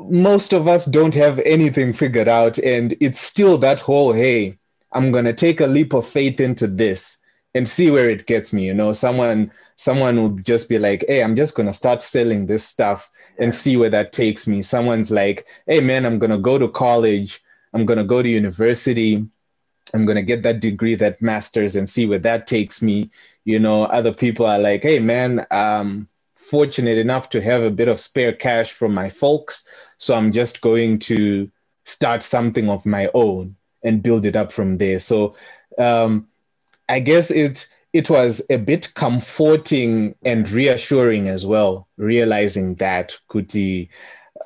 most 0.00 0.52
of 0.52 0.68
us 0.68 0.84
don't 0.86 1.14
have 1.14 1.38
anything 1.40 1.92
figured 1.92 2.28
out 2.28 2.58
and 2.58 2.96
it's 3.00 3.20
still 3.20 3.56
that 3.58 3.80
whole 3.80 4.12
hey 4.12 4.58
i'm 4.92 5.10
going 5.10 5.24
to 5.24 5.32
take 5.32 5.60
a 5.60 5.66
leap 5.66 5.92
of 5.94 6.06
faith 6.06 6.40
into 6.40 6.66
this 6.66 7.18
and 7.54 7.68
see 7.68 7.90
where 7.90 8.08
it 8.08 8.26
gets 8.26 8.52
me 8.52 8.64
you 8.66 8.74
know? 8.74 8.92
Someone 8.92 9.50
someone 9.76 10.16
will 10.16 10.30
just 10.30 10.68
be 10.68 10.78
like 10.78 11.04
hey 11.08 11.22
i'm 11.22 11.34
just 11.36 11.54
going 11.54 11.66
to 11.66 11.72
start 11.72 12.02
selling 12.02 12.46
this 12.46 12.64
stuff 12.64 13.10
and 13.38 13.54
see 13.54 13.76
where 13.76 13.90
that 13.90 14.12
takes 14.12 14.46
me. 14.46 14.62
Someone's 14.62 15.10
like 15.10 15.46
hey 15.66 15.80
man 15.80 16.04
i'm 16.06 16.18
going 16.18 16.30
to 16.30 16.38
go 16.38 16.58
to 16.58 16.68
college. 16.68 17.42
I'm 17.72 17.86
going 17.86 17.98
to 17.98 18.04
go 18.04 18.22
to 18.22 18.28
university. 18.28 19.24
I'm 19.94 20.04
going 20.04 20.16
to 20.16 20.22
get 20.22 20.42
that 20.42 20.60
degree 20.60 20.94
that 20.96 21.22
masters 21.22 21.76
and 21.76 21.88
see 21.88 22.06
where 22.06 22.18
that 22.20 22.46
takes 22.46 22.82
me 22.82 23.10
you 23.44 23.58
know? 23.58 23.84
Other 23.84 24.12
people 24.12 24.46
are 24.46 24.58
like 24.58 24.82
hey 24.82 24.98
man 24.98 25.46
um 25.50 26.08
fortunate 26.50 26.98
enough 26.98 27.30
to 27.30 27.40
have 27.40 27.62
a 27.62 27.70
bit 27.70 27.88
of 27.88 28.00
spare 28.00 28.32
cash 28.32 28.72
from 28.72 28.92
my 28.92 29.08
folks. 29.08 29.64
So 29.98 30.14
I'm 30.14 30.32
just 30.32 30.60
going 30.60 30.98
to 31.10 31.50
start 31.84 32.22
something 32.22 32.68
of 32.68 32.84
my 32.84 33.08
own 33.14 33.56
and 33.82 34.02
build 34.02 34.26
it 34.26 34.36
up 34.36 34.52
from 34.52 34.78
there. 34.78 34.98
So 34.98 35.36
um, 35.78 36.28
I 36.88 37.00
guess 37.00 37.30
it 37.30 37.68
it 37.92 38.08
was 38.08 38.42
a 38.50 38.56
bit 38.56 38.92
comforting 38.94 40.14
and 40.24 40.48
reassuring 40.48 41.28
as 41.28 41.44
well, 41.44 41.88
realizing 41.96 42.76
that 42.76 43.18
Kuti 43.28 43.88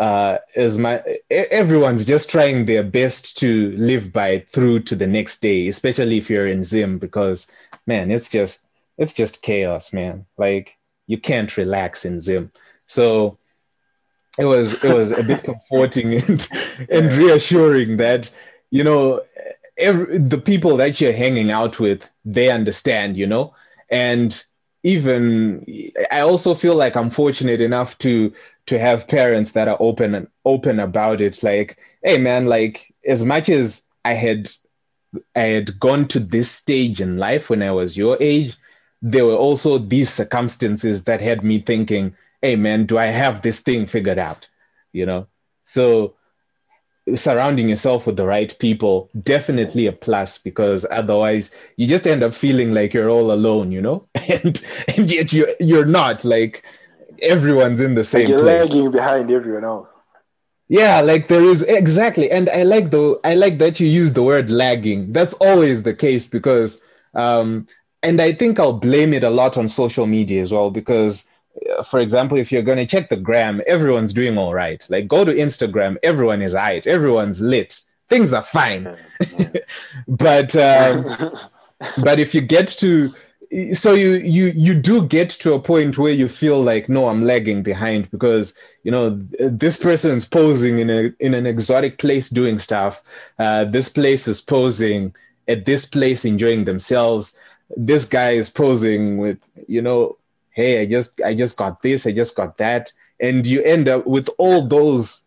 uh, 0.01 0.39
my 0.79 1.03
everyone's 1.31 2.05
just 2.05 2.29
trying 2.29 2.67
their 2.67 2.83
best 2.83 3.39
to 3.39 3.77
live 3.77 4.13
by 4.13 4.29
it 4.31 4.51
through 4.51 4.81
to 4.81 4.97
the 4.97 5.07
next 5.07 5.41
day, 5.41 5.69
especially 5.69 6.19
if 6.19 6.29
you're 6.29 6.49
in 6.49 6.65
Zim, 6.65 6.99
because 6.99 7.47
man, 7.87 8.11
it's 8.11 8.29
just 8.29 8.67
it's 8.99 9.13
just 9.13 9.43
chaos, 9.43 9.93
man. 9.93 10.27
Like 10.37 10.77
you 11.07 11.19
can't 11.19 11.57
relax 11.57 12.05
in 12.05 12.21
Zim. 12.21 12.51
So 12.87 13.39
it 14.39 14.45
was 14.45 14.73
it 14.75 14.93
was 14.93 15.13
a 15.13 15.23
bit 15.23 15.43
comforting 15.45 16.15
and, 16.15 16.49
and 16.91 17.13
reassuring 17.13 17.99
that 17.99 18.33
you 18.71 18.85
know 18.85 19.23
every, 19.77 20.19
the 20.19 20.39
people 20.39 20.77
that 20.79 21.01
you're 21.01 21.13
hanging 21.13 21.51
out 21.51 21.79
with 21.81 22.09
they 22.25 22.51
understand 22.51 23.17
you 23.17 23.27
know? 23.27 23.55
And 23.91 24.43
even 24.83 25.65
i 26.11 26.21
also 26.21 26.55
feel 26.55 26.75
like 26.75 26.95
i'm 26.95 27.09
fortunate 27.09 27.61
enough 27.61 27.97
to 27.99 28.33
to 28.67 28.79
have 28.79 29.09
parents 29.09 29.53
that 29.53 29.69
are 29.69 29.77
open 29.81 30.15
and 30.15 30.29
open 30.45 30.81
about 30.81 31.21
it. 31.21 31.43
Like 31.43 31.79
hey 32.03 32.19
man 32.19 32.47
like 32.47 32.95
as 33.07 33.25
much 33.25 33.49
as 33.49 33.83
i 34.05 34.15
had 34.15 34.51
i 35.37 35.43
had 35.43 35.79
gone 35.79 36.09
to 36.09 36.19
this 36.21 36.51
stage 36.51 37.01
in 37.01 37.19
life 37.19 37.49
when 37.49 37.63
i 37.63 37.71
was 37.71 37.97
your 37.97 38.19
age 38.21 38.57
there 39.05 39.27
were 39.27 39.37
also 39.37 39.77
these 39.77 40.09
circumstances 40.09 41.05
that 41.05 41.21
had 41.21 41.45
me 41.45 41.61
thinking, 41.61 42.17
hey 42.41 42.57
man, 42.57 42.87
do 42.87 42.97
I 42.97 43.07
have 43.07 43.43
this 43.43 43.61
thing 43.61 43.85
figured 43.85 44.19
out? 44.19 44.49
You 44.93 45.05
know? 45.05 45.27
So 45.63 46.15
surrounding 47.15 47.69
yourself 47.69 48.07
with 48.07 48.17
the 48.17 48.25
right 48.25 48.59
people 48.59 49.11
definitely 49.23 49.87
a 49.87 49.93
plus 49.93 50.39
because 50.39 50.87
otherwise 50.91 51.51
you 51.77 51.87
just 51.87 52.07
end 52.07 52.23
up 52.23 52.33
feeling 52.33 52.73
like 52.73 52.95
you're 52.95 53.11
all 53.11 53.31
alone, 53.31 53.71
you 53.71 53.83
know? 53.83 54.09
And 54.29 54.59
and 54.97 55.11
yet 55.11 55.35
you 55.35 55.55
you're 55.61 55.85
not 55.85 56.25
like 56.25 56.65
everyone's 57.21 57.83
in 57.83 57.95
the 57.95 58.05
same 58.05 58.23
like 58.23 58.29
you're 58.31 58.41
place. 58.41 58.71
lagging 58.71 58.91
behind 58.91 59.31
everyone 59.31 59.65
else. 59.65 59.89
Yeah, 60.69 61.03
like 61.03 61.29
there 61.29 61.45
is 61.45 61.63
exactly, 61.63 62.31
and 62.31 62.49
I 62.49 62.63
like 62.63 62.91
the 62.91 63.21
I 63.23 63.35
like 63.35 63.59
that 63.59 63.81
you 63.81 63.87
use 63.87 64.15
the 64.15 64.23
word 64.23 64.49
lagging. 64.49 65.13
That's 65.13 65.35
always 65.35 65.83
the 65.83 65.93
case 65.93 66.27
because 66.27 66.81
um, 67.15 67.67
and 68.05 68.21
I 68.21 68.33
think 68.33 68.59
I'll 68.61 68.75
blame 68.79 69.15
it 69.15 69.25
a 69.25 69.31
lot 69.31 69.57
on 69.57 69.67
social 69.67 70.07
media 70.07 70.43
as 70.43 70.53
well 70.53 70.71
because, 70.71 71.27
uh, 71.77 71.83
for 71.83 71.99
example, 72.01 72.37
if 72.39 72.53
you're 72.53 72.63
going 72.63 72.79
to 72.79 72.87
check 72.87 73.09
the 73.09 73.17
gram, 73.17 73.63
everyone's 73.67 74.13
doing 74.13 74.37
all 74.39 74.55
right. 74.55 74.85
Like 74.91 75.09
go 75.09 75.25
to 75.25 75.35
Instagram, 75.35 75.97
everyone 76.03 76.43
is 76.43 76.55
right, 76.55 76.87
everyone's 76.87 77.41
lit, 77.41 77.81
things 78.09 78.35
are 78.35 78.43
fine. 78.43 78.97
but 80.09 80.55
um, 80.55 81.33
but 82.03 82.21
if 82.21 82.35
you 82.35 82.43
get 82.43 82.69
to 82.69 83.11
so 83.73 83.93
you 83.93 84.15
you 84.17 84.47
you 84.57 84.75
do 84.75 85.07
get 85.07 85.31
to 85.31 85.55
a 85.55 85.61
point 85.61 85.97
where 85.97 86.13
you 86.13 86.29
feel 86.29 86.61
like 86.61 86.89
no 86.89 87.09
i'm 87.09 87.23
lagging 87.23 87.63
behind 87.63 88.11
because 88.11 88.55
you 88.83 88.91
know 88.91 89.11
this 89.39 89.77
person's 89.77 90.25
posing 90.25 90.79
in 90.79 90.91
a 90.91 91.13
in 91.21 91.35
an 91.35 91.47
exotic 91.47 91.99
place 91.99 92.31
doing 92.31 92.59
stuff 92.59 93.03
uh, 93.39 93.65
this 93.65 93.89
place 93.89 94.27
is 94.27 94.41
posing 94.41 95.15
at 95.47 95.67
this 95.67 95.85
place 95.85 96.25
enjoying 96.25 96.65
themselves 96.65 97.37
this 97.77 98.07
guy 98.07 98.31
is 98.31 98.51
posing 98.51 99.19
with 99.19 99.39
you 99.67 99.83
know 99.83 100.17
hey 100.51 100.81
i 100.81 100.87
just 100.87 101.21
i 101.23 101.35
just 101.35 101.57
got 101.57 101.83
this 101.83 102.07
i 102.07 102.13
just 102.13 102.37
got 102.37 102.57
that. 102.59 102.93
And 103.21 103.47
you 103.47 103.63
end 103.63 103.89
up 103.89 104.07
with 104.07 104.29
all 104.39 104.67
those 104.67 105.23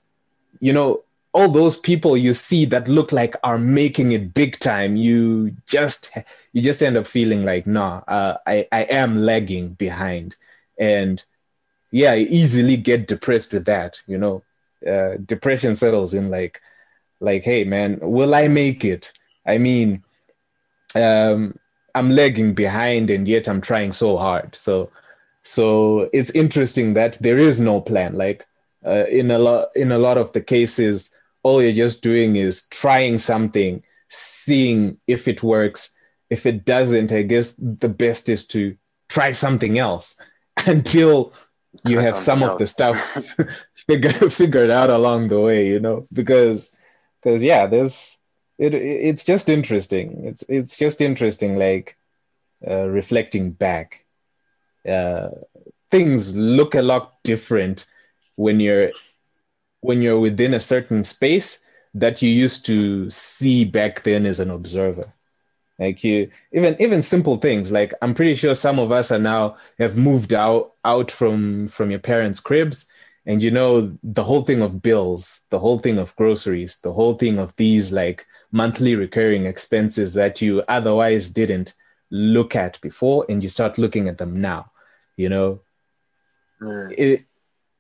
you 0.60 0.74
know 0.74 1.04
all 1.34 1.50
those 1.50 1.78
people 1.78 2.18
you 2.18 2.34
see 2.34 2.66
that 2.66 2.88
look 2.88 3.12
like 3.12 3.36
are 3.44 3.58
making 3.58 4.12
it 4.12 4.34
big 4.34 4.60
time. 4.60 4.96
You 4.96 5.56
just 5.66 6.12
you 6.54 6.62
just 6.62 6.82
end 6.82 6.98
up 6.98 7.08
feeling 7.08 7.46
like 7.46 7.66
no 7.68 8.04
uh, 8.08 8.38
i 8.48 8.68
i 8.72 8.82
am 8.84 9.18
lagging 9.18 9.70
behind. 9.70 10.36
And 10.80 11.24
yeah 11.92 12.12
I 12.12 12.20
easily 12.20 12.78
get 12.78 13.08
depressed 13.08 13.54
with 13.54 13.66
that 13.66 14.00
you 14.08 14.18
know. 14.18 14.44
Uh, 14.88 15.18
depression 15.26 15.76
settles 15.76 16.14
in 16.14 16.30
like 16.30 16.62
like 17.20 17.44
hey 17.44 17.64
man 17.64 18.00
will 18.02 18.36
i 18.36 18.48
make 18.48 18.86
it? 18.86 19.12
I 19.46 19.58
mean 19.58 20.04
um 20.96 21.58
I'm 21.98 22.12
lagging 22.12 22.54
behind 22.54 23.10
and 23.10 23.28
yet 23.28 23.48
I'm 23.48 23.62
trying 23.62 23.92
so 23.94 24.18
hard. 24.18 24.56
So 24.56 24.92
so 25.44 26.10
it's 26.14 26.32
interesting 26.32 26.94
that 26.96 27.18
there 27.20 27.38
is 27.38 27.60
no 27.60 27.82
plan. 27.82 28.16
Like 28.16 28.46
uh, 28.86 29.06
in 29.06 29.32
a 29.32 29.40
lot 29.40 29.70
in 29.76 29.92
a 29.92 29.98
lot 29.98 30.18
of 30.18 30.32
the 30.34 30.42
cases, 30.42 31.10
all 31.44 31.62
you're 31.62 31.74
just 31.74 32.04
doing 32.04 32.36
is 32.36 32.66
trying 32.68 33.20
something, 33.20 33.84
seeing 34.10 34.98
if 35.08 35.28
it 35.28 35.44
works. 35.44 35.92
If 36.30 36.46
it 36.46 36.66
doesn't, 36.66 37.12
I 37.14 37.24
guess 37.24 37.54
the 37.58 37.90
best 37.90 38.30
is 38.30 38.48
to 38.48 38.76
try 39.10 39.32
something 39.32 39.80
else 39.80 40.16
until 40.66 41.34
you 41.86 42.00
have 42.00 42.18
some 42.18 42.44
else. 42.44 42.54
of 42.54 42.58
the 42.58 42.68
stuff 42.68 42.98
figured 43.88 44.34
figured 44.34 44.72
out 44.72 44.90
along 44.90 45.30
the 45.30 45.40
way. 45.40 45.68
You 45.68 45.80
know, 45.80 46.06
because 46.14 46.70
because 47.22 47.44
yeah, 47.44 47.68
there's 47.68 48.17
it 48.58 48.74
it's 48.74 49.24
just 49.24 49.50
interesting. 49.50 50.26
It's 50.26 50.44
it's 50.50 50.76
just 50.76 51.02
interesting, 51.02 51.58
like 51.58 51.98
uh, 52.68 52.88
reflecting 52.88 53.52
back. 53.52 54.06
Uh, 54.88 55.30
things 55.92 56.36
look 56.36 56.76
a 56.76 56.82
lot 56.82 57.22
different 57.24 57.86
when 58.36 58.60
you're 58.60 58.92
when 59.82 60.02
you're 60.02 60.20
within 60.20 60.54
a 60.54 60.60
certain 60.60 61.04
space 61.04 61.62
that 61.94 62.22
you 62.22 62.30
used 62.30 62.66
to 62.66 63.10
see 63.10 63.66
back 63.66 64.04
then 64.04 64.26
as 64.26 64.40
an 64.40 64.52
observer. 64.52 65.14
Like 65.80 66.04
you, 66.04 66.32
even 66.52 66.76
even 66.80 67.02
simple 67.02 67.38
things. 67.38 67.72
Like 67.72 67.94
I'm 68.02 68.14
pretty 68.16 68.36
sure 68.36 68.56
some 68.56 68.80
of 68.80 68.92
us 68.92 69.12
are 69.12 69.20
now 69.20 69.58
have 69.78 69.98
moved 69.98 70.34
out 70.34 70.74
out 70.84 71.12
from 71.12 71.68
from 71.68 71.92
your 71.92 72.00
parents' 72.00 72.40
cribs, 72.40 72.88
and 73.28 73.44
you 73.44 73.52
know 73.52 73.98
the 74.04 74.24
whole 74.26 74.44
thing 74.44 74.62
of 74.64 74.82
bills, 74.84 75.42
the 75.52 75.60
whole 75.60 75.80
thing 75.80 76.00
of 76.00 76.16
groceries, 76.18 76.80
the 76.82 76.94
whole 76.94 77.16
thing 77.16 77.40
of 77.40 77.56
these 77.58 77.94
like 77.94 78.26
monthly 78.52 78.96
recurring 78.96 79.46
expenses 79.46 80.16
that 80.16 80.42
you 80.42 80.64
otherwise 80.70 81.32
didn't 81.32 81.76
look 82.12 82.56
at 82.56 82.82
before, 82.82 83.26
and 83.30 83.44
you 83.44 83.50
start 83.50 83.78
looking 83.78 84.10
at 84.10 84.18
them 84.18 84.42
now. 84.42 84.72
You 85.18 85.30
know, 85.30 85.62
Yeah. 86.62 86.94
it 86.98 87.26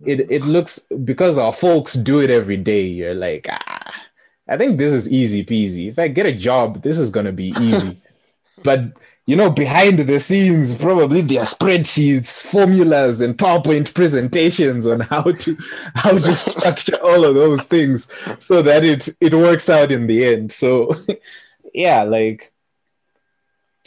it 0.05 0.31
it 0.31 0.45
looks 0.45 0.79
because 1.05 1.39
our 1.39 1.53
folks 1.53 1.93
do 1.93 2.19
it 2.21 2.31
every 2.31 2.57
day. 2.57 2.83
You're 2.83 3.15
like, 3.15 3.47
ah, 3.49 3.93
I 4.49 4.57
think 4.57 4.77
this 4.77 4.93
is 4.93 5.09
easy 5.09 5.45
peasy. 5.45 5.89
If 5.89 5.99
I 5.99 6.09
get 6.09 6.27
a 6.27 6.33
job, 6.33 6.81
this 6.83 6.97
is 6.99 7.11
gonna 7.11 7.33
be 7.33 7.55
easy. 7.57 8.01
but 8.63 8.81
you 9.27 9.35
know, 9.37 9.51
behind 9.51 9.99
the 9.99 10.19
scenes, 10.19 10.75
probably 10.75 11.21
there 11.21 11.41
are 11.41 11.45
spreadsheets, 11.45 12.43
formulas, 12.43 13.21
and 13.21 13.37
PowerPoint 13.37 13.93
presentations 13.93 14.87
on 14.87 15.01
how 15.01 15.23
to 15.23 15.57
how 15.95 16.17
to 16.17 16.35
structure 16.35 16.97
all 17.03 17.25
of 17.25 17.35
those 17.35 17.61
things 17.63 18.11
so 18.39 18.63
that 18.63 18.85
it 18.85 19.09
it 19.21 19.35
works 19.35 19.69
out 19.69 19.91
in 19.91 20.07
the 20.07 20.25
end. 20.25 20.53
So, 20.53 20.91
yeah, 21.75 22.03
like 22.03 22.53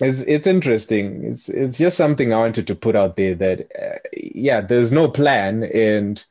it's 0.01 0.23
it's 0.23 0.47
interesting. 0.47 1.25
It's 1.25 1.49
it's 1.49 1.79
just 1.79 1.97
something 1.97 2.33
I 2.33 2.39
wanted 2.39 2.67
to 2.69 2.75
put 2.75 2.97
out 2.97 3.17
there 3.17 3.35
that 3.37 3.61
uh, 3.81 3.99
yeah, 4.13 4.61
there's 4.61 4.93
no 4.93 5.09
plan 5.09 5.65
and 5.65 6.25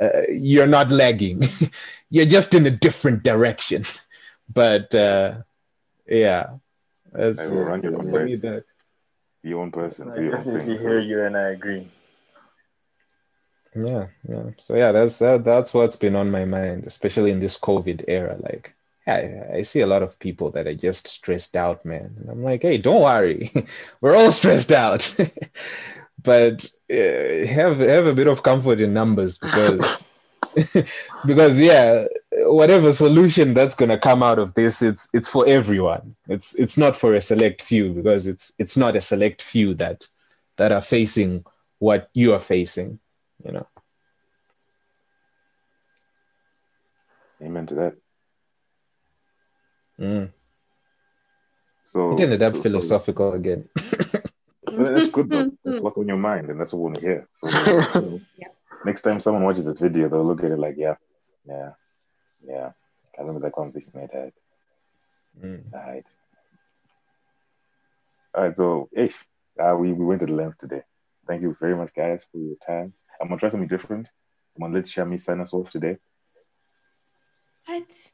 uh, 0.00 0.22
you're 0.30 0.66
not 0.66 0.90
lagging. 0.90 1.42
you're 2.10 2.26
just 2.26 2.54
in 2.54 2.66
a 2.66 2.70
different 2.70 3.22
direction. 3.24 3.84
But 4.52 4.94
uh, 4.96 5.42
yeah, 6.06 6.58
that's, 7.12 7.38
Hey, 7.40 7.48
we'll 7.48 7.64
run 7.64 7.82
your 7.82 7.96
own 7.98 8.10
race. 8.10 8.40
that- 8.42 8.64
Be 9.42 9.50
your 9.50 9.60
own 9.62 9.70
person. 9.70 10.10
I 10.10 10.16
Do 10.16 10.22
your 10.24 10.36
own 10.36 10.44
completely 10.44 10.76
thing. 10.76 10.86
hear 10.86 10.98
you 11.00 11.22
and 11.24 11.36
I 11.36 11.50
agree. 11.50 11.90
yeah, 13.74 14.06
yeah. 14.28 14.50
So 14.58 14.74
yeah, 14.76 14.92
that's 14.92 15.18
that, 15.18 15.44
that's 15.44 15.72
what's 15.72 15.96
been 15.96 16.16
on 16.16 16.30
my 16.30 16.44
mind, 16.44 16.84
especially 16.86 17.30
in 17.30 17.40
this 17.40 17.58
COVID 17.58 18.04
era. 18.08 18.36
Like, 18.40 18.74
I 19.06 19.42
I 19.58 19.62
see 19.62 19.80
a 19.80 19.86
lot 19.86 20.02
of 20.02 20.18
people 20.18 20.50
that 20.52 20.66
are 20.66 20.74
just 20.74 21.06
stressed 21.08 21.56
out, 21.56 21.84
man. 21.84 22.16
And 22.20 22.28
I'm 22.30 22.42
like, 22.42 22.62
hey, 22.62 22.78
don't 22.78 23.02
worry, 23.02 23.52
we're 24.00 24.16
all 24.16 24.32
stressed 24.32 24.72
out. 24.72 25.14
but 26.22 26.64
uh, 26.92 27.46
have 27.46 27.78
have 27.78 28.06
a 28.06 28.14
bit 28.14 28.26
of 28.26 28.42
comfort 28.42 28.80
in 28.80 28.92
numbers 28.92 29.38
because 29.38 30.04
because 31.24 31.58
yeah 31.60 32.06
whatever 32.32 32.92
solution 32.92 33.54
that's 33.54 33.74
going 33.76 33.88
to 33.88 33.98
come 33.98 34.22
out 34.22 34.38
of 34.38 34.52
this 34.54 34.82
it's 34.82 35.08
it's 35.12 35.28
for 35.28 35.46
everyone 35.46 36.14
it's 36.28 36.54
it's 36.54 36.76
not 36.76 36.96
for 36.96 37.14
a 37.14 37.20
select 37.20 37.62
few 37.62 37.92
because 37.92 38.26
it's 38.26 38.52
it's 38.58 38.76
not 38.76 38.96
a 38.96 39.00
select 39.00 39.42
few 39.42 39.74
that 39.74 40.06
that 40.56 40.72
are 40.72 40.80
facing 40.80 41.44
what 41.78 42.10
you 42.14 42.32
are 42.32 42.40
facing 42.40 42.98
you 43.44 43.52
know 43.52 43.66
Amen 47.42 47.66
to 47.68 47.74
that. 47.76 47.96
mm. 49.98 50.30
So 51.84 52.12
it 52.12 52.20
ended 52.20 52.42
up 52.42 52.52
so- 52.52 52.58
so- 52.58 52.62
philosophical 52.62 53.32
again 53.32 53.68
Well, 54.70 54.92
that's 54.92 55.10
good 55.10 55.30
though. 55.30 55.50
That's 55.64 55.80
what's 55.80 55.98
on 55.98 56.06
your 56.06 56.16
mind, 56.16 56.48
and 56.48 56.60
that's 56.60 56.72
what 56.72 56.78
we 56.78 56.84
want 56.84 56.94
to 56.96 57.00
hear. 57.00 57.28
So 57.32 57.48
you 57.66 58.10
know, 58.10 58.20
Yep. 58.36 58.56
Next 58.84 59.02
time 59.02 59.20
someone 59.20 59.44
watches 59.44 59.66
a 59.66 59.74
video, 59.74 60.08
they'll 60.08 60.24
look 60.24 60.42
at 60.44 60.50
it 60.52 60.58
like, 60.58 60.74
yeah, 60.76 60.94
yeah, 61.44 61.70
yeah. 62.42 62.70
I 63.18 63.20
remember 63.22 63.40
that 63.40 63.52
conversation 63.54 63.92
I 63.96 64.08
had. 64.16 64.32
Mm. 65.40 65.64
All 65.72 65.80
right. 65.80 66.06
All 68.34 68.44
right. 68.44 68.56
So, 68.56 68.88
Ish, 68.94 69.26
uh, 69.60 69.76
we, 69.78 69.92
we 69.92 70.04
went 70.04 70.20
to 70.20 70.26
the 70.26 70.32
length 70.34 70.58
today. 70.58 70.82
Thank 71.26 71.42
you 71.42 71.56
very 71.60 71.76
much, 71.76 71.92
guys, 71.94 72.24
for 72.30 72.38
your 72.38 72.56
time. 72.66 72.92
I'm 73.20 73.28
gonna 73.28 73.38
try 73.38 73.48
something 73.50 73.68
different. 73.68 74.08
I'm 74.56 74.62
gonna 74.62 74.74
let 74.74 74.84
Shami 74.84 75.18
sign 75.20 75.40
us 75.40 75.52
off 75.52 75.70
today. 75.70 75.98
What? 77.66 78.12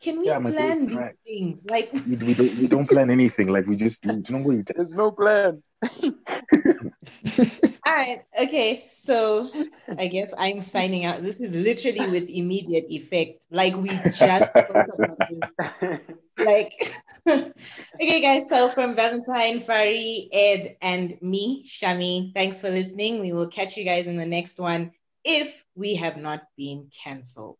Can 0.00 0.20
we 0.20 0.30
Yeah, 0.30 0.38
my 0.38 0.50
plan 0.50 0.86
these 0.86 0.96
right. 0.96 1.14
things? 1.26 1.64
Like, 1.66 1.92
We, 2.06 2.16
we 2.16 2.34
don't 2.34 2.56
we 2.56 2.66
don't 2.68 2.88
plan 2.88 3.10
anything. 3.10 3.48
Like 3.48 3.66
we 3.66 3.76
just 3.76 4.02
do. 4.02 4.20
Do 4.20 4.32
you 4.32 4.38
know 4.38 4.44
what 4.46 4.56
you 4.56 4.62
did? 4.62 4.76
There's 4.76 4.94
no 4.94 5.10
plan. 5.12 5.62
all 7.90 7.96
right, 7.96 8.22
okay. 8.40 8.86
So 8.88 9.50
I 9.98 10.06
guess 10.06 10.32
I'm 10.38 10.62
signing 10.62 11.04
out. 11.04 11.22
This 11.22 11.40
is 11.40 11.56
literally 11.56 12.08
with 12.08 12.28
immediate 12.28 12.86
effect. 12.88 13.46
Like 13.50 13.74
we 13.74 13.88
just 13.88 14.52
spoke 14.52 14.86
about 14.94 15.18
this. 15.28 15.40
Like, 16.38 16.72
okay, 17.28 18.22
guys. 18.22 18.48
So 18.48 18.70
from 18.70 18.94
Valentine, 18.94 19.60
Fari, 19.60 20.28
Ed, 20.32 20.76
and 20.80 21.20
me, 21.20 21.64
Shami, 21.66 22.32
thanks 22.32 22.62
for 22.62 22.70
listening. 22.70 23.20
We 23.20 23.34
will 23.34 23.48
catch 23.48 23.76
you 23.76 23.84
guys 23.84 24.06
in 24.06 24.16
the 24.16 24.24
next 24.24 24.58
one 24.58 24.92
if 25.22 25.66
we 25.74 25.96
have 25.96 26.16
not 26.16 26.44
been 26.56 26.88
cancelled. 27.04 27.58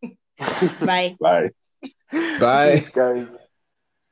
Bye. 0.80 1.16
Bye. 1.20 1.50
bye 2.40 2.80
Thanks, 2.80 2.88
guys. 2.88 3.28